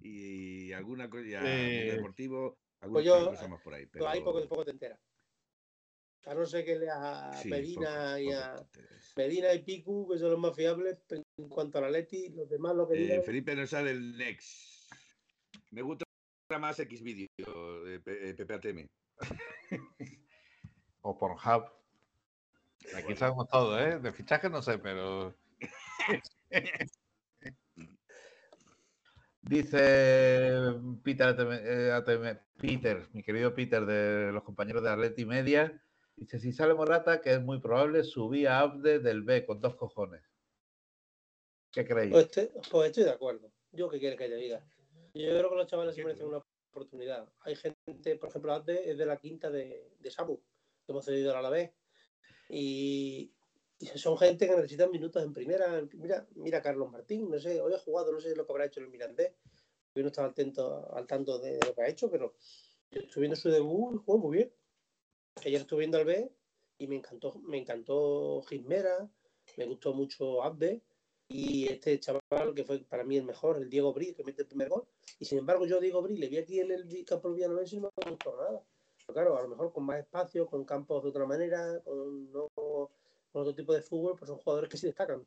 y 0.01 0.73
alguna 0.73 1.09
cosa, 1.09 1.25
y 1.27 1.35
a 1.35 1.41
Eh, 1.45 1.93
deportivo, 1.93 2.59
alguna 2.81 2.95
pues 2.97 3.07
yo- 3.07 3.31
cosa 3.31 3.49
más 3.49 3.61
por 3.63 3.75
ahí. 3.75 3.87
Pero 3.87 4.05
Pero 4.05 4.09
ahí 4.09 4.21
poco, 4.21 4.47
poco 4.49 4.65
te 4.65 4.71
enteras. 4.73 5.01
A 6.27 6.35
no 6.35 6.45
ser 6.47 6.65
que 6.65 6.79
leas 6.79 6.99
a 6.99 7.33
sí, 7.35 7.49
Medina 7.49 8.17
poco- 8.17 8.19
y 8.19 8.27
poco 8.27 8.37
a. 8.39 8.69
Medina 9.17 9.55
y 9.55 9.63
Picu, 9.63 10.09
que 10.11 10.19
son 10.19 10.31
los 10.33 10.39
más 10.41 10.55
fiables 10.55 11.01
en 11.39 11.49
cuanto 11.49 11.79
a 11.79 11.83
la 11.83 11.91
Leti, 11.91 12.31
los 12.31 12.49
demás 12.51 12.75
lo 12.75 12.89
que 12.89 12.95
Eh, 12.95 12.99
digan. 12.99 13.23
Felipe 13.23 13.55
nos 13.55 13.71
sale 13.71 13.93
el 13.93 14.17
Next. 14.19 14.91
Me 15.71 15.83
gusta 15.83 16.05
más 16.59 16.79
X 16.81 17.03
vídeo 17.03 17.85
de 17.85 18.01
P- 18.01 18.31
eh, 18.31 18.35
PPATM. 18.35 18.87
O 21.03 21.17
Pornhub. 21.17 21.65
Aquí 22.93 23.03
Bueno. 23.05 23.17
sabemos 23.17 23.49
todo, 23.49 23.79
¿eh? 23.79 23.99
De 24.01 24.13
fichaje 24.13 24.51
no 24.51 24.61
sé, 24.63 24.79
pero. 24.79 25.35
Dice 29.41 30.53
Peter, 31.05 31.37
eh, 31.39 32.39
Peter, 32.59 33.09
mi 33.13 33.23
querido 33.23 33.55
Peter 33.55 33.87
de 33.87 34.33
los 34.33 34.43
compañeros 34.43 34.83
de 34.83 34.91
Atleti 34.91 35.25
Media, 35.25 35.81
dice, 36.17 36.39
si 36.41 36.53
sale 36.53 36.75
Morata, 36.75 37.21
que 37.23 37.35
es 37.35 37.41
muy 37.41 37.61
probable, 37.61 38.03
subía 38.03 38.59
a 38.59 38.63
Abde 38.63 38.99
del 38.99 39.23
B 39.23 39.47
con 39.47 39.61
dos 39.61 39.77
cojones. 39.77 40.23
¿Qué 41.79 41.87
creéis? 41.87 42.11
Pues, 42.11 42.27
pues 42.73 42.89
estoy, 42.89 43.05
de 43.05 43.11
acuerdo. 43.11 43.53
Yo 43.71 43.89
qué 43.89 44.01
quiere 44.01 44.17
que 44.17 44.29
te 44.29 44.35
diga. 44.35 44.67
Yo 45.15 45.31
creo 45.31 45.49
que 45.49 45.55
los 45.55 45.67
chavales 45.69 45.95
se 45.95 46.03
merecen 46.03 46.27
una 46.27 46.43
oportunidad. 46.73 47.33
Hay 47.43 47.55
gente, 47.55 48.17
por 48.17 48.31
ejemplo, 48.31 48.53
Abde 48.53 48.91
es 48.91 48.99
de 48.99 49.07
la 49.07 49.17
quinta 49.17 49.49
de, 49.49 49.93
de 50.01 50.11
Samu, 50.11 50.39
que 50.85 50.91
hemos 50.91 51.05
cedido 51.05 51.37
a 51.37 51.41
la 51.41 51.51
vez. 51.51 51.71
Y, 52.49 53.33
son 53.95 54.19
gente 54.19 54.49
que 54.49 54.57
necesitan 54.57 54.91
minutos 54.91 55.23
en 55.23 55.33
primera. 55.33 55.81
Mira, 55.93 56.27
mira 56.35 56.61
Carlos 56.61 56.91
Martín, 56.91 57.31
no 57.31 57.39
sé, 57.39 57.61
hoy 57.61 57.73
ha 57.73 57.79
jugado, 57.79 58.11
no 58.11 58.19
sé 58.19 58.35
lo 58.35 58.45
que 58.45 58.53
habrá 58.53 58.65
hecho 58.65 58.81
en 58.81 58.87
el 58.87 58.93
Mirandés. 58.93 59.35
Yo 59.95 60.03
no 60.03 60.09
estaba 60.09 60.27
atento, 60.27 60.93
al 60.93 61.07
tanto 61.07 61.39
de 61.39 61.61
lo 61.65 61.77
que 61.77 61.83
ha 61.83 61.89
hecho, 61.89 62.11
pero 62.11 62.35
yo 62.91 63.03
estoy 63.03 63.21
viendo 63.21 63.37
su 63.37 63.51
debut 63.51 63.95
y 63.95 63.99
jugó 64.05 64.19
muy 64.19 64.39
bien. 64.39 64.53
Ayer 65.45 65.61
estuve 65.61 65.81
viendo 65.81 65.99
al 65.99 66.07
B 66.07 66.29
y 66.79 66.89
me 66.89 66.97
encantó, 66.97 67.39
me 67.39 67.59
encantó 67.59 68.43
Gismera, 68.49 69.09
me 69.57 69.67
gustó 69.67 69.95
mucho 69.95 70.43
Abde 70.43 70.83
y 71.29 71.67
este 71.71 72.01
chaval 72.01 72.55
que 72.55 72.65
fue 72.65 72.79
para 72.81 73.05
mí 73.05 73.17
el 73.17 73.25
mejor, 73.25 73.59
el 73.59 73.69
Diego 73.69 73.93
Bri, 73.93 74.15
que 74.15 74.25
mete 74.25 74.43
el 74.43 74.49
primer 74.49 74.69
gol. 74.69 74.85
Y 75.19 75.27
sin 75.27 75.39
embargo, 75.39 75.67
yo 75.67 75.79
Diego 75.81 76.03
Bri 76.03 76.17
le 76.17 76.29
vi 76.29 76.39
aquí 76.39 76.61
en 76.61 76.73
el 76.73 77.05
campo 77.05 77.33
Villanovense 77.33 77.77
y 77.77 77.81
no 77.81 77.91
me 78.05 78.11
gustó 78.11 78.35
nada. 78.37 78.63
Pero 79.07 79.15
claro, 79.15 79.37
a 79.37 79.43
lo 79.43 79.49
mejor 79.49 79.73
con 79.73 79.85
más 79.85 79.99
espacio, 79.99 80.47
con 80.47 80.65
campos 80.65 81.03
de 81.03 81.11
otra 81.11 81.27
manera, 81.27 81.81
con, 81.85 82.31
con 82.55 82.89
otro 83.33 83.55
tipo 83.55 83.75
de 83.75 83.83
fútbol, 83.83 84.17
pues 84.19 84.29
son 84.29 84.39
jugadores 84.39 84.71
que 84.71 84.79
sí 84.79 84.87
destacan. 84.87 85.27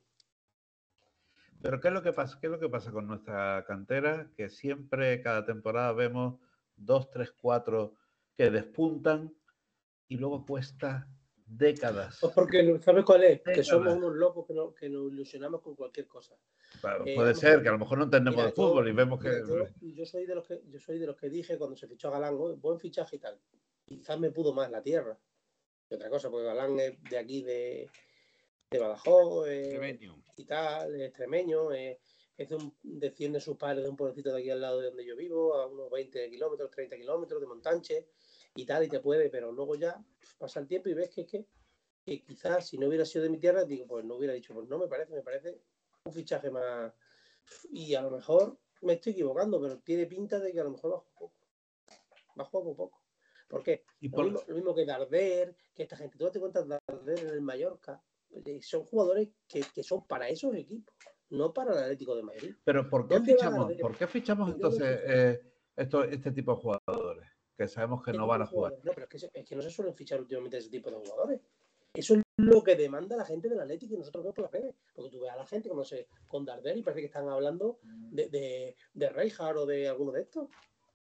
Pero 1.62 1.80
¿qué 1.80 1.90
es 1.90 1.94
lo 1.94 2.02
que 2.02 2.14
pasa? 2.14 2.40
¿Qué 2.40 2.48
es 2.48 2.52
lo 2.52 2.60
que 2.60 2.70
pasa 2.70 2.92
con 2.92 3.06
nuestra 3.06 3.64
cantera? 3.68 4.32
Que 4.36 4.50
siempre, 4.50 5.22
cada 5.22 5.46
temporada, 5.46 5.94
vemos 5.94 6.40
dos, 6.76 7.12
tres, 7.12 7.32
cuatro 7.32 7.94
que 8.36 8.50
despuntan 8.50 9.36
y 10.08 10.18
luego 10.18 10.46
cuesta 10.46 11.08
décadas. 11.58 12.18
Pues 12.22 12.34
porque, 12.34 12.80
¿sabes 12.82 13.04
cuál 13.04 13.24
es? 13.24 13.42
Que 13.42 13.64
somos 13.64 13.96
unos 13.96 14.16
locos 14.16 14.48
que, 14.48 14.54
no, 14.54 14.74
que 14.74 14.90
nos 14.90 15.12
ilusionamos 15.12 15.62
con 15.62 15.76
cualquier 15.76 16.08
cosa. 16.08 16.36
Eh, 17.06 17.16
puede 17.16 17.36
ser, 17.36 17.62
que 17.62 17.70
a 17.70 17.74
lo 17.74 17.80
mejor 17.80 17.98
no 17.98 18.06
entendemos 18.06 18.44
de 18.44 18.52
fútbol 18.52 18.88
y 18.88 18.94
vemos 18.94 19.22
que... 19.22 19.44
Yo, 19.82 20.06
soy 20.06 20.26
de 20.26 20.36
los 20.36 20.48
que... 20.48 20.62
yo 20.68 20.80
soy 20.80 20.98
de 20.98 21.08
los 21.08 21.18
que 21.18 21.30
dije 21.30 21.58
cuando 21.58 21.76
se 21.76 21.88
fichó 21.88 22.08
a 22.08 22.12
Galán, 22.12 22.38
buen 22.38 22.80
fichaje 22.80 23.18
y 23.18 23.20
tal. 23.20 23.40
Quizás 23.86 24.20
me 24.20 24.32
pudo 24.32 24.54
más 24.54 24.72
la 24.72 24.82
tierra 24.82 25.18
que 25.88 25.96
otra 25.96 26.10
cosa, 26.10 26.30
porque 26.30 26.46
Galán 26.46 26.80
es 26.80 27.04
de 27.04 27.18
aquí 27.18 27.44
de, 27.44 27.90
de 28.70 28.80
Badajoz 28.80 29.50
y 30.38 30.46
tal, 30.46 30.96
es 30.96 31.02
extremeño, 31.02 31.74
es, 31.74 31.98
de 32.38 32.56
un, 32.56 32.74
desciende 32.82 33.42
sus 33.42 33.58
padres 33.58 33.84
de 33.84 33.90
un 33.90 33.98
pueblecito 33.98 34.32
de 34.32 34.40
aquí 34.40 34.50
al 34.50 34.62
lado 34.62 34.80
de 34.80 34.88
donde 34.88 35.06
yo 35.06 35.18
vivo, 35.18 35.54
a 35.56 35.68
unos 35.68 35.92
20 35.92 36.30
kilómetros, 36.30 36.72
30 36.72 36.96
kilómetros 36.96 37.42
de 37.42 37.48
Montanche 37.48 38.08
y 38.56 38.66
tal, 38.66 38.84
y 38.84 38.90
te 38.90 39.00
puede, 39.00 39.30
pero 39.30 39.52
luego 39.52 39.76
ya 39.76 40.04
pasa 40.38 40.60
el 40.60 40.68
tiempo 40.68 40.90
y 40.90 40.94
ves 40.94 41.10
que, 41.10 41.26
que, 41.26 41.48
que 42.04 42.24
quizás 42.24 42.68
si 42.68 42.78
no 42.78 42.88
hubiera 42.88 43.06
sido 43.06 43.24
de 43.24 43.30
mi 43.30 43.38
tierra, 43.38 43.64
digo, 43.64 43.88
pues 43.88 44.06
no 44.06 44.16
hubiera 44.16 44.34
dicho, 44.34 44.54
pues 44.54 44.68
no 44.68 44.78
me 44.78 44.88
parece, 44.88 45.14
me 45.14 45.22
parece 45.22 45.62
un 46.04 46.14
fichaje 46.14 46.50
más. 46.50 46.94
Y 47.72 47.96
a 47.96 48.02
lo 48.02 48.12
mejor 48.12 48.58
me 48.82 48.94
estoy 48.94 49.14
equivocando, 49.14 49.62
pero 49.62 49.80
tiene 49.80 50.06
pinta 50.06 50.40
de 50.40 50.52
que 50.52 50.60
a 50.60 50.64
lo 50.64 50.72
mejor 50.72 50.92
bajo 50.92 51.12
poco. 51.18 51.34
Bajo 52.36 52.60
un 52.60 52.76
poco. 52.76 53.02
¿Por 53.48 53.64
qué? 53.64 53.84
lo, 54.00 54.44
mismo, 54.56 54.74
que 54.74 54.86
Darder, 54.86 55.56
que 55.74 55.84
esta 55.84 55.98
gente. 55.98 56.18
Tú 56.18 56.30
te 56.32 56.40
cuentas 56.40 56.68
Darder 56.68 57.20
en 57.20 57.30
el 57.30 57.42
Mallorca. 57.42 58.02
Eh, 58.46 58.62
son 58.62 58.86
jugadores 58.86 59.30
que, 59.48 59.84
son 59.84 60.08
para 60.08 60.30
esos 60.30 60.56
equipos, 60.56 60.96
no 61.32 61.54
para 61.54 61.74
el 61.74 61.80
Atlético 61.80 62.16
de 62.16 62.24
Madrid. 62.24 62.56
Pero 62.64 62.90
¿por 62.90 63.08
qué 63.08 63.20
fichamos, 63.20 63.74
¿por 63.74 63.98
qué 63.98 64.08
fichamos 64.08 64.54
entonces 64.54 65.00
eh, 65.06 65.42
este 65.76 66.32
tipo 66.32 66.56
de 66.56 66.62
jugadores? 66.62 67.11
Que 67.62 67.68
sabemos 67.68 68.04
que 68.04 68.14
no 68.14 68.28
van 68.28 68.42
a 68.42 68.46
jugar. 68.46 68.74
No, 68.84 68.92
pero 68.94 69.08
es 69.10 69.22
que, 69.22 69.40
es 69.40 69.46
que 69.46 69.56
no 69.56 69.62
se 69.62 69.70
suelen 69.70 69.96
fichar 69.96 70.20
últimamente 70.20 70.58
ese 70.58 70.70
tipo 70.70 70.90
de 70.90 70.98
jugadores. 70.98 71.42
Eso 71.94 72.16
es 72.16 72.22
lo 72.38 72.64
que 72.64 72.76
demanda 72.76 73.18
la 73.18 73.26
gente 73.26 73.50
del 73.50 73.60
Atlético 73.60 73.94
y 73.94 73.98
nosotros 73.98 74.24
vemos 74.24 74.36
por 74.36 74.44
las 74.46 74.52
redes. 74.52 74.76
Porque 74.96 75.12
tú 75.12 75.20
ves 75.20 75.32
a 75.32 75.36
la 75.36 75.46
gente, 75.46 75.70
como 75.70 75.82
no 75.82 75.86
sé, 75.86 76.08
con 76.28 76.46
Darder 76.46 76.78
y 76.78 76.82
parece 76.82 77.02
que 77.02 77.08
están 77.08 77.28
hablando 77.28 77.80
de, 77.84 78.30
de, 78.30 78.76
de 78.94 79.10
Reinhardt 79.10 79.58
o 79.58 79.66
de 79.66 79.88
alguno 79.88 80.12
de 80.12 80.22
estos 80.22 80.48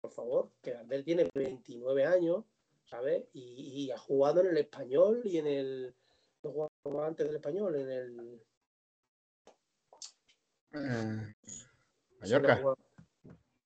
por 0.01 0.13
favor, 0.13 0.51
que 0.63 0.73
Gardel 0.73 1.05
tiene 1.05 1.29
29 1.35 2.07
años, 2.07 2.45
¿sabes? 2.85 3.25
Y, 3.33 3.91
ha 3.91 3.99
jugado 3.99 4.41
en 4.41 4.49
el 4.49 4.59
español 4.59 5.23
y 5.25 5.39
en 5.39 5.47
el. 5.47 5.95
No 6.43 6.71
jugaba 6.85 7.07
antes 7.07 7.27
del 7.27 7.37
español, 7.37 7.75
en 7.75 7.91
el. 7.91 8.43
Eh, 10.73 11.35
Mallorca. 12.21 12.61
No, 12.61 12.77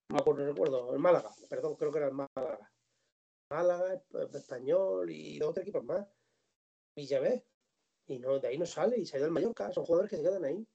no 0.09 0.33
recuerdo, 0.33 0.93
el 0.93 0.99
Málaga, 0.99 1.31
perdón, 1.49 1.75
creo 1.75 1.91
que 1.91 1.97
era 1.97 2.07
el 2.07 2.13
Málaga. 2.13 2.71
Málaga, 3.53 4.03
español 4.33 5.09
y 5.11 5.37
dos 5.37 5.49
otros 5.49 5.63
equipos 5.63 5.83
más. 5.83 6.07
Ves, 6.95 7.43
y 8.07 8.19
no, 8.19 8.39
de 8.39 8.47
ahí 8.47 8.57
no 8.57 8.65
sale 8.65 8.97
y 8.97 9.05
se 9.05 9.15
ha 9.15 9.19
ido 9.19 9.27
al 9.27 9.31
Mallorca, 9.31 9.71
son 9.71 9.85
jugadores 9.85 10.09
que 10.09 10.17
se 10.17 10.23
quedan 10.23 10.43
ahí. 10.43 10.67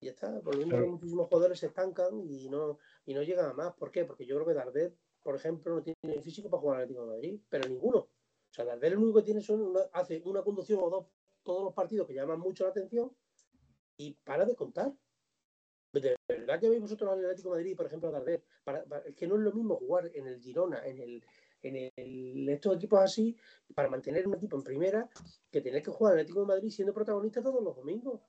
Y 0.00 0.06
ya 0.06 0.12
está, 0.12 0.40
por 0.40 0.54
lo 0.54 0.64
mismo 0.64 0.86
muchísimos 0.86 1.28
jugadores 1.28 1.58
se 1.58 1.66
estancan 1.66 2.20
y 2.20 2.48
no, 2.48 2.78
y 3.04 3.14
no 3.14 3.22
llegan 3.22 3.50
a 3.50 3.52
más. 3.52 3.74
¿Por 3.74 3.90
qué? 3.90 4.04
Porque 4.04 4.26
yo 4.26 4.36
creo 4.36 4.46
que 4.46 4.54
Darder, 4.54 4.94
por 5.22 5.36
ejemplo, 5.36 5.74
no 5.74 5.82
tiene 5.82 6.20
físico 6.22 6.50
para 6.50 6.60
jugar 6.60 6.76
al 6.76 6.82
Atlético 6.84 7.06
de 7.06 7.12
Madrid, 7.12 7.40
pero 7.48 7.68
ninguno. 7.68 7.98
O 7.98 8.52
sea, 8.52 8.64
Darder 8.64 8.92
lo 8.92 9.00
único 9.00 9.18
que 9.18 9.24
tiene 9.24 9.40
son 9.40 9.60
una, 9.62 9.80
hace 9.92 10.22
una 10.24 10.42
conducción 10.42 10.80
o 10.82 10.90
dos 10.90 11.06
todos 11.42 11.62
los 11.62 11.74
partidos 11.74 12.06
que 12.06 12.14
llaman 12.14 12.40
mucho 12.40 12.64
la 12.64 12.70
atención 12.70 13.14
y 13.96 14.14
para 14.24 14.44
de 14.44 14.56
contar. 14.56 14.92
De 15.92 16.16
verdad 16.26 16.58
que 16.58 16.68
veis 16.68 16.80
vosotros 16.80 17.12
al 17.12 17.20
Atlético 17.20 17.50
de 17.50 17.56
Madrid, 17.56 17.76
por 17.76 17.86
ejemplo, 17.86 18.08
a 18.08 18.12
Darder, 18.12 18.42
para, 18.64 18.84
es 19.04 19.14
que 19.14 19.28
no 19.28 19.36
es 19.36 19.42
lo 19.42 19.52
mismo 19.52 19.76
jugar 19.76 20.10
en 20.12 20.26
el 20.26 20.40
Girona, 20.40 20.84
en 20.84 20.98
el 20.98 21.24
en 21.64 21.90
el, 21.96 22.48
estos 22.50 22.76
equipos 22.76 23.00
así, 23.00 23.36
para 23.74 23.88
mantener 23.88 24.28
un 24.28 24.34
equipo 24.34 24.56
en 24.56 24.62
primera, 24.62 25.08
que 25.50 25.60
tener 25.60 25.82
que 25.82 25.90
jugar 25.90 26.14
el 26.14 26.20
Atlético 26.20 26.40
de 26.40 26.46
Madrid 26.46 26.70
siendo 26.70 26.92
protagonista 26.92 27.42
todos 27.42 27.62
los 27.64 27.74
domingos. 27.74 28.20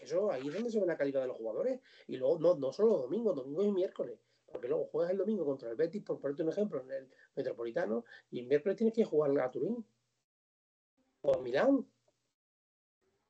Eso 0.00 0.30
ahí 0.30 0.46
es 0.46 0.54
donde 0.54 0.70
se 0.70 0.80
ve 0.80 0.86
la 0.86 0.96
calidad 0.96 1.20
de 1.22 1.26
los 1.26 1.36
jugadores. 1.36 1.80
Y 2.06 2.16
luego, 2.16 2.38
no, 2.38 2.54
no 2.54 2.72
solo 2.72 2.90
los 2.90 3.02
domingos, 3.02 3.36
domingos 3.36 3.66
y 3.66 3.72
miércoles. 3.72 4.18
Porque 4.46 4.68
luego 4.68 4.86
juegas 4.86 5.10
el 5.12 5.18
domingo 5.18 5.44
contra 5.44 5.70
el 5.70 5.76
Betis, 5.76 6.02
por 6.02 6.20
ponerte 6.20 6.42
un 6.42 6.50
ejemplo, 6.50 6.80
en 6.82 6.90
el 6.90 7.08
Metropolitano, 7.34 8.04
y 8.30 8.40
el 8.40 8.46
miércoles 8.46 8.76
tienes 8.76 8.94
que 8.94 9.04
jugar 9.04 9.38
a 9.40 9.50
Turín. 9.50 9.84
O 11.22 11.34
a 11.34 11.40
Milán. 11.40 11.86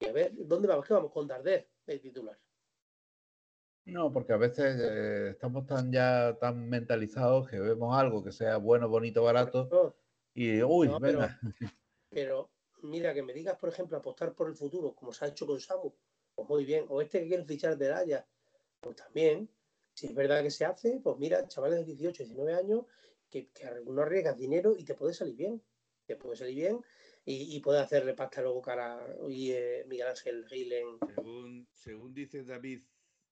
Y 0.01 0.07
a 0.07 0.13
ver, 0.13 0.33
¿dónde 0.35 0.69
vamos? 0.69 0.87
¿Qué 0.87 0.95
vamos? 0.95 1.13
Con 1.13 1.27
Darder, 1.27 1.69
el 1.87 2.01
titular. 2.01 2.39
No, 3.85 4.13
porque 4.13 4.33
a 4.33 4.37
veces 4.37 4.81
eh, 4.81 5.31
estamos 5.31 5.67
tan 5.67 5.91
ya 5.91 6.37
tan 6.41 6.69
mentalizados 6.69 7.49
que 7.49 7.59
vemos 7.59 7.97
algo 7.97 8.23
que 8.23 8.31
sea 8.31 8.57
bueno, 8.59 8.89
bonito, 8.89 9.25
barato 9.25 9.97
y 10.35 10.63
uy, 10.63 10.89
venga. 11.01 11.39
pero, 12.09 12.51
mira, 12.83 13.13
que 13.13 13.23
me 13.23 13.33
digas, 13.33 13.59
por 13.59 13.69
ejemplo, 13.69 13.97
apostar 13.97 14.35
por 14.35 14.49
el 14.49 14.55
futuro, 14.55 14.95
como 14.95 15.13
se 15.13 15.25
ha 15.25 15.29
hecho 15.29 15.47
con 15.47 15.61
Samu, 15.61 15.93
pues 16.35 16.49
muy 16.49 16.65
bien. 16.65 16.87
O 16.89 17.03
este 17.03 17.21
que 17.21 17.29
quiere 17.29 17.45
fichar 17.45 17.77
de 17.77 17.93
Haya, 17.93 18.27
pues 18.81 18.97
también. 18.97 19.49
Si 19.95 20.07
es 20.07 20.15
verdad 20.15 20.43
que 20.43 20.51
se 20.51 20.65
hace, 20.65 21.01
pues 21.03 21.19
mira, 21.19 21.47
chavales 21.49 21.81
de 21.81 21.85
18, 21.85 22.23
19 22.23 22.55
años, 22.55 22.87
que, 23.29 23.51
que 23.51 23.69
no 23.85 24.01
arriesgas 24.01 24.39
dinero 24.39 24.75
y 24.77 24.85
te 24.85 24.95
puede 24.95 25.13
salir 25.13 25.37
bien. 25.37 25.63
Te 26.07 26.17
puede 26.17 26.37
salir 26.37 26.55
bien 26.55 26.81
y, 27.25 27.57
y 27.57 27.61
puede 27.61 27.81
hacerle 27.81 28.15
pasta 28.15 28.43
luego 28.43 28.61
cara 28.61 28.99
y 29.29 29.53
eh, 29.53 29.85
Miguel 29.87 30.09
Ángel 30.09 30.47
Gil 30.49 30.73
Según, 31.15 31.69
según 31.73 32.15
dice 32.15 32.43
David, 32.43 32.83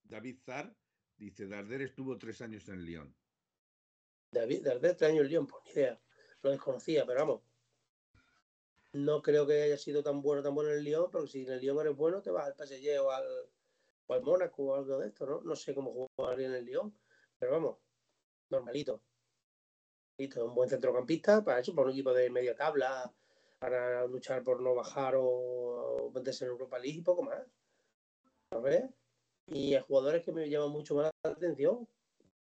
David 0.03 0.39
Zar, 0.45 0.75
dice 1.17 1.47
Darder 1.47 1.81
estuvo 1.81 2.17
tres 2.17 2.41
años 2.41 2.67
en 2.69 2.83
Lyon. 2.83 3.15
David, 4.31 4.65
Darder 4.65 4.95
tres 4.95 5.09
años 5.09 5.23
en 5.23 5.29
Lyon, 5.29 5.47
pues 5.47 5.63
ni 5.65 5.71
idea. 5.71 6.01
Lo 6.41 6.51
desconocía, 6.51 7.05
pero 7.05 7.19
vamos, 7.19 7.41
no 8.93 9.21
creo 9.21 9.47
que 9.47 9.61
haya 9.61 9.77
sido 9.77 10.03
tan 10.03 10.21
bueno, 10.21 10.43
tan 10.43 10.53
bueno 10.53 10.71
en 10.71 10.77
el 10.77 10.83
Lyon, 10.83 11.09
porque 11.09 11.29
si 11.29 11.43
en 11.43 11.53
el 11.53 11.61
Lyon 11.61 11.79
eres 11.79 11.95
bueno, 11.95 12.21
te 12.21 12.31
vas 12.31 12.47
al 12.47 12.55
PSG 12.55 12.99
o 13.01 13.11
al, 13.11 13.25
o 14.07 14.13
al 14.13 14.21
Mónaco 14.21 14.63
o 14.63 14.75
algo 14.75 14.97
de 14.99 15.07
esto, 15.07 15.25
¿no? 15.25 15.41
No 15.41 15.55
sé 15.55 15.73
cómo 15.73 16.09
jugar 16.15 16.39
en 16.41 16.53
el 16.53 16.65
Lyon, 16.65 16.93
pero 17.39 17.53
vamos, 17.53 17.77
normalito. 18.49 19.01
Un 20.17 20.53
buen 20.53 20.69
centrocampista 20.69 21.43
para 21.43 21.59
eso, 21.59 21.73
para 21.73 21.87
un 21.87 21.93
equipo 21.93 22.13
de 22.13 22.29
media 22.29 22.55
tabla, 22.55 23.11
para 23.57 24.05
luchar 24.05 24.43
por 24.43 24.61
no 24.61 24.75
bajar 24.75 25.15
o, 25.17 26.11
meterse 26.13 26.45
en 26.45 26.51
Europa 26.51 26.77
League 26.77 26.99
y 26.99 27.01
poco 27.01 27.23
más. 27.23 27.41
A 28.51 28.59
ver. 28.59 28.93
Y 29.47 29.73
hay 29.73 29.81
jugadores 29.81 30.23
que 30.23 30.31
me 30.31 30.49
llaman 30.49 30.71
mucho 30.71 30.95
más 30.95 31.11
la 31.23 31.31
atención 31.31 31.87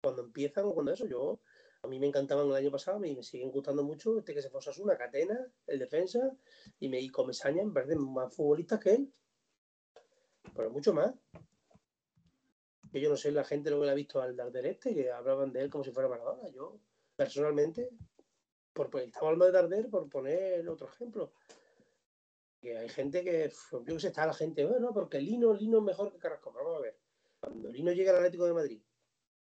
cuando 0.01 0.23
empiezan 0.23 0.65
o 0.65 0.73
cuando 0.73 0.91
eso. 0.91 1.05
Yo 1.07 1.39
a 1.83 1.87
mí 1.87 1.99
me 1.99 2.07
encantaban 2.07 2.47
el 2.47 2.53
año 2.55 2.71
pasado 2.71 3.03
y 3.05 3.15
me 3.15 3.23
siguen 3.23 3.51
gustando 3.51 3.83
mucho 3.83 4.19
este 4.19 4.33
que 4.33 4.41
se 4.41 4.49
fue 4.49 4.61
una 4.79 4.97
Catena, 4.97 5.47
el 5.65 5.79
defensa, 5.79 6.19
y 6.79 6.89
me 6.89 6.99
y 6.99 7.09
Comesaña 7.09 7.63
me 7.63 7.71
parecen 7.71 7.99
más 8.13 8.33
futbolistas 8.35 8.79
que 8.79 8.93
él. 8.93 9.13
Pero 10.55 10.69
mucho 10.69 10.93
más. 10.93 11.13
Que 12.91 12.99
yo 12.99 13.09
no 13.09 13.15
sé 13.15 13.31
la 13.31 13.45
gente 13.45 13.71
lo 13.71 13.79
que 13.79 13.85
le 13.85 13.91
ha 13.91 13.95
visto 13.95 14.21
al 14.21 14.35
Darder 14.35 14.65
este, 14.65 14.93
que 14.93 15.11
hablaban 15.11 15.51
de 15.53 15.61
él 15.61 15.69
como 15.69 15.83
si 15.83 15.91
fuera 15.91 16.09
Maradona. 16.09 16.49
Yo, 16.49 16.77
personalmente, 17.15 17.89
por, 18.73 18.89
pues, 18.89 19.05
estaba 19.05 19.27
hablando 19.27 19.45
de 19.45 19.51
Darder 19.51 19.89
por 19.89 20.09
poner 20.09 20.67
otro 20.67 20.87
ejemplo. 20.87 21.31
Que 22.61 22.77
hay 22.77 22.89
gente 22.89 23.23
que, 23.23 23.51
yo 23.71 23.83
que 23.83 23.99
sé, 23.99 24.07
está 24.09 24.25
la 24.25 24.33
gente, 24.33 24.63
bueno, 24.65 24.93
porque 24.93 25.19
Lino, 25.19 25.53
Lino 25.53 25.79
es 25.79 25.83
mejor 25.83 26.11
que 26.11 26.19
Carrasco. 26.19 26.53
Vamos 26.53 26.77
a 26.77 26.81
ver. 26.81 26.97
Cuando 27.39 27.71
Lino 27.71 27.91
llega 27.91 28.11
al 28.11 28.17
Atlético 28.17 28.45
de 28.45 28.53
Madrid, 28.53 28.81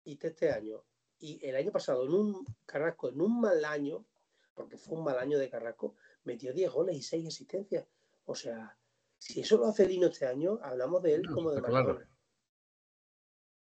y 0.06 0.18
este 0.22 0.52
año, 0.52 0.84
y 1.20 1.46
el 1.46 1.56
año 1.56 1.72
pasado, 1.72 2.06
en 2.06 2.14
un 2.14 2.46
Carrasco, 2.66 3.10
en 3.10 3.22
un 3.22 3.42
mal 3.42 3.64
año, 3.66 4.06
porque 4.54 4.78
fue 4.78 4.98
un 4.98 5.04
mal 5.04 5.18
año 5.18 5.38
de 5.38 5.50
Carrasco, 5.50 5.96
metió 6.24 6.54
10 6.54 6.72
goles 6.72 6.96
y 6.96 7.02
6 7.02 7.28
asistencias. 7.28 7.86
O 8.26 8.36
sea, 8.36 8.78
si 9.18 9.42
eso 9.42 9.58
lo 9.58 9.68
hace 9.68 9.88
Lino 9.88 10.08
este 10.08 10.26
año, 10.26 10.60
hablamos 10.62 11.02
de 11.04 11.16
él 11.16 11.30
como 11.30 11.52
de 11.52 11.62
Maradona. 11.62 12.10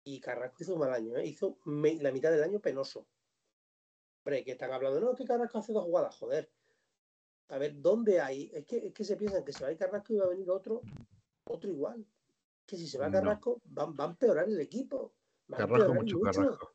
Y 0.05 0.21
Carrasco 0.21 0.57
hizo 0.61 0.75
un 0.75 0.81
mal 0.81 0.93
año, 0.93 1.17
¿eh? 1.17 1.27
hizo 1.27 1.59
la 1.67 2.11
mitad 2.11 2.31
del 2.31 2.43
año 2.43 2.61
penoso. 2.61 3.07
Hombre, 4.25 4.45
que 4.45 4.53
están 4.53 4.73
hablando, 4.73 5.01
no, 5.01 5.15
que 5.15 5.25
Carrasco 5.25 5.59
hace 5.59 5.73
dos 5.73 5.85
jugadas, 5.85 6.17
joder. 6.17 6.51
A 7.51 7.59
ver, 7.59 7.81
¿dónde 7.81 8.21
hay? 8.21 8.49
Es 8.55 8.65
que, 8.65 8.87
es 8.87 8.95
que 8.95 9.05
se 9.05 9.17
piensan 9.17 9.45
que 9.45 9.53
se 9.53 9.65
va 9.65 9.69
a 9.69 9.73
ir 9.73 9.79
Carrasco 9.79 10.13
y 10.13 10.17
va 10.17 10.27
a 10.27 10.29
venir 10.29 10.49
otro, 10.51 10.83
otro 11.45 11.69
igual. 11.69 12.07
Que 12.65 12.77
si 12.77 12.87
se 12.87 12.97
va 12.97 13.07
a 13.07 13.11
Carrasco, 13.11 13.61
van, 13.65 13.97
van 13.97 14.11
a 14.11 14.13
empeorar 14.13 14.49
el 14.49 14.61
equipo. 14.61 15.15
Carrasco, 15.49 15.95
mucho, 15.95 16.21
Carrasco. 16.21 16.75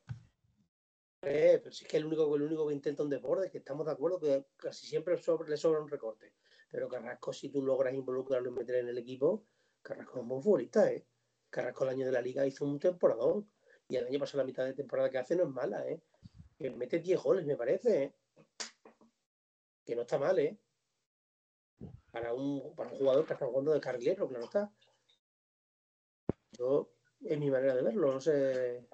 Eh, 1.22 1.58
pero 1.62 1.74
si 1.74 1.84
es 1.84 1.90
que 1.90 1.96
el 1.96 2.04
único, 2.04 2.36
el 2.36 2.42
único 2.42 2.68
que 2.68 2.74
intenta 2.74 3.02
un 3.02 3.08
deporte, 3.08 3.50
que 3.50 3.58
estamos 3.58 3.86
de 3.86 3.92
acuerdo 3.92 4.20
que 4.20 4.48
casi 4.56 4.86
siempre 4.86 5.16
le 5.48 5.56
sobra 5.56 5.80
un 5.80 5.88
recorte. 5.88 6.34
Pero 6.70 6.88
Carrasco, 6.90 7.32
si 7.32 7.48
tú 7.48 7.62
logras 7.62 7.94
involucrarlo 7.94 8.50
y 8.50 8.52
meter 8.52 8.76
en 8.76 8.88
el 8.88 8.98
equipo, 8.98 9.46
Carrasco 9.80 10.16
es 10.16 10.22
un 10.22 10.28
buen 10.28 10.42
futbolista, 10.42 10.92
¿eh? 10.92 11.06
Carrasco 11.48 11.84
el 11.84 11.90
año 11.90 12.04
de 12.04 12.12
la 12.12 12.20
liga 12.20 12.46
hizo 12.46 12.66
un 12.66 12.78
temporadón. 12.78 13.50
Y 13.88 13.96
el 13.96 14.06
año 14.06 14.18
pasado 14.18 14.42
la 14.42 14.46
mitad 14.46 14.64
de 14.66 14.74
temporada 14.74 15.08
que 15.08 15.18
hace 15.18 15.36
no 15.36 15.44
es 15.44 15.48
mala, 15.48 15.88
¿eh? 15.88 16.02
Que 16.58 16.70
mete 16.70 16.98
10 16.98 17.22
goles, 17.22 17.46
me 17.46 17.56
parece, 17.56 18.02
¿eh? 18.02 18.14
Que 19.82 19.96
no 19.96 20.02
está 20.02 20.18
mal, 20.18 20.38
¿eh? 20.38 20.58
Para 22.16 22.32
un, 22.32 22.74
para 22.74 22.88
un 22.88 22.96
jugador 22.96 23.26
que 23.26 23.34
está 23.34 23.44
jugando 23.44 23.74
de 23.74 23.80
carrilero, 23.80 24.26
claro 24.26 24.46
está. 24.46 24.72
Yo, 26.52 26.90
es 27.20 27.38
mi 27.38 27.50
manera 27.50 27.74
de 27.74 27.82
verlo, 27.82 28.10
no 28.10 28.20
sé. 28.22 28.88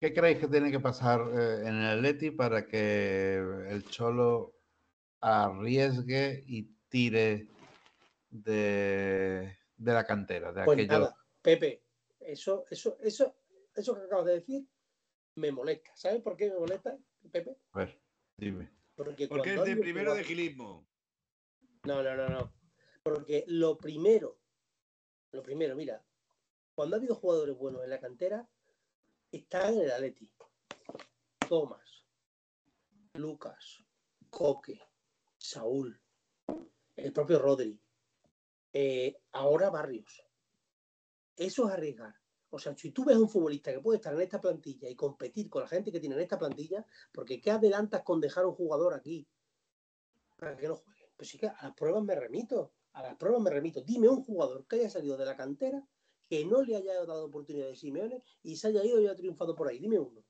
¿Qué 0.00 0.14
creéis 0.14 0.38
que 0.38 0.48
tiene 0.48 0.70
que 0.70 0.80
pasar 0.80 1.20
eh, 1.20 1.68
en 1.68 1.76
el 1.76 1.98
Atleti 1.98 2.30
para 2.30 2.66
que 2.66 3.34
el 3.68 3.84
Cholo 3.90 4.54
arriesgue 5.20 6.44
y 6.46 6.62
tire 6.88 7.48
de, 8.30 9.58
la 9.76 10.06
cantera? 10.06 10.54
De 10.54 10.64
pues 10.64 10.88
nada, 10.88 11.14
Pepe, 11.42 11.84
eso, 12.20 12.64
eso, 12.70 12.96
eso, 13.02 13.36
eso 13.74 13.94
que 13.96 14.04
acabas 14.06 14.24
de 14.24 14.32
decir 14.32 14.66
me 15.34 15.52
molesta. 15.52 15.94
¿Sabes 15.94 16.22
por 16.22 16.38
qué 16.38 16.48
me 16.48 16.58
molesta, 16.58 16.96
Pepe? 17.30 17.54
A 17.72 17.80
ver, 17.80 18.00
dime. 18.38 18.70
Porque, 18.94 19.24
es 19.24 19.64
de 19.64 19.76
primero 19.76 20.14
de 20.14 20.24
gilismo. 20.24 20.89
No, 21.84 22.02
no, 22.02 22.14
no, 22.14 22.28
no. 22.28 22.52
Porque 23.02 23.44
lo 23.48 23.78
primero, 23.78 24.38
lo 25.32 25.42
primero, 25.42 25.74
mira, 25.74 26.04
cuando 26.74 26.96
ha 26.96 26.98
habido 26.98 27.14
jugadores 27.14 27.56
buenos 27.56 27.82
en 27.82 27.90
la 27.90 28.00
cantera, 28.00 28.48
están 29.32 29.74
en 29.74 29.80
el 29.82 29.90
Atleti. 29.90 30.30
Tomás, 31.48 32.04
Lucas, 33.14 33.84
Coque, 34.28 34.80
Saúl, 35.36 36.00
el 36.96 37.12
propio 37.12 37.38
Rodri, 37.38 37.80
eh, 38.72 39.16
ahora 39.32 39.70
Barrios. 39.70 40.22
Eso 41.34 41.66
es 41.66 41.72
arriesgar. 41.72 42.14
O 42.50 42.58
sea, 42.58 42.76
si 42.76 42.90
tú 42.90 43.04
ves 43.04 43.16
a 43.16 43.20
un 43.20 43.28
futbolista 43.28 43.72
que 43.72 43.80
puede 43.80 43.96
estar 43.96 44.12
en 44.12 44.20
esta 44.20 44.40
plantilla 44.40 44.88
y 44.88 44.96
competir 44.96 45.48
con 45.48 45.62
la 45.62 45.68
gente 45.68 45.90
que 45.90 46.00
tiene 46.00 46.16
en 46.16 46.20
esta 46.20 46.38
plantilla, 46.38 46.84
porque 47.12 47.40
¿qué 47.40 47.50
adelantas 47.50 48.02
con 48.02 48.20
dejar 48.20 48.44
un 48.44 48.54
jugador 48.54 48.92
aquí 48.92 49.26
para 50.36 50.56
que 50.56 50.68
no 50.68 50.76
juegue? 50.76 50.99
Pues 51.20 51.28
sí 51.28 51.36
que 51.36 51.48
a 51.48 51.56
las 51.60 51.74
pruebas 51.74 52.02
me 52.02 52.14
remito, 52.14 52.72
a 52.94 53.02
las 53.02 53.14
pruebas 53.16 53.42
me 53.42 53.50
remito. 53.50 53.82
Dime 53.82 54.08
un 54.08 54.24
jugador 54.24 54.66
que 54.66 54.76
haya 54.76 54.88
salido 54.88 55.18
de 55.18 55.26
la 55.26 55.36
cantera 55.36 55.86
que 56.26 56.46
no 56.46 56.62
le 56.62 56.76
haya 56.76 56.94
dado 57.04 57.26
oportunidad 57.26 57.66
de 57.66 57.76
Simeone 57.76 58.22
y 58.42 58.56
se 58.56 58.68
haya 58.68 58.82
ido 58.82 58.98
y 58.98 59.04
haya 59.04 59.14
triunfado 59.14 59.54
por 59.54 59.68
ahí. 59.68 59.78
Dime 59.78 59.98
uno. 59.98 60.24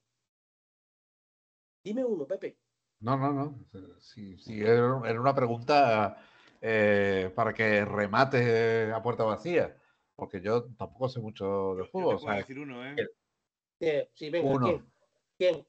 Dime 1.85 2.05
uno, 2.05 2.27
Pepe. 2.27 2.59
No, 2.99 3.17
no, 3.17 3.33
no. 3.33 4.01
Sí, 4.01 4.37
era 4.49 4.97
una 4.97 5.33
pregunta 5.33 6.21
eh, 6.61 7.31
para 7.37 7.55
que 7.55 7.85
remate 7.85 8.93
a 8.93 9.01
puerta 9.01 9.23
vacía, 9.23 9.81
porque 10.17 10.41
yo 10.41 10.65
tampoco 10.77 11.09
sé 11.09 11.21
mucho 11.21 11.77
de 11.77 11.85
fútbol. 11.85 12.19
Yo 12.21 12.33
decir 12.33 12.59
uno, 12.59 12.85
¿eh? 12.85 14.09
Sí, 14.13 14.29
venga, 14.29 14.51
uno. 14.51 14.93
¿quién? 15.39 15.65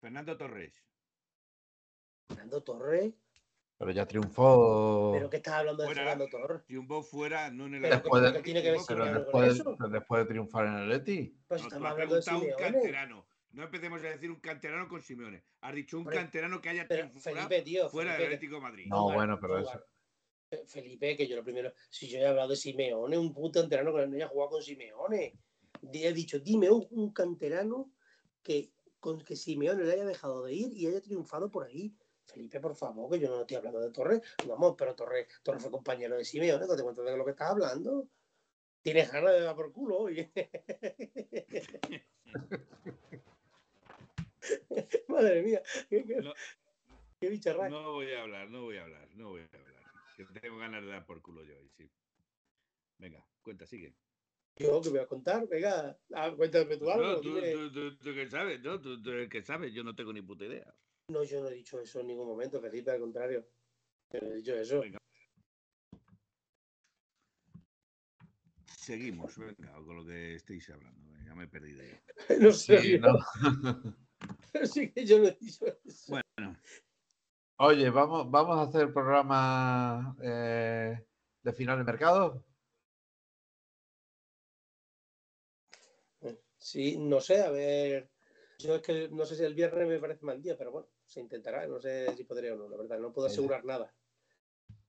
Fernando 0.00 0.36
Torres. 0.36 0.80
Fernando 2.28 2.62
Torres. 2.62 3.23
Pero 3.84 3.92
ya 3.94 4.06
triunfó. 4.06 5.12
¿Pero 5.12 5.28
qué 5.28 5.36
estás 5.36 5.54
hablando 5.54 5.82
de 5.82 5.94
Fernando 5.94 6.26
Torres? 6.28 6.64
Triunfó 6.64 7.02
fuera, 7.02 7.50
no 7.50 7.66
en 7.66 7.74
el 7.74 7.82
después 7.82 8.22
de, 8.22 8.42
tiene 8.42 8.62
que 8.62 8.70
ver 8.70 8.80
pero 8.88 9.04
después, 9.04 9.62
después, 9.90 10.22
de 10.22 10.26
triunfar 10.26 10.66
en 10.66 10.74
el 10.74 10.88
Leti. 10.88 11.36
Pues 11.46 11.60
no, 11.60 11.68
estamos 11.68 11.90
hablando 11.90 12.18
de 12.18 12.30
un 12.34 12.50
canterano. 12.56 13.26
No 13.50 13.64
empecemos 13.64 14.02
a 14.02 14.06
decir 14.06 14.30
un 14.30 14.40
canterano 14.40 14.88
con 14.88 15.02
Simeone. 15.02 15.44
Has 15.60 15.74
dicho 15.74 15.98
un 15.98 16.06
canterano 16.06 16.62
que 16.62 16.70
haya 16.70 16.88
triunfado 16.88 17.48
tío, 17.62 17.90
fuera 17.90 18.14
del 18.14 18.24
Atlético 18.24 18.54
de 18.54 18.60
Madrid. 18.62 18.86
No, 18.88 19.12
bueno, 19.12 19.38
pero 19.38 19.58
eso. 19.58 19.84
Felipe, 20.66 21.16
que 21.16 21.26
yo 21.26 21.36
lo 21.36 21.44
primero, 21.44 21.72
si 21.90 22.08
yo 22.08 22.20
he 22.20 22.26
hablado 22.26 22.48
de 22.48 22.56
Simeone, 22.56 23.18
un 23.18 23.34
puto 23.34 23.60
canterano 23.60 23.94
que 23.94 24.06
no 24.06 24.16
haya 24.16 24.28
jugado 24.28 24.52
con 24.52 24.62
Simeone. 24.62 25.34
He 25.92 26.12
dicho, 26.14 26.38
dime 26.38 26.70
un, 26.70 26.86
un 26.90 27.12
canterano 27.12 27.92
que 28.42 28.72
con 28.98 29.20
que 29.20 29.36
Simeone 29.36 29.84
le 29.84 29.92
haya 29.92 30.06
dejado 30.06 30.42
de 30.42 30.54
ir 30.54 30.72
y 30.72 30.86
haya 30.86 31.02
triunfado 31.02 31.50
por 31.50 31.66
ahí. 31.66 31.94
Felipe, 32.26 32.60
por 32.60 32.74
favor, 32.74 33.10
que 33.10 33.20
yo 33.20 33.28
no 33.28 33.42
estoy 33.42 33.56
hablando 33.56 33.80
de 33.80 33.90
Torres. 33.90 34.22
Vamos, 34.46 34.74
pero 34.76 34.94
Torres, 34.94 35.28
Torres 35.42 35.62
fue 35.62 35.70
compañero 35.70 36.16
de 36.16 36.24
Simeone, 36.24 36.66
no 36.66 36.76
te 36.76 36.82
cuento 36.82 37.02
de 37.02 37.16
lo 37.16 37.24
que 37.24 37.30
estás 37.32 37.50
hablando. 37.50 38.08
Tienes 38.82 39.10
ganas 39.10 39.32
de 39.32 39.40
dar 39.40 39.54
por 39.54 39.72
culo, 39.72 39.98
oye. 39.98 40.30
Madre 45.08 45.42
mía, 45.42 45.62
qué, 45.88 46.04
qué, 46.04 46.16
no, 46.16 46.34
No 47.70 47.92
voy 47.92 48.12
a 48.12 48.22
hablar, 48.22 48.50
no 48.50 48.62
voy 48.62 48.76
a 48.76 48.82
hablar, 48.82 49.08
no 49.14 49.30
voy 49.30 49.40
a 49.40 49.48
hablar. 49.56 49.74
Tengo 50.40 50.58
ganas 50.58 50.82
de 50.82 50.90
dar 50.90 51.06
por 51.06 51.22
culo 51.22 51.42
yo 51.44 51.56
hoy, 51.56 51.70
sí. 51.70 51.90
Venga, 52.98 53.24
cuenta, 53.42 53.66
sigue. 53.66 53.94
Yo 54.56 54.80
que 54.80 54.90
voy 54.90 55.00
a 55.00 55.06
contar, 55.06 55.48
venga, 55.48 55.98
ah, 56.14 56.32
cuéntame 56.36 56.76
tú 56.76 56.88
algo. 56.88 57.04
No, 57.04 57.20
tú, 57.20 57.40
tú, 57.72 57.96
tú, 57.96 58.14
que 58.14 58.28
sabes, 58.28 58.60
¿no? 58.60 58.80
Tú, 58.80 59.02
tú 59.02 59.10
el 59.10 59.28
que 59.28 59.42
sabes, 59.42 59.72
yo 59.72 59.82
no 59.82 59.96
tengo 59.96 60.12
ni 60.12 60.22
puta 60.22 60.44
idea. 60.44 60.72
No, 61.08 61.22
yo 61.22 61.40
no 61.40 61.48
he 61.48 61.54
dicho 61.54 61.78
eso 61.80 62.00
en 62.00 62.06
ningún 62.06 62.26
momento, 62.26 62.60
Felipe, 62.60 62.90
al 62.90 63.00
contrario. 63.00 63.46
Yo 64.10 64.20
no 64.22 64.28
he 64.28 64.36
dicho 64.36 64.54
eso. 64.54 64.82
Seguimos, 68.64 69.36
venga, 69.38 69.72
con 69.84 69.96
lo 69.96 70.04
que 70.06 70.36
estáis 70.36 70.68
hablando. 70.70 71.10
Ya 71.26 71.34
me 71.34 71.44
he 71.44 71.48
perdido. 71.48 71.82
no 72.40 72.52
sé. 72.52 72.80
Sí, 72.80 72.98
no. 72.98 73.18
sí 74.66 74.90
que 74.92 75.04
yo 75.04 75.18
no 75.18 75.28
he 75.28 75.36
dicho 75.38 75.66
eso. 75.84 76.12
Bueno. 76.12 76.58
Oye, 77.56 77.90
¿vamos, 77.90 78.30
vamos 78.30 78.58
a 78.58 78.62
hacer 78.62 78.82
el 78.82 78.92
programa 78.92 80.16
eh, 80.22 81.06
de 81.42 81.52
final 81.52 81.78
de 81.78 81.84
mercado? 81.84 82.44
Sí, 86.56 86.96
no 86.96 87.20
sé, 87.20 87.42
a 87.42 87.50
ver. 87.50 88.10
Yo 88.58 88.76
es 88.76 88.82
que 88.82 89.08
no 89.10 89.26
sé 89.26 89.36
si 89.36 89.44
el 89.44 89.54
viernes 89.54 89.86
me 89.86 89.98
parece 89.98 90.24
mal 90.24 90.40
día, 90.40 90.56
pero 90.56 90.72
bueno 90.72 90.93
se 91.14 91.20
intentará. 91.20 91.66
No 91.66 91.80
sé 91.80 92.14
si 92.16 92.24
podría 92.24 92.54
o 92.54 92.56
no, 92.56 92.68
la 92.68 92.76
verdad. 92.76 92.98
No 92.98 93.12
puedo 93.12 93.28
asegurar 93.28 93.64
nada. 93.64 93.94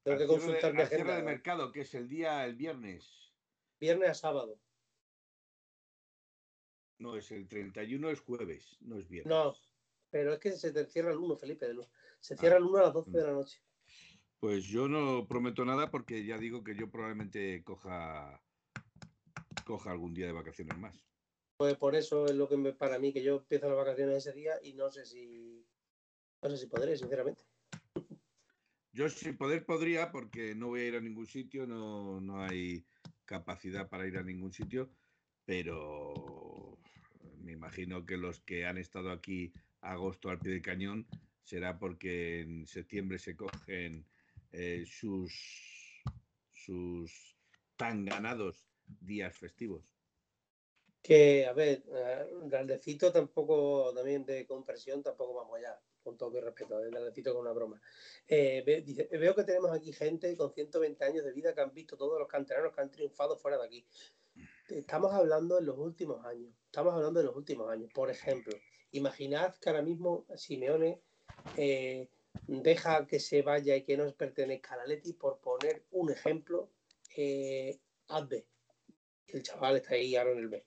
Tengo 0.04 0.18
que 0.18 0.28
consultar 0.28 0.74
mi 0.74 0.82
agenda. 0.82 1.16
de 1.16 1.24
mercado, 1.24 1.72
que 1.72 1.82
es 1.82 1.94
el 1.94 2.10
día, 2.10 2.46
el 2.46 2.56
viernes. 2.56 3.34
Viernes 3.80 4.10
a 4.10 4.14
sábado. 4.16 4.60
No, 6.98 7.16
es 7.16 7.30
el 7.32 7.48
31, 7.48 8.10
es 8.10 8.22
jueves, 8.22 8.78
no 8.82 8.98
es 8.98 9.08
viernes. 9.08 9.30
No, 9.30 9.54
pero 10.10 10.34
es 10.34 10.40
que 10.40 10.52
se 10.54 10.86
cierra 10.86 11.12
el 11.12 11.18
1, 11.18 11.36
Felipe. 11.36 11.68
Se 12.20 12.38
cierra 12.38 12.58
el 12.58 12.64
1 12.64 12.78
a 12.78 12.82
las 12.84 12.94
12 12.94 13.12
de 13.12 13.24
la 13.24 13.34
noche. 13.34 13.62
Pues 14.40 14.66
yo 14.66 14.88
no 14.88 15.28
prometo 15.28 15.66
nada 15.66 15.92
porque 15.92 16.26
ya 16.26 16.38
digo 16.38 16.64
que 16.64 16.76
yo 16.76 16.90
probablemente 16.90 17.64
coja, 17.64 18.42
coja 19.66 19.92
algún 19.92 20.14
día 20.14 20.28
de 20.28 20.34
vacaciones 20.34 20.78
más. 20.78 21.06
Pues 21.58 21.76
por 21.78 21.96
eso 21.96 22.26
es 22.26 22.36
lo 22.36 22.48
que 22.48 22.58
me, 22.58 22.74
para 22.74 23.00
mí, 23.00 23.14
que 23.14 23.24
yo 23.24 23.38
empiezo 23.38 23.68
las 23.68 23.78
vacaciones 23.78 24.18
ese 24.18 24.34
día 24.34 24.54
y 24.62 24.74
no 24.74 24.92
sé 24.92 25.06
si 25.06 25.55
no 26.46 26.52
sé 26.52 26.58
si 26.58 26.68
podré, 26.68 26.96
sinceramente. 26.96 27.44
Yo 28.92 29.10
sin 29.10 29.36
poder 29.36 29.66
podría, 29.66 30.12
porque 30.12 30.56
no 30.56 30.68
voy 30.68 30.82
a 30.82 30.88
ir 30.88 30.96
a 30.96 31.02
ningún 31.02 31.26
sitio, 31.26 31.66
no, 31.66 32.22
no 32.22 32.44
hay 32.44 32.86
capacidad 33.26 33.90
para 33.90 34.08
ir 34.08 34.18
a 34.18 34.24
ningún 34.24 34.54
sitio, 34.54 34.90
pero 35.44 36.78
me 37.40 37.52
imagino 37.52 38.06
que 38.06 38.18
los 38.18 38.40
que 38.42 38.66
han 38.66 38.78
estado 38.78 39.12
aquí 39.12 39.52
agosto 39.82 40.30
al 40.30 40.40
pie 40.40 40.54
del 40.54 40.62
cañón 40.62 41.08
será 41.44 41.78
porque 41.78 42.42
en 42.42 42.68
septiembre 42.68 43.20
se 43.20 43.36
cogen 43.36 44.06
eh, 44.52 44.86
sus, 44.88 45.34
sus 46.52 47.36
tan 47.76 48.06
ganados 48.06 48.70
días 48.86 49.36
festivos. 49.36 49.98
Que, 51.02 51.46
a 51.46 51.54
ver, 51.54 51.84
eh, 51.88 52.28
grandecito 52.44 53.12
tampoco, 53.12 53.94
también 53.94 54.26
de 54.26 54.46
compresión, 54.46 55.04
tampoco 55.04 55.34
vamos 55.34 55.58
allá 55.58 55.80
con 56.06 56.18
todo 56.18 56.30
mi 56.30 56.40
respeto, 56.40 56.80
eh, 56.86 57.12
cito 57.14 57.34
con 57.34 57.42
una 57.42 57.52
broma. 57.52 57.82
Eh, 58.28 58.64
veo 59.12 59.36
que 59.36 59.44
tenemos 59.44 59.72
aquí 59.72 59.92
gente 59.92 60.38
con 60.38 60.54
120 60.54 61.04
años 61.04 61.26
de 61.26 61.34
vida 61.34 61.54
que 61.54 61.62
han 61.62 61.74
visto 61.74 61.98
todos 61.98 62.20
los 62.20 62.28
canteranos 62.28 62.74
que 62.74 62.82
han 62.82 62.92
triunfado 62.92 63.36
fuera 63.38 63.58
de 63.58 63.66
aquí. 63.66 63.86
estamos 64.70 65.12
hablando 65.14 65.56
de 65.56 65.64
los 65.64 65.78
últimos 65.78 66.24
años. 66.26 66.54
Estamos 66.66 66.94
hablando 66.94 67.20
de 67.20 67.26
los 67.26 67.36
últimos 67.36 67.70
años. 67.72 67.92
Por 67.92 68.12
ejemplo, 68.12 68.56
imaginad 68.92 69.56
que 69.56 69.70
ahora 69.70 69.82
mismo 69.82 70.26
Simeone 70.36 71.02
eh, 71.58 72.08
deja 72.46 73.08
que 73.08 73.20
se 73.20 73.42
vaya 73.42 73.76
y 73.76 73.84
que 73.84 73.98
no 73.98 74.14
pertenezca 74.14 74.76
a 74.76 74.78
la 74.78 74.86
Leti 74.86 75.14
por 75.14 75.40
poner 75.40 75.86
un 75.92 76.12
ejemplo, 76.12 76.70
eh, 77.18 77.80
B. 78.30 78.46
El 79.28 79.42
chaval 79.42 79.78
está 79.78 79.96
ahí 79.96 80.16
ahora 80.16 80.34
en 80.34 80.38
el 80.38 80.50
B. 80.50 80.66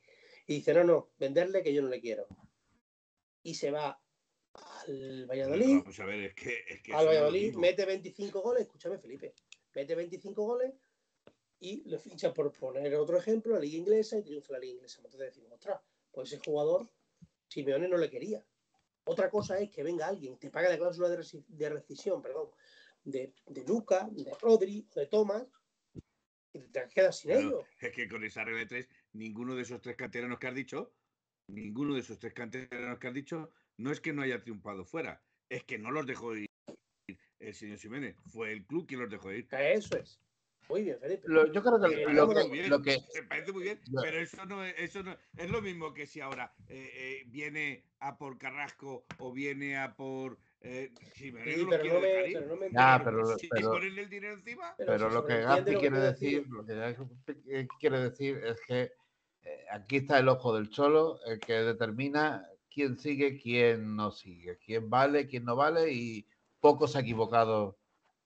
Y 0.48 0.56
dice, 0.56 0.74
no, 0.74 0.82
no, 0.82 1.10
venderle 1.16 1.62
que 1.62 1.72
yo 1.72 1.80
no 1.80 1.88
le 1.88 2.00
quiero. 2.00 2.26
Y 3.44 3.54
se 3.54 3.70
va 3.70 4.00
al 4.54 5.26
Valladolid. 5.26 5.78
Vamos 5.78 6.00
a 6.00 6.04
ver, 6.04 6.20
es 6.24 6.34
que, 6.34 6.64
es 6.66 6.82
que 6.82 6.92
al 6.92 7.06
Valladolid, 7.06 7.54
mete 7.56 7.84
25 7.84 8.40
goles, 8.40 8.62
escúchame 8.62 8.98
Felipe, 8.98 9.34
mete 9.74 9.94
25 9.94 10.42
goles 10.44 10.74
y 11.60 11.88
le 11.88 11.98
ficha 11.98 12.32
por 12.32 12.52
poner 12.52 12.94
otro 12.94 13.18
ejemplo, 13.18 13.54
la 13.54 13.60
liga 13.60 13.76
inglesa 13.76 14.18
y 14.18 14.22
triunfa 14.22 14.52
la 14.52 14.60
liga 14.60 14.74
inglesa. 14.74 14.98
Entonces 14.98 15.20
decimos, 15.20 15.52
ostras, 15.52 15.80
pues 16.10 16.32
ese 16.32 16.42
jugador 16.44 16.90
Simeone 17.48 17.88
no 17.88 17.96
le 17.96 18.10
quería. 18.10 18.44
Otra 19.04 19.30
cosa 19.30 19.58
es 19.58 19.70
que 19.70 19.82
venga 19.82 20.06
alguien, 20.06 20.38
te 20.38 20.50
paga 20.50 20.68
la 20.68 20.76
cláusula 20.76 21.08
de, 21.08 21.68
rescisión, 21.70 22.20
perdón, 22.20 22.50
de, 23.02 23.32
de 23.46 23.64
Luca, 23.64 24.08
de 24.12 24.30
Rodri, 24.40 24.86
de 24.94 25.06
Thomas, 25.06 25.46
y 26.52 26.60
te 26.68 26.86
quedas 26.94 27.18
sin 27.18 27.30
ellos. 27.30 27.64
Es 27.80 27.92
que 27.92 28.08
con 28.08 28.22
esa 28.24 28.44
regla 28.44 28.60
de 28.60 28.66
tres, 28.66 28.88
ninguno 29.12 29.54
de 29.54 29.62
esos 29.62 29.80
tres 29.80 29.96
canteranos 29.96 30.38
que 30.38 30.46
has 30.46 30.54
dicho, 30.54 30.92
ninguno 31.48 31.94
de 31.94 32.00
esos 32.00 32.18
tres 32.18 32.34
canteranos 32.34 32.98
que 32.98 33.08
has 33.08 33.14
dicho, 33.14 33.50
no 33.78 33.90
es 33.90 34.00
que 34.00 34.12
no 34.12 34.22
haya 34.22 34.42
triunfado 34.42 34.84
fuera, 34.84 35.22
es 35.48 35.64
que 35.64 35.78
no 35.78 35.90
los 35.90 36.06
dejó 36.06 36.36
ir 36.36 36.48
el 37.38 37.54
señor 37.54 37.78
Simeone. 37.78 38.14
Fue 38.26 38.52
el 38.52 38.66
club 38.66 38.86
quien 38.86 39.00
los 39.00 39.10
dejó 39.10 39.32
ir. 39.32 39.46
Eso 39.50 39.96
es. 39.96 40.20
Muy 40.68 40.82
bien, 40.82 40.98
Felipe. 41.00 41.22
yo 41.26 41.62
creo 41.62 41.80
que, 41.80 42.12
lo, 42.68 42.82
que, 42.82 42.98
Me 43.14 43.22
parece 43.22 43.52
muy 43.52 43.62
bien, 43.62 43.80
pero 44.02 44.20
eso 44.20 44.44
no, 44.44 44.62
eso 44.62 45.02
no 45.02 45.16
es 45.38 45.50
lo 45.50 45.62
mismo 45.62 45.94
que 45.94 46.06
si 46.06 46.20
ahora 46.20 46.52
eh, 46.68 46.90
eh, 46.92 47.24
viene 47.28 47.86
a 48.00 48.18
por 48.18 48.36
Carrasco 48.36 49.06
o 49.18 49.32
viene 49.32 49.78
a 49.78 49.96
por. 49.96 50.38
Eh, 50.60 50.92
sí, 51.14 51.32
pero, 51.32 51.62
no 51.62 51.70
pero, 51.70 51.84
no 51.94 52.00
me, 52.00 52.08
pero 52.32 52.46
no 52.48 52.56
me 52.56 52.70
ah, 52.76 53.00
pero, 53.02 53.78
el 53.78 54.10
dinero 54.10 54.34
encima. 54.34 54.74
Pero, 54.76 55.08
lo 55.08 55.24
que 55.24 55.40
Gaspi 55.40 55.74
quiere 55.76 56.00
decir, 56.00 56.46
lo 56.48 56.66
que 56.66 57.68
quiere 57.80 58.00
decir 58.00 58.36
es 58.44 58.60
que 58.66 58.92
eh, 59.42 59.64
aquí 59.70 59.96
está 59.98 60.18
el 60.18 60.28
ojo 60.28 60.54
del 60.54 60.68
cholo, 60.68 61.18
el 61.24 61.40
que 61.40 61.54
determina 61.54 62.46
quién 62.78 62.96
sigue, 62.96 63.36
quién 63.36 63.96
no 63.96 64.12
sigue, 64.12 64.56
quién 64.58 64.88
vale, 64.88 65.26
quién 65.26 65.44
no 65.44 65.56
vale 65.56 65.92
y 65.92 66.24
poco 66.60 66.86
se 66.86 66.98
ha 66.98 67.00
equivocado 67.00 67.76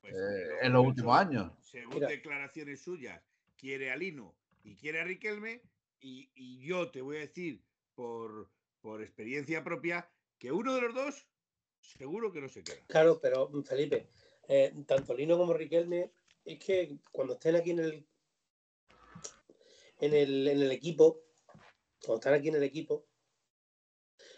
pues, 0.03 0.13
eh, 0.13 0.49
en 0.61 0.75
los 0.75 0.85
últimos 0.85 1.17
años. 1.17 1.51
Según 1.63 2.01
declaraciones 2.01 2.83
suyas, 2.83 3.23
quiere 3.57 3.91
a 3.91 3.97
Lino 3.97 4.37
y 4.63 4.77
quiere 4.77 5.01
a 5.01 5.05
Riquelme, 5.05 5.63
y, 6.01 6.29
yo 6.67 6.91
te 6.91 7.01
voy 7.01 7.17
a 7.17 7.21
decir 7.21 7.63
por, 7.95 8.51
por 8.83 9.01
experiencia 9.01 9.65
propia 9.65 10.07
que 10.39 10.53
uno 10.53 10.75
de 10.75 10.83
los 10.83 10.95
dos 10.95 11.27
seguro 11.81 12.31
que 12.31 12.43
no 12.43 12.49
se 12.51 12.63
queda. 12.63 12.85
Claro, 12.89 13.19
pero 13.23 13.49
mm, 13.49 13.63
Felipe, 13.63 14.11
eh, 14.49 14.75
tanto 14.87 15.15
Lino 15.15 15.39
como 15.39 15.55
Riquelme, 15.55 16.13
es 16.45 16.59
que 16.59 16.99
cuando 17.11 17.35
estén 17.35 17.57
aquí 17.57 17.71
en 17.71 17.79
el, 17.79 18.07
en 19.99 20.13
el, 20.13 20.49
en 20.49 20.61
el 20.61 20.73
equipo, 20.73 21.23
cuando 22.05 22.17
están 22.17 22.35
aquí 22.35 22.49
en 22.49 22.57
el 22.57 22.65
equipo, 22.65 23.07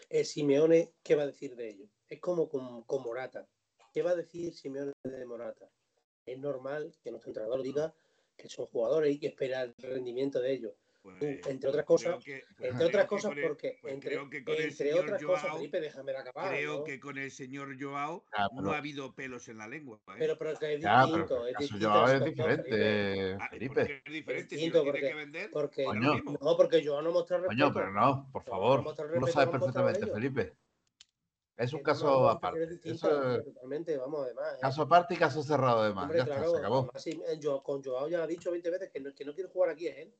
eh, 0.09 0.23
Simeone, 0.23 0.93
¿qué 1.03 1.15
va 1.15 1.23
a 1.23 1.27
decir 1.27 1.55
de 1.55 1.69
ellos? 1.69 1.89
Es 2.07 2.19
como 2.19 2.47
con, 2.49 2.83
con 2.83 3.03
Morata. 3.03 3.47
¿Qué 3.93 4.01
va 4.01 4.11
a 4.11 4.15
decir 4.15 4.53
Simeone 4.53 4.93
de 5.03 5.25
Morata? 5.25 5.69
Es 6.25 6.37
normal 6.39 6.95
que 7.01 7.11
nuestro 7.11 7.29
entrenador 7.29 7.61
diga 7.61 7.93
que 8.35 8.49
son 8.49 8.65
jugadores 8.67 9.15
y 9.15 9.19
que 9.19 9.27
espera 9.27 9.63
el 9.63 9.73
rendimiento 9.77 10.39
de 10.39 10.53
ellos. 10.53 10.73
Pues, 11.05 11.45
entre 11.45 11.69
otras 11.69 11.85
cosas, 11.85 12.15
entre 12.57 12.85
otras 12.85 13.05
cosas, 13.05 13.31
porque 13.39 13.77
pues 13.79 13.93
entre, 13.93 14.17
otras 14.17 15.23
cosas, 15.23 15.53
Felipe, 15.53 15.79
déjame 15.79 16.17
acabar. 16.17 16.49
Creo 16.49 16.83
que 16.83 16.99
con 16.99 17.19
el 17.19 17.29
señor 17.29 17.79
Joao 17.79 18.25
no 18.53 18.71
ha 18.71 18.77
habido 18.77 19.13
pelos 19.13 19.47
en 19.47 19.59
la 19.59 19.67
lengua. 19.67 19.99
¿eh? 20.07 20.13
Pero, 20.17 20.35
pero 20.35 20.57
que 20.57 20.73
es 20.73 20.81
distinto. 20.81 21.45
es 21.45 21.57
distinto 21.59 21.87
Joao 21.87 22.07
es 22.07 22.25
diferente, 22.25 23.37
ah, 23.39 23.49
Felipe. 23.51 24.01
es 24.03 24.13
diferente, 24.13 24.55
distinto, 24.55 24.79
si 24.79 24.85
porque, 24.85 24.99
tiene 24.99 25.13
que 25.13 25.15
vender. 25.15 25.49
Porque, 25.51 25.85
no, 25.85 26.57
porque 26.57 26.83
Joao 26.83 27.03
no 27.03 27.11
muestra 27.11 27.37
respeto. 27.37 27.63
Coño, 27.63 27.73
pero 27.73 27.91
no, 27.91 28.27
por 28.31 28.43
favor. 28.43 28.83
No 28.83 29.19
lo 29.19 29.27
sabes 29.27 29.49
perfectamente, 29.49 30.07
Felipe. 30.07 30.55
Es 31.55 31.71
un 31.71 31.83
caso 31.83 32.27
aparte. 32.29 32.77
totalmente, 32.77 33.95
vamos, 33.95 34.25
además. 34.25 34.55
¿eh? 34.55 34.57
Caso 34.59 34.81
aparte 34.81 35.13
y 35.13 35.17
caso 35.17 35.43
cerrado, 35.43 35.81
además. 35.81 36.11
ya 36.11 36.23
está, 36.23 36.49
se 36.49 36.57
acabó. 36.57 36.91
Eh, 37.05 37.39
con 37.63 37.83
Joao 37.83 38.07
ya 38.07 38.23
ha 38.23 38.27
dicho 38.27 38.49
20 38.49 38.71
veces 38.71 38.89
que 38.91 38.99
no, 38.99 39.13
que 39.13 39.23
no 39.23 39.35
quiere 39.35 39.49
jugar 39.51 39.69
aquí, 39.69 39.87
es 39.87 39.97
él. 39.99 40.13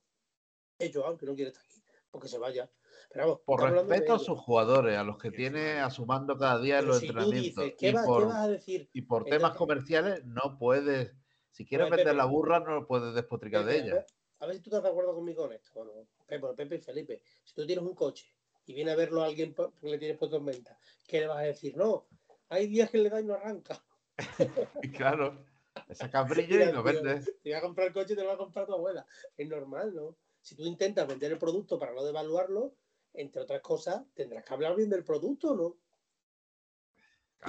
Es 0.80 0.94
Joao 0.94 1.18
que 1.18 1.26
no 1.26 1.36
quiere 1.36 1.52
estar 1.52 1.64
aquí, 1.64 1.82
porque 2.12 2.28
se 2.28 2.38
vaya. 2.38 2.70
Pero 3.12 3.26
vamos, 3.26 3.42
por 3.46 3.72
respeto 3.72 4.14
a 4.16 4.20
sus 4.20 4.40
jugadores, 4.40 4.98
a 4.98 5.04
los 5.04 5.18
que 5.18 5.32
tiene 5.32 5.80
a 5.80 5.90
su 5.90 6.06
mando 6.06 6.38
cada 6.38 6.60
día 6.60 6.80
en 6.80 6.88
los 6.88 7.02
entrenamientos. 7.02 7.72
¿qué, 7.78 7.90
y 7.90 7.94
por, 7.94 8.28
vas 8.28 8.36
a 8.36 8.48
decir? 8.48 8.90
Y 8.94 9.02
por 9.04 9.26
temas 9.26 9.56
comerciales, 9.56 10.26
no 10.26 10.58
puedes. 10.58 11.14
Si 11.52 11.66
quieres 11.66 11.90
vender 11.90 12.16
la 12.16 12.26
burra, 12.26 12.60
no 12.60 12.86
puedes 12.86 13.14
despotricar 13.14 13.66
de 13.66 13.78
ella. 13.78 14.06
A 14.40 14.48
ver 14.48 14.58
si 14.58 14.62
tú 14.62 14.70
estás 14.70 14.84
de 14.84 14.90
acuerdo 14.90 15.16
conmigo 15.16 15.44
con 15.44 15.54
esto. 15.54 15.72
Bueno, 15.74 15.92
Pepe, 16.28 16.48
Pepe 16.56 16.76
y 16.76 16.82
Felipe, 16.82 17.22
si 17.44 17.54
tú 17.54 17.66
tienes 17.66 17.86
un 17.86 17.96
coche 17.96 18.28
y 18.66 18.74
viene 18.74 18.92
a 18.92 18.96
verlo 18.96 19.24
a 19.24 19.28
alguien 19.28 19.54
porque 19.54 19.88
le 19.88 19.98
tienes 19.98 20.18
puesto 20.18 20.38
en 20.38 20.46
venta, 20.46 20.78
¿qué 21.08 21.22
le 21.22 21.28
vas 21.28 21.38
a 21.38 21.44
decir? 21.44 21.78
No, 21.78 22.08
hay 22.50 22.68
días 22.68 22.90
que 22.90 22.98
le 22.98 23.10
da 23.10 23.22
y 23.22 23.24
no 23.24 23.36
arranca. 23.36 23.82
claro, 24.98 25.46
le 25.88 25.96
sacas 25.96 26.28
brillo 26.30 26.70
y 26.70 26.72
lo 26.74 26.84
vendes. 26.84 27.26
Te 27.26 27.50
voy 27.50 27.54
a 27.54 27.62
comprar 27.62 27.88
el 27.88 27.94
coche 27.94 28.14
y 28.14 28.16
te 28.16 28.24
lo 28.24 28.28
va 28.28 28.34
a 28.34 28.38
comprar 28.38 28.66
tu 28.66 28.74
abuela. 28.74 29.06
Es 29.38 29.48
normal, 29.48 29.96
¿no? 29.96 30.18
Si 30.46 30.56
tú 30.56 30.64
intentas 30.64 31.08
vender 31.08 31.32
el 31.32 31.40
producto 31.40 31.80
para 31.80 31.92
no 31.92 32.04
devaluarlo, 32.04 32.76
entre 33.16 33.42
otras 33.42 33.62
cosas, 33.62 34.04
tendrás 34.14 34.46
que 34.46 34.54
hablar 34.54 34.76
bien 34.76 34.92
del 34.92 35.04
producto, 35.04 35.56
¿no? 35.56 35.76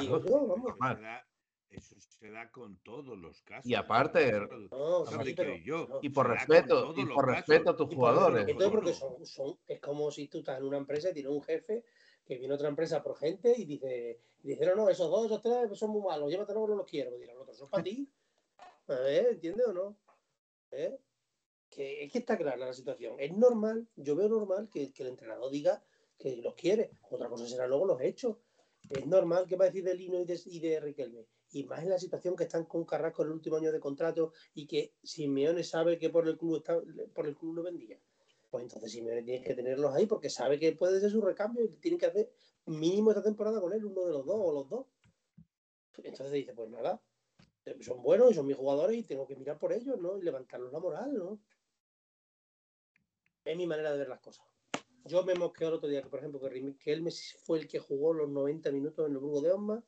Digo 0.01 0.25
yo, 0.25 0.47
vamos. 0.47 0.73
Eso 1.69 1.95
se 2.01 2.31
da 2.31 2.51
con 2.51 2.79
todos 2.79 3.19
los 3.19 3.43
casos. 3.43 3.71
Y 3.71 3.75
aparte, 3.75 4.33
y 6.01 6.09
por 6.09 6.27
respeto, 6.27 6.95
y 6.97 7.05
por 7.05 7.27
respeto 7.27 7.71
a 7.73 7.77
tus 7.77 7.95
jugadores. 7.95 8.49
Entonces, 8.49 8.71
porque 8.71 8.95
son, 8.95 9.27
son, 9.27 9.59
es 9.67 9.79
como 9.79 10.11
si 10.11 10.29
tú 10.29 10.39
estás 10.39 10.59
en 10.59 10.65
una 10.65 10.79
empresa 10.79 11.11
y 11.11 11.13
tienes 11.13 11.33
un 11.33 11.43
jefe 11.43 11.85
que 12.25 12.39
viene 12.39 12.55
otra 12.55 12.69
empresa 12.69 13.03
por 13.03 13.19
gente 13.19 13.53
y 13.59 13.67
dice, 13.67 14.23
y 14.43 14.49
dice 14.49 14.65
no, 14.65 14.75
no, 14.75 14.89
esos 14.89 15.11
dos, 15.11 15.27
esos 15.27 15.43
tres 15.43 15.79
son 15.79 15.91
muy 15.91 16.03
malos, 16.03 16.31
llévatelo, 16.31 16.67
no 16.67 16.77
los 16.77 16.87
quiero. 16.87 17.15
Y 17.21 17.27
los 17.27 17.37
otros 17.37 17.59
son 17.59 17.69
para 17.69 17.83
ti. 17.83 18.09
A 18.89 18.95
ver, 18.95 19.27
¿entiendes 19.33 19.67
o 19.67 19.73
no? 19.75 19.99
¿Eh? 20.71 20.99
Que 21.71 22.05
es 22.05 22.13
que 22.13 22.19
está 22.19 22.37
clara 22.39 22.57
la 22.57 22.73
situación. 22.73 23.17
Es 23.19 23.33
normal, 23.37 23.89
yo 23.97 24.17
veo 24.17 24.29
normal 24.29 24.69
que, 24.73 24.93
el 24.97 25.07
entrenador 25.07 25.51
diga 25.51 25.83
que 26.19 26.37
los 26.37 26.55
quiere. 26.55 26.91
Otra 27.11 27.29
cosa 27.29 27.47
será 27.47 27.67
luego 27.67 27.87
los 27.87 28.01
hechos. 28.01 28.37
Es 28.89 29.07
normal 29.07 29.47
que 29.47 29.57
va 29.57 29.65
a 29.65 29.69
decir 29.69 29.85
de 29.85 29.95
Lino 29.95 30.21
y 30.21 30.25
de, 30.25 30.41
y 30.47 30.61
de 30.61 30.81
Riquelme 30.81 31.27
y 31.51 31.65
más 31.65 31.83
en 31.83 31.91
la 31.91 31.99
situación 31.99 32.37
que 32.37 32.45
están 32.45 32.65
con 32.65 32.85
Carrasco 32.85 33.23
en 33.23 33.29
el 33.29 33.35
último 33.35 33.57
año 33.57 33.73
de 33.73 33.81
contrato 33.81 34.33
y 34.55 34.67
que 34.67 34.95
Simeone 35.03 35.63
sabe 35.63 35.99
que 35.99 36.11
por 36.11 36.27
el 36.29 36.37
club 36.37 36.57
está, 36.57 36.81
por 37.15 37.27
el 37.27 37.37
club 37.37 37.55
no 37.55 37.63
vendía. 37.63 37.99
Pues 38.51 38.65
entonces 38.65 38.93
Simeone 38.93 39.23
tiene 39.23 39.45
que 39.45 39.55
tenerlos 39.55 39.95
ahí 39.95 40.07
porque 40.07 40.31
sabe 40.31 40.59
que 40.59 40.73
puede 40.73 41.01
ser 41.01 41.11
su 41.11 41.21
recambio 41.21 41.65
y 41.65 41.69
tiene 41.77 41.99
que 41.99 42.07
hacer 42.07 42.33
mínimo 42.67 43.11
esta 43.11 43.23
temporada 43.23 43.61
con 43.61 43.73
él, 43.73 43.85
uno 43.85 44.05
de 44.05 44.13
los 44.13 44.27
dos 44.27 44.37
o 44.39 44.53
los 44.53 44.69
dos. 44.69 44.87
Entonces 45.99 46.33
dice, 46.33 46.53
pues 46.53 46.69
nada, 46.69 47.01
son 47.81 48.03
buenos 48.03 48.31
y 48.31 48.35
son 48.35 48.47
mis 48.47 48.57
jugadores 48.57 48.97
y 48.97 49.03
tengo 49.03 49.27
que 49.27 49.37
mirar 49.37 49.59
por 49.59 49.73
ellos, 49.73 49.99
¿no? 49.99 50.19
Y 50.19 50.23
levantarlos 50.23 50.73
la 50.73 50.79
moral, 50.79 51.15
¿no? 51.15 51.41
Es 53.47 53.57
mi 53.57 53.67
manera 53.67 53.93
de 53.93 53.99
ver 53.99 54.09
las 54.09 54.19
cosas. 54.19 54.45
Yo 55.05 55.23
me 55.23 55.37
mosqueo 55.37 55.69
el 55.69 55.75
otro 55.75 55.89
día 55.89 56.03
que, 56.03 56.09
por 56.09 56.19
ejemplo, 56.19 56.41
que, 56.41 56.93
él 56.93 57.09
fue 57.45 57.61
el 57.61 57.69
que 57.69 57.79
jugó 57.79 58.13
los 58.13 58.29
90 58.29 58.73
minutos 58.73 59.07
en 59.07 59.13
el 59.13 59.19
Burgo 59.19 59.41
de 59.41 59.53
Osma 59.53 59.85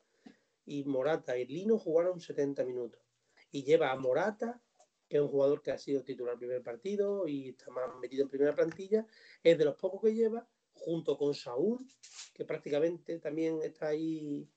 y 0.64 0.84
Morata 0.84 1.36
y 1.36 1.44
Lino 1.44 1.76
jugaron 1.76 2.20
70 2.20 2.64
minutos. 2.64 3.02
Y 3.50 3.64
lleva 3.64 3.90
a 3.90 3.96
Morata, 3.96 4.62
que 5.08 5.16
es 5.16 5.22
un 5.22 5.28
jugador 5.28 5.60
que 5.60 5.72
ha 5.72 5.78
sido 5.78 6.04
titular 6.04 6.34
el 6.34 6.38
primer 6.38 6.62
partido 6.62 7.26
y 7.26 7.48
está 7.48 7.68
más 7.72 7.96
metido 8.00 8.22
en 8.22 8.28
primera 8.28 8.54
plantilla, 8.54 9.04
es 9.42 9.58
de 9.58 9.64
los 9.64 9.74
pocos 9.74 10.02
que 10.02 10.14
lleva, 10.14 10.48
junto 10.72 11.18
con 11.18 11.34
Saúl, 11.34 11.84
que 12.32 12.44
prácticamente 12.44 13.18
también 13.18 13.60
está 13.62 13.88
ahí, 13.88 14.48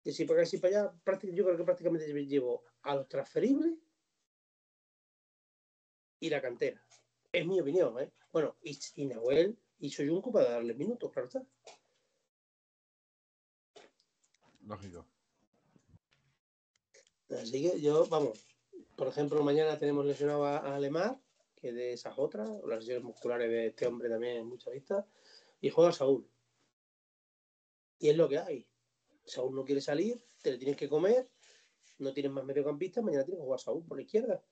que 0.00 0.12
si 0.12 0.26
para 0.26 0.42
acá, 0.42 0.46
si 0.46 0.58
para 0.58 0.82
allá, 0.82 0.94
yo 1.32 1.44
creo 1.44 1.56
que 1.56 1.64
prácticamente 1.64 2.06
llevo 2.24 2.62
a 2.82 2.94
los 2.94 3.08
transferibles 3.08 3.76
y 6.20 6.30
la 6.30 6.40
cantera. 6.40 6.80
Es 7.32 7.46
mi 7.46 7.58
opinión, 7.58 7.98
¿eh? 7.98 8.12
Bueno, 8.30 8.56
y, 8.62 8.78
y 8.96 9.06
Nahuel 9.06 9.58
y 9.78 9.90
Soyuncu 9.90 10.30
para 10.30 10.50
darle 10.50 10.74
minutos, 10.74 11.10
claro 11.10 11.28
está. 11.28 11.44
Lógico. 14.66 15.06
Así 17.30 17.62
que 17.62 17.80
yo, 17.80 18.06
vamos, 18.06 18.46
por 18.96 19.08
ejemplo, 19.08 19.42
mañana 19.42 19.78
tenemos 19.78 20.04
lesionado 20.04 20.44
a, 20.44 20.76
Alemar, 20.76 21.18
que 21.56 21.72
de 21.72 21.94
esas 21.94 22.18
otras, 22.18 22.48
las 22.66 22.80
lesiones 22.80 23.04
musculares 23.04 23.48
de 23.48 23.68
este 23.68 23.86
hombre 23.86 24.08
también 24.08 24.36
en 24.36 24.46
mucha 24.46 24.70
vista, 24.70 25.06
y 25.60 25.70
juega 25.70 25.92
Saúl. 25.92 26.28
Y 27.98 28.10
es 28.10 28.16
lo 28.16 28.28
que 28.28 28.38
hay. 28.38 28.68
Saúl 29.24 29.54
no 29.54 29.64
quiere 29.64 29.80
salir, 29.80 30.22
te 30.42 30.52
le 30.52 30.58
tienes 30.58 30.76
que 30.76 30.88
comer, 30.88 31.30
no 31.98 32.12
tienes 32.12 32.32
más 32.32 32.44
mediocampistas, 32.44 33.02
mañana 33.02 33.24
tienes 33.24 33.40
que 33.40 33.44
jugar 33.44 33.60
Saúl 33.60 33.84
por 33.86 33.96
la 33.96 34.02
izquierda. 34.02 34.44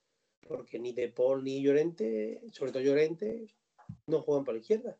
Porque 0.46 0.78
ni 0.78 0.92
De 0.92 1.08
Paul 1.08 1.44
ni 1.44 1.62
Llorente, 1.62 2.42
sobre 2.52 2.72
todo 2.72 2.82
Llorente, 2.82 3.46
no 4.06 4.22
juegan 4.22 4.44
por 4.44 4.54
la 4.54 4.60
izquierda. 4.60 4.98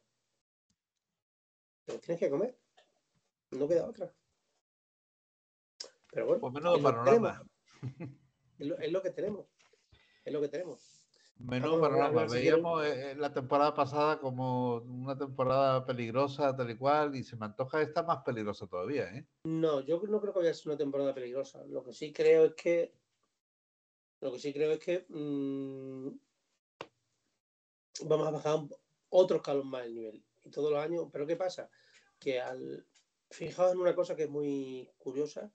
Pero 1.85 1.99
tienes 1.99 2.21
que 2.21 2.31
comer. 2.31 2.57
No 3.51 3.67
queda 3.67 3.89
otra. 3.89 4.15
Pero 6.13 6.27
bueno, 6.27 6.41
Pues 6.41 6.53
menudo 6.53 6.77
es 6.77 6.83
panorama. 6.83 7.43
Es 8.59 8.67
lo, 8.67 8.79
es 8.79 8.93
lo 8.93 9.03
que 9.03 9.11
tenemos. 9.11 9.47
Es 10.25 10.33
lo 10.33 10.41
que 10.41 10.49
tenemos. 10.49 11.01
A 11.47 11.51
panorama. 11.51 12.27
Veíamos 12.27 12.85
eh, 12.85 13.15
la 13.17 13.33
temporada 13.33 13.75
pasada 13.75 14.19
como 14.19 14.77
una 14.77 15.17
temporada 15.17 15.87
peligrosa, 15.87 16.55
tal 16.55 16.71
y 16.71 16.77
cual, 16.77 17.17
y 17.17 17.25
se 17.25 17.37
me 17.37 17.47
antoja 17.47 17.81
esta 17.81 18.03
más 18.03 18.19
peligrosa 18.23 18.67
todavía, 18.67 19.05
¿eh? 19.15 19.27
No, 19.45 19.81
yo 19.81 20.03
no 20.07 20.21
creo 20.21 20.35
que 20.35 20.41
vaya 20.41 20.51
a 20.51 20.55
ser 20.55 20.69
una 20.69 20.77
temporada 20.77 21.15
peligrosa. 21.15 21.65
Lo 21.67 21.83
que 21.83 21.93
sí 21.93 22.13
creo 22.13 22.45
es 22.45 22.55
que. 22.55 23.00
Lo 24.21 24.33
que 24.33 24.39
sí 24.39 24.53
creo 24.53 24.73
es 24.73 24.79
que. 24.79 25.07
mm, 25.09 26.09
vamos 28.03 28.27
a 28.29 28.31
bajar 28.31 28.61
otro 29.09 29.39
escalón 29.39 29.69
más 29.69 29.87
el 29.87 29.95
nivel. 29.95 30.25
Y 30.45 30.51
todos 30.51 30.71
los 30.71 30.83
años. 30.83 31.09
Pero 31.13 31.27
¿qué 31.27 31.37
pasa? 31.37 31.71
Que 32.19 32.41
al. 32.41 32.87
Fijaos 33.31 33.73
en 33.73 33.79
una 33.79 33.95
cosa 33.95 34.17
que 34.17 34.25
es 34.25 34.31
muy 34.31 34.91
curiosa. 34.99 35.53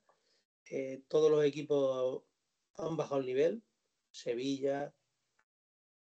todos 1.08 1.30
los 1.30 1.44
equipos 1.44 2.22
han 2.76 2.96
bajado 2.96 3.20
el 3.20 3.26
nivel. 3.26 3.62
Sevilla, 4.10 4.94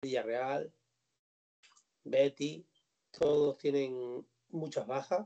Villarreal, 0.02 0.74
Betty, 2.04 2.68
todos 3.12 3.58
tienen 3.58 4.28
muchas 4.50 4.86
bajas. 4.86 5.26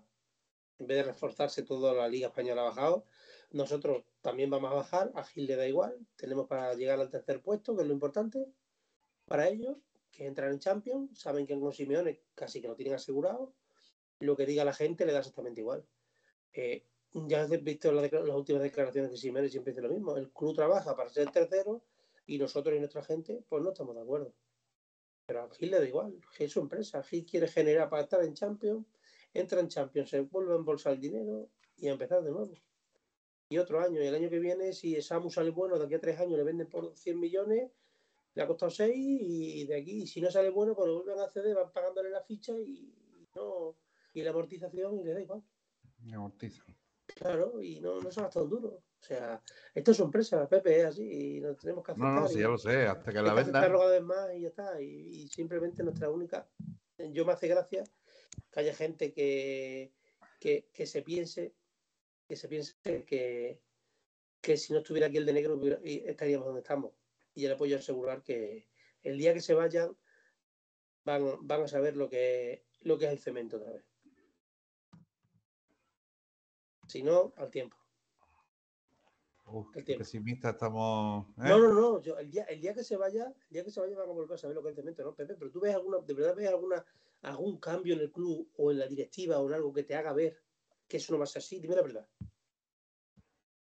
En 0.79 0.85
vez 0.85 0.97
de 0.97 1.11
reforzarse, 1.11 1.63
toda 1.63 1.93
la 1.93 2.07
Liga 2.07 2.27
Española 2.27 2.61
ha 2.61 2.65
bajado. 2.65 3.05
Nosotros 3.51 4.03
también 4.21 4.49
vamos 4.49 4.71
a 4.71 4.75
bajar. 4.75 5.11
A 5.15 5.23
Gil 5.23 5.47
le 5.47 5.55
da 5.55 5.67
igual. 5.67 6.05
Tenemos 6.15 6.47
para 6.47 6.73
llegar 6.73 6.99
al 6.99 7.09
tercer 7.09 7.41
puesto, 7.41 7.75
que 7.75 7.81
es 7.83 7.87
lo 7.87 7.93
importante 7.93 8.45
para 9.25 9.47
ellos, 9.47 9.77
que 10.11 10.23
es 10.23 10.29
entrar 10.29 10.51
en 10.51 10.59
Champions. 10.59 11.19
Saben 11.19 11.45
que 11.45 11.59
con 11.59 11.71
Simeone 11.73 12.23
casi 12.35 12.61
que 12.61 12.67
lo 12.67 12.75
tienen 12.75 12.95
asegurado. 12.95 13.55
Lo 14.19 14.35
que 14.35 14.45
diga 14.45 14.65
la 14.65 14.73
gente 14.73 15.05
le 15.05 15.13
da 15.13 15.19
exactamente 15.19 15.61
igual. 15.61 15.87
Eh, 16.53 16.87
ya 17.13 17.43
has 17.43 17.49
visto 17.63 17.91
la 17.91 18.01
decla- 18.01 18.25
las 18.25 18.35
últimas 18.35 18.61
declaraciones 18.61 19.11
de 19.11 19.17
Simeone, 19.17 19.49
siempre 19.49 19.71
dice 19.71 19.81
lo 19.81 19.93
mismo. 19.93 20.15
El 20.17 20.31
club 20.31 20.55
trabaja 20.55 20.95
para 20.95 21.09
ser 21.09 21.31
tercero 21.31 21.85
y 22.25 22.37
nosotros 22.37 22.75
y 22.75 22.79
nuestra 22.79 23.03
gente, 23.03 23.43
pues 23.47 23.63
no 23.63 23.71
estamos 23.71 23.95
de 23.95 24.01
acuerdo. 24.01 24.33
Pero 25.25 25.43
a 25.43 25.49
Gil 25.49 25.71
le 25.71 25.79
da 25.79 25.85
igual. 25.85 26.19
Gil 26.31 26.47
es 26.47 26.51
su 26.51 26.59
empresa. 26.59 27.01
Gil 27.03 27.25
quiere 27.25 27.47
generar 27.47 27.89
para 27.89 28.03
estar 28.03 28.23
en 28.23 28.33
Champions 28.33 28.85
entra 29.33 29.59
en 29.59 29.67
Champions, 29.67 30.09
se 30.09 30.21
vuelve 30.21 30.53
a 30.53 30.55
embolsar 30.55 30.93
el 30.93 31.01
dinero 31.01 31.49
y 31.75 31.87
a 31.87 31.91
empezar 31.91 32.23
de 32.23 32.31
nuevo. 32.31 32.53
Y 33.49 33.57
otro 33.57 33.79
año, 33.79 34.01
y 34.01 34.07
el 34.07 34.15
año 34.15 34.29
que 34.29 34.39
viene, 34.39 34.73
si 34.73 35.01
Samu 35.01 35.29
sale 35.29 35.51
bueno, 35.51 35.77
de 35.77 35.85
aquí 35.85 35.95
a 35.95 36.01
tres 36.01 36.19
años 36.19 36.37
le 36.37 36.43
venden 36.43 36.67
por 36.67 36.95
100 36.95 37.19
millones, 37.19 37.71
le 38.33 38.43
ha 38.43 38.47
costado 38.47 38.69
6 38.69 38.93
y 38.93 39.65
de 39.65 39.75
aquí, 39.75 40.05
si 40.05 40.21
no 40.21 40.29
sale 40.29 40.49
bueno, 40.49 40.75
pues 40.75 40.87
lo 40.87 41.03
vuelven 41.03 41.19
a 41.19 41.29
ceder, 41.29 41.55
van 41.55 41.71
pagándole 41.71 42.09
la 42.09 42.21
ficha 42.21 42.53
y 42.59 42.93
no 43.35 43.77
y 44.13 44.23
la 44.23 44.31
amortización 44.31 44.99
y 44.99 45.03
le 45.03 45.13
da 45.13 45.21
igual. 45.21 45.43
Me 45.99 46.15
amortiza. 46.15 46.63
Claro, 47.05 47.61
y 47.61 47.79
no, 47.79 47.99
no 48.01 48.11
se 48.11 48.19
ha 48.21 48.29
duro. 48.29 48.83
O 48.99 49.03
sea, 49.03 49.41
esto 49.73 49.91
es 49.91 49.97
su 49.97 50.03
empresa, 50.03 50.47
Pepe, 50.49 50.79
es 50.81 50.85
así, 50.85 51.37
y 51.37 51.39
nos 51.39 51.57
tenemos 51.57 51.83
que 51.83 51.91
aceptar. 51.91 52.13
No, 52.13 52.21
no, 52.21 52.27
sí, 52.27 52.39
ya 52.39 52.47
lo 52.47 52.57
sé, 52.57 52.85
hasta 52.85 53.11
que 53.11 53.21
la 53.21 53.33
vendan. 53.33 53.71
cada 53.71 53.89
vez 53.89 54.01
más 54.01 54.33
y 54.35 54.41
ya 54.41 54.47
está. 54.49 54.81
Y, 54.81 54.85
y 54.85 55.27
simplemente 55.27 55.83
nuestra 55.83 56.09
única. 56.09 56.49
Yo 57.11 57.25
me 57.25 57.33
hace 57.33 57.47
gracia 57.47 57.83
que 58.51 58.59
haya 58.59 58.73
gente 58.73 59.13
que, 59.13 59.93
que, 60.39 60.69
que 60.73 60.85
se 60.85 61.03
piense 61.03 61.53
que 62.27 62.35
se 62.35 62.47
piense 62.47 62.75
que, 63.05 63.61
que 64.41 64.57
si 64.57 64.73
no 64.73 64.79
estuviera 64.79 65.07
aquí 65.07 65.17
el 65.17 65.25
de 65.25 65.33
negro 65.33 65.59
estaríamos 65.83 66.45
donde 66.45 66.61
estamos. 66.61 66.91
Y 67.33 67.43
yo 67.43 67.49
le 67.49 67.55
puedo 67.55 67.77
asegurar 67.77 68.23
que 68.23 68.67
el 69.03 69.17
día 69.17 69.33
que 69.33 69.41
se 69.41 69.53
vayan 69.53 69.95
van, 71.05 71.47
van 71.47 71.63
a 71.63 71.67
saber 71.67 71.95
lo 71.95 72.09
que, 72.09 72.65
lo 72.81 72.97
que 72.97 73.05
es 73.05 73.11
el 73.11 73.19
cemento 73.19 73.57
otra 73.57 73.71
vez. 73.73 73.85
Si 76.87 77.03
no, 77.03 77.33
al 77.37 77.49
tiempo. 77.49 77.77
Uf, 79.45 79.67
el 79.67 79.81
qué 79.81 79.83
tiempo. 79.83 79.99
pesimista 79.99 80.49
estamos. 80.51 81.27
¿eh? 81.37 81.43
No, 81.47 81.59
no, 81.59 81.73
no. 81.73 82.01
Yo, 82.01 82.17
el, 82.17 82.29
día, 82.29 82.43
el 82.45 82.59
día 82.59 82.73
que 82.73 82.83
se 82.83 82.97
vaya, 82.97 83.27
el 83.27 83.49
día 83.49 83.63
que 83.63 83.71
se 83.71 83.79
vaya 83.79 83.95
van 83.95 84.09
a 84.09 84.13
volver 84.13 84.35
a 84.35 84.37
saber 84.37 84.55
lo 84.55 84.61
que 84.61 84.69
es 84.69 84.77
el 84.77 84.83
cemento, 84.83 85.03
¿no, 85.03 85.15
Pepe? 85.15 85.35
Pero 85.35 85.51
tú 85.51 85.59
ves 85.61 85.73
alguna, 85.75 85.99
de 85.99 86.13
verdad 86.13 86.35
ves 86.35 86.49
alguna, 86.49 86.85
algún 87.21 87.57
cambio 87.59 87.93
en 87.93 88.01
el 88.01 88.11
club 88.11 88.49
o 88.57 88.71
en 88.71 88.79
la 88.79 88.87
directiva 88.87 89.39
o 89.39 89.47
en 89.47 89.53
algo 89.53 89.73
que 89.73 89.83
te 89.83 89.95
haga 89.95 90.13
ver 90.13 90.37
que 90.87 90.97
eso 90.97 91.13
no 91.13 91.19
va 91.19 91.25
a 91.25 91.27
ser 91.27 91.41
así. 91.41 91.59
Dime 91.59 91.75
la 91.75 91.81
verdad. 91.81 92.07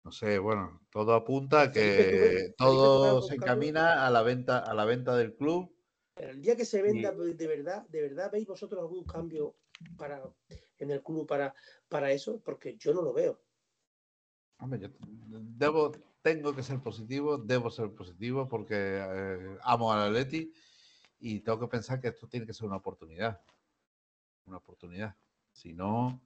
No 0.05 0.13
sé, 0.13 0.39
bueno, 0.39 0.83
todo 0.91 1.15
apunta 1.15 1.63
a 1.63 1.73
que 1.73 2.53
todo 2.59 3.23
se 3.23 3.37
encamina 3.37 4.07
a 4.07 4.11
la 4.11 4.23
venta, 4.23 4.59
a 4.59 4.75
la 4.75 4.85
venta 4.85 5.17
del 5.17 5.35
club. 5.35 5.75
Pero 6.15 6.31
el 6.31 6.43
día 6.43 6.57
que 6.57 6.67
se 6.67 6.83
venda, 6.83 7.13
de 7.13 7.47
verdad, 7.47 7.87
de 7.89 8.03
verdad 8.03 8.31
veis 8.31 8.47
vosotros 8.47 8.81
algún 8.81 9.05
cambio 9.05 9.57
para 9.97 10.23
en 10.79 10.91
el 10.91 11.03
club 11.03 11.27
para, 11.27 11.55
para 11.89 12.13
eso, 12.13 12.41
porque 12.41 12.77
yo 12.77 12.93
no 12.93 13.03
lo 13.03 13.13
veo. 13.13 13.41
Hombre, 14.59 14.81
yo 14.81 14.89
debo, 14.99 15.93
tengo 16.23 16.55
que 16.55 16.63
ser 16.63 16.81
positivo, 16.81 17.39
debo 17.39 17.71
ser 17.71 17.91
positivo 17.91 18.49
porque 18.49 18.75
eh, 18.77 19.59
amo 19.63 19.93
al 19.93 20.09
Atleti 20.09 20.53
y 21.19 21.41
tengo 21.41 21.61
que 21.61 21.69
pensar 21.69 22.01
que 22.01 22.09
esto 22.09 22.29
tiene 22.29 22.47
que 22.47 22.53
ser 22.53 22.67
una 22.67 22.77
oportunidad. 22.77 23.41
Una 24.47 24.59
oportunidad. 24.59 25.17
Si 25.53 25.73
no, 25.73 26.21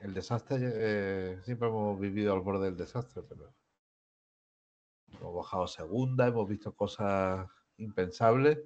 el 0.00 0.14
desastre, 0.14 0.58
eh, 0.60 1.40
siempre 1.44 1.68
hemos 1.68 1.98
vivido 1.98 2.32
al 2.32 2.40
borde 2.40 2.66
del 2.66 2.76
desastre, 2.76 3.22
pero 3.28 3.54
hemos 5.08 5.34
bajado 5.34 5.66
segunda, 5.66 6.26
hemos 6.26 6.48
visto 6.48 6.74
cosas 6.74 7.48
impensables 7.76 8.58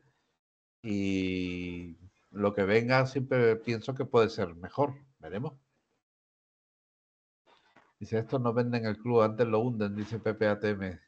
y 0.82 1.96
lo 2.30 2.54
que 2.54 2.64
venga 2.64 3.06
siempre 3.06 3.56
pienso 3.56 3.94
que 3.94 4.04
puede 4.04 4.28
ser 4.30 4.54
mejor. 4.54 4.94
Veremos. 5.18 5.54
Dice, 7.98 8.18
estos 8.18 8.40
no 8.40 8.52
venden 8.52 8.84
el 8.84 8.98
club, 8.98 9.22
antes 9.22 9.46
lo 9.46 9.60
hunden, 9.60 9.96
dice 9.96 10.18
Pepe 10.18 10.46
ATM. 10.46 11.00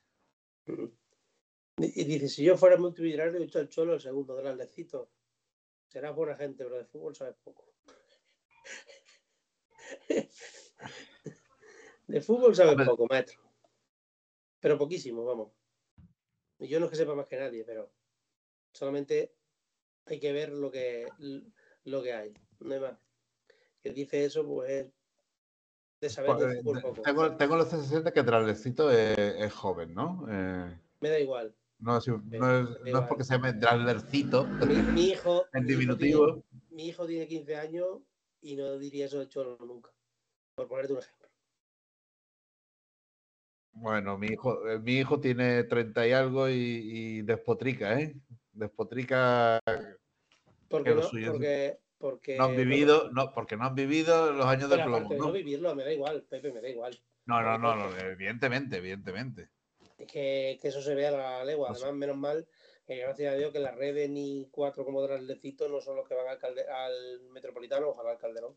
Y 1.76 2.04
dice, 2.04 2.28
si 2.28 2.44
yo 2.44 2.56
fuera 2.56 2.76
multimillonario, 2.76 3.38
he 3.38 3.44
hecho 3.44 3.60
el 3.60 3.68
cholo 3.68 3.94
el 3.94 4.00
segundo 4.00 4.34
del 4.34 4.48
Atlecito. 4.48 5.10
Serás 5.86 6.14
buena 6.14 6.34
gente, 6.36 6.64
pero 6.64 6.78
de 6.78 6.84
fútbol 6.84 7.14
sabes 7.14 7.36
poco. 7.44 7.66
De 12.06 12.20
fútbol 12.22 12.58
Hombre. 12.68 12.86
poco, 12.86 13.06
maestro. 13.08 13.40
Pero 14.60 14.78
poquísimo, 14.78 15.24
vamos. 15.24 15.52
Y 16.58 16.68
yo 16.68 16.80
no 16.80 16.86
es 16.86 16.90
que 16.90 16.96
sepa 16.96 17.14
más 17.14 17.26
que 17.28 17.36
nadie, 17.38 17.64
pero 17.64 17.90
solamente 18.72 19.34
hay 20.06 20.18
que 20.18 20.32
ver 20.32 20.50
lo 20.52 20.70
que, 20.70 21.06
lo 21.84 22.02
que 22.02 22.12
hay. 22.14 22.34
No 22.60 22.74
hay 22.74 22.80
más. 22.80 22.98
Que 23.82 23.90
dice 23.90 24.24
eso, 24.24 24.44
pues 24.46 24.70
es 24.70 24.86
de 26.00 26.08
saber 26.10 26.30
de 26.36 26.36
Pues, 26.46 26.58
fútbol 26.62 26.74
de- 26.76 26.80
poco. 26.82 27.02
Tengo, 27.02 27.36
tengo 27.36 27.56
la 27.56 27.64
sensación 27.66 28.02
de 28.04 28.12
que 28.12 28.22
Draslecito 28.22 28.90
es, 28.90 29.16
es 29.18 29.52
joven, 29.52 29.94
¿no? 29.94 30.26
Eh, 30.30 30.80
Me 31.00 31.10
da 31.10 31.20
igual. 31.20 31.54
no, 31.78 31.98
es, 31.98 32.08
Me- 32.08 32.38
no, 32.38 32.58
es, 32.58 32.64
me 32.64 32.68
da 32.70 32.78
no 32.78 32.84
es 32.84 32.86
igual. 32.88 33.08
porque 33.08 33.24
se 33.24 33.34
llame 33.34 33.52
Draslercito 33.52 34.44
Mi, 34.44 34.74
mi 34.76 35.02
hijo. 35.10 35.44
en 35.52 35.64
mi 35.64 35.72
hijo 35.72 35.78
diminutivo. 35.78 36.26
tiene- 36.26 36.42
mi 36.70 36.88
hijo 36.88 37.06
tiene 37.06 37.28
15 37.28 37.56
años 37.56 37.98
y 38.40 38.56
no 38.56 38.78
diría 38.78 39.06
eso 39.06 39.18
de 39.20 39.28
cholo 39.28 39.56
nunca. 39.60 39.90
Por 40.54 40.68
ponerte 40.68 40.92
un 40.92 40.98
ejemplo. 40.98 41.28
Bueno, 43.72 44.18
mi 44.18 44.28
hijo, 44.28 44.68
eh, 44.68 44.78
mi 44.80 44.98
hijo 44.98 45.20
tiene 45.20 45.64
30 45.64 46.06
y 46.08 46.12
algo 46.12 46.48
y, 46.48 46.54
y 46.54 47.22
despotrica, 47.22 47.98
¿eh? 48.00 48.16
Despotrica, 48.52 49.60
Porque 50.68 50.94
no, 50.94 51.02
porque, 51.02 51.78
porque 51.96 52.36
no 52.36 52.44
han 52.44 52.56
vivido, 52.56 53.10
no, 53.12 53.32
porque 53.32 53.56
no 53.56 53.66
han 53.66 53.76
vivido 53.76 54.32
los 54.32 54.46
años 54.46 54.68
del 54.68 54.82
plomo, 54.82 55.08
¿no? 55.10 55.26
no 55.26 55.32
vivirlo, 55.32 55.74
me 55.76 55.84
da 55.84 55.92
igual, 55.92 56.24
Pepe, 56.28 56.52
me 56.52 56.60
da 56.60 56.68
igual. 56.68 56.98
No, 57.26 57.40
no, 57.40 57.56
no, 57.56 57.76
no, 57.76 57.96
evidentemente, 57.98 58.78
evidentemente. 58.78 59.50
Es 59.96 60.06
que, 60.06 60.58
que 60.60 60.68
eso 60.68 60.82
se 60.82 60.94
vea 60.94 61.08
a 61.08 61.12
la 61.12 61.44
legua. 61.44 61.70
Además, 61.70 61.94
menos 61.94 62.16
mal, 62.16 62.48
que 62.88 62.96
gracias 62.96 63.34
a 63.34 63.36
Dios 63.36 63.52
que 63.52 63.58
las 63.58 63.74
redes 63.76 64.08
ni 64.08 64.48
cuatro 64.50 64.82
como 64.82 65.02
Draslecito 65.02 65.68
no 65.68 65.78
son 65.82 65.96
los 65.96 66.08
que 66.08 66.14
van 66.14 66.26
al, 66.26 66.38
calde- 66.38 66.66
al 66.66 67.20
Metropolitano, 67.32 67.90
ojalá 67.90 68.12
al 68.12 68.18
Calderón, 68.18 68.54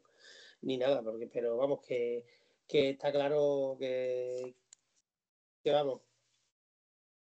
ni 0.62 0.78
nada, 0.78 1.02
porque, 1.04 1.28
pero 1.28 1.58
vamos, 1.58 1.82
que, 1.86 2.26
que 2.66 2.92
está 2.92 3.12
claro 3.12 3.76
que, 3.78 4.56
que 5.62 5.72
vamos, 5.72 6.00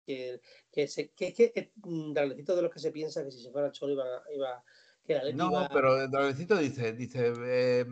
que, 0.07 0.41
que, 0.71 0.87
se, 0.87 1.09
que 1.11 1.27
es 1.29 1.35
que 1.35 1.73
Draslecito 1.75 2.55
de 2.55 2.63
los 2.63 2.73
que 2.73 2.79
se 2.79 2.93
piensa 2.93 3.25
que 3.25 3.33
si 3.33 3.43
se 3.43 3.51
fuera 3.51 3.67
el 3.67 3.73
Cholo 3.73 3.95
iba, 3.95 4.23
iba 4.33 4.65
que 5.05 5.15
la 5.15 5.33
No, 5.33 5.51
iba- 5.51 5.69
pero 5.69 6.07
Draslecito 6.07 6.59
dice, 6.59 6.93
dice, 6.93 7.33
eh, 7.45 7.85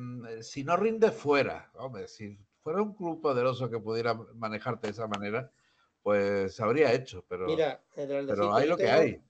si 0.43 0.63
no 0.63 0.77
rinde 0.77 1.11
fuera, 1.11 1.73
hombre, 1.75 2.07
si 2.07 2.39
fuera 2.63 2.83
un 2.83 2.95
club 2.95 3.21
poderoso 3.21 3.69
que 3.69 3.81
pudiera 3.81 4.15
manejarte 4.15 4.87
de 4.87 4.93
esa 4.93 5.09
manera, 5.09 5.51
pues 6.09 6.55
se 6.55 6.63
habría 6.63 6.91
hecho, 6.95 7.23
pero, 7.29 7.45
Mira, 7.45 7.85
pero 7.95 8.55
hay 8.55 8.67
lo 8.67 8.79
que 8.79 8.89
hay. 8.89 9.23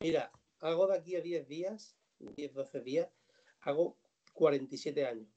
Mira, 0.00 0.30
hago 0.60 0.86
de 0.86 0.98
aquí 0.98 1.16
a 1.16 1.22
10 1.22 1.48
días, 1.48 1.96
10, 2.18 2.52
12 2.52 2.80
días, 2.82 3.08
hago 3.60 3.96
47 4.34 5.06
años. 5.06 5.28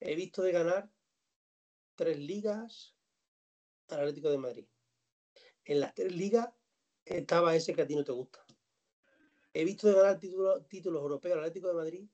He 0.00 0.16
visto 0.16 0.42
de 0.42 0.50
ganar 0.50 0.90
tres 1.94 2.18
ligas 2.18 2.96
al 3.88 4.00
Atlético 4.00 4.32
de 4.32 4.38
Madrid. 4.38 4.66
En 5.64 5.78
las 5.78 5.94
tres 5.94 6.12
ligas 6.12 6.48
estaba 7.04 7.54
ese 7.54 7.72
que 7.72 7.82
a 7.82 7.86
ti 7.86 7.94
no 7.94 8.02
te 8.02 8.10
gusta. 8.10 8.44
he 9.54 9.64
visto 9.64 9.94
ganar 9.94 10.18
títulos, 10.18 10.66
títulos 10.66 11.02
europeos 11.02 11.34
al 11.34 11.40
Atlético 11.44 11.68
de 11.68 11.74
Madrid 11.74 12.08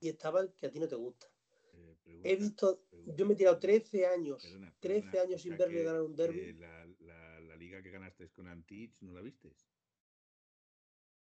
y 0.00 0.08
estaba 0.08 0.40
el 0.40 0.54
que 0.54 0.66
a 0.66 0.70
ti 0.70 0.78
no 0.78 0.88
te 0.88 0.96
gusta. 0.96 1.26
Eh, 1.74 2.20
He 2.24 2.36
visto, 2.36 2.80
pregunta, 2.88 3.14
yo 3.16 3.26
me 3.26 3.34
he 3.34 3.36
tirado 3.36 3.60
perdona, 3.60 3.80
13 3.80 4.06
años, 4.06 4.42
perdona, 4.42 4.74
13 4.80 5.00
perdona, 5.02 5.22
años 5.22 5.42
sin 5.42 5.56
verle 5.56 5.82
ganar 5.84 6.02
un 6.02 6.16
derby, 6.16 6.52
la 6.54 6.86
liga 7.72 7.82
que 7.82 7.90
ganaste 7.90 8.30
con 8.30 8.46
Antich 8.48 8.96
no 9.00 9.12
la 9.12 9.22
viste. 9.22 9.56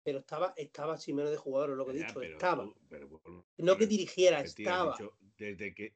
pero 0.03 0.19
estaba, 0.19 0.53
estaba 0.57 0.97
Simeone 0.97 1.31
de 1.31 1.37
jugador, 1.37 1.71
es 1.71 1.77
lo 1.77 1.85
que 1.85 1.91
he 1.93 1.95
dicho, 1.95 2.19
pero 2.19 2.33
estaba. 2.33 2.63
tú- 2.65 2.75
pero 2.89 3.07
bueno, 3.07 3.45
No 3.57 3.77
que 3.77 3.87
dirigiera, 3.87 4.41
estaba. 4.41 4.91
dicho 4.91 5.17
desde 5.37 5.73
que 5.73 5.95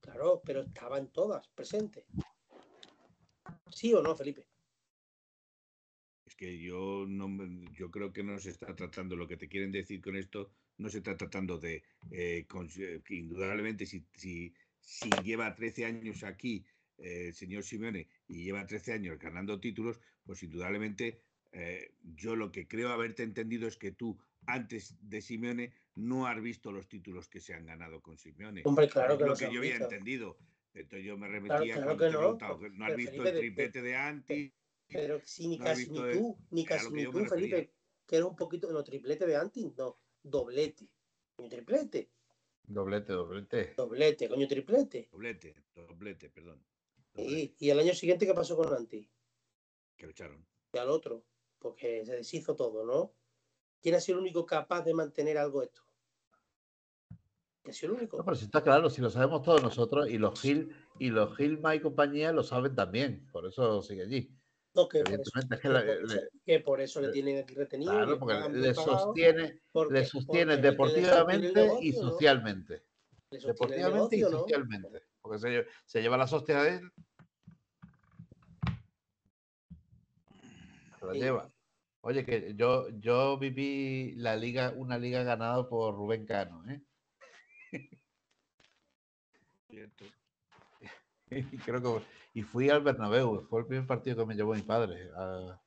Claro, 0.00 0.42
pero 0.44 0.60
estaba 0.62 0.98
en 0.98 1.08
todas, 1.12 1.48
presente. 1.48 2.06
¿Sí 3.72 3.92
o 3.94 4.02
no, 4.02 4.16
Felipe? 4.16 4.48
Es 6.24 6.36
que 6.36 6.60
yo 6.60 7.06
no 7.08 7.26
yo 7.72 7.90
creo 7.90 8.12
que 8.12 8.22
no 8.22 8.38
se 8.38 8.50
está 8.50 8.74
tratando 8.76 9.16
lo 9.16 9.26
que 9.26 9.36
te 9.38 9.48
quieren 9.48 9.72
decir 9.72 10.00
con 10.02 10.14
esto, 10.16 10.50
no 10.76 10.88
se 10.90 10.98
está 10.98 11.16
tratando 11.16 11.58
de 11.58 11.84
eh, 12.10 12.46
eh, 12.46 13.02
que 13.04 13.14
indudablemente 13.14 13.86
si, 13.86 14.06
si, 14.12 14.54
si 14.78 15.22
lleva 15.22 15.54
13 15.54 15.86
años 15.86 16.22
aquí 16.24 16.66
eh, 16.98 17.28
el 17.28 17.34
señor 17.34 17.62
Simeone 17.64 18.08
y 18.28 18.44
lleva 18.44 18.66
13 18.66 18.92
años 18.92 19.18
ganando 19.18 19.60
títulos, 19.60 20.00
pues 20.24 20.42
indudablemente 20.42 21.22
eh, 21.52 21.94
yo 22.02 22.36
lo 22.36 22.52
que 22.52 22.68
creo 22.68 22.90
haberte 22.90 23.22
entendido 23.22 23.66
es 23.66 23.76
que 23.76 23.90
tú 23.92 24.18
antes 24.46 24.96
de 25.00 25.20
Simeone 25.22 25.72
no 25.94 26.26
has 26.26 26.40
visto 26.40 26.70
los 26.72 26.88
títulos 26.88 27.28
que 27.28 27.40
se 27.40 27.54
han 27.54 27.66
ganado 27.66 28.00
con 28.02 28.16
Simeone. 28.18 28.62
Hombre, 28.64 28.88
claro 28.88 29.14
es 29.14 29.18
que 29.18 29.24
lo 29.24 29.36
que 29.36 29.44
yo 29.44 29.58
había 29.60 29.70
visto. 29.70 29.84
entendido. 29.84 30.38
Entonces 30.74 31.06
yo 31.06 31.16
me 31.18 31.28
remetía 31.28 31.74
claro 31.74 31.96
cuando 31.96 32.04
que 32.04 32.04
te 32.04 32.08
he 32.10 32.12
no, 32.12 32.20
preguntado, 32.20 32.58
pues, 32.60 32.72
¿no 32.72 32.84
has 32.84 32.94
visto 32.96 33.10
Felipe, 33.16 33.30
el 33.30 33.36
triplete 33.38 33.82
de 33.82 33.96
Anti? 33.96 34.54
Pero 34.88 35.20
si 35.24 35.48
ni 35.48 35.58
No 35.58 35.64
casi 35.64 35.90
ni 35.90 35.98
el- 35.98 36.12
tú, 36.12 36.36
ni 36.50 36.64
casi 36.64 36.92
ni 36.92 37.04
tú. 37.04 37.24
Felipe, 37.26 37.72
que 38.06 38.16
era 38.16 38.26
un 38.26 38.36
poquito, 38.36 38.70
no, 38.72 38.84
triplete 38.84 39.26
de 39.26 39.36
Anti, 39.36 39.72
no, 39.76 39.98
doblete. 40.22 40.86
Coño, 41.36 41.48
triplete, 41.48 42.08
Doblete, 42.76 43.12
doblete. 43.12 43.60
doblete, 43.76 44.28
coño, 44.28 44.46
triplete. 44.46 45.00
Doblete, 45.12 45.54
doblete, 45.74 46.30
perdón. 46.30 46.58
Y, 47.18 47.70
el 47.70 47.78
año 47.80 47.94
siguiente, 47.94 48.26
¿qué 48.26 48.34
pasó 48.34 48.56
con 48.56 48.72
Anti? 48.72 49.08
que 49.96 50.06
lo 50.06 50.12
echaron. 50.12 50.46
Y 50.72 50.78
al 50.78 50.90
otro, 50.90 51.24
porque 51.58 52.04
se 52.06 52.14
deshizo 52.14 52.54
todo, 52.54 52.84
¿no? 52.84 53.12
¿Quién 53.82 53.96
ha 53.96 54.00
sido 54.00 54.18
el 54.18 54.22
único 54.22 54.46
capaz 54.46 54.82
de 54.82 54.94
mantener 54.94 55.36
algo 55.38 55.62
esto? 55.62 55.82
¿Quién 57.62 57.70
ha 57.70 57.72
sido 57.72 57.92
el 57.94 57.98
único? 57.98 58.16
No, 58.18 58.24
pero 58.24 58.36
si 58.36 58.44
está 58.44 58.62
claro, 58.62 58.88
si 58.90 59.00
lo 59.02 59.10
sabemos 59.10 59.42
todos 59.42 59.60
nosotros, 59.62 60.08
y 60.08 60.18
los 60.18 60.40
Gil, 60.40 60.72
y 61.00 61.10
los 61.10 61.36
Gilma 61.36 61.74
y 61.74 61.80
compañía 61.80 62.32
lo 62.32 62.44
saben 62.44 62.76
también, 62.76 63.26
por 63.32 63.46
eso 63.46 63.82
sigue 63.82 64.02
allí. 64.02 64.30
No, 64.74 64.88
que 64.88 65.00
por 65.02 65.08
eso, 65.14 65.22
Evidentemente 65.32 65.54
es 65.56 65.60
que 65.60 65.68
que 65.68 65.74
la- 65.74 65.80
por 65.80 65.90
eso- 66.04 66.14
le- 66.14 66.28
que 66.44 66.60
por 66.60 66.80
eso 66.80 67.00
le 67.00 67.06
le- 67.08 67.12
tienen 67.12 67.38
aquí 67.38 67.54
retenido. 67.54 67.90
claro, 67.92 68.18
porque 68.20 68.48
le 68.50 68.74
sostiene, 68.74 69.60
porque- 69.72 69.94
le 69.94 70.04
sostiene 70.04 70.52
porque 70.52 70.62
que 70.62 70.68
deportivamente 70.70 71.78
y 71.80 71.92
socialmente. 71.92 72.84
Deportivamente 73.30 74.16
y 74.16 74.20
socialmente. 74.22 75.02
Porque 75.20 75.38
se, 75.40 75.48
lle- 75.48 75.66
se 75.84 76.00
lleva 76.00 76.16
la 76.16 76.24
hostia 76.24 76.62
de 76.62 76.76
él. 76.76 76.92
Sí. 81.14 81.20
lleva. 81.20 81.50
Oye, 82.00 82.24
que 82.24 82.54
yo, 82.54 82.88
yo 82.90 83.38
viví 83.38 84.14
la 84.16 84.36
liga, 84.36 84.72
una 84.76 84.98
liga 84.98 85.22
ganada 85.24 85.68
por 85.68 85.94
Rubén 85.94 86.24
Cano, 86.26 86.64
¿eh? 86.70 86.82
Cierto. 89.68 90.04
Y 91.30 91.30
creo 91.64 91.82
que 91.82 92.04
y 92.34 92.42
fui 92.42 92.70
al 92.70 92.82
Bernabéu, 92.82 93.40
fue 93.48 93.60
el 93.60 93.66
primer 93.66 93.86
partido 93.86 94.16
que 94.16 94.26
me 94.26 94.34
llevó 94.34 94.54
mi 94.54 94.62
padre 94.62 95.10
a, 95.16 95.60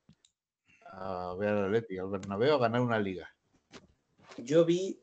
a 0.86 1.36
ver 1.36 1.50
al 1.50 1.66
Atlético, 1.66 2.04
al 2.04 2.12
Bernabéu 2.12 2.56
a 2.56 2.60
ganar 2.60 2.82
una 2.82 2.98
liga. 2.98 3.30
Yo 4.38 4.64
vi 4.64 5.00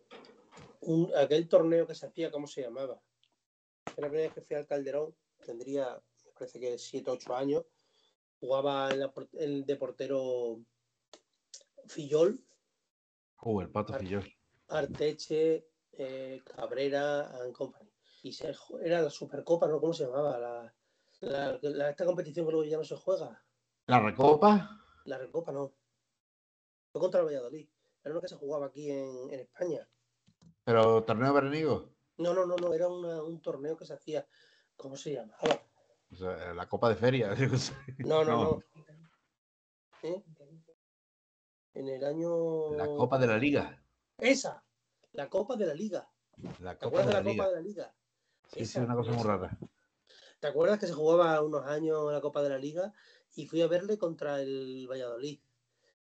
un, 0.80 1.12
aquel 1.14 1.48
torneo 1.48 1.86
que 1.86 1.94
se 1.94 2.06
hacía, 2.06 2.30
¿cómo 2.30 2.46
se 2.46 2.62
llamaba? 2.62 3.00
Era 3.84 4.06
la 4.06 4.08
primera 4.08 4.22
vez 4.28 4.32
que 4.32 4.42
fui 4.42 4.56
al 4.56 4.66
Calderón, 4.66 5.14
tendría, 5.44 6.00
me 6.24 6.32
parece 6.32 6.58
que 6.58 6.78
7 6.78 7.10
8 7.10 7.36
años. 7.36 7.64
Jugaba 8.40 8.90
en 8.90 9.00
la 9.00 9.12
el 9.34 9.64
de 9.66 9.76
portero 9.76 10.60
Fillol, 11.86 12.44
Uh, 13.40 13.60
el 13.60 13.70
pato 13.70 13.94
Fillol. 13.94 14.24
Arteche, 14.68 15.68
eh, 15.92 16.42
Cabrera 16.44 17.30
and 17.40 17.52
Company. 17.52 17.88
Y 18.24 18.32
se, 18.32 18.52
era 18.82 19.00
la 19.00 19.10
Supercopa, 19.10 19.68
¿no? 19.68 19.80
¿Cómo 19.80 19.92
se 19.92 20.04
llamaba? 20.06 20.38
La, 20.38 20.74
la- 21.20 21.58
la- 21.62 21.90
esta 21.90 22.04
competición 22.04 22.46
que 22.46 22.52
luego 22.52 22.68
ya 22.68 22.76
no 22.76 22.84
se 22.84 22.96
juega. 22.96 23.40
La 23.86 24.00
recopa, 24.00 24.82
La 25.04 25.18
Recopa 25.18 25.52
no. 25.52 25.72
Fue 26.92 27.00
contra 27.00 27.20
el 27.20 27.26
Valladolid. 27.26 27.68
Era 28.02 28.12
una 28.12 28.20
que 28.20 28.28
se 28.28 28.34
jugaba 28.36 28.66
aquí 28.66 28.90
en, 28.90 29.32
en 29.32 29.40
España. 29.40 29.88
pero 30.64 31.02
torneo 31.04 31.32
veraniego. 31.32 31.94
No, 32.18 32.34
no, 32.34 32.44
no, 32.44 32.56
no. 32.56 32.74
Era 32.74 32.88
una- 32.88 33.22
un 33.22 33.40
torneo 33.40 33.76
que 33.76 33.86
se 33.86 33.94
hacía. 33.94 34.26
¿Cómo 34.76 34.96
se 34.96 35.14
llamaba? 35.14 35.62
O 36.10 36.16
sea, 36.16 36.54
la 36.54 36.68
copa 36.68 36.88
de 36.88 36.96
feria. 36.96 37.34
No, 37.98 38.24
no, 38.24 38.30
No. 38.36 38.44
no. 38.44 38.62
¿Eh? 40.02 40.22
En 41.74 41.88
el 41.88 42.04
año. 42.04 42.72
La 42.74 42.86
copa 42.86 43.18
de 43.18 43.26
la 43.26 43.38
liga. 43.38 43.82
Esa. 44.18 44.64
La 45.12 45.28
Copa 45.28 45.56
de 45.56 45.66
la 45.66 45.74
Liga. 45.74 46.08
La 46.60 46.76
¿Te 46.78 46.84
copa 46.84 47.00
acuerdas 47.02 47.06
de 47.06 47.12
la 47.14 47.20
la 47.22 47.24
Copa 47.30 47.48
de 47.48 47.54
la 47.54 47.60
Liga? 47.60 47.94
Sí, 48.44 48.64
sí, 48.66 48.78
Esa, 48.78 48.84
una 48.84 48.94
cosa 48.94 49.10
muy 49.10 49.20
esa. 49.20 49.28
rara. 49.28 49.58
¿Te 50.38 50.46
acuerdas 50.46 50.78
que 50.78 50.86
se 50.86 50.92
jugaba 50.92 51.42
unos 51.42 51.66
años 51.66 52.12
la 52.12 52.20
Copa 52.20 52.42
de 52.42 52.50
la 52.50 52.58
Liga 52.58 52.92
y 53.34 53.46
fui 53.46 53.62
a 53.62 53.66
verle 53.66 53.98
contra 53.98 54.40
el 54.40 54.86
Valladolid? 54.88 55.40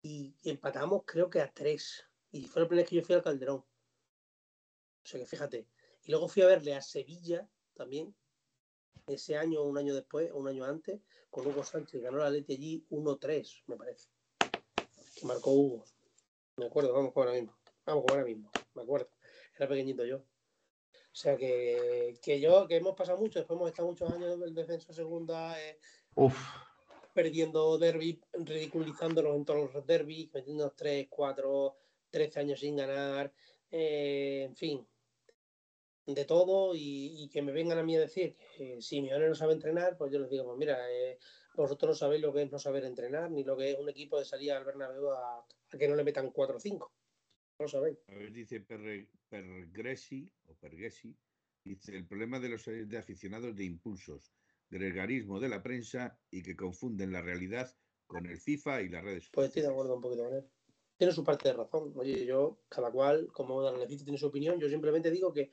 Y 0.03 0.35
empatamos 0.43 1.03
creo 1.05 1.29
que 1.29 1.41
a 1.41 1.51
tres. 1.51 2.05
Y 2.31 2.45
fue 2.47 2.61
la 2.63 2.67
primera 2.67 2.83
vez 2.83 2.89
que 2.89 2.95
yo 2.97 3.03
fui 3.03 3.15
al 3.15 3.23
Calderón. 3.23 3.57
O 3.59 3.67
sea 5.03 5.19
que 5.19 5.25
fíjate. 5.25 5.67
Y 6.03 6.11
luego 6.11 6.27
fui 6.27 6.43
a 6.43 6.47
verle 6.47 6.75
a 6.75 6.81
Sevilla 6.81 7.49
también. 7.73 8.15
Ese 9.07 9.35
año, 9.35 9.63
un 9.63 9.77
año 9.77 9.93
después, 9.93 10.31
un 10.33 10.47
año 10.47 10.65
antes, 10.65 11.01
con 11.29 11.45
Hugo 11.45 11.63
Sánchez. 11.63 12.01
Ganó 12.01 12.17
la 12.17 12.29
Leti 12.29 12.53
allí 12.53 12.85
1-3, 12.89 13.63
me 13.67 13.75
parece. 13.75 14.09
Que 15.15 15.25
marcó 15.25 15.51
Hugo. 15.51 15.85
Me 16.57 16.65
acuerdo, 16.65 16.93
vamos 16.93 17.13
como 17.13 17.25
ahora 17.25 17.39
mismo. 17.39 17.57
Vamos 17.85 18.03
como 18.05 18.13
ahora 18.13 18.25
mismo. 18.25 18.51
Me 18.75 18.83
acuerdo. 18.83 19.09
Era 19.57 19.67
pequeñito 19.67 20.05
yo. 20.05 20.17
O 20.17 21.15
sea 21.15 21.35
que, 21.35 22.17
que 22.21 22.39
yo, 22.39 22.67
que 22.67 22.77
hemos 22.77 22.95
pasado 22.95 23.17
mucho, 23.17 23.39
después 23.39 23.57
hemos 23.57 23.69
estado 23.69 23.89
muchos 23.89 24.09
años 24.11 24.33
en 24.35 24.43
el 24.43 24.55
descenso 24.55 24.93
segunda, 24.93 25.61
eh, 25.61 25.77
Uf, 26.15 26.37
perdiendo 27.13 27.77
derby, 27.77 28.21
ridiculizándonos 28.31 29.35
en 29.35 29.43
todos 29.43 29.73
los 29.73 29.85
derbis, 29.85 30.33
metiéndonos 30.33 30.73
3, 30.75 31.07
4, 31.09 31.75
13 32.09 32.39
años 32.39 32.59
sin 32.61 32.77
ganar, 32.77 33.33
eh, 33.71 34.43
en 34.47 34.55
fin, 34.55 34.87
de 36.13 36.25
todo, 36.25 36.75
y, 36.75 37.23
y 37.23 37.29
que 37.29 37.41
me 37.41 37.51
vengan 37.51 37.77
a 37.77 37.83
mí 37.83 37.95
a 37.95 37.99
decir 38.01 38.37
que 38.57 38.81
si 38.81 38.81
Simeone 38.81 39.27
no 39.29 39.35
sabe 39.35 39.53
entrenar, 39.53 39.97
pues 39.97 40.11
yo 40.11 40.19
les 40.19 40.29
digo, 40.29 40.45
pues 40.45 40.57
mira, 40.57 40.91
eh, 40.91 41.17
vosotros 41.55 41.89
no 41.89 41.95
sabéis 41.95 42.21
lo 42.21 42.33
que 42.33 42.43
es 42.43 42.51
no 42.51 42.59
saber 42.59 42.85
entrenar, 42.85 43.31
ni 43.31 43.43
lo 43.43 43.57
que 43.57 43.71
es 43.71 43.79
un 43.79 43.89
equipo 43.89 44.17
de 44.19 44.25
salir 44.25 44.51
al 44.53 44.65
Bernabéu 44.65 45.11
a, 45.11 45.39
a 45.39 45.77
que 45.77 45.87
no 45.87 45.95
le 45.95 46.03
metan 46.03 46.31
4 46.31 46.57
o 46.57 46.59
5. 46.59 46.93
No 47.59 47.63
lo 47.65 47.67
sabéis. 47.69 47.99
A 48.07 48.13
ver, 48.13 48.31
dice 48.31 48.65
Perre- 48.65 49.09
Pergresi, 49.29 50.31
o 50.47 50.55
Pergesi, 50.55 51.17
dice 51.63 51.95
el 51.95 52.07
problema 52.07 52.39
de 52.39 52.49
los 52.49 52.65
de 52.65 52.97
aficionados 52.97 53.55
de 53.55 53.63
impulsos, 53.65 54.33
gregarismo 54.69 55.39
de 55.39 55.49
la 55.49 55.61
prensa 55.61 56.19
y 56.29 56.41
que 56.41 56.55
confunden 56.55 57.11
la 57.11 57.21
realidad 57.21 57.69
con 58.07 58.25
el 58.25 58.37
FIFA 58.37 58.81
y 58.81 58.89
las 58.89 59.03
redes 59.03 59.29
Pues 59.31 59.47
estoy 59.47 59.61
de 59.61 59.67
sociales. 59.67 59.71
acuerdo 59.71 59.95
un 59.95 60.01
poquito 60.01 60.23
con 60.25 60.33
él. 60.33 60.49
Tiene 60.97 61.13
su 61.13 61.23
parte 61.23 61.49
de 61.49 61.55
razón. 61.55 61.93
Oye, 61.95 62.25
yo, 62.25 62.63
cada 62.69 62.91
cual, 62.91 63.31
como 63.31 63.61
Danelefito 63.61 64.03
tiene 64.03 64.19
su 64.19 64.27
opinión, 64.27 64.59
yo 64.59 64.69
simplemente 64.69 65.09
digo 65.09 65.33
que, 65.33 65.49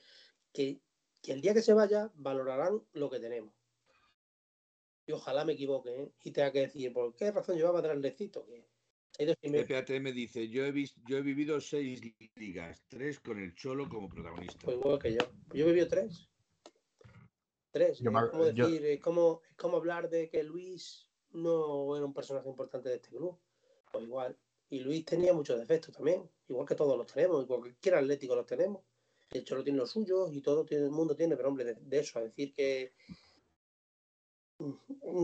que, 0.53 0.81
que 1.21 1.31
el 1.33 1.41
día 1.41 1.53
que 1.53 1.61
se 1.61 1.73
vaya, 1.73 2.11
valorarán 2.15 2.81
lo 2.93 3.09
que 3.09 3.19
tenemos. 3.19 3.53
Y 5.05 5.11
ojalá 5.11 5.43
me 5.43 5.53
equivoque, 5.53 6.03
¿eh? 6.03 6.11
Y 6.23 6.31
tenga 6.31 6.51
que 6.51 6.61
decir, 6.61 6.93
¿por 6.93 7.15
qué 7.15 7.31
razón 7.31 7.55
llevaba 7.57 7.81
Danelefito? 7.81 8.45
Que 8.45 8.67
ha 9.19 9.23
ido 9.23 9.33
sin- 9.41 9.51
Pepe 9.51 9.75
ATM 9.77 10.11
dice, 10.13 10.47
yo 10.49 10.63
he, 10.65 10.71
vis- 10.71 10.95
yo 11.07 11.17
he 11.17 11.21
vivido 11.21 11.59
seis 11.59 11.99
ligas, 12.35 12.83
tres 12.87 13.19
con 13.19 13.39
el 13.39 13.55
Cholo 13.55 13.89
como 13.89 14.07
protagonista. 14.07 14.59
Pues 14.63 14.77
igual 14.77 14.99
que 14.99 15.13
yo. 15.13 15.19
Yo 15.53 15.65
he 15.65 15.67
vivido 15.67 15.87
tres. 15.87 16.29
Tres. 17.71 17.99
Yo 17.99 18.09
es, 18.09 18.13
me 18.13 18.29
como 18.29 18.49
yo- 18.51 18.67
decir, 18.67 18.85
es, 18.85 18.99
como, 18.99 19.41
es 19.49 19.55
como 19.55 19.77
hablar 19.77 20.09
de 20.09 20.29
que 20.29 20.43
Luis 20.43 21.09
no 21.31 21.95
era 21.95 22.05
un 22.05 22.13
personaje 22.13 22.47
importante 22.49 22.89
de 22.89 22.95
este 22.95 23.09
club. 23.09 23.37
Pues 23.91 24.03
igual. 24.05 24.37
Y 24.69 24.79
Luis 24.81 25.03
tenía 25.05 25.33
muchos 25.33 25.57
defectos 25.59 25.95
también, 25.95 26.29
igual 26.47 26.67
que 26.67 26.75
todos 26.75 26.95
los 26.95 27.07
tenemos, 27.11 27.43
y 27.43 27.47
cualquier 27.47 27.95
atlético 27.95 28.35
los 28.35 28.45
tenemos. 28.45 28.83
De 29.31 29.39
hecho, 29.39 29.55
lo 29.55 29.63
tiene 29.63 29.77
los 29.77 29.91
suyos 29.91 30.33
y 30.33 30.41
todo 30.41 30.65
tiene, 30.65 30.85
el 30.85 30.91
mundo 30.91 31.15
tiene, 31.15 31.35
pero 31.35 31.49
hombre, 31.49 31.65
de, 31.65 31.75
de 31.75 31.99
eso, 31.99 32.19
a 32.19 32.23
decir 32.23 32.53
que. 32.53 32.93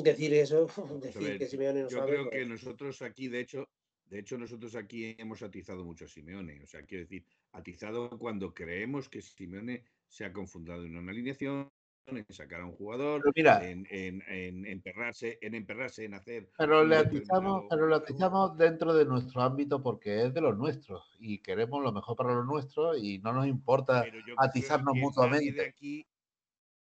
Decir 0.03 0.33
eso, 0.33 0.67
decir 1.01 1.21
ver, 1.21 1.39
que 1.39 1.47
Simeone 1.47 1.83
no 1.83 1.89
Yo 1.89 1.97
sabe. 1.97 2.11
creo 2.11 2.29
pues, 2.29 2.35
que 2.35 2.45
nosotros 2.45 3.01
aquí, 3.01 3.27
de 3.27 3.39
hecho, 3.41 3.67
de 4.05 4.19
hecho, 4.19 4.37
nosotros 4.37 4.75
aquí 4.75 5.15
hemos 5.17 5.41
atizado 5.41 5.83
mucho 5.83 6.05
a 6.05 6.07
Simeone. 6.07 6.61
O 6.61 6.67
sea, 6.67 6.83
quiero 6.83 7.03
decir, 7.03 7.25
atizado 7.51 8.17
cuando 8.19 8.53
creemos 8.53 9.09
que 9.09 9.21
Simeone 9.21 9.83
se 10.07 10.23
ha 10.23 10.31
confundido 10.31 10.85
en 10.85 10.95
una 10.95 11.11
alineación, 11.11 11.71
en 12.07 12.25
sacar 12.33 12.61
a 12.61 12.65
un 12.65 12.73
jugador, 12.73 13.23
mira, 13.35 13.67
en, 13.67 13.87
en, 13.89 14.21
en 14.27 14.65
emperrarse, 14.67 15.39
en 15.41 15.55
emperrarse, 15.55 16.05
en 16.05 16.13
hacer. 16.13 16.49
pero 16.57 16.85
le 16.85 16.97
atizamos, 16.97 17.65
pero 17.69 17.87
le 17.87 17.95
atizamos 17.95 18.55
dentro 18.57 18.93
de 18.93 19.05
nuestro 19.05 19.41
ámbito 19.41 19.81
porque 19.81 20.25
es 20.25 20.33
de 20.33 20.41
los 20.41 20.55
nuestros 20.55 21.15
y 21.19 21.39
queremos 21.39 21.81
lo 21.83 21.91
mejor 21.91 22.15
para 22.15 22.35
los 22.35 22.45
nuestros 22.45 23.01
y 23.01 23.17
no 23.19 23.33
nos 23.33 23.47
importa. 23.47 24.03
Pero 24.03 24.19
yo 24.19 24.35
creo 24.35 24.35
atizarnos 24.37 24.95
mutuamente. 24.95 25.51
de 25.53 25.65
aquí, 25.67 26.07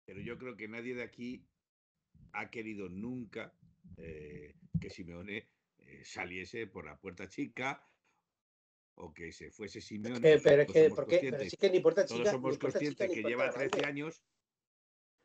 pero 0.06 0.22
yo 0.22 0.38
creo 0.38 0.56
que 0.56 0.68
nadie 0.70 0.96
de 0.96 1.04
aquí 1.04 1.46
ha 2.32 2.50
querido 2.50 2.88
nunca 2.88 3.54
eh, 3.98 4.56
que 4.80 4.90
Simeone 4.90 5.50
eh, 5.80 6.02
saliese 6.06 6.68
por 6.68 6.86
la 6.86 6.98
puerta 6.98 7.28
chica 7.28 7.86
o 8.96 9.14
que 9.14 9.34
se 9.34 9.52
fuese 9.52 9.82
Simeone. 9.82 10.22
Pero 10.22 10.36
es 10.38 10.44
Todos 10.68 10.74
que, 10.74 10.84
somos 10.84 10.96
¿por 10.96 11.08
qué? 11.08 11.18
Pero 11.20 11.32
conscientes- 11.32 11.50
sí 11.50 11.58
que 11.58 11.70
ni 11.70 11.80
puerta 11.82 12.06
todos 12.06 12.30
somos 12.30 12.52
ni 12.54 12.58
puerta 12.58 12.80
chica, 12.80 12.92
conscientes 12.96 13.12
que 13.24 13.30
lleva 13.30 13.48
grande. 13.52 13.70
13 13.70 13.86
años. 13.86 14.22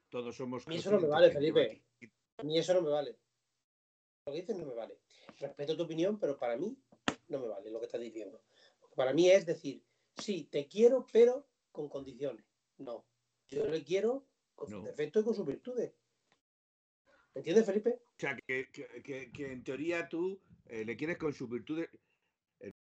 Todos 0.09 0.37
somos 0.37 0.67
A 0.67 0.71
mí 0.71 0.77
eso 0.77 0.91
no 0.91 1.01
me 1.01 1.09
vale, 1.09 1.31
Felipe. 1.31 1.83
A 2.39 2.43
mí 2.43 2.59
eso 2.59 2.75
no 2.75 2.83
me 2.83 2.91
vale. 2.91 3.19
Lo 4.27 4.33
que 4.33 4.41
dices 4.41 4.57
no 4.57 4.67
me 4.67 4.75
vale. 4.75 4.99
Respeto 5.39 5.77
tu 5.77 5.83
opinión, 5.85 6.19
pero 6.19 6.39
para 6.39 6.57
mí 6.57 6.77
no 7.29 7.41
me 7.41 7.49
vale 7.49 7.71
lo 7.71 7.79
que 7.81 7.87
estás 7.87 8.01
diciendo. 8.01 8.43
Para 8.95 9.13
mí 9.13 9.29
es 9.31 9.45
decir, 9.47 9.83
sí, 10.17 10.45
te 10.45 10.67
quiero, 10.69 11.07
pero 11.13 11.49
con 11.73 11.89
condiciones. 11.89 12.45
No. 12.79 13.07
Yo 13.49 13.67
le 13.67 13.83
quiero 13.85 14.27
con 14.55 14.69
sus 14.69 14.79
No. 14.83 14.85
defectos 14.85 15.23
y 15.23 15.25
con 15.25 15.35
sus 15.35 15.47
virtudes. 15.47 15.93
¿Me 17.35 17.41
entiendes, 17.41 17.67
Felipe? 17.67 18.01
O 18.17 18.19
sea, 18.19 18.37
que, 18.47 18.71
que- 18.73 19.03
que- 19.03 19.31
que 19.31 19.53
en 19.53 19.63
teoría 19.63 20.09
tú 20.09 20.41
eh, 20.67 20.85
le 20.85 20.97
quieres 20.97 21.19
con 21.19 21.33
sus 21.33 21.49
virtudes. 21.49 21.89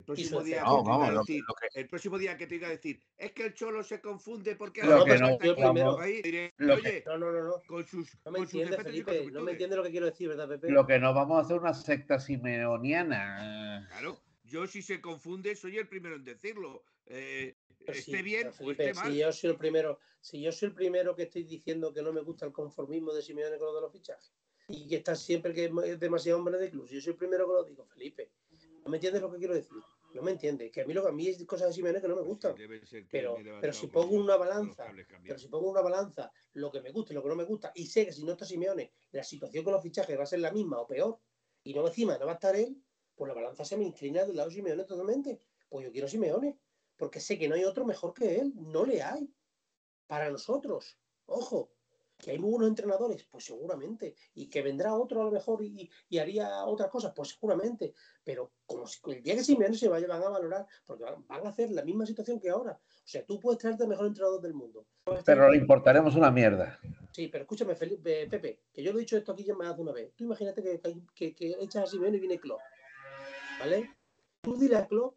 El 0.03 0.05
próximo 0.05 0.43
día 0.43 0.57
que 0.57 0.63
No, 0.69 0.83
te 0.83 0.89
vamos, 0.89 1.13
lo 1.13 1.23
que- 1.23 1.33
decir- 1.33 1.43
lo 1.47 1.53
que- 1.55 1.79
el 1.79 1.87
próximo 1.87 2.17
día 2.17 2.37
que 2.37 2.45
te 2.47 2.55
diga 2.55 2.67
decir, 2.69 2.99
es 3.17 3.31
que 3.31 3.45
el 3.45 3.53
cholo 3.53 3.83
se 3.83 4.01
confunde 4.01 4.55
porque 4.57 4.83
Lo 4.83 5.05
que 5.05 5.17
no 5.17 5.27
aquí, 5.27 5.47
yo 5.47 5.55
primero- 5.55 5.97
ahí", 5.99 6.21
diré, 6.21 6.53
lo 6.57 6.75
que- 6.81 6.87
oye, 6.89 7.03
No, 7.05 7.17
no, 7.17 7.31
no, 7.31 7.43
no. 7.43 7.61
con 7.65 7.87
sus, 7.87 8.13
No 8.25 8.31
me 8.31 8.39
con 8.39 8.47
sus 8.49 8.61
con 8.61 8.69
sus 8.75 8.83
Felipe. 8.83 9.31
No 9.31 9.41
me 9.41 9.51
entiendes 9.51 9.77
lo 9.77 9.83
que 9.83 9.91
quiero 9.91 10.05
decir, 10.07 10.27
¿verdad, 10.27 10.49
Pepe? 10.49 10.69
Lo 10.69 10.85
que 10.85 10.99
no 10.99 11.13
vamos 11.13 11.37
a 11.37 11.41
hacer 11.45 11.57
una 11.57 11.73
secta 11.73 12.19
simeoniana. 12.19 13.87
Claro, 13.89 14.19
yo 14.43 14.67
si 14.67 14.81
se 14.81 14.99
confunde 15.01 15.55
soy 15.55 15.77
el 15.77 15.87
primero 15.87 16.15
en 16.15 16.23
decirlo. 16.23 16.83
Eh, 17.05 17.55
esté 17.85 18.17
sí, 18.17 18.21
bien 18.21 18.47
o 18.49 18.51
Felipe, 18.51 18.89
esté 18.89 18.93
mal. 19.01 19.11
si 19.11 19.19
yo 19.19 19.31
soy 19.31 19.49
el 19.51 19.57
primero, 19.57 19.99
si 20.21 20.41
yo 20.41 20.51
soy 20.51 20.67
el 20.69 20.73
primero 20.75 21.15
que 21.15 21.23
estoy 21.23 21.43
diciendo 21.43 21.93
que 21.93 22.01
no 22.01 22.13
me 22.13 22.21
gusta 22.21 22.45
el 22.45 22.51
conformismo 22.51 23.13
de 23.13 23.21
Simeone 23.21 23.57
con 23.57 23.67
lo 23.67 23.75
de 23.75 23.81
los 23.81 23.91
fichajes 23.91 24.31
y 24.69 24.87
que 24.87 24.95
está 24.97 25.15
siempre 25.15 25.53
que 25.53 25.71
es 25.85 25.99
demasiado 25.99 26.39
hombre 26.39 26.57
de 26.57 26.69
club, 26.69 26.87
si 26.87 26.95
yo 26.95 27.01
soy 27.01 27.11
el 27.11 27.17
primero 27.17 27.45
que 27.47 27.53
lo 27.53 27.63
digo, 27.65 27.85
Felipe, 27.85 28.31
no 28.83 28.91
me 28.91 28.97
entiendes 28.97 29.21
lo 29.21 29.31
que 29.31 29.37
quiero 29.37 29.53
decir, 29.53 29.77
no 30.13 30.21
me 30.21 30.31
entiendes, 30.31 30.71
que 30.71 30.81
a 30.81 30.85
mí 30.85 30.93
lo 30.93 31.01
que 31.01 31.09
a 31.09 31.11
mí 31.11 31.27
es 31.27 31.43
cosas 31.45 31.67
de 31.67 31.73
Simeone 31.73 32.01
que 32.01 32.07
no 32.07 32.15
me 32.15 32.21
sí, 32.21 32.27
gustan, 32.27 32.55
pero, 33.09 33.37
pero 33.61 33.73
si 33.73 33.87
pongo 33.87 34.15
una 34.15 34.35
balanza, 34.37 34.85
pero 35.23 35.39
si 35.39 35.47
pongo 35.47 35.69
una 35.69 35.81
balanza, 35.81 36.31
lo 36.53 36.71
que 36.71 36.81
me 36.81 36.91
gusta 36.91 37.13
y 37.13 37.15
lo 37.15 37.23
que 37.23 37.29
no 37.29 37.35
me 37.35 37.45
gusta, 37.45 37.71
y 37.75 37.87
sé 37.87 38.05
que 38.05 38.11
si 38.11 38.23
no 38.23 38.33
está 38.33 38.45
Simeone, 38.45 38.91
la 39.11 39.23
situación 39.23 39.63
con 39.63 39.73
los 39.73 39.81
fichajes 39.81 40.17
va 40.17 40.23
a 40.23 40.27
ser 40.27 40.39
la 40.39 40.51
misma 40.51 40.79
o 40.79 40.87
peor, 40.87 41.19
y 41.63 41.73
no 41.73 41.87
encima 41.87 42.17
no 42.17 42.25
va 42.25 42.33
a 42.33 42.35
estar 42.35 42.55
él, 42.55 42.83
pues 43.15 43.27
la 43.27 43.35
balanza 43.35 43.63
se 43.63 43.77
me 43.77 43.85
inclina 43.85 44.25
del 44.25 44.35
lado 44.35 44.49
de 44.49 44.55
Simeone 44.55 44.83
totalmente. 44.83 45.39
Pues 45.69 45.85
yo 45.85 45.91
quiero 45.91 46.07
Simeone, 46.07 46.59
porque 46.97 47.19
sé 47.19 47.37
que 47.37 47.47
no 47.47 47.55
hay 47.55 47.63
otro 47.63 47.85
mejor 47.85 48.13
que 48.13 48.39
él, 48.39 48.53
no 48.55 48.85
le 48.85 49.01
hay. 49.01 49.33
Para 50.07 50.29
nosotros, 50.29 50.99
ojo, 51.25 51.71
que 52.23 52.31
hay 52.31 52.39
muy 52.39 52.51
buenos 52.51 52.69
entrenadores, 52.69 53.25
pues 53.29 53.43
seguramente, 53.45 54.15
y 54.35 54.47
que 54.49 54.61
vendrá 54.61 54.93
otro 54.95 55.21
a 55.21 55.25
lo 55.25 55.31
mejor 55.31 55.63
y, 55.63 55.89
y 56.09 56.17
haría 56.17 56.65
otras 56.65 56.89
cosas, 56.89 57.11
pues 57.15 57.29
seguramente, 57.29 57.93
pero 58.23 58.51
como 58.65 58.87
si- 58.87 58.99
el 59.11 59.21
día 59.21 59.35
que 59.35 59.43
Simeone 59.43 59.75
se 59.77 59.89
vaya 59.89 60.07
van 60.07 60.23
a 60.23 60.29
valorar, 60.29 60.65
porque 60.85 61.03
van, 61.03 61.25
van 61.27 61.45
a 61.45 61.49
hacer 61.49 61.69
la 61.71 61.83
misma 61.83 62.05
situación 62.05 62.39
que 62.39 62.49
ahora. 62.49 62.79
O 62.81 63.07
sea, 63.07 63.25
tú 63.25 63.39
puedes 63.39 63.59
traerte 63.59 63.83
el 63.83 63.89
mejor 63.89 64.07
entrenador 64.07 64.41
del 64.41 64.53
mundo. 64.53 64.85
Pero 65.25 65.49
le 65.51 65.57
importaremos 65.57 66.15
una 66.15 66.31
mierda. 66.31 66.79
Sí, 67.11 67.27
pero 67.27 67.43
escúchame, 67.43 67.75
Felipe, 67.75 68.23
eh, 68.23 68.27
Pepe, 68.27 68.61
que 68.73 68.81
yo 68.81 68.91
lo 68.91 68.97
he 68.97 69.01
dicho 69.01 69.17
esto 69.17 69.33
aquí 69.33 69.43
ya 69.43 69.53
más 69.53 69.75
de 69.75 69.81
una 69.81 69.91
vez. 69.91 70.13
Tú 70.15 70.23
imagínate 70.23 70.63
que, 70.63 70.81
que, 71.13 71.35
que 71.35 71.55
echas 71.59 71.83
a 71.83 71.87
Simeone 71.87 72.17
y 72.17 72.19
viene 72.21 72.39
Klopp, 72.39 72.61
¿vale? 73.59 73.89
Tú 74.41 74.55
dile 74.57 74.77
a 74.77 74.87
Klopp, 74.87 75.15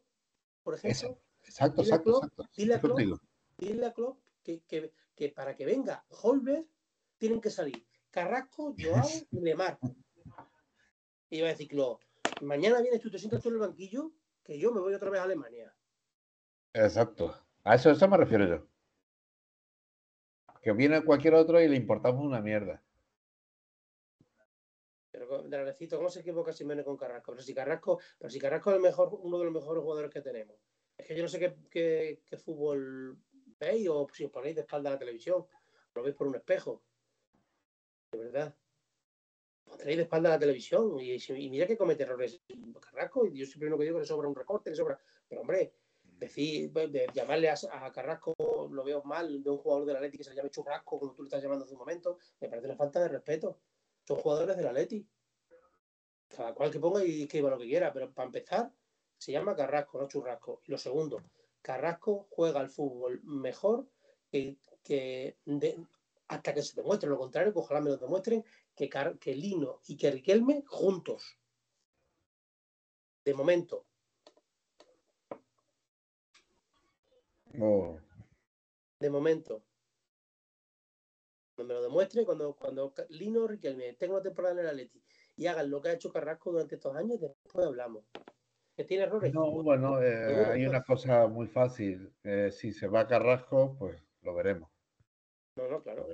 por 0.63 0.75
ejemplo, 0.75 1.19
Exacto, 1.45 1.83
Dile 1.83 1.93
a 1.93 1.97
exacto, 1.97 2.03
Klopp, 2.21 2.25
exacto. 2.25 2.49
dile 2.57 2.75
a 2.75 2.81
Klopp, 2.81 3.21
dile 3.59 3.87
a 3.87 3.93
Klopp 3.95 4.19
que, 4.43 4.61
que, 4.67 4.93
que 5.15 5.29
para 5.31 5.55
que 5.57 5.65
venga 5.65 6.05
Holberg 6.23 6.67
tienen 7.19 7.41
que 7.41 7.51
salir 7.51 7.87
Carrasco, 8.11 8.75
Joao 8.79 9.09
y 9.31 9.41
Lemar. 9.41 9.79
Y 11.29 11.41
va 11.41 11.49
a 11.49 11.51
decir 11.51 11.69
Klopp, 11.69 12.03
mañana 12.43 12.81
vienes 12.81 13.01
tú, 13.01 13.11
te 13.11 13.19
sientas 13.19 13.43
tú 13.43 13.49
en 13.49 13.55
el 13.57 13.61
banquillo, 13.61 14.13
que 14.43 14.59
yo 14.59 14.73
me 14.73 14.81
voy 14.81 14.95
otra 14.95 15.11
vez 15.11 15.21
a 15.21 15.25
Alemania. 15.25 15.75
Exacto. 16.73 17.35
A 17.65 17.75
eso, 17.75 17.89
a 17.89 17.93
eso 17.93 18.09
me 18.09 18.17
refiero 18.17 18.47
yo. 18.47 18.67
Que 20.63 20.73
viene 20.73 21.05
cualquier 21.05 21.35
otro 21.35 21.61
y 21.61 21.69
le 21.69 21.77
importamos 21.77 22.25
una 22.25 22.41
mierda. 22.41 22.83
Pero 25.11 25.43
de 25.43 25.89
¿cómo 25.91 26.11
se 26.11 26.21
equivoca 26.21 26.53
Simeone 26.53 26.85
con 26.85 26.97
Carrasco? 26.97 27.33
Pero 27.33 27.43
si 27.43 27.55
Carrasco, 27.55 27.99
pero 28.19 28.31
si 28.31 28.39
Carrasco 28.39 28.71
es 28.71 28.77
el 28.77 28.83
mejor, 28.83 29.09
uno 29.15 29.39
de 29.39 29.45
los 29.47 29.55
mejores 29.55 29.83
jugadores 29.83 30.11
que 30.11 30.21
tenemos. 30.21 30.59
Es 30.97 31.07
que 31.07 31.17
yo 31.17 31.23
no 31.23 31.29
sé 31.29 31.39
qué, 31.39 31.57
qué- 31.71 32.23
qué 32.27 32.37
fútbol 32.37 33.19
veis 33.59 33.89
o 33.89 34.07
si 34.13 34.25
os 34.25 34.31
ponéis 34.31 34.57
de 34.57 34.61
espalda 34.63 34.91
a 34.91 34.93
la 34.93 34.99
televisión, 34.99 35.47
lo 35.95 36.03
veis 36.03 36.15
por 36.15 36.27
un 36.27 36.37
espejo. 36.37 36.85
De 38.17 38.25
verdad. 38.25 38.57
Tenéis 39.79 39.97
de 39.99 40.03
espalda 40.05 40.29
a 40.31 40.33
la 40.33 40.39
televisión 40.39 40.99
y, 41.01 41.19
mira 41.51 41.67
que 41.67 41.77
comete 41.77 42.05
errores 42.05 42.41
Carrasco 42.81 43.27
y 43.27 43.39
yo 43.39 43.47
siempre 43.47 43.69
lo 43.69 43.77
que 43.77 43.85
digo 43.85 43.97
que 43.97 44.03
le 44.03 44.07
sobra 44.07 44.29
un 44.29 44.35
recorte, 44.35 44.71
le 44.71 44.77
sobra. 44.77 44.99
Pero 45.29 45.41
hombre, 45.43 45.75
decir, 46.03 46.71
de- 46.73 46.89
de 46.89 47.07
llamarle 47.13 47.51
a, 47.51 47.55
a 47.73 47.93
Carrasco 47.93 48.35
lo 48.71 48.85
veo 48.85 49.03
mal 49.03 49.43
de 49.43 49.51
un 49.51 49.59
jugador 49.59 49.85
del 49.87 49.97
Atlético 49.97 50.21
que 50.21 50.25
se 50.25 50.31
le 50.31 50.37
llame 50.37 50.51
churrasco, 50.51 50.99
como 50.99 51.13
tú 51.15 51.23
le 51.23 51.27
estás 51.27 51.43
llamando 51.43 51.65
hace 51.65 51.75
un 51.75 51.81
momento, 51.81 52.19
me 52.41 52.49
parece 52.49 52.67
una 52.69 52.77
falta 52.77 53.01
de 53.01 53.09
respeto. 53.09 53.61
Son 54.05 54.17
jugadores 54.19 54.57
del 54.57 54.67
Atleti. 54.69 55.07
Cada 56.29 56.55
cual 56.55 56.71
que 56.71 56.79
ponga 56.81 57.05
y 57.05 57.23
escriba 57.23 57.51
lo 57.51 57.59
que 57.59 57.67
quiera, 57.67 57.93
pero 57.93 58.13
para 58.13 58.27
empezar, 58.27 58.73
se 59.19 59.33
llama 59.33 59.55
Carrasco, 59.57 60.01
no 60.01 60.09
Churrasco. 60.09 60.61
Y 60.65 60.71
lo 60.71 60.79
segundo, 60.79 61.23
Carrasco 61.63 62.27
juega 62.31 62.61
al 62.61 62.69
fútbol 62.69 63.21
mejor 63.25 63.89
que, 64.31 64.57
que 64.83 65.39
de- 65.45 65.85
hasta 66.29 66.55
que 66.55 66.63
se 66.63 66.75
demuestre 66.77 67.09
lo 67.09 67.19
contrario, 67.19 67.53
que 67.53 67.59
ojalá 67.59 67.81
me 67.81 67.91
lo 67.91 67.97
demuestren, 67.97 68.45
que, 68.75 68.89
Car- 68.89 69.19
que 69.19 69.35
Lino 69.35 69.81
y 69.87 69.97
que 69.97 70.11
Riquelme 70.11 70.65
juntos. 70.67 71.39
De 73.25 73.35
momento. 73.35 73.87
Oh, 77.61 77.99
de 79.01 79.11
momento. 79.11 79.63
Cuando 81.55 81.75
me 81.75 81.81
lo 81.81 81.83
demuestre, 81.87 82.25
cuando, 82.27 82.55
cuando 82.55 82.93
Lino 83.09 83.45
o 83.45 83.49
Riquelme 83.49 83.95
tenga 83.95 84.15
una 84.15 84.23
temporada 84.23 84.55
en 84.55 84.61
el 84.61 84.69
Atleti 84.69 85.03
y 85.37 85.47
hagan 85.47 85.71
lo 85.71 85.81
que 85.81 85.89
ha 85.89 85.93
hecho 85.93 86.13
Carrasco 86.13 86.53
durante 86.53 86.75
estos 86.75 86.95
años, 86.95 87.21
después 87.21 87.67
hablamos. 87.67 88.05
Que 88.77 88.85
tiene 88.85 89.05
errores. 89.05 89.33
No, 89.33 89.51
bueno, 89.63 90.03
eh, 90.03 90.45
hay 90.53 90.67
una 90.67 90.83
cosa 90.83 91.27
muy 91.29 91.47
fácil. 91.47 92.15
eh, 92.25 92.51
si 92.53 92.73
se 92.73 92.89
va 92.89 93.07
Carrasco, 93.09 93.75
pues 93.79 94.03
lo 94.21 94.35
veremos. 94.35 94.76
No, 95.57 95.69
no, 95.69 95.83
claro. 95.83 96.07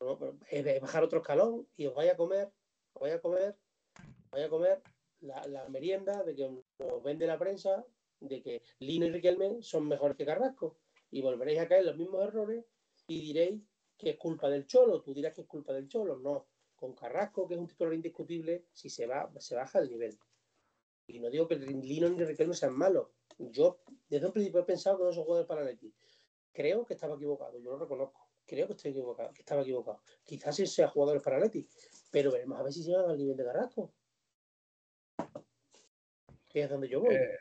No, 0.00 0.18
pero 0.18 0.38
es 0.50 0.64
de 0.64 0.80
bajar 0.80 1.04
otro 1.04 1.20
escalón 1.20 1.68
y 1.76 1.86
os 1.86 1.94
vaya 1.94 2.12
a 2.12 2.16
comer, 2.16 2.50
os 2.92 3.02
vaya 3.02 3.16
a 3.16 3.20
comer, 3.20 3.56
os 3.96 4.30
vaya 4.32 4.46
a 4.46 4.50
comer 4.50 4.82
la, 5.20 5.46
la 5.46 5.68
merienda 5.68 6.24
de 6.24 6.34
que 6.34 6.44
os 6.78 7.02
vende 7.02 7.26
la 7.26 7.38
prensa 7.38 7.84
de 8.20 8.42
que 8.42 8.62
Lino 8.78 9.06
y 9.06 9.10
Riquelme 9.10 9.62
son 9.62 9.88
mejores 9.88 10.16
que 10.16 10.24
Carrasco. 10.24 10.78
Y 11.10 11.22
volveréis 11.22 11.60
a 11.60 11.68
caer 11.68 11.80
en 11.80 11.86
los 11.86 11.96
mismos 11.96 12.22
errores 12.22 12.64
y 13.08 13.20
diréis 13.20 13.60
que 13.96 14.10
es 14.10 14.16
culpa 14.16 14.48
del 14.48 14.66
Cholo. 14.66 15.02
Tú 15.02 15.12
dirás 15.12 15.34
que 15.34 15.42
es 15.42 15.46
culpa 15.46 15.72
del 15.72 15.88
Cholo. 15.88 16.18
No. 16.18 16.46
Con 16.76 16.94
Carrasco, 16.94 17.46
que 17.46 17.54
es 17.54 17.60
un 17.60 17.66
titular 17.66 17.92
indiscutible, 17.92 18.66
si 18.72 18.88
se 18.88 19.06
va, 19.06 19.30
se 19.38 19.54
baja 19.54 19.80
el 19.80 19.90
nivel. 19.90 20.18
Y 21.06 21.18
no 21.18 21.28
digo 21.28 21.48
que 21.48 21.56
Lino 21.56 22.08
ni 22.08 22.24
Riquelme 22.24 22.54
sean 22.54 22.76
malos. 22.76 23.08
Yo 23.38 23.80
desde 24.08 24.26
un 24.26 24.32
principio 24.32 24.60
he 24.60 24.64
pensado 24.64 24.98
que 24.98 25.04
no 25.04 25.12
son 25.12 25.24
jugadores 25.24 25.48
para 25.48 25.64
Leti. 25.64 25.92
Creo 26.52 26.84
que 26.84 26.94
estaba 26.94 27.16
equivocado, 27.16 27.58
yo 27.58 27.70
lo 27.70 27.78
reconozco. 27.78 28.29
Creo 28.50 28.66
que 28.66 28.72
estoy 28.72 28.90
equivocado, 28.90 29.32
que 29.32 29.42
estaba 29.42 29.62
equivocado. 29.62 30.00
Quizás 30.24 30.56
sí 30.56 30.66
sea 30.66 30.88
jugadores 30.88 31.22
para 31.22 31.38
Leti, 31.38 31.68
pero 32.10 32.32
veremos 32.32 32.58
a 32.58 32.64
ver 32.64 32.72
si 32.72 32.82
llegan 32.82 33.08
al 33.08 33.16
nivel 33.16 33.36
de 33.36 33.44
Carrasco. 33.44 33.94
Que 36.48 36.62
es 36.64 36.68
donde 36.68 36.88
yo 36.88 37.00
voy. 37.00 37.14
Eh, 37.14 37.38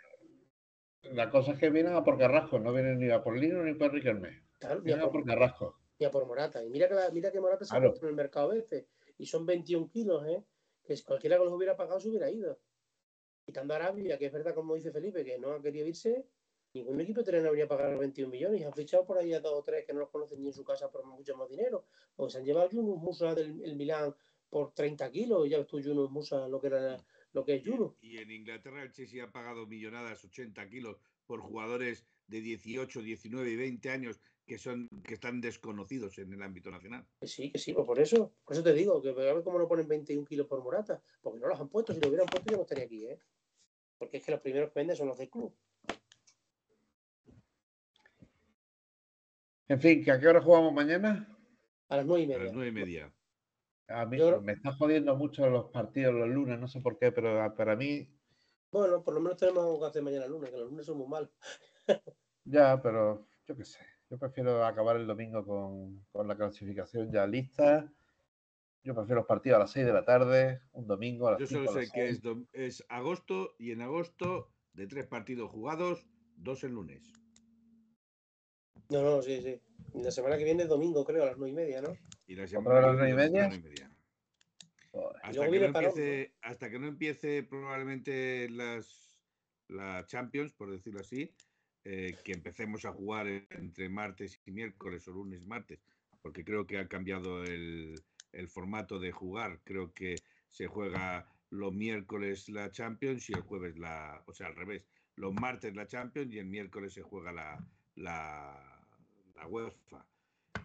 la 1.14 1.32
cosa 1.32 1.54
es 1.54 1.58
que 1.60 1.72
vienen 1.72 1.94
a 1.94 2.04
por 2.04 2.16
Carrasco, 2.20 2.60
no 2.60 2.72
vienen 2.72 3.00
ni 3.00 3.10
a 3.10 3.24
por 3.24 3.36
Lino 3.36 3.64
ni 3.64 3.74
por 3.74 3.92
Riquelme. 3.92 4.44
Claro, 4.60 4.82
Vienen 4.82 5.02
a 5.02 5.06
por, 5.10 5.22
por 5.22 5.26
Carrasco. 5.26 5.80
ni 6.00 6.06
a 6.06 6.12
por 6.12 6.28
Morata. 6.28 6.64
Y 6.64 6.70
mira 6.70 6.88
que, 6.88 6.94
la- 6.94 7.10
mira 7.10 7.32
que 7.32 7.40
Morata 7.42 7.66
se 7.66 7.74
ha 7.76 7.80
Claro. 7.80 7.90
puesto 7.90 8.06
en 8.06 8.10
el 8.12 8.16
mercado 8.16 8.50
veces. 8.50 8.86
Y 9.18 9.26
son 9.26 9.48
21 9.48 9.90
kilos, 9.90 10.24
¿eh? 10.28 10.46
Que 10.84 10.96
si 10.96 11.04
cualquiera 11.04 11.38
que 11.40 11.44
los 11.46 11.54
hubiera 11.54 11.76
pagado 11.76 12.00
se 12.00 12.10
hubiera 12.10 12.30
ido. 12.30 12.60
Quitando 13.44 13.74
a 13.74 13.78
Arabia, 13.78 14.20
que 14.20 14.28
es 14.28 14.32
verdad, 14.32 14.54
como 14.54 14.76
dice 14.76 14.92
Felipe, 14.92 15.26
que 15.26 15.40
no 15.40 15.54
ha 15.54 15.62
querido 15.62 15.88
irse, 15.88 16.28
ningún 16.74 17.02
equipo 17.02 17.22
italiano 17.22 17.50
habría 17.50 17.68
pagado 17.68 17.92
los 17.92 18.00
21 18.00 18.32
millones. 18.32 18.66
Han 18.66 18.74
fichado 18.74 19.06
por 19.06 19.18
ahí 19.18 19.34
a 19.34 19.40
dos 19.40 19.54
o 19.54 19.64
tres 19.64 19.86
que 19.86 19.94
no 19.94 20.00
los 20.00 20.10
conocen 20.10 20.42
ni 20.42 20.48
en 20.48 20.54
su 20.54 20.64
casa 20.64 20.92
por 20.92 21.06
mucho 21.06 21.36
más 21.36 21.50
dinero. 21.50 21.86
O 22.16 22.30
se 22.30 22.40
han 22.40 22.46
llevado 22.46 22.70
Yunus 22.70 22.98
Musa 22.98 23.34
del 23.36 23.62
el 23.64 23.76
Milán 23.76 24.16
por 24.50 24.74
30 24.74 25.10
kilos. 25.12 25.48
Y 25.48 25.50
ya 25.52 25.58
ves 25.58 25.68
tú, 25.68 25.80
Yunus 25.80 26.10
Musa, 26.12 26.48
lo 26.48 26.60
que, 26.60 26.68
era, 26.68 26.98
lo 27.34 27.46
que 27.46 27.56
es 27.56 27.64
Yunus. 27.64 27.94
Y 28.02 28.18
en 28.18 28.32
Inglaterra 28.32 28.84
el 28.84 28.92
Chelsea 28.92 29.24
ha 29.24 29.32
pagado 29.32 29.68
millonadas, 29.68 30.24
80 30.24 30.70
kilos, 30.70 30.98
por 31.26 31.42
jugadores 31.42 32.06
de 32.28 32.42
18, 32.42 33.02
19 33.02 33.50
y 33.50 33.56
20 33.56 33.90
años 33.90 34.20
que 34.50 34.58
son 34.58 34.90
que 35.04 35.14
están 35.14 35.40
desconocidos 35.40 36.18
en 36.18 36.34
el 36.34 36.42
ámbito 36.42 36.72
nacional. 36.72 37.06
Sí, 37.22 37.52
que 37.52 37.60
sí, 37.60 37.72
pues 37.72 37.86
por 37.86 38.00
eso, 38.00 38.34
por 38.44 38.56
eso 38.56 38.64
te 38.64 38.74
digo, 38.74 39.00
que 39.00 39.10
a 39.10 39.14
ver 39.14 39.44
cómo 39.44 39.60
no 39.60 39.68
ponen 39.68 39.88
21 39.88 40.26
kilos 40.26 40.48
por 40.48 40.64
Morata, 40.64 41.00
porque 41.22 41.40
no 41.40 41.48
los 41.48 41.60
han 41.60 41.70
puesto, 41.70 41.94
si 41.94 42.00
lo 42.02 42.08
hubieran 42.08 42.26
puesto 42.26 42.50
yo 42.50 42.58
no 42.58 42.64
estaría 42.64 42.86
aquí, 42.86 43.06
¿eh? 43.06 43.20
Porque 44.00 44.18
es 44.18 44.26
que 44.26 44.32
los 44.32 44.42
primeros 44.42 44.72
que 44.72 44.80
venden 44.80 44.96
son 44.96 45.08
los 45.08 45.20
del 45.20 45.30
club. 45.30 45.54
En 49.70 49.80
fin, 49.80 50.04
¿que 50.04 50.12
¿a 50.12 50.20
qué 50.20 50.28
hora 50.28 50.42
jugamos 50.42 50.74
mañana? 50.74 51.28
A 51.90 51.98
las 51.98 52.06
nueve 52.06 52.24
y 52.24 52.26
A 52.26 52.30
media. 52.30 52.44
las 52.46 52.54
nueve 52.54 52.70
y 52.70 52.74
media. 52.74 53.14
A 53.88 54.06
mí 54.06 54.18
Yo- 54.18 54.42
me 54.42 54.54
están 54.54 54.74
jodiendo 54.78 55.16
mucho 55.16 55.48
los 55.50 55.70
partidos 55.72 56.14
los 56.14 56.28
lunes, 56.28 56.60
no 56.60 56.68
sé 56.68 56.82
por 56.82 56.98
qué, 56.98 57.12
pero 57.12 57.42
a- 57.42 57.56
para 57.56 57.76
mí 57.76 58.10
Bueno, 58.72 59.04
por 59.04 59.14
lo 59.16 59.20
menos 59.22 59.38
tenemos 59.38 59.64
algo 59.64 59.80
que 59.80 59.86
hacer 59.88 60.04
mañana 60.04 60.28
lunes, 60.28 60.50
que 60.52 60.58
los 60.58 60.70
lunes 60.70 60.86
son 60.86 60.98
muy 60.98 61.08
malos. 61.08 61.32
ya, 62.44 62.80
pero 62.82 63.28
yo 63.48 63.56
qué 63.56 63.64
sé. 63.64 63.80
Yo 64.10 64.18
prefiero 64.18 64.64
acabar 64.66 64.96
el 64.96 65.06
domingo 65.08 65.46
con, 65.46 66.04
con 66.12 66.28
la 66.28 66.36
clasificación 66.36 67.12
ya 67.12 67.26
lista. 67.28 67.92
Yo 68.84 68.96
prefiero 68.96 69.18
los 69.22 69.28
partidos 69.28 69.58
a 69.58 69.60
las 69.60 69.72
6 69.72 69.86
de 69.86 69.94
la 69.94 70.04
tarde, 70.06 70.62
un 70.72 70.88
domingo 70.88 71.28
a 71.28 71.32
las 71.32 71.42
Yo 71.42 71.48
5 71.48 71.66
solo 71.66 71.72
a 71.72 71.76
las 71.82 71.86
sé 71.90 71.92
que 71.94 72.14
6. 72.14 72.22
es, 72.54 72.80
es 72.80 72.86
agosto 72.90 73.56
y 73.60 73.72
en 73.72 73.82
agosto 73.82 74.52
de 74.74 74.88
tres 74.88 75.06
partidos 75.08 75.52
jugados, 75.52 76.08
dos 76.36 76.64
el 76.64 76.72
lunes. 76.72 77.12
No, 78.90 79.02
no, 79.02 79.22
sí, 79.22 79.42
sí. 79.42 79.62
La 79.96 80.12
semana 80.12 80.38
que 80.38 80.44
viene 80.44 80.64
es 80.64 80.70
domingo, 80.70 81.04
creo, 81.06 81.24
a 81.24 81.28
las 81.28 81.38
nueve 81.38 81.52
y 81.52 81.56
media, 81.56 81.82
¿no? 81.82 81.98
Y 82.28 82.36
la 82.36 82.44
¿Otra 82.44 82.48
semana 82.48 82.78
a 82.78 82.82
que 82.82 82.88
las 82.88 82.96
nueve 82.96 83.10
y 83.10 83.14
viene, 83.14 83.30
media? 83.30 83.46
a 83.46 83.50
las 83.50 83.60
nueve 83.60 83.68
y 83.68 83.70
media. 83.70 83.96
Joder. 84.92 85.16
Hasta 85.22 85.50
que, 85.50 85.60
no 85.60 85.66
empiece, 85.66 86.34
hasta 86.42 86.70
que 86.70 86.80
no 86.80 86.88
empiece 86.88 87.44
probablemente 87.44 88.50
las 88.50 89.10
la 89.68 90.06
Champions, 90.08 90.54
por 90.54 90.72
decirlo 90.72 91.00
así, 91.00 91.32
eh, 91.84 92.16
que 92.24 92.34
empecemos 92.34 92.86
a 92.86 92.92
jugar 92.92 93.28
entre 93.28 93.88
martes 93.88 94.42
y 94.46 94.52
miércoles 94.52 95.08
o 95.08 95.12
lunes 95.12 95.44
martes, 95.46 95.80
porque 96.22 96.44
creo 96.44 96.66
que 96.66 96.80
ha 96.80 96.88
cambiado 96.88 97.44
el, 97.44 97.94
el 98.32 98.48
formato 98.50 99.00
de 99.00 99.12
jugar. 99.12 99.60
Creo 99.64 99.94
que 99.94 100.16
se 100.48 100.68
juega 100.68 101.32
los 101.52 101.74
miércoles 101.74 102.50
la 102.50 102.72
Champions 102.72 103.30
y 103.30 103.34
el 103.34 103.42
jueves 103.42 103.78
la, 103.78 104.24
o 104.26 104.34
sea, 104.34 104.48
al 104.48 104.56
revés, 104.56 104.88
los 105.16 105.34
martes 105.34 105.76
la 105.76 105.88
Champions 105.88 106.34
y 106.34 106.40
el 106.40 106.46
miércoles 106.48 106.94
se 106.94 107.02
juega 107.02 107.32
la, 107.32 107.60
la, 108.00 108.88
la 109.36 109.48
UEFA. 109.48 110.08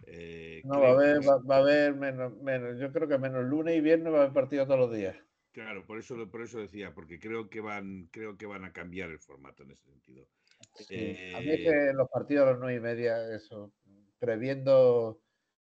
Eh, 0.03 0.67
No, 0.69 0.79
va 0.81 0.87
a 0.89 0.91
haber, 0.95 1.19
va, 1.27 1.35
va 1.51 1.55
a 1.57 1.59
haber 1.59 1.95
menos, 2.01 2.35
menos, 2.49 2.77
yo 2.79 2.91
creo 2.91 3.07
que 3.07 3.17
menos 3.17 3.45
lunes 3.45 3.77
y 3.77 3.81
viernes 3.81 4.11
va 4.13 4.17
a 4.17 4.21
haber 4.23 4.33
partido 4.33 4.65
todos 4.67 4.79
los 4.81 4.93
días. 4.93 5.15
Claro, 5.51 5.85
por 5.85 5.97
eso, 5.97 6.29
por 6.29 6.41
eso 6.41 6.59
decía, 6.59 6.93
porque 6.93 7.17
creo 7.19 7.49
que 7.49 7.61
van, 7.61 8.07
creo 8.11 8.37
que 8.37 8.45
van 8.45 8.65
a 8.65 8.73
cambiar 8.73 9.09
el 9.09 9.19
formato 9.19 9.63
en 9.63 9.71
ese 9.71 9.85
sentido. 9.85 10.27
Sí. 10.73 11.19
A 11.31 11.41
mí 11.41 11.51
es 11.51 11.59
Eh, 11.59 11.63
que 11.63 11.93
los 11.93 12.09
partidos 12.09 12.47
a 12.47 12.51
las 12.51 12.59
9 12.59 12.75
y 12.77 12.79
media, 12.81 13.33
eso, 13.35 13.73
previendo, 14.19 15.21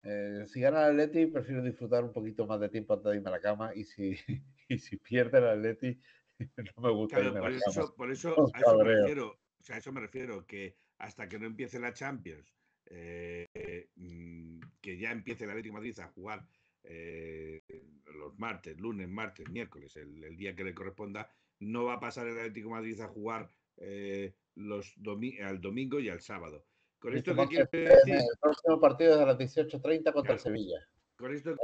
eh, 0.02 0.44
si 0.46 0.60
gana 0.60 0.86
el 0.88 1.00
Atleti, 1.00 1.26
prefiero 1.26 1.62
disfrutar 1.62 2.04
un 2.04 2.12
poquito 2.12 2.46
más 2.46 2.60
de 2.60 2.70
tiempo 2.70 2.94
antes 2.94 3.10
de 3.12 3.16
irme 3.18 3.28
a 3.30 3.32
la 3.32 3.40
cama 3.40 3.74
y 3.74 3.84
si, 3.84 4.16
y 4.68 4.78
si 4.78 4.96
pierde 4.98 5.38
el 5.38 5.46
Atleti, 5.48 6.00
no 6.76 6.82
me 6.82 6.92
gusta 6.92 7.20
Claro, 7.20 7.24
irme 7.24 7.40
a 7.40 7.42
por 7.42 7.44
la 7.44 7.54
cama. 7.58 7.84
eso, 7.84 7.94
por 7.96 8.10
eso 8.10 8.46
a 8.52 8.60
eso 8.60 8.76
me 8.76 8.84
refiero. 8.84 9.40
O 9.58 9.62
sea, 9.62 9.76
a 9.76 9.78
eso 9.78 9.92
me 9.92 10.00
refiero, 10.00 10.46
que 10.46 10.76
hasta 10.98 11.28
que 11.28 11.38
no 11.38 11.46
empiece 11.46 11.78
la 11.78 11.92
Champions, 11.92 12.54
eh, 12.86 13.46
mm, 13.96 14.60
que 14.80 14.98
ya 14.98 15.10
empiece 15.12 15.44
el 15.44 15.50
Atlético 15.50 15.74
de 15.74 15.80
Madrid 15.80 15.98
a 16.00 16.08
jugar 16.08 16.46
eh, 16.84 17.60
los 18.14 18.38
martes, 18.38 18.78
lunes, 18.78 19.08
martes, 19.08 19.48
miércoles, 19.50 19.96
el, 19.96 20.22
el 20.22 20.36
día 20.36 20.54
que 20.54 20.64
le 20.64 20.74
corresponda, 20.74 21.28
no 21.60 21.84
va 21.84 21.94
a 21.94 22.00
pasar 22.00 22.26
el 22.28 22.38
Atlético 22.38 22.68
de 22.68 22.74
Madrid 22.74 23.00
a 23.00 23.08
jugar 23.08 23.50
eh, 23.78 24.34
los 24.54 24.94
domi- 24.96 25.40
al 25.42 25.60
domingo 25.60 25.98
y 26.00 26.08
al 26.08 26.20
sábado. 26.20 26.64
Con 26.98 27.16
esto 27.16 27.34
que 27.36 27.46
quiero 27.48 27.68
decir, 27.72 28.14
el 28.14 28.38
próximo 28.40 28.80
partido 28.80 29.14
es 29.14 29.20
a 29.20 29.26
las 29.26 29.38
18.30 29.38 30.12
contra 30.12 30.22
Claro. 30.22 30.32
el 30.34 30.38
Sevilla. 30.40 30.88
Con 31.16 31.34
esto, 31.34 31.56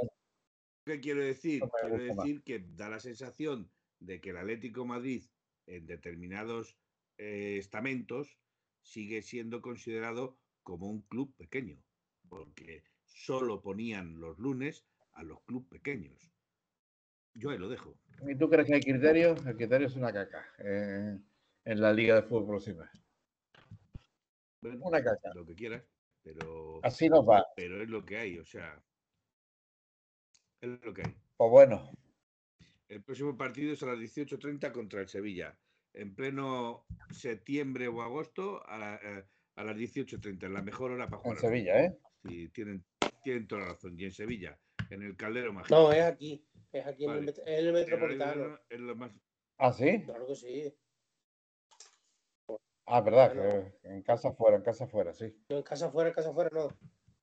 ¿qué 0.84 1.00
quiero 1.00 1.22
decir? 1.24 1.62
Quiero 1.80 2.02
decir 2.16 2.42
que 2.42 2.59
da 2.74 2.88
la 2.88 3.00
sensación 3.00 3.70
de 4.00 4.20
que 4.20 4.30
el 4.30 4.36
Atlético 4.38 4.82
de 4.82 4.88
Madrid, 4.88 5.24
en 5.66 5.86
determinados 5.86 6.76
eh, 7.18 7.56
estamentos, 7.59 8.38
sigue 8.82 9.22
siendo 9.22 9.62
considerado 9.62 10.38
como 10.62 10.88
un 10.88 11.02
club 11.02 11.34
pequeño, 11.36 11.82
porque 12.28 12.84
solo 13.06 13.60
ponían 13.62 14.20
los 14.20 14.38
lunes 14.38 14.84
a 15.12 15.22
los 15.22 15.40
clubes 15.42 15.68
pequeños. 15.68 16.30
Yo 17.34 17.50
ahí 17.50 17.59
lo 17.59 17.68
dejo. 17.68 17.96
¿Y 18.28 18.36
tú 18.36 18.48
crees 18.48 18.66
que 18.68 18.74
hay 18.74 18.80
criterio? 18.80 19.34
El 19.46 19.56
criterio 19.56 19.86
es 19.86 19.96
una 19.96 20.12
caca 20.12 20.44
eh, 20.59 21.18
en 21.64 21.80
la 21.80 21.92
Liga 21.92 22.16
de 22.16 22.22
Fútbol 22.22 22.46
Profesional. 22.46 22.90
Bueno, 24.60 24.78
Una 24.86 25.02
caca. 25.02 25.32
lo 25.34 25.44
que 25.44 25.54
quieras, 25.54 25.82
pero, 26.22 26.80
Así 26.84 27.09
nos 27.09 27.28
va. 27.28 27.44
pero 27.56 27.82
es 27.82 27.88
lo 27.88 28.04
que 28.04 28.18
hay, 28.18 28.38
o 28.38 28.44
sea, 28.44 28.80
es 30.60 30.68
lo 30.84 30.94
que 30.94 31.02
hay. 31.02 31.14
Pues 31.36 31.50
bueno, 31.50 31.90
El 32.88 33.02
próximo 33.02 33.36
partido 33.36 33.72
es 33.72 33.82
a 33.82 33.86
las 33.86 33.98
18.30 33.98 34.70
contra 34.72 35.00
el 35.00 35.09
Sevilla. 35.09 35.56
En 35.94 36.14
pleno 36.14 36.86
septiembre 37.10 37.89
o 37.89 38.01
agosto 38.02 38.66
a, 38.66 38.78
la- 38.78 39.01
eh, 39.02 39.24
a 39.56 39.64
las 39.64 39.77
18.30. 39.77 40.48
La 40.48 40.62
mejor 40.62 40.93
hora 40.93 41.05
para 41.06 41.16
en 41.19 41.23
jugar. 41.23 41.36
al 41.36 41.40
Sevilla, 41.40 41.85
¿eh? 41.85 41.98
Sí, 42.27 42.48
tienen, 42.48 42.85
tienen 43.23 43.47
toda 43.47 43.62
la 43.62 43.69
razón. 43.69 43.98
Y 43.98 44.05
en 44.05 44.12
Sevilla, 44.12 44.59
en 44.90 45.02
el 45.02 45.16
Caldero 45.16 45.52
Mágico. 45.52 45.74
No, 45.74 45.93
es 45.93 46.02
aquí. 46.02 46.47
Es 46.73 46.86
aquí 46.86 47.05
en 47.05 47.10
el, 47.10 47.35
en 47.47 47.73
metropolitano. 47.74 48.32
horario 48.43 48.60
es 48.70 48.81
lo 48.81 48.97
más. 48.97 49.12
¿Ah, 49.59 49.73
sí? 49.73 50.02
Claro 50.05 50.27
que 50.27 50.35
sí. 50.35 50.74
Ah, 52.86 53.01
verdad, 53.01 53.35
Bueno. 53.35 53.73
que 53.82 53.89
en 53.89 54.02
casa 54.02 54.32
fuera, 54.32 54.56
en 54.56 54.62
casa 54.62 54.86
fuera, 54.86 55.12
sí. 55.14 55.35
En 55.48 55.62
casa 55.62 55.90
fuera, 55.90 56.09
en 56.10 56.14
casa 56.14 56.32
fuera, 56.32 56.51
no. 56.52 56.69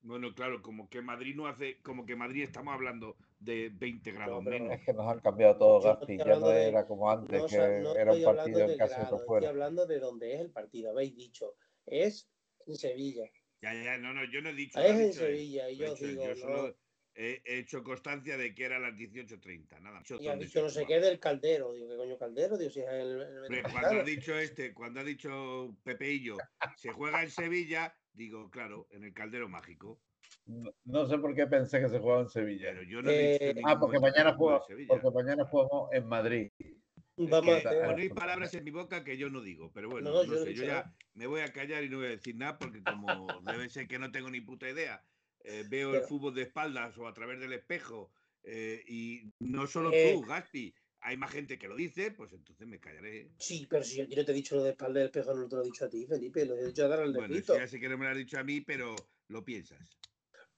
Bueno, 0.01 0.33
claro, 0.33 0.61
como 0.61 0.89
que 0.89 1.01
Madrid 1.01 1.35
no 1.35 1.47
hace. 1.47 1.81
Como 1.81 2.05
que 2.05 2.15
Madrid 2.15 2.43
estamos 2.43 2.73
hablando 2.73 3.17
de 3.39 3.69
20 3.73 4.11
grados 4.11 4.41
pero- 4.45 4.59
menos. 4.59 4.77
Es 4.79 4.85
que 4.85 4.93
nos 4.93 5.11
han 5.11 5.19
cambiado 5.19 5.57
todo, 5.57 5.81
Gaspi. 5.81 6.17
Ya 6.17 6.25
no 6.25 6.47
de- 6.49 6.67
era 6.69 6.87
como 6.87 7.11
antes, 7.11 7.31
No, 7.41 7.47
que 7.47 7.57
o 7.57 7.59
sea, 7.59 7.67
no 7.79 7.95
era 7.95 8.11
un 8.11 8.17
estoy 8.17 8.25
hablando 8.25 8.35
partido 8.35 8.59
de 8.67 8.73
en 8.73 8.77
casa 8.79 8.93
y 8.93 8.99
grado, 8.99 9.05
otro 9.07 9.17
estoy 9.17 9.27
fuera. 9.27 9.49
hablando 9.49 9.85
de 9.85 9.99
dónde 9.99 10.33
es 10.35 10.41
el 10.41 10.51
partido. 10.51 10.91
Habéis 10.91 11.15
dicho, 11.15 11.55
es 11.85 12.29
en 12.65 12.75
Sevilla. 12.75 13.29
Ya, 13.61 13.73
ya, 13.73 13.97
no, 13.97 14.13
no, 14.13 14.23
yo 14.31 14.41
no 14.41 14.49
he 14.49 14.53
dicho. 14.53 14.79
Es 14.79 14.91
en 14.91 14.97
dicho, 15.09 15.25
eh, 15.25 15.35
Sevilla. 15.35 15.69
Y 15.69 15.75
yo 15.75 15.95
digo, 15.95 16.25
yo 16.27 16.35
solo 16.37 16.75
he 17.15 17.41
he 17.43 17.59
hecho 17.59 17.83
constancia 17.83 18.37
de 18.37 18.55
que 18.55 18.63
era 18.63 18.77
a 18.77 18.79
las 18.79 18.93
18.30. 18.95 19.81
Nada. 19.81 20.01
Y 20.17 20.27
ha 20.29 20.35
dicho 20.37 20.61
no 20.61 20.69
sé 20.69 20.85
qué 20.85 21.01
del 21.01 21.19
caldero. 21.19 21.73
Digo, 21.73 21.89
¿qué 21.89 21.97
coño 21.97 22.17
caldero? 22.17 22.57
Digo, 22.57 22.71
si 22.71 22.79
es 22.79 22.87
el, 22.87 23.21
el 23.49 23.63
cuando 23.63 23.99
ha 23.99 24.03
dicho 24.03 24.37
este, 24.39 24.73
cuando 24.73 25.01
ha 25.01 25.03
dicho 25.03 25.75
Pepeillo, 25.83 26.37
se 26.77 26.91
juega 26.93 27.21
en 27.23 27.29
Sevilla, 27.31 27.93
digo, 28.19 28.49
claro, 28.51 28.87
en 28.91 29.05
el 29.05 29.13
Caldero 29.13 29.47
Mágico. 29.49 30.01
No, 30.45 30.71
no 30.83 31.05
sé 31.07 31.17
por 31.17 31.33
qué 31.33 31.47
pensé 31.47 31.79
que 31.79 31.89
se 31.89 31.99
jugaba 31.99 32.21
en 32.21 32.29
Sevilla. 32.29 32.69
Pero 32.71 32.83
yo 32.83 33.01
no 33.01 33.09
he 33.09 33.31
dicho 33.33 33.43
Eh, 33.45 33.61
Ah, 33.65 33.79
porque 33.79 33.99
mañana 33.99 34.37
Sevilla. 34.67 34.89
porque 35.01 35.09
mañana 35.23 35.45
jugamos 35.45 35.91
en 35.93 36.05
Madrid. 36.07 36.51
Es 36.59 37.29
Vamos 37.29 37.61
que 37.61 37.67
hay 37.67 38.09
palabras 38.09 38.53
en 38.53 38.63
mi 38.63 38.71
boca 38.71 39.03
que 39.03 39.17
yo 39.17 39.29
no 39.29 39.41
digo, 39.41 39.71
pero 39.73 39.89
bueno, 39.89 40.09
No, 40.09 40.23
no, 40.23 40.33
yo 40.33 40.43
sé, 40.43 40.53
yo 40.53 40.63
ya 40.63 40.93
me 41.13 41.27
voy 41.27 41.41
a 41.41 41.51
callar 41.51 41.83
y 41.83 41.89
no 41.89 41.97
voy 41.97 42.07
a 42.07 42.11
decir 42.11 42.35
nada 42.35 42.57
porque 42.57 42.81
como 42.83 43.27
debe 43.65 43.69
ser 43.69 43.87
que 43.87 43.99
no 43.99 44.11
tengo 44.11 44.29
ni 44.29 44.39
puta 44.41 44.69
idea, 44.69 45.03
eh, 45.43 45.63
veo 45.69 45.95
el 45.95 46.01
fútbol 46.03 46.33
de 46.35 46.43
espaldas 46.43 46.97
o 46.97 47.07
a 47.07 47.13
través 47.13 47.39
del 47.39 47.53
espejo 47.53 48.11
eh, 48.43 48.81
y 48.87 49.33
no 49.39 49.67
solo 49.67 49.91
Eh. 49.93 50.13
tú, 50.13 50.21
Gaspi, 50.25 50.73
hay 51.01 51.17
más 51.17 51.31
gente 51.31 51.57
que 51.57 51.67
lo 51.67 51.75
dice, 51.75 52.11
pues 52.11 52.33
entonces 52.33 52.67
me 52.67 52.79
callaré. 52.79 53.29
Sí, 53.37 53.67
pero 53.69 53.83
si 53.83 53.97
yo 53.97 54.03
no 54.03 54.25
te 54.25 54.31
he 54.31 54.35
dicho 54.35 54.55
lo 54.55 54.63
de 54.63 54.71
espalda 54.71 54.99
del 54.99 55.07
espejo, 55.07 55.33
no 55.33 55.47
te 55.47 55.55
lo 55.55 55.61
he 55.61 55.65
dicho 55.65 55.85
a 55.85 55.89
ti, 55.89 56.05
Felipe. 56.05 56.45
Lo 56.45 56.55
he 56.55 56.65
dicho 56.65 56.85
a 56.85 56.87
dar 56.87 56.99
al 57.01 57.13
Bueno, 57.13 57.35
ya 57.35 57.67
sé 57.67 57.79
que 57.79 57.89
no 57.89 57.97
me 57.97 58.05
lo 58.05 58.11
has 58.11 58.17
dicho 58.17 58.37
a 58.37 58.43
mí, 58.43 58.61
pero 58.61 58.95
lo 59.27 59.43
piensas. 59.43 59.97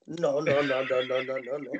No, 0.06 0.42
no, 0.42 0.64
no, 0.64 0.84
no, 0.84 1.04
no, 1.04 1.24
no, 1.24 1.40
no, 1.40 1.58
no. 1.60 1.72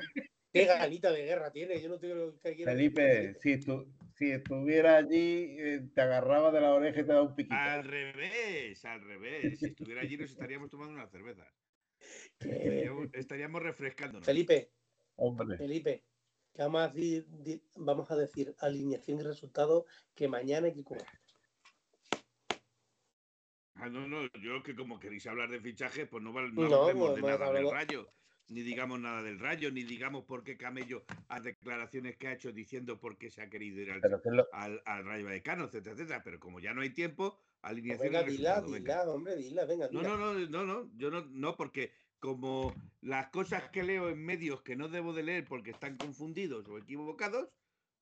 Qué 0.52 0.66
ganita 0.66 1.10
de 1.10 1.24
guerra 1.24 1.50
tiene. 1.50 1.80
Yo 1.80 1.88
no 1.88 1.98
tengo 1.98 2.38
que 2.38 2.54
quiero 2.54 2.70
Felipe, 2.70 3.34
si, 3.40 3.58
tú, 3.58 3.90
si 4.14 4.30
estuviera 4.30 4.98
allí, 4.98 5.56
eh, 5.58 5.88
te 5.94 6.00
agarraba 6.02 6.52
de 6.52 6.60
la 6.60 6.74
oreja 6.74 7.00
y 7.00 7.04
te 7.04 7.08
daba 7.08 7.22
un 7.22 7.34
piquito. 7.34 7.56
Al 7.56 7.84
revés, 7.84 8.84
al 8.84 9.00
revés. 9.00 9.58
Si 9.58 9.66
estuviera 9.66 10.02
allí 10.02 10.16
nos 10.16 10.30
estaríamos 10.30 10.70
tomando 10.70 10.94
una 10.94 11.08
cerveza. 11.08 11.46
Estaríamos, 12.40 13.08
estaríamos 13.12 13.62
refrescándonos. 13.62 14.26
Felipe, 14.26 14.72
Hombre, 15.16 15.56
Felipe, 15.56 16.04
que 16.54 16.62
vamos 16.62 16.82
a 16.82 16.88
decir, 16.88 17.26
di- 17.28 17.62
vamos 17.76 18.10
a 18.10 18.16
decir 18.16 18.54
alineación 18.58 19.20
y 19.20 19.22
resultado 19.22 19.86
que 20.14 20.28
mañana 20.28 20.66
hay 20.66 20.74
que. 20.74 20.82
Ah, 23.74 23.88
no, 23.88 24.06
no, 24.06 24.28
yo 24.40 24.62
que 24.62 24.76
como 24.76 25.00
queréis 25.00 25.26
hablar 25.26 25.50
de 25.50 25.60
fichaje, 25.60 26.06
pues 26.06 26.22
no, 26.22 26.32
val- 26.32 26.54
No, 26.54 26.68
no 26.68 26.82
hablemos 26.82 27.14
pues 27.14 27.24
de 27.24 27.30
nada 27.38 27.52
del 27.52 27.70
rayo, 27.70 28.06
ni 28.48 28.60
digamos 28.62 29.00
nada 29.00 29.22
del 29.22 29.38
rayo, 29.38 29.72
ni 29.72 29.82
digamos 29.82 30.24
por 30.24 30.44
qué 30.44 30.56
Camello 30.56 31.02
a 31.28 31.40
declaraciones 31.40 32.16
que 32.16 32.28
ha 32.28 32.32
hecho 32.34 32.52
diciendo 32.52 33.00
por 33.00 33.16
qué 33.18 33.30
se 33.30 33.42
ha 33.42 33.48
querido 33.48 33.80
ir 33.80 33.90
al, 33.90 34.00
lo, 34.00 34.46
al, 34.52 34.82
al 34.84 35.04
Rayo 35.04 35.24
Vallecano, 35.24 35.64
etcétera, 35.64 35.94
etcétera. 35.94 36.22
Pero 36.22 36.38
como 36.38 36.60
ya 36.60 36.74
no 36.74 36.82
hay 36.82 36.90
tiempo, 36.90 37.38
Pues 37.62 37.70
alineación 37.72 38.12
venga, 38.12 38.22
y 38.22 38.24
dila, 38.26 38.54
resultado, 38.60 38.70
venga. 38.72 39.00
dila, 39.00 39.10
hombre, 39.10 39.36
dila, 39.36 39.64
venga, 39.64 39.88
No, 39.90 40.02
no, 40.02 40.16
no, 40.18 40.34
no, 40.48 40.64
no, 40.64 40.90
yo 40.96 41.10
no, 41.10 41.24
no, 41.30 41.56
porque 41.56 41.92
como 42.22 42.72
las 43.00 43.30
cosas 43.30 43.68
que 43.70 43.82
leo 43.82 44.08
en 44.08 44.24
medios 44.24 44.62
que 44.62 44.76
no 44.76 44.88
debo 44.88 45.12
de 45.12 45.24
leer 45.24 45.44
porque 45.44 45.72
están 45.72 45.96
confundidos 45.96 46.68
o 46.68 46.78
equivocados, 46.78 47.48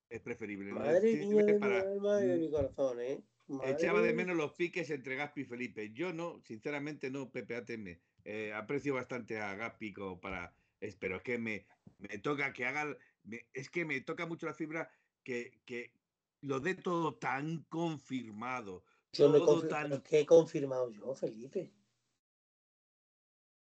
es 0.09 0.21
preferible. 0.21 0.71
Madre 0.73 1.25
mía 1.25 1.43
de 1.43 1.53
mi 1.55 1.59
para- 1.59 1.81
alma 1.81 2.21
y 2.23 2.27
de 2.27 2.37
mm, 2.37 2.39
mi 2.39 2.51
corazón, 2.51 3.01
¿eh? 3.01 3.23
Madre 3.47 3.71
Echaba 3.71 4.01
de 4.01 4.13
menos 4.13 4.37
los 4.37 4.53
piques 4.53 4.91
entre 4.91 5.15
Gaspi 5.15 5.41
y 5.41 5.45
Felipe. 5.45 5.91
Yo 5.91 6.13
no, 6.13 6.39
sinceramente 6.43 7.09
no, 7.09 7.31
Pepe 7.31 7.55
ATM. 7.55 7.99
eh, 8.23 8.53
aprecio 8.53 8.93
bastante 8.93 9.39
a 9.39 9.55
Gaspi 9.55 9.91
como 9.91 10.21
para. 10.21 10.53
Pero 10.99 11.15
es 11.17 11.23
que 11.23 11.39
me, 11.39 11.65
me 11.97 12.19
toca 12.19 12.53
que 12.53 12.65
haga. 12.67 12.95
me- 13.23 13.47
es 13.53 13.71
que 13.71 13.85
me 13.85 13.99
toca 14.01 14.27
mucho 14.27 14.45
la 14.45 14.53
fibra 14.53 14.91
que, 15.23 15.59
que 15.65 15.93
lo 16.41 16.59
dé 16.59 16.75
todo 16.75 17.15
tan 17.15 17.63
confirmado. 17.69 18.83
Yo 19.13 19.29
no 19.29 19.37
he 19.37 19.67
tan- 19.67 20.01
¿Qué 20.03 20.19
he 20.19 20.25
confirmado 20.27 20.91
yo, 20.91 21.15
Felipe? 21.15 21.71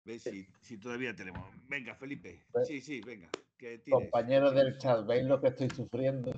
¿Ves? 0.06 0.24
Si, 0.24 0.48
si 0.62 0.78
todavía 0.78 1.16
tenemos. 1.16 1.50
Venga, 1.68 1.96
Felipe. 1.96 2.46
Pues- 2.52 2.68
Sí, 2.68 2.80
sí, 2.82 3.02
venga. 3.02 3.30
Que. 3.58 3.82
Compañeros 3.90 4.54
del 4.54 4.78
chat, 4.78 5.06
¿veis 5.06 5.26
lo 5.26 5.42
que 5.42 5.48
estoy 5.48 5.70
sufriendo? 5.70 6.32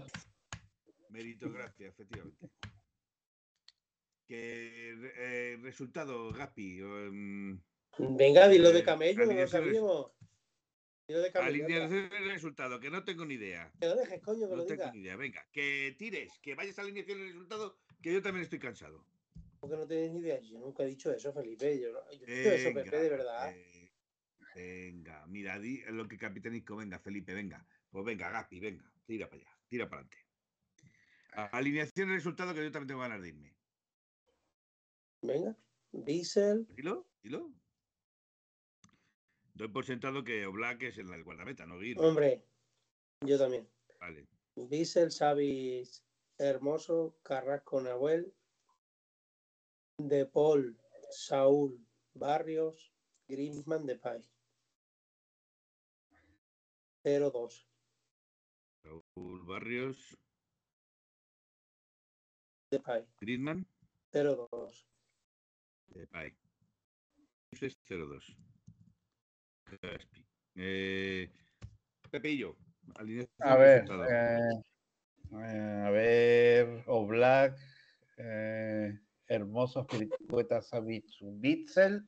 Meritocracia, 1.09 1.87
efectivamente. 1.89 2.49
Que 4.27 4.93
eh, 5.15 5.57
resultado, 5.61 6.31
Gaspi. 6.33 6.79
em, 6.79 7.59
Venga, 7.99 8.47
dilo 8.47 8.71
de 8.71 8.79
Eh, 8.79 8.83
camello, 8.83 9.19
no 9.19 9.25
lo 9.25 9.31
alineaciones- 9.31 9.49
sabíamos. 9.75 10.11
Dilo 11.07 11.21
de 11.21 11.31
camello. 11.31 11.65
alineación 11.65 12.09
de 12.09 12.19
resultado, 12.33 12.79
que 12.79 12.89
no 12.91 13.03
tengo 13.03 13.25
ni 13.25 13.33
idea. 13.35 13.71
Que 13.79 13.87
lo 13.87 13.95
dejes, 13.95 14.21
coño, 14.21 14.41
que 14.47 14.55
No 14.55 14.55
lo 14.57 14.65
tengo 14.65 14.91
ni 14.91 14.99
idea. 14.99 15.15
Venga, 15.15 15.47
que 15.51 15.95
tires, 15.97 16.37
que 16.39 16.53
vayas 16.55 16.77
a 16.77 16.81
alineación 16.83 17.17
de 17.19 17.25
resultado, 17.27 17.79
que 18.01 18.13
yo 18.13 18.21
también 18.21 18.43
estoy 18.43 18.59
cansado. 18.59 19.03
Porque 19.67 19.81
no 19.81 19.87
tienes 19.87 20.11
ni 20.13 20.19
idea. 20.19 20.39
Yo 20.39 20.59
nunca 20.59 20.83
he 20.83 20.87
dicho 20.87 21.11
eso, 21.11 21.33
Felipe. 21.33 21.79
Yo, 21.79 21.89
he 22.09 22.17
dicho 22.19 22.49
eso, 22.51 22.73
Pepe, 22.73 22.97
de 22.97 23.09
verdad. 23.09 23.53
eh, 23.53 23.91
venga, 24.55 25.25
mira, 25.27 25.59
di 25.59 25.81
lo 25.89 26.07
que 26.07 26.17
capitanico, 26.17 26.77
venga, 26.77 26.99
Felipe, 26.99 27.33
venga. 27.33 27.65
Pues 27.91 28.05
venga, 28.05 28.29
Gaspi, 28.29 28.59
venga, 28.59 28.91
tira 29.05 29.29
para 29.29 29.41
allá, 29.41 29.59
tira 29.67 29.89
para 29.89 30.01
adelante. 30.01 30.25
Alineación 31.51 32.09
de 32.09 32.15
resultado, 32.15 32.53
que 32.53 32.63
yo 32.63 32.71
también 32.71 32.87
tengo 32.87 33.01
ganas 33.01 33.21
de 33.21 33.27
irme. 33.29 33.55
Venga. 35.21 35.55
Diesel, 35.91 36.67
¿Dilo? 36.75 37.07
¿Dilo? 37.23 37.51
Doy 39.53 39.67
por 39.69 39.85
sentado 39.85 40.23
que 40.23 40.45
Oblak 40.45 40.83
es 40.83 40.97
el, 40.97 41.11
el 41.11 41.23
guardameta, 41.23 41.65
no 41.65 41.79
Guir. 41.79 41.99
hombre. 41.99 42.43
Yo 43.21 43.37
también. 43.37 43.67
Vale. 43.99 44.27
Diesel, 44.55 45.11
Savis, 45.11 46.03
Hermoso, 46.37 47.19
Carrasco, 47.23 47.81
Nahuel, 47.81 48.33
De 49.97 50.27
Paul, 50.27 50.77
Saúl, 51.09 51.83
Barrios, 52.13 52.93
Griezmann, 53.27 53.85
Depay. 53.85 54.21
0-2. 57.03 57.65
Raúl 58.83 59.45
Barrios, 59.45 60.17
Depay. 62.69 63.07
Griezmann, 63.19 63.65
0-2. 64.11 64.85
Depay. 65.87 66.37
Dices 67.51 67.79
0-2. 67.87 68.37
Gaspi. 69.81 70.25
Eh, 70.55 71.31
Pepillo. 72.11 72.55
A 72.95 73.03
ver, 73.03 73.85
eh, 74.09 74.49
eh, 75.31 75.83
a 75.85 75.89
ver, 75.89 76.83
Oblak, 76.87 77.57
eh, 78.17 78.99
Hermoso, 79.27 79.83
Spiricueta, 79.83 80.61
Savic, 80.61 81.05
Bitzel, 81.21 82.07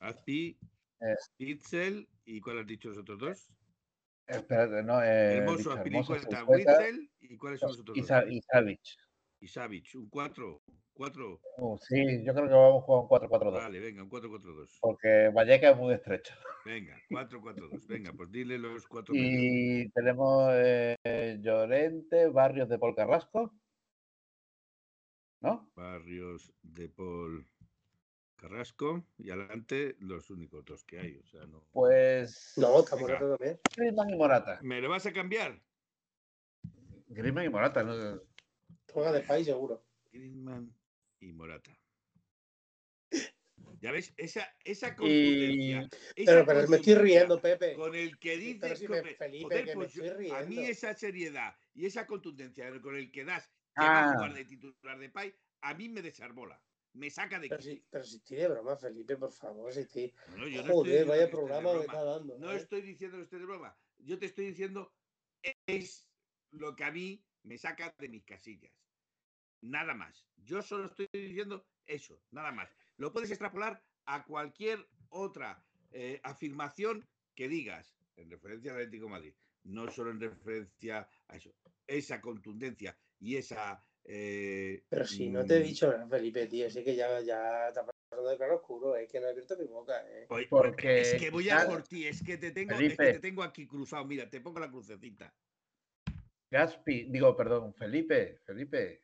Azpi, 0.00 0.58
eh. 1.00 1.14
Itzel, 1.38 2.08
¿y 2.24 2.40
cuál 2.40 2.58
has 2.60 2.66
dicho 2.66 2.88
los 2.88 2.98
otros 2.98 3.18
dos? 3.18 3.48
espérate, 4.26 4.82
no, 4.82 5.02
eh, 5.02 5.06
he 5.06 5.36
Hermoso, 5.38 5.58
dicho 5.58 5.72
Azpilicueta, 5.72 6.22
Spiricueta, 6.22 6.78
Witzel, 6.78 7.10
¿y 7.20 7.36
cuáles 7.36 7.60
son 7.60 7.68
los 7.70 7.80
otros 7.80 7.96
y, 7.96 8.00
dos? 8.00 8.24
Y 8.28 8.40
Savic. 8.42 8.80
Y 9.40 9.48
Savic, 9.48 9.94
un 9.94 10.08
4. 10.08 10.62
4. 10.94 11.40
Uh, 11.58 11.76
sí, 11.78 12.24
yo 12.24 12.32
creo 12.32 12.48
que 12.48 12.54
vamos 12.54 12.82
a 12.82 12.86
jugar 12.86 13.22
un 13.22 13.28
4-4-2, 13.28 13.52
Vale, 13.52 13.80
venga, 13.80 14.02
un 14.02 14.10
4-4-2. 14.10 14.78
porque 14.80 15.30
Valleca 15.32 15.70
es 15.70 15.76
muy 15.76 15.94
estrecho. 15.94 16.34
Venga, 16.64 16.96
4-4-2. 17.10 17.86
Venga, 17.86 18.12
pues 18.14 18.30
dile 18.32 18.58
los 18.58 18.86
cuatro. 18.86 19.14
medios. 19.14 19.30
Y 19.30 19.88
tenemos 19.90 20.50
eh, 20.54 21.38
Llorente, 21.40 22.28
Barrios 22.28 22.68
de 22.68 22.78
Paul 22.78 22.94
Carrasco. 22.96 23.52
¿No? 25.46 25.70
Barrios 25.76 26.52
de 26.62 26.88
Paul 26.88 27.46
Carrasco 28.34 29.04
y 29.16 29.30
adelante 29.30 29.94
los 30.00 30.28
únicos 30.30 30.64
dos 30.64 30.82
que 30.84 30.98
hay. 30.98 31.16
O 31.18 31.26
sea, 31.26 31.46
no. 31.46 31.64
Pues. 31.70 32.54
No. 32.56 32.84
Morata 32.98 33.28
también. 33.36 33.60
Griezmann 33.76 34.10
y 34.10 34.16
Morata. 34.16 34.58
¿Me 34.62 34.80
lo 34.80 34.88
vas 34.88 35.06
a 35.06 35.12
cambiar? 35.12 35.62
Griezmann 37.06 37.44
y 37.44 37.48
Morata, 37.48 37.84
¿no? 37.84 38.20
Juega 38.92 39.12
Depay 39.12 39.44
seguro. 39.44 39.84
Griezmann 40.10 40.74
y 41.20 41.32
Morata. 41.32 41.70
¿Ya 43.80 43.92
ves? 43.92 44.12
Esa, 44.16 44.48
esa 44.64 44.96
contundencia. 44.96 45.88
esa 46.16 46.32
Pero, 46.32 46.46
pero 46.46 46.66
me 46.68 46.76
estoy 46.78 46.94
riendo, 46.94 47.40
Pepe. 47.40 47.74
Con 47.74 47.94
el 47.94 48.18
que 48.18 48.36
dices. 48.36 48.60
Pero 48.62 48.76
si 48.76 48.86
con 48.86 49.02
me- 49.02 49.10
el- 49.10 49.16
Felipe, 49.16 49.44
joder, 49.44 49.64
que 49.64 49.70
me 49.70 49.74
pues 49.76 49.92
yo- 49.94 50.04
estoy 50.04 50.30
a 50.30 50.40
mí 50.42 50.58
esa 50.58 50.94
seriedad 50.94 51.54
y 51.74 51.86
esa 51.86 52.06
contundencia 52.06 52.68
con 52.80 52.96
el 52.96 53.12
que 53.12 53.24
das 53.24 53.48
que 53.76 53.82
va 53.84 53.98
a 53.98 54.10
Ah. 54.10 54.14
jugar 54.14 54.34
de 54.34 54.44
titular 54.44 54.98
de 54.98 55.10
Pai, 55.10 55.34
a 55.60 55.74
mí 55.74 55.88
me 55.88 56.02
desarbola. 56.02 56.62
Me 56.94 57.10
saca 57.10 57.38
de 57.38 57.48
Pero 57.50 57.60
si, 57.60 57.84
pero 57.90 58.04
si 58.04 58.16
estoy 58.16 58.38
de 58.38 58.48
broma, 58.48 58.74
Felipe, 58.76 59.16
por 59.18 59.30
favor. 59.30 59.70
Si 59.72 59.80
estoy... 59.80 60.14
No, 60.28 60.36
yo 60.36 60.38
no 60.38 60.46
estoy 60.46 60.62
Joder, 60.72 60.84
diciendo 60.92 61.12
vaya 61.12 61.30
programa 61.30 61.74
me 61.74 61.80
está 61.80 62.04
dando. 62.04 62.38
No 62.38 62.52
¿eh? 62.52 62.56
estoy 62.56 62.80
diciendo 62.80 63.18
que 63.18 63.24
esté 63.24 63.38
de 63.38 63.44
broma. 63.44 63.78
Yo 63.98 64.18
te 64.18 64.26
estoy 64.26 64.46
diciendo 64.46 64.94
es 65.66 66.10
lo 66.50 66.74
que 66.74 66.84
a 66.84 66.90
mí 66.90 67.22
me 67.42 67.58
saca 67.58 67.94
de 67.98 68.08
mis 68.08 68.24
casillas. 68.24 68.72
Nada 69.60 69.94
más. 69.94 70.26
Yo 70.36 70.62
solo 70.62 70.86
estoy 70.86 71.08
diciendo 71.12 71.66
eso, 71.86 72.22
nada 72.30 72.50
más. 72.50 72.74
Lo 72.96 73.12
puedes 73.12 73.30
extrapolar 73.30 73.82
a 74.06 74.24
cualquier 74.24 74.88
otra 75.10 75.62
eh, 75.90 76.18
afirmación 76.24 77.06
que 77.34 77.48
digas 77.48 77.94
en 78.16 78.30
referencia 78.30 78.70
al 78.72 78.78
Atlético 78.78 79.04
de 79.04 79.10
Madrid. 79.10 79.34
No 79.64 79.90
solo 79.90 80.12
en 80.12 80.20
referencia 80.20 81.08
a 81.28 81.36
eso. 81.36 81.54
Esa 81.86 82.20
contundencia 82.22 82.96
y 83.20 83.36
esa... 83.36 83.84
eh, 84.04 84.84
Pero 84.88 85.04
si 85.04 85.28
no 85.28 85.44
te 85.44 85.56
he 85.56 85.60
mm, 85.60 85.64
dicho 85.64 85.88
nada, 85.90 86.06
Felipe, 86.08 86.46
tío. 86.46 86.70
Sí 86.70 86.84
que 86.84 86.94
ya, 86.94 87.20
ya 87.20 87.68
está 87.68 87.84
pasando 87.84 88.28
de 88.28 88.36
claro 88.36 88.56
oscuro. 88.56 88.96
Es 88.96 89.10
que 89.10 89.20
no 89.20 89.26
he 89.26 89.30
abierto 89.30 89.56
mi 89.58 89.66
boca, 89.66 90.04
¿eh? 90.08 90.26
Oye, 90.28 90.46
Porque 90.48 91.00
es 91.00 91.14
que 91.14 91.30
voy 91.30 91.50
a 91.50 91.58
ya- 91.64 91.66
por 91.66 91.82
ti, 91.82 92.06
es 92.06 92.22
que 92.22 92.36
te 92.38 92.50
tengo, 92.50 92.72
es 92.74 92.78
Felipe. 92.78 93.06
que 93.06 93.12
te 93.14 93.20
tengo 93.20 93.42
aquí 93.42 93.66
cruzado. 93.66 94.04
Mira, 94.04 94.28
te 94.28 94.40
pongo 94.40 94.60
la 94.60 94.70
crucecita. 94.70 95.34
Gaspi, 96.50 97.04
digo, 97.10 97.36
perdón, 97.36 97.74
Felipe, 97.74 98.38
Felipe. 98.44 99.02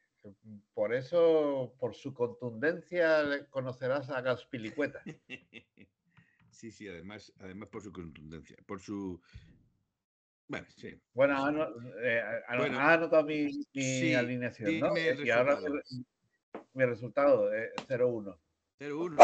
Por 0.73 0.95
eso, 0.95 1.75
por 1.81 1.95
su 1.97 2.15
contundencia, 2.15 3.47
conocerás 3.51 4.09
a 4.11 4.21
Gaspilicueta. 4.21 5.03
Sí, 6.53 6.71
sí, 6.71 6.87
además, 6.87 7.33
además 7.39 7.71
por 7.71 7.83
su 7.83 7.91
contundencia, 7.93 8.57
por 8.67 8.79
su. 8.79 9.21
Bueno, 10.49 10.67
sí. 10.77 11.01
Bueno, 11.15 11.37
ha 11.37 11.49
ano- 11.49 11.69
eh, 12.03 12.23
Bueno, 12.57 12.79
mi, 13.25 13.45
mi 13.45 13.83
sí, 13.83 14.15
alineación, 14.15 14.81
¿no? 14.81 14.95
y 14.97 15.31
ahora 15.31 15.59
mi 16.75 16.85
resultado 16.85 17.53
es 17.53 17.71
0-1. 17.89 18.39
0-1. 18.79 19.17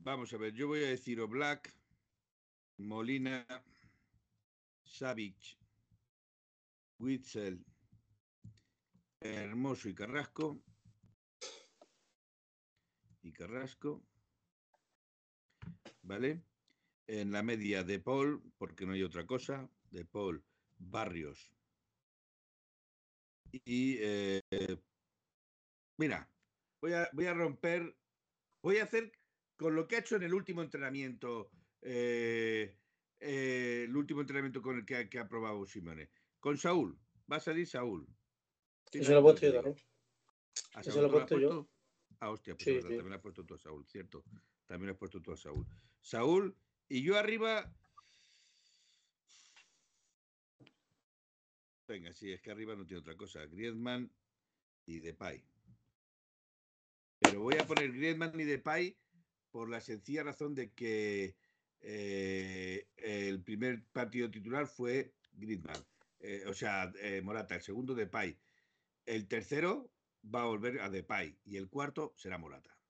Vamos 0.00 0.32
a 0.32 0.38
ver, 0.38 0.52
yo 0.54 0.66
voy 0.66 0.82
a 0.84 0.88
decir 0.88 1.20
Oblak, 1.20 1.72
Molina, 2.78 3.46
Savic, 4.84 5.58
Witzel, 6.98 7.64
Hermoso 9.20 9.88
y 9.88 9.94
Carrasco. 9.94 10.58
Y 13.22 13.32
Carrasco. 13.32 14.02
¿Vale? 16.02 16.40
En 17.12 17.32
la 17.32 17.42
media 17.42 17.82
de 17.82 17.98
Paul, 17.98 18.40
porque 18.56 18.86
no 18.86 18.92
hay 18.92 19.02
otra 19.02 19.26
cosa, 19.26 19.68
de 19.90 20.04
Paul, 20.04 20.44
Barrios. 20.78 21.52
Y 23.64 23.96
eh, 23.98 24.40
mira, 25.96 26.30
voy 26.80 26.92
a, 26.92 27.08
voy 27.12 27.26
a 27.26 27.34
romper, 27.34 27.96
voy 28.62 28.78
a 28.78 28.84
hacer 28.84 29.10
con 29.56 29.74
lo 29.74 29.88
que 29.88 29.96
ha 29.96 29.98
hecho 29.98 30.14
en 30.14 30.22
el 30.22 30.32
último 30.34 30.62
entrenamiento, 30.62 31.50
eh, 31.82 32.76
eh, 33.18 33.86
el 33.88 33.96
último 33.96 34.20
entrenamiento 34.20 34.62
con 34.62 34.76
el 34.76 34.86
que, 34.86 34.94
ha- 34.94 35.08
que 35.08 35.18
ha 35.18 35.28
probado 35.28 35.66
Simone. 35.66 36.10
Con 36.38 36.58
Saúl, 36.58 36.96
va 37.30 37.38
a 37.38 37.40
salir 37.40 37.66
Saúl. 37.66 38.06
Sí, 38.92 39.00
Eso 39.00 39.12
lo 39.14 39.18
he 39.18 39.22
puesto 39.22 39.46
yo 39.46 39.54
también. 39.54 39.76
¿A 40.74 40.80
Eso 40.80 41.00
lo 41.02 41.08
he 41.08 41.10
puesto 41.10 41.40
yo. 41.40 41.68
Ah, 42.20 42.30
hostia, 42.30 42.54
pues 42.54 42.64
Sí, 42.66 42.74
verdad, 42.74 42.90
sí. 42.90 42.96
también 42.96 43.14
has 43.14 43.20
puesto 43.20 43.44
tú 43.44 43.54
a 43.54 43.58
Saúl, 43.58 43.84
cierto. 43.88 44.22
También 44.66 44.90
has 44.92 44.96
puesto 44.96 45.20
tú 45.20 45.32
a 45.32 45.36
Saúl. 45.36 45.66
Saúl, 46.00 46.56
y 46.90 47.02
yo 47.04 47.16
arriba. 47.16 47.72
Venga, 51.86 52.12
sí, 52.12 52.32
es 52.32 52.42
que 52.42 52.50
arriba 52.50 52.74
no 52.76 52.86
tiene 52.86 53.00
otra 53.00 53.16
cosa. 53.16 53.46
Griezmann 53.46 54.12
y 54.86 55.00
Depay. 55.00 55.48
Pero 57.18 57.40
voy 57.40 57.56
a 57.58 57.66
poner 57.66 57.92
Griezmann 57.92 58.38
y 58.40 58.44
Depay 58.44 59.00
por 59.50 59.70
la 59.70 59.80
sencilla 59.80 60.24
razón 60.24 60.54
de 60.54 60.74
que 60.74 61.38
eh, 61.80 62.90
el 62.96 63.44
primer 63.44 63.88
partido 63.92 64.30
titular 64.30 64.66
fue 64.66 65.16
Griezmann. 65.32 65.88
Eh, 66.18 66.44
o 66.46 66.54
sea, 66.54 66.92
eh, 67.00 67.22
Morata, 67.22 67.54
el 67.54 67.62
segundo 67.62 67.94
Depay. 67.94 68.40
El 69.06 69.28
tercero 69.28 69.94
va 70.24 70.42
a 70.42 70.46
volver 70.46 70.80
a 70.80 70.90
Depay 70.90 71.40
y 71.44 71.56
el 71.56 71.70
cuarto 71.70 72.14
será 72.16 72.38
Morata. 72.38 72.80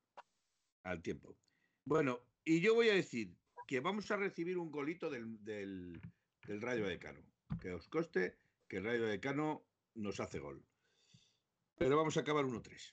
Al 0.82 1.02
tiempo. 1.02 1.38
Bueno, 1.84 2.26
y 2.44 2.60
yo 2.62 2.74
voy 2.74 2.88
a 2.88 2.94
decir 2.94 3.39
que 3.70 3.78
vamos 3.78 4.10
a 4.10 4.16
recibir 4.16 4.58
un 4.58 4.72
golito 4.72 5.08
del, 5.08 5.44
del, 5.44 6.00
del 6.44 6.60
Rayo 6.60 6.88
Decano. 6.88 7.22
Que 7.62 7.72
os 7.72 7.86
coste 7.86 8.36
que 8.66 8.78
el 8.78 8.84
Rayo 8.84 9.06
Decano 9.06 9.64
nos 9.94 10.18
hace 10.18 10.40
gol. 10.40 10.66
Pero 11.76 11.96
vamos 11.96 12.16
a 12.16 12.20
acabar 12.22 12.44
1-3. 12.44 12.92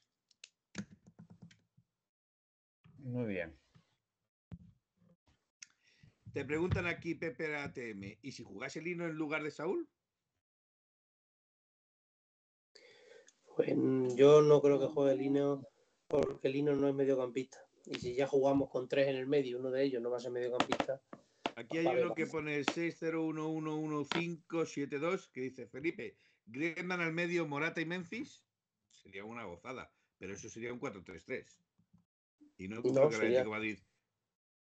Muy 2.99 3.25
bien. 3.25 3.59
Te 6.31 6.45
preguntan 6.45 6.85
aquí 6.85 7.15
Pepe 7.15 7.55
ATM, 7.55 8.19
¿y 8.21 8.31
si 8.33 8.43
jugase 8.43 8.79
Lino 8.79 9.07
en 9.07 9.15
lugar 9.15 9.41
de 9.41 9.49
Saúl? 9.49 9.89
Pues 13.55 13.69
yo 14.15 14.43
no 14.43 14.61
creo 14.61 14.79
que 14.79 14.93
juegue 14.93 15.15
Lino 15.15 15.63
porque 16.07 16.49
Lino 16.49 16.75
no 16.75 16.87
es 16.87 16.93
mediocampista. 16.93 17.66
Y 17.89 17.99
si 17.99 18.15
ya 18.15 18.27
jugamos 18.27 18.69
con 18.69 18.87
tres 18.89 19.07
en 19.07 19.15
el 19.15 19.27
medio, 19.27 19.59
uno 19.59 19.71
de 19.71 19.81
ellos 19.83 20.01
no 20.01 20.09
va 20.09 20.17
a 20.17 20.19
ser 20.19 20.31
mediocampista. 20.31 21.01
Aquí 21.55 21.77
hay 21.77 21.85
uno 21.87 22.13
que 22.13 22.27
pone 22.27 22.63
601111572 22.65 25.31
que 25.31 25.41
dice 25.41 25.67
Felipe, 25.67 26.17
Griezmann 26.45 26.99
al 27.01 27.13
medio, 27.13 27.47
Morata 27.47 27.79
y 27.81 27.85
Memphis. 27.85 28.43
Sería 28.91 29.23
una 29.23 29.45
gozada, 29.45 29.89
pero 30.17 30.33
eso 30.33 30.49
sería 30.49 30.73
un 30.73 30.79
4-3-3. 30.79 31.45
Y 32.57 32.67
no, 32.67 32.81
No, 32.81 33.09
que 33.09 33.15
sería- 33.15 33.43
de 33.43 33.49
Madrid, 33.49 33.79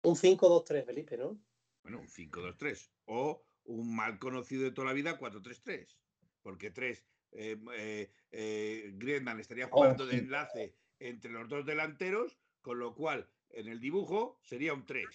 Un 0.03 0.15
5-2-3, 0.15 0.85
Felipe, 0.85 1.17
¿no? 1.17 1.41
bueno, 1.83 2.01
un 2.01 2.09
5-2-3 2.09 2.91
o 3.07 3.43
un 3.65 3.97
mal 3.97 4.19
conocido 4.19 4.65
de 4.65 4.73
toda 4.73 4.89
la 4.89 4.93
vida 4.93 5.19
4-3-3. 5.19 5.97
Porque 6.43 6.71
3, 6.71 7.05
eh, 7.33 7.57
eh, 7.75 8.13
eh, 8.31 8.93
Griezmann 8.95 9.41
estaría 9.41 9.69
jugando 9.69 10.05
de 10.07 10.13
sí. 10.13 10.19
enlace 10.19 10.77
entre 11.01 11.31
los 11.33 11.49
dos 11.49 11.65
delanteros, 11.67 12.39
con 12.63 12.79
lo 12.79 12.95
cual 12.95 13.29
en 13.51 13.69
el 13.69 13.81
dibujo 13.81 14.39
sería 14.43 14.75
un 14.75 14.87
3. 14.87 15.07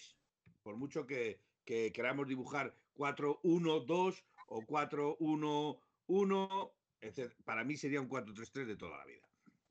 Por 0.62 0.76
mucho 0.76 1.06
que, 1.06 1.40
que 1.64 1.92
queramos 1.92 2.28
dibujar 2.28 2.74
4-1-2 2.96 4.24
o 4.48 4.60
4-1-1, 4.62 6.72
etc., 7.00 7.32
para 7.44 7.64
mí 7.64 7.76
sería 7.76 8.00
un 8.00 8.08
4-3-3 8.08 8.66
de 8.66 8.76
toda 8.76 8.98
la 8.98 9.04
vida. 9.04 9.28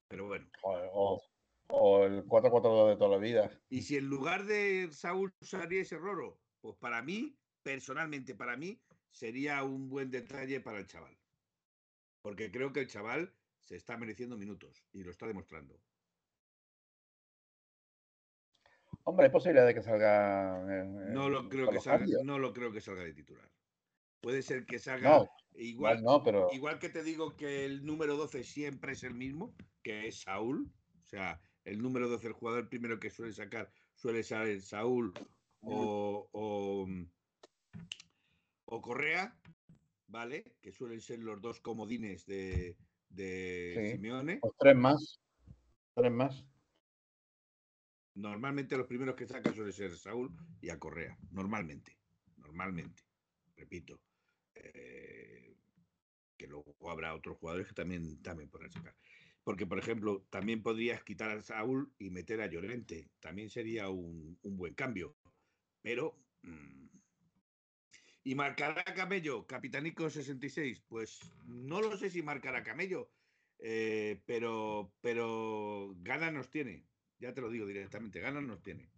Pero 0.07 0.27
bueno. 0.27 0.47
O, 0.63 1.21
o 1.69 2.05
el 2.05 2.25
4-4-2 2.25 2.89
de 2.89 2.97
toda 2.97 3.09
la 3.09 3.17
vida. 3.17 3.51
Y 3.69 3.81
si 3.81 3.97
en 3.97 4.07
lugar 4.07 4.45
de 4.45 4.89
Saúl 4.91 5.33
saliese 5.41 5.97
Roro, 5.97 6.39
pues 6.61 6.75
para 6.77 7.01
mí, 7.01 7.35
personalmente 7.63 8.35
para 8.35 8.57
mí, 8.57 8.79
sería 9.11 9.63
un 9.63 9.89
buen 9.89 10.11
detalle 10.11 10.59
para 10.59 10.79
el 10.79 10.87
chaval. 10.87 11.17
Porque 12.21 12.51
creo 12.51 12.71
que 12.71 12.81
el 12.81 12.87
chaval 12.87 13.33
se 13.59 13.75
está 13.75 13.97
mereciendo 13.97 14.37
minutos 14.37 14.85
y 14.91 15.03
lo 15.03 15.11
está 15.11 15.27
demostrando. 15.27 15.79
Hombre, 19.05 19.25
hay 19.25 19.31
posibilidad 19.31 19.65
de 19.67 19.73
que 19.73 19.81
salga. 19.81 20.59
eh, 20.69 20.84
No 21.11 21.30
lo 21.30 21.49
creo 21.49 21.69
que 21.69 21.80
salga, 21.81 21.99
cambios. 21.99 22.23
no 22.23 22.39
lo 22.39 22.53
creo 22.53 22.71
que 22.71 22.81
salga 22.81 23.03
de 23.03 23.13
titular. 23.13 23.49
Puede 24.21 24.41
ser 24.41 24.65
que 24.65 24.80
salga 24.80 25.09
No, 25.19 25.30
igual, 25.55 26.01
no, 26.01 26.23
pero. 26.23 26.47
igual 26.53 26.80
que 26.80 26.88
te 26.89 27.03
digo 27.03 27.35
que 27.35 27.65
el 27.65 27.85
número 27.85 28.15
12 28.15 28.43
siempre 28.43 28.93
es 28.93 29.03
el 29.03 29.13
mismo, 29.13 29.53
que 29.81 30.07
es 30.07 30.21
Saúl. 30.21 30.71
O 31.01 31.05
sea, 31.05 31.41
el 31.65 31.81
número 31.81 32.07
12, 32.07 32.27
el 32.27 32.34
jugador 32.34 32.69
primero 32.69 32.99
que 32.99 33.09
suele 33.09 33.34
sacar, 33.34 33.69
suele 33.95 34.23
ser 34.23 34.61
Saúl 34.61 35.13
o, 35.61 36.30
o, 36.31 36.88
o 38.65 38.81
Correa, 38.81 39.38
¿vale? 40.07 40.55
Que 40.61 40.71
suelen 40.71 41.01
ser 41.01 41.19
los 41.19 41.41
dos 41.41 41.59
comodines 41.59 42.25
de, 42.25 42.77
de 43.09 43.73
Sí. 43.75 43.91
Simeone. 43.97 44.39
Pues 44.41 44.53
tres 44.57 44.75
más. 44.77 45.19
Tres 45.93 46.11
más. 46.11 46.45
Normalmente 48.15 48.77
los 48.77 48.88
primeros 48.88 49.15
que 49.15 49.27
saca 49.27 49.53
suele 49.53 49.72
ser 49.72 49.95
Saúl 49.98 50.35
y 50.61 50.69
a 50.69 50.80
Correa. 50.80 51.18
Normalmente. 51.31 51.99
Normalmente. 52.38 53.03
Repito. 53.56 54.02
Eh, 54.56 55.57
que 56.38 56.48
luego 56.48 56.76
habrá 56.90 57.15
otros 57.15 57.38
jugadores 57.38 57.68
que 57.68 57.73
también, 57.73 58.22
también 58.22 58.49
podrán 58.49 58.72
sacar. 58.72 58.98
Porque, 59.44 59.65
por 59.68 59.80
ejemplo, 59.80 60.27
también 60.30 60.64
podrías 60.64 61.03
quitar 61.03 61.31
a 61.31 61.41
Saúl 61.41 61.94
y 61.98 62.10
meter 62.11 62.41
a 62.41 62.48
Llorente. 62.48 63.11
También 63.19 63.49
sería 63.49 63.90
un, 63.90 64.40
un 64.41 64.57
buen 64.57 64.73
cambio. 64.76 65.18
Pero. 65.81 66.26
mm, 66.44 66.88
¿Y 68.23 68.35
marcará 68.35 68.84
Camello? 68.84 69.45
Capitanico 69.48 70.10
66. 70.10 70.81
Pues 70.88 71.19
no 71.45 71.81
lo 71.81 71.98
sé 71.98 72.10
si 72.10 72.22
marcará 72.22 72.64
Camello. 72.64 73.11
eh, 73.60 74.22
pero, 74.26 74.95
pero 75.02 75.94
ganas 75.98 76.34
nos 76.34 76.49
tiene. 76.49 76.90
Ya 77.19 77.34
te 77.34 77.41
lo 77.41 77.49
digo 77.49 77.65
directamente. 77.65 78.19
Ganas 78.19 78.44
nos 78.44 78.61
tiene. 78.61 78.90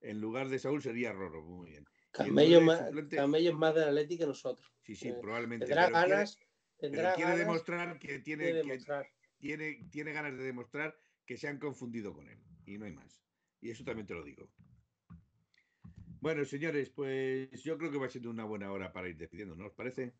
En 0.00 0.20
lugar 0.20 0.48
de 0.48 0.58
Saúl 0.58 0.82
sería 0.82 1.12
Roro. 1.12 1.42
Muy 1.42 1.70
bien. 1.70 1.84
Camello, 2.10 2.60
más, 2.60 2.80
suplente- 2.80 3.16
Camello 3.16 3.50
es 3.50 3.56
más 3.56 3.74
del 3.74 3.84
Atlético 3.84 4.22
que 4.24 4.26
nosotros. 4.28 4.72
Sí, 4.82 4.94
sí, 4.94 5.08
Eh, 5.08 5.16
probablemente. 5.20 5.66
Tendrá 5.66 5.86
pero 5.86 5.94
quiere- 5.98 6.10
ganas, 6.10 6.38
pero 6.78 6.92
quiere 6.92 7.02
ganas 7.22 7.38
demostrar 7.38 7.98
que 7.98 8.12
de 8.12 8.18
tiene, 8.20 8.44
que 8.46 8.52
demostrar. 8.54 9.06
tiene, 9.38 9.88
tiene 9.90 10.12
ganas 10.12 10.36
de 10.36 10.44
demostrar 10.44 10.96
que 11.24 11.36
se 11.36 11.48
han 11.48 11.58
confundido 11.58 12.12
con 12.12 12.28
él. 12.28 12.38
Y 12.66 12.78
no 12.78 12.84
hay 12.84 12.92
más. 12.92 13.22
Y 13.60 13.70
eso 13.70 13.84
también 13.84 14.06
te 14.06 14.14
lo 14.14 14.24
digo. 14.24 14.50
Bueno, 16.20 16.44
señores, 16.44 16.90
pues 16.90 17.50
yo 17.62 17.76
creo 17.78 17.90
que 17.90 17.98
va 17.98 18.08
siendo 18.08 18.30
una 18.30 18.44
buena 18.44 18.70
hora 18.72 18.92
para 18.92 19.08
ir 19.08 19.16
despidiendo, 19.16 19.56
¿no 19.56 19.66
os 19.66 19.72
parece? 19.74 20.14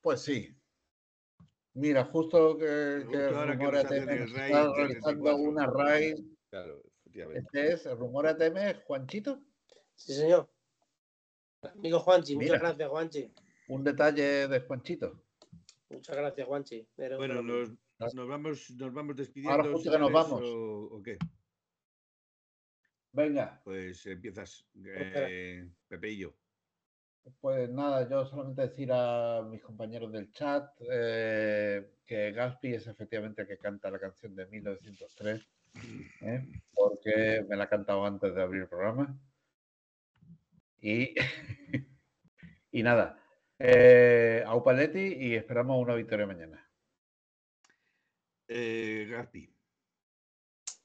Pues 0.00 0.20
sí. 0.22 0.54
Mira, 1.74 2.04
justo 2.04 2.56
que, 2.56 3.00
Justo 3.02 3.10
que 3.10 3.24
ahora 3.24 3.58
que 3.58 3.64
está 3.64 4.04
realizando 4.04 4.72
34. 4.74 5.36
una 5.36 5.66
raid. 5.66 6.24
Claro, 6.48 6.82
efectivamente. 7.00 7.40
Este 7.40 7.72
es 7.72 7.86
el 7.86 7.98
Rumor 7.98 8.28
ATM, 8.28 8.56
es 8.58 8.76
Juanchito. 8.84 9.40
Sí, 9.94 10.14
señor. 10.14 10.48
Amigo 11.62 11.98
Juanchi, 11.98 12.36
Mira. 12.36 12.52
muchas 12.54 12.62
gracias, 12.62 12.88
Juanchi. 12.90 13.34
Un 13.68 13.84
detalle 13.84 14.48
de 14.48 14.60
Juanchito. 14.60 15.24
Muchas 15.88 16.16
gracias, 16.16 16.46
Juanchi. 16.46 16.88
Bueno, 16.96 17.18
fenómeno. 17.18 17.76
nos, 17.98 18.14
nos 18.14 18.28
vamos, 18.28 18.70
nos 18.70 18.92
vamos 18.92 19.16
despidiendo. 19.16 19.52
Ahora 19.56 19.72
justo 19.72 19.90
que 19.90 19.98
nos 19.98 20.12
vamos. 20.12 20.42
O, 20.42 20.96
o 20.96 21.02
qué? 21.02 21.18
Venga, 23.12 23.60
Pues 23.64 24.04
empiezas, 24.06 24.66
eh, 24.84 25.68
Pepe 25.88 26.10
y 26.10 26.18
yo. 26.18 26.34
Pues 27.40 27.70
nada, 27.70 28.08
yo 28.08 28.26
solamente 28.26 28.62
decir 28.62 28.90
a 28.92 29.42
mis 29.48 29.62
compañeros 29.62 30.12
del 30.12 30.30
chat 30.30 30.70
eh, 30.90 31.94
que 32.06 32.32
Gaspi 32.32 32.74
es 32.74 32.86
efectivamente 32.86 33.42
el 33.42 33.48
que 33.48 33.58
canta 33.58 33.90
la 33.90 33.98
canción 33.98 34.34
de 34.34 34.46
1903, 34.46 35.48
¿eh? 36.22 36.46
porque 36.74 37.44
me 37.48 37.56
la 37.56 37.64
ha 37.64 37.68
cantado 37.68 38.04
antes 38.04 38.34
de 38.34 38.42
abrir 38.42 38.62
el 38.62 38.68
programa. 38.68 39.18
Y, 40.80 41.14
y 42.72 42.82
nada, 42.82 43.18
eh, 43.58 44.42
a 44.46 44.54
Upaletti 44.54 45.14
y 45.14 45.34
esperamos 45.34 45.80
una 45.80 45.94
victoria 45.94 46.26
mañana. 46.26 46.68
Eh, 48.48 49.06
Gaspi. 49.08 49.50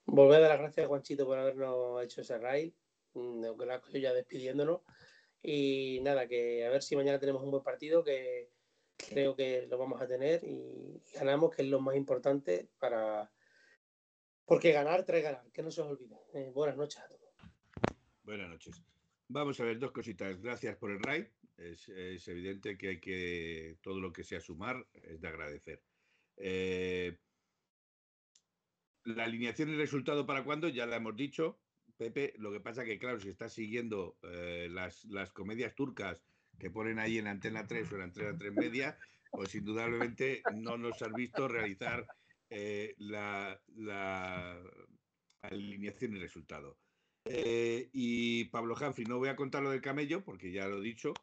Volver 0.06 0.38
a 0.38 0.40
dar 0.42 0.50
las 0.52 0.60
gracias 0.60 0.86
a 0.86 0.88
Juanchito 0.88 1.26
por 1.26 1.38
habernos 1.38 2.04
hecho 2.04 2.22
ese 2.22 2.38
raid. 2.38 2.74
Mm, 3.14 3.44
aunque 3.46 3.66
la 3.66 3.82
cogido 3.82 4.00
ya 4.00 4.14
despidiéndonos. 4.14 4.82
Y 5.42 6.00
nada, 6.02 6.28
que 6.28 6.66
a 6.66 6.70
ver 6.70 6.84
si 6.84 6.96
mañana 6.96 7.20
tenemos 7.20 7.44
un 7.44 7.52
buen 7.52 7.64
partido, 7.64 8.04
que 8.04 8.52
creo 8.98 9.36
que 9.36 9.68
lo 9.68 9.78
vamos 9.78 10.02
a 10.02 10.08
tener 10.08 10.44
y 10.44 11.02
ganamos, 11.14 11.56
que 11.56 11.62
es 11.62 11.68
lo 11.70 11.80
más 11.80 11.96
importante 11.96 12.70
para. 12.80 13.32
Porque 14.46 14.72
ganar 14.72 15.06
trae 15.06 15.22
ganar, 15.22 15.52
que 15.52 15.62
no 15.62 15.72
se 15.72 15.82
os 15.82 15.88
olvide. 15.88 16.18
Eh, 16.34 16.52
buenas 16.54 16.76
noches 16.76 17.00
a 17.02 17.08
todos. 17.08 17.30
Buenas 18.24 18.50
noches. 18.50 18.82
Vamos 19.28 19.60
a 19.60 19.64
ver 19.64 19.78
dos 19.78 19.92
cositas. 19.92 20.42
Gracias 20.42 20.76
por 20.78 20.92
el 20.92 21.00
raid. 21.00 21.26
Es, 21.56 21.88
es 21.90 22.28
evidente 22.28 22.78
que 22.78 22.88
hay 22.90 23.00
que 23.00 23.78
todo 23.82 24.00
lo 24.00 24.12
que 24.12 24.24
sea 24.24 24.42
sumar 24.42 24.88
es 24.94 25.22
de 25.22 25.28
agradecer. 25.28 25.84
Eh, 26.38 27.18
la 29.04 29.26
alineación 29.26 29.70
y 29.70 29.76
resultado 29.76 30.26
para 30.26 30.44
cuándo 30.44 30.68
ya 30.68 30.86
la 30.86 30.98
hemos 30.98 31.16
dicho. 31.16 31.60
Pepe, 32.00 32.34
lo 32.38 32.50
que 32.50 32.62
pasa 32.62 32.86
que, 32.86 32.98
claro, 32.98 33.20
si 33.20 33.28
estás 33.28 33.52
siguiendo 33.52 34.18
eh, 34.24 34.70
las, 34.72 35.04
las 35.04 35.32
comedias 35.32 35.76
turcas 35.76 36.24
que 36.58 36.72
ponen 36.72 36.98
ahí 36.98 37.18
en 37.18 37.28
Antena 37.28 37.68
3 37.68 37.92
o 37.92 37.96
en 37.98 38.02
Antena 38.04 38.38
3 38.38 38.54
Media, 38.54 38.98
pues 39.30 39.54
indudablemente 39.54 40.42
no 40.56 40.78
nos 40.78 41.02
has 41.02 41.12
visto 41.12 41.50
realizar 41.50 42.08
eh, 42.50 42.96
la, 43.00 43.62
la 43.76 44.64
alineación 45.42 46.16
y 46.16 46.20
resultado. 46.20 46.80
Eh, 47.26 47.90
y 47.92 48.46
Pablo 48.46 48.76
Humphrey, 48.80 49.06
no 49.06 49.18
voy 49.18 49.28
a 49.28 49.36
contar 49.36 49.62
lo 49.62 49.72
del 49.72 49.82
camello 49.82 50.24
porque 50.24 50.54
ya 50.54 50.70
lo 50.70 50.78
he 50.78 50.82
dicho, 50.82 51.14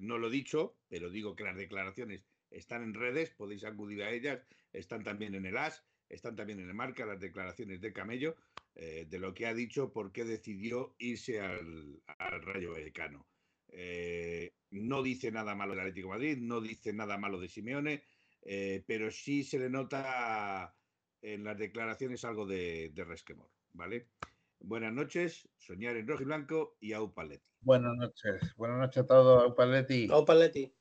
no 0.00 0.18
lo 0.18 0.26
he 0.26 0.32
dicho, 0.32 0.80
pero 0.88 1.10
digo 1.10 1.36
que 1.36 1.44
las 1.44 1.56
declaraciones 1.56 2.26
están 2.50 2.82
en 2.82 2.94
redes, 2.94 3.30
podéis 3.30 3.62
acudir 3.62 4.02
a 4.02 4.10
ellas, 4.10 4.44
están 4.72 5.04
también 5.04 5.36
en 5.36 5.46
el 5.46 5.56
AS, 5.56 5.86
están 6.08 6.36
también 6.36 6.60
en 6.60 6.68
el 6.68 6.74
marca 6.74 7.06
las 7.06 7.20
declaraciones 7.20 7.80
de 7.80 7.92
Camello, 7.92 8.36
eh, 8.74 9.06
de 9.08 9.18
lo 9.18 9.34
que 9.34 9.46
ha 9.46 9.54
dicho, 9.54 9.92
por 9.92 10.12
qué 10.12 10.24
decidió 10.24 10.94
irse 10.98 11.40
al, 11.40 12.02
al 12.06 12.42
Rayo 12.42 12.72
Vallecano. 12.72 13.26
Eh, 13.68 14.54
no 14.70 15.02
dice 15.02 15.30
nada 15.30 15.54
malo 15.54 15.72
del 15.72 15.80
Atlético 15.80 16.08
de 16.08 16.14
Madrid, 16.14 16.38
no 16.38 16.60
dice 16.60 16.92
nada 16.92 17.18
malo 17.18 17.38
de 17.38 17.48
Simeone, 17.48 18.04
eh, 18.42 18.82
pero 18.86 19.10
sí 19.10 19.44
se 19.44 19.58
le 19.58 19.68
nota 19.68 20.74
en 21.20 21.44
las 21.44 21.58
declaraciones 21.58 22.24
algo 22.24 22.46
de, 22.46 22.90
de 22.94 23.04
resquemor, 23.04 23.50
¿vale? 23.72 24.08
Buenas 24.60 24.92
noches, 24.92 25.48
soñar 25.56 25.96
en 25.96 26.06
rojo 26.06 26.22
y 26.22 26.26
blanco 26.26 26.76
y 26.80 26.92
Aupaletti. 26.92 27.44
Buenas 27.60 27.96
noches, 27.96 28.54
buenas 28.56 28.78
noches 28.78 29.02
a 29.02 29.06
todos, 29.06 29.42
Aupaletti. 29.42 30.08
Au 30.10 30.24
Paletti. 30.24 30.77